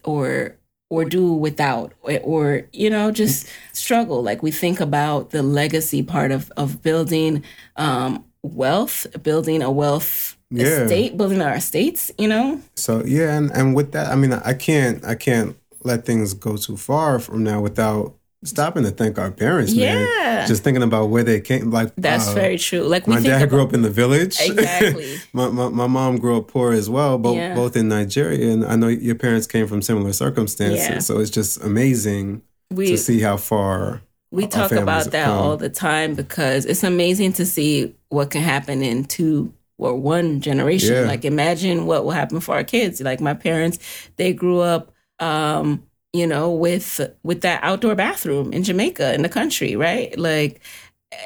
or 0.04 0.56
or 0.88 1.04
do 1.04 1.32
without 1.32 1.92
or, 2.02 2.18
or 2.24 2.62
you 2.72 2.90
know 2.90 3.12
just 3.12 3.46
struggle. 3.72 4.22
Like 4.24 4.42
we 4.42 4.50
think 4.50 4.80
about 4.80 5.30
the 5.30 5.42
legacy 5.42 6.02
part 6.02 6.32
of 6.32 6.50
of 6.56 6.82
building 6.82 7.44
um, 7.76 8.24
wealth, 8.42 9.06
building 9.22 9.62
a 9.62 9.70
wealth 9.70 10.36
Yeah. 10.50 10.64
estate, 10.82 11.16
building 11.16 11.40
our 11.42 11.54
estates. 11.54 12.10
You 12.18 12.26
know, 12.28 12.60
So 12.74 13.04
yeah, 13.04 13.36
and, 13.38 13.52
and 13.52 13.76
with 13.76 13.92
that, 13.92 14.08
I 14.10 14.16
mean, 14.16 14.32
I 14.32 14.54
can't 14.54 15.04
I 15.04 15.14
can't 15.14 15.56
let 15.82 16.04
things 16.04 16.34
go 16.34 16.56
too 16.56 16.76
far 16.76 17.18
from 17.18 17.42
now 17.44 17.60
without 17.60 18.16
stopping 18.42 18.82
to 18.84 18.90
thank 18.90 19.18
our 19.18 19.30
parents, 19.30 19.72
Yeah. 19.72 19.94
man. 19.94 20.48
Just 20.48 20.62
thinking 20.64 20.82
about 20.82 21.06
where 21.10 21.22
they 21.22 21.40
came. 21.40 21.70
Like 21.70 21.92
that's 21.96 22.28
uh, 22.28 22.32
very 22.34 22.56
true. 22.58 22.82
Like 22.82 23.06
we 23.06 23.14
My 23.14 23.16
think 23.20 23.26
dad 23.28 23.42
about, 23.42 23.48
grew 23.50 23.62
up 23.62 23.74
in 23.74 23.82
the 23.82 23.90
village. 23.90 24.38
Exactly. 24.40 25.16
my, 25.34 25.48
my 25.48 25.68
my 25.68 25.86
mom 25.86 26.16
grew 26.18 26.38
up 26.38 26.48
poor 26.48 26.72
as 26.72 26.88
well, 26.88 27.18
both 27.18 27.36
Yeah. 27.36 27.54
both 27.54 27.76
in 27.76 27.88
Nigeria, 27.88 28.50
and 28.52 28.64
I 28.64 28.76
know 28.76 28.88
your 28.88 29.14
parents 29.16 29.46
came 29.46 29.66
from 29.66 29.82
similar 29.82 30.12
circumstances. 30.12 30.88
Yeah. 30.88 30.98
So 31.00 31.18
it's 31.20 31.30
just 31.30 31.62
amazing 31.62 32.42
we 32.70 32.86
to 32.88 32.96
see 32.98 33.20
how 33.20 33.36
far 33.36 34.00
We 34.30 34.46
talk 34.46 34.72
about 34.72 35.10
that 35.10 35.26
come. 35.26 35.38
all 35.38 35.56
the 35.58 35.68
time 35.68 36.14
because 36.14 36.64
it's 36.64 36.82
amazing 36.84 37.34
to 37.34 37.44
see 37.44 37.94
what 38.08 38.30
can 38.30 38.40
happen 38.42 38.82
in 38.82 39.04
two 39.04 39.52
or 39.76 39.94
one 39.96 40.40
generation. 40.40 40.94
Yeah. 40.94 41.00
Like 41.02 41.24
imagine 41.26 41.84
what 41.84 42.04
will 42.04 42.12
happen 42.12 42.40
for 42.40 42.54
our 42.54 42.64
kids. 42.64 43.00
Like 43.02 43.20
my 43.20 43.34
parents, 43.34 43.78
they 44.16 44.32
grew 44.32 44.60
up 44.60 44.92
um, 45.20 45.84
you 46.12 46.26
know, 46.26 46.50
with 46.50 47.00
with 47.22 47.42
that 47.42 47.62
outdoor 47.62 47.94
bathroom 47.94 48.52
in 48.52 48.62
Jamaica 48.64 49.14
in 49.14 49.22
the 49.22 49.28
country, 49.28 49.76
right? 49.76 50.16
Like 50.18 50.60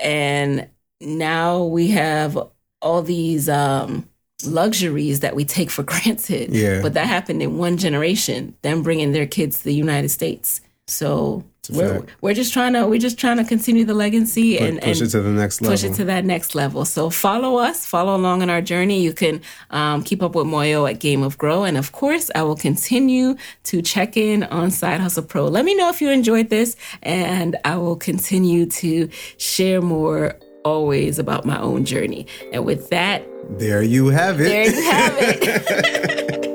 and 0.03 0.69
now 1.01 1.65
we 1.65 1.89
have 1.89 2.39
all 2.83 3.03
these 3.03 3.49
um 3.49 4.09
luxuries 4.45 5.21
that 5.21 5.35
we 5.35 5.45
take 5.45 5.71
for 5.71 5.83
granted. 5.93 6.55
Yeah. 6.55 6.83
But 6.83 6.95
that 6.95 7.07
happened 7.07 7.43
in 7.43 7.59
one 7.59 7.77
generation, 7.79 8.57
them 8.63 8.83
bringing 8.83 9.13
their 9.13 9.27
kids 9.27 9.59
to 9.59 9.65
the 9.65 9.75
United 9.75 10.11
States. 10.11 10.61
So 10.87 11.45
we're, 11.71 12.05
we're 12.21 12.35
just 12.35 12.53
trying 12.53 12.75
to 12.75 12.87
we're 12.87 12.99
just 12.99 13.19
trying 13.19 13.39
to 13.39 13.45
continue 13.45 13.85
the 13.85 13.95
legacy 13.95 14.59
and, 14.59 14.81
push 14.81 15.01
and 15.01 15.09
it 15.09 15.11
to 15.11 15.21
the 15.23 15.31
next 15.31 15.61
level. 15.61 15.73
push 15.73 15.85
it 15.85 15.95
to 15.95 16.05
that 16.05 16.25
next 16.25 16.55
level. 16.55 16.85
So 16.85 17.11
follow 17.11 17.57
us, 17.57 17.87
follow 17.87 18.17
along 18.17 18.43
on 18.43 18.51
our 18.51 18.61
journey. 18.61 19.03
You 19.03 19.13
can 19.13 19.41
um, 19.71 20.03
keep 20.03 20.23
up 20.23 20.35
with 20.35 20.47
Muoyo 20.47 20.91
at 20.91 21.01
Game 21.01 21.23
of 21.23 21.39
Grow, 21.39 21.65
and 21.65 21.77
of 21.77 21.93
course, 21.93 22.31
I 22.35 22.43
will 22.43 22.57
continue 22.57 23.37
to 23.65 23.83
check 23.83 24.17
in 24.17 24.45
on 24.45 24.71
Side 24.71 25.01
Hustle 25.01 25.23
Pro. 25.23 25.47
Let 25.47 25.65
me 25.65 25.75
know 25.75 25.89
if 25.89 26.01
you 26.01 26.11
enjoyed 26.11 26.51
this, 26.51 26.77
and 27.03 27.57
I 27.65 27.77
will 27.77 27.97
continue 27.97 28.67
to 28.67 29.09
share 29.39 29.81
more 29.81 30.39
always 30.65 31.19
about 31.19 31.45
my 31.45 31.59
own 31.61 31.85
journey. 31.85 32.27
And 32.53 32.65
with 32.65 32.91
that, 32.91 33.27
there 33.59 33.83
you 33.83 34.09
have 34.09 34.41
it. 34.41 34.45
there 34.45 34.71
you 34.71 34.83
have 34.91 35.15
it. 35.19 36.45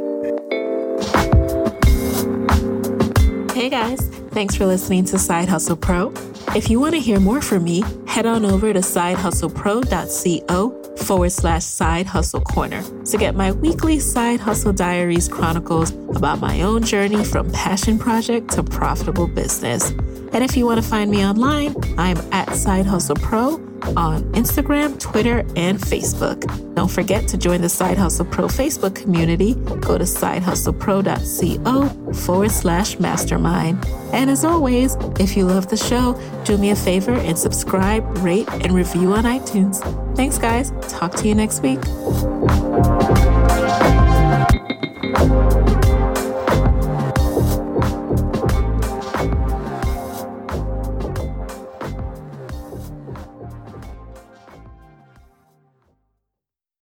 Hey 3.60 3.70
guys, 3.70 4.09
thanks 4.40 4.56
for 4.56 4.66
listening 4.66 5.04
to 5.04 5.20
Side 5.20 5.50
Hustle 5.50 5.76
Pro. 5.76 6.14
If 6.56 6.70
you 6.70 6.80
want 6.80 6.96
to 6.96 7.02
hear 7.02 7.20
more 7.20 7.42
from 7.42 7.66
me, 7.66 7.84
head 8.08 8.26
on 8.26 8.46
over 8.46 8.72
to 8.72 8.80
sidehustlepro.co 8.80 10.96
forward 10.96 11.32
slash 11.34 11.66
side 11.66 12.06
hustle 12.06 12.40
corner 12.40 12.82
to 13.04 13.18
get 13.18 13.36
my 13.36 13.52
weekly 13.52 14.00
side 14.00 14.40
hustle 14.40 14.72
diaries 14.72 15.28
chronicles 15.28 15.92
about 16.16 16.40
my 16.40 16.62
own 16.62 16.84
journey 16.84 17.26
from 17.26 17.52
passion 17.52 18.00
project 18.00 18.52
to 18.52 18.64
profitable 18.64 19.28
business. 19.28 19.92
And 20.34 20.44
if 20.44 20.56
you 20.56 20.66
want 20.66 20.82
to 20.82 20.88
find 20.88 21.10
me 21.10 21.26
online, 21.26 21.76
I'm 21.98 22.18
at 22.32 22.54
Side 22.56 22.86
Hustle 22.86 23.16
Pro 23.16 23.56
on 23.96 24.24
Instagram, 24.34 25.00
Twitter, 25.00 25.40
and 25.56 25.80
Facebook. 25.80 26.46
Don't 26.76 26.92
forget 26.92 27.28
to 27.30 27.38
join 27.38 27.62
the 27.62 27.70
Side 27.70 27.98
Hustle 27.98 28.26
Pro 28.26 28.48
Facebook 28.48 28.96
community. 28.96 29.54
Go 29.54 29.98
to 29.98 30.04
sidehustlepro.co 30.04 32.14
forward 32.14 32.52
slash 32.52 33.00
mastermind. 33.00 33.86
And 34.14 34.30
as 34.30 34.44
always, 34.44 34.98
if 35.20 35.38
you 35.38 35.46
love 35.46 35.70
the 35.70 35.78
show, 35.78 36.20
do 36.46 36.58
me 36.58 36.72
a 36.72 36.76
favor 36.76 37.14
and 37.14 37.38
subscribe, 37.38 38.18
rate, 38.20 38.50
and 38.52 38.74
review 38.74 39.14
on 39.14 39.24
iTunes. 39.24 39.80
Thanks, 40.16 40.38
guys. 40.38 40.72
Talk 40.90 41.16
to 41.16 41.28
you 41.28 41.36
next 41.36 41.62
week. 41.62 41.80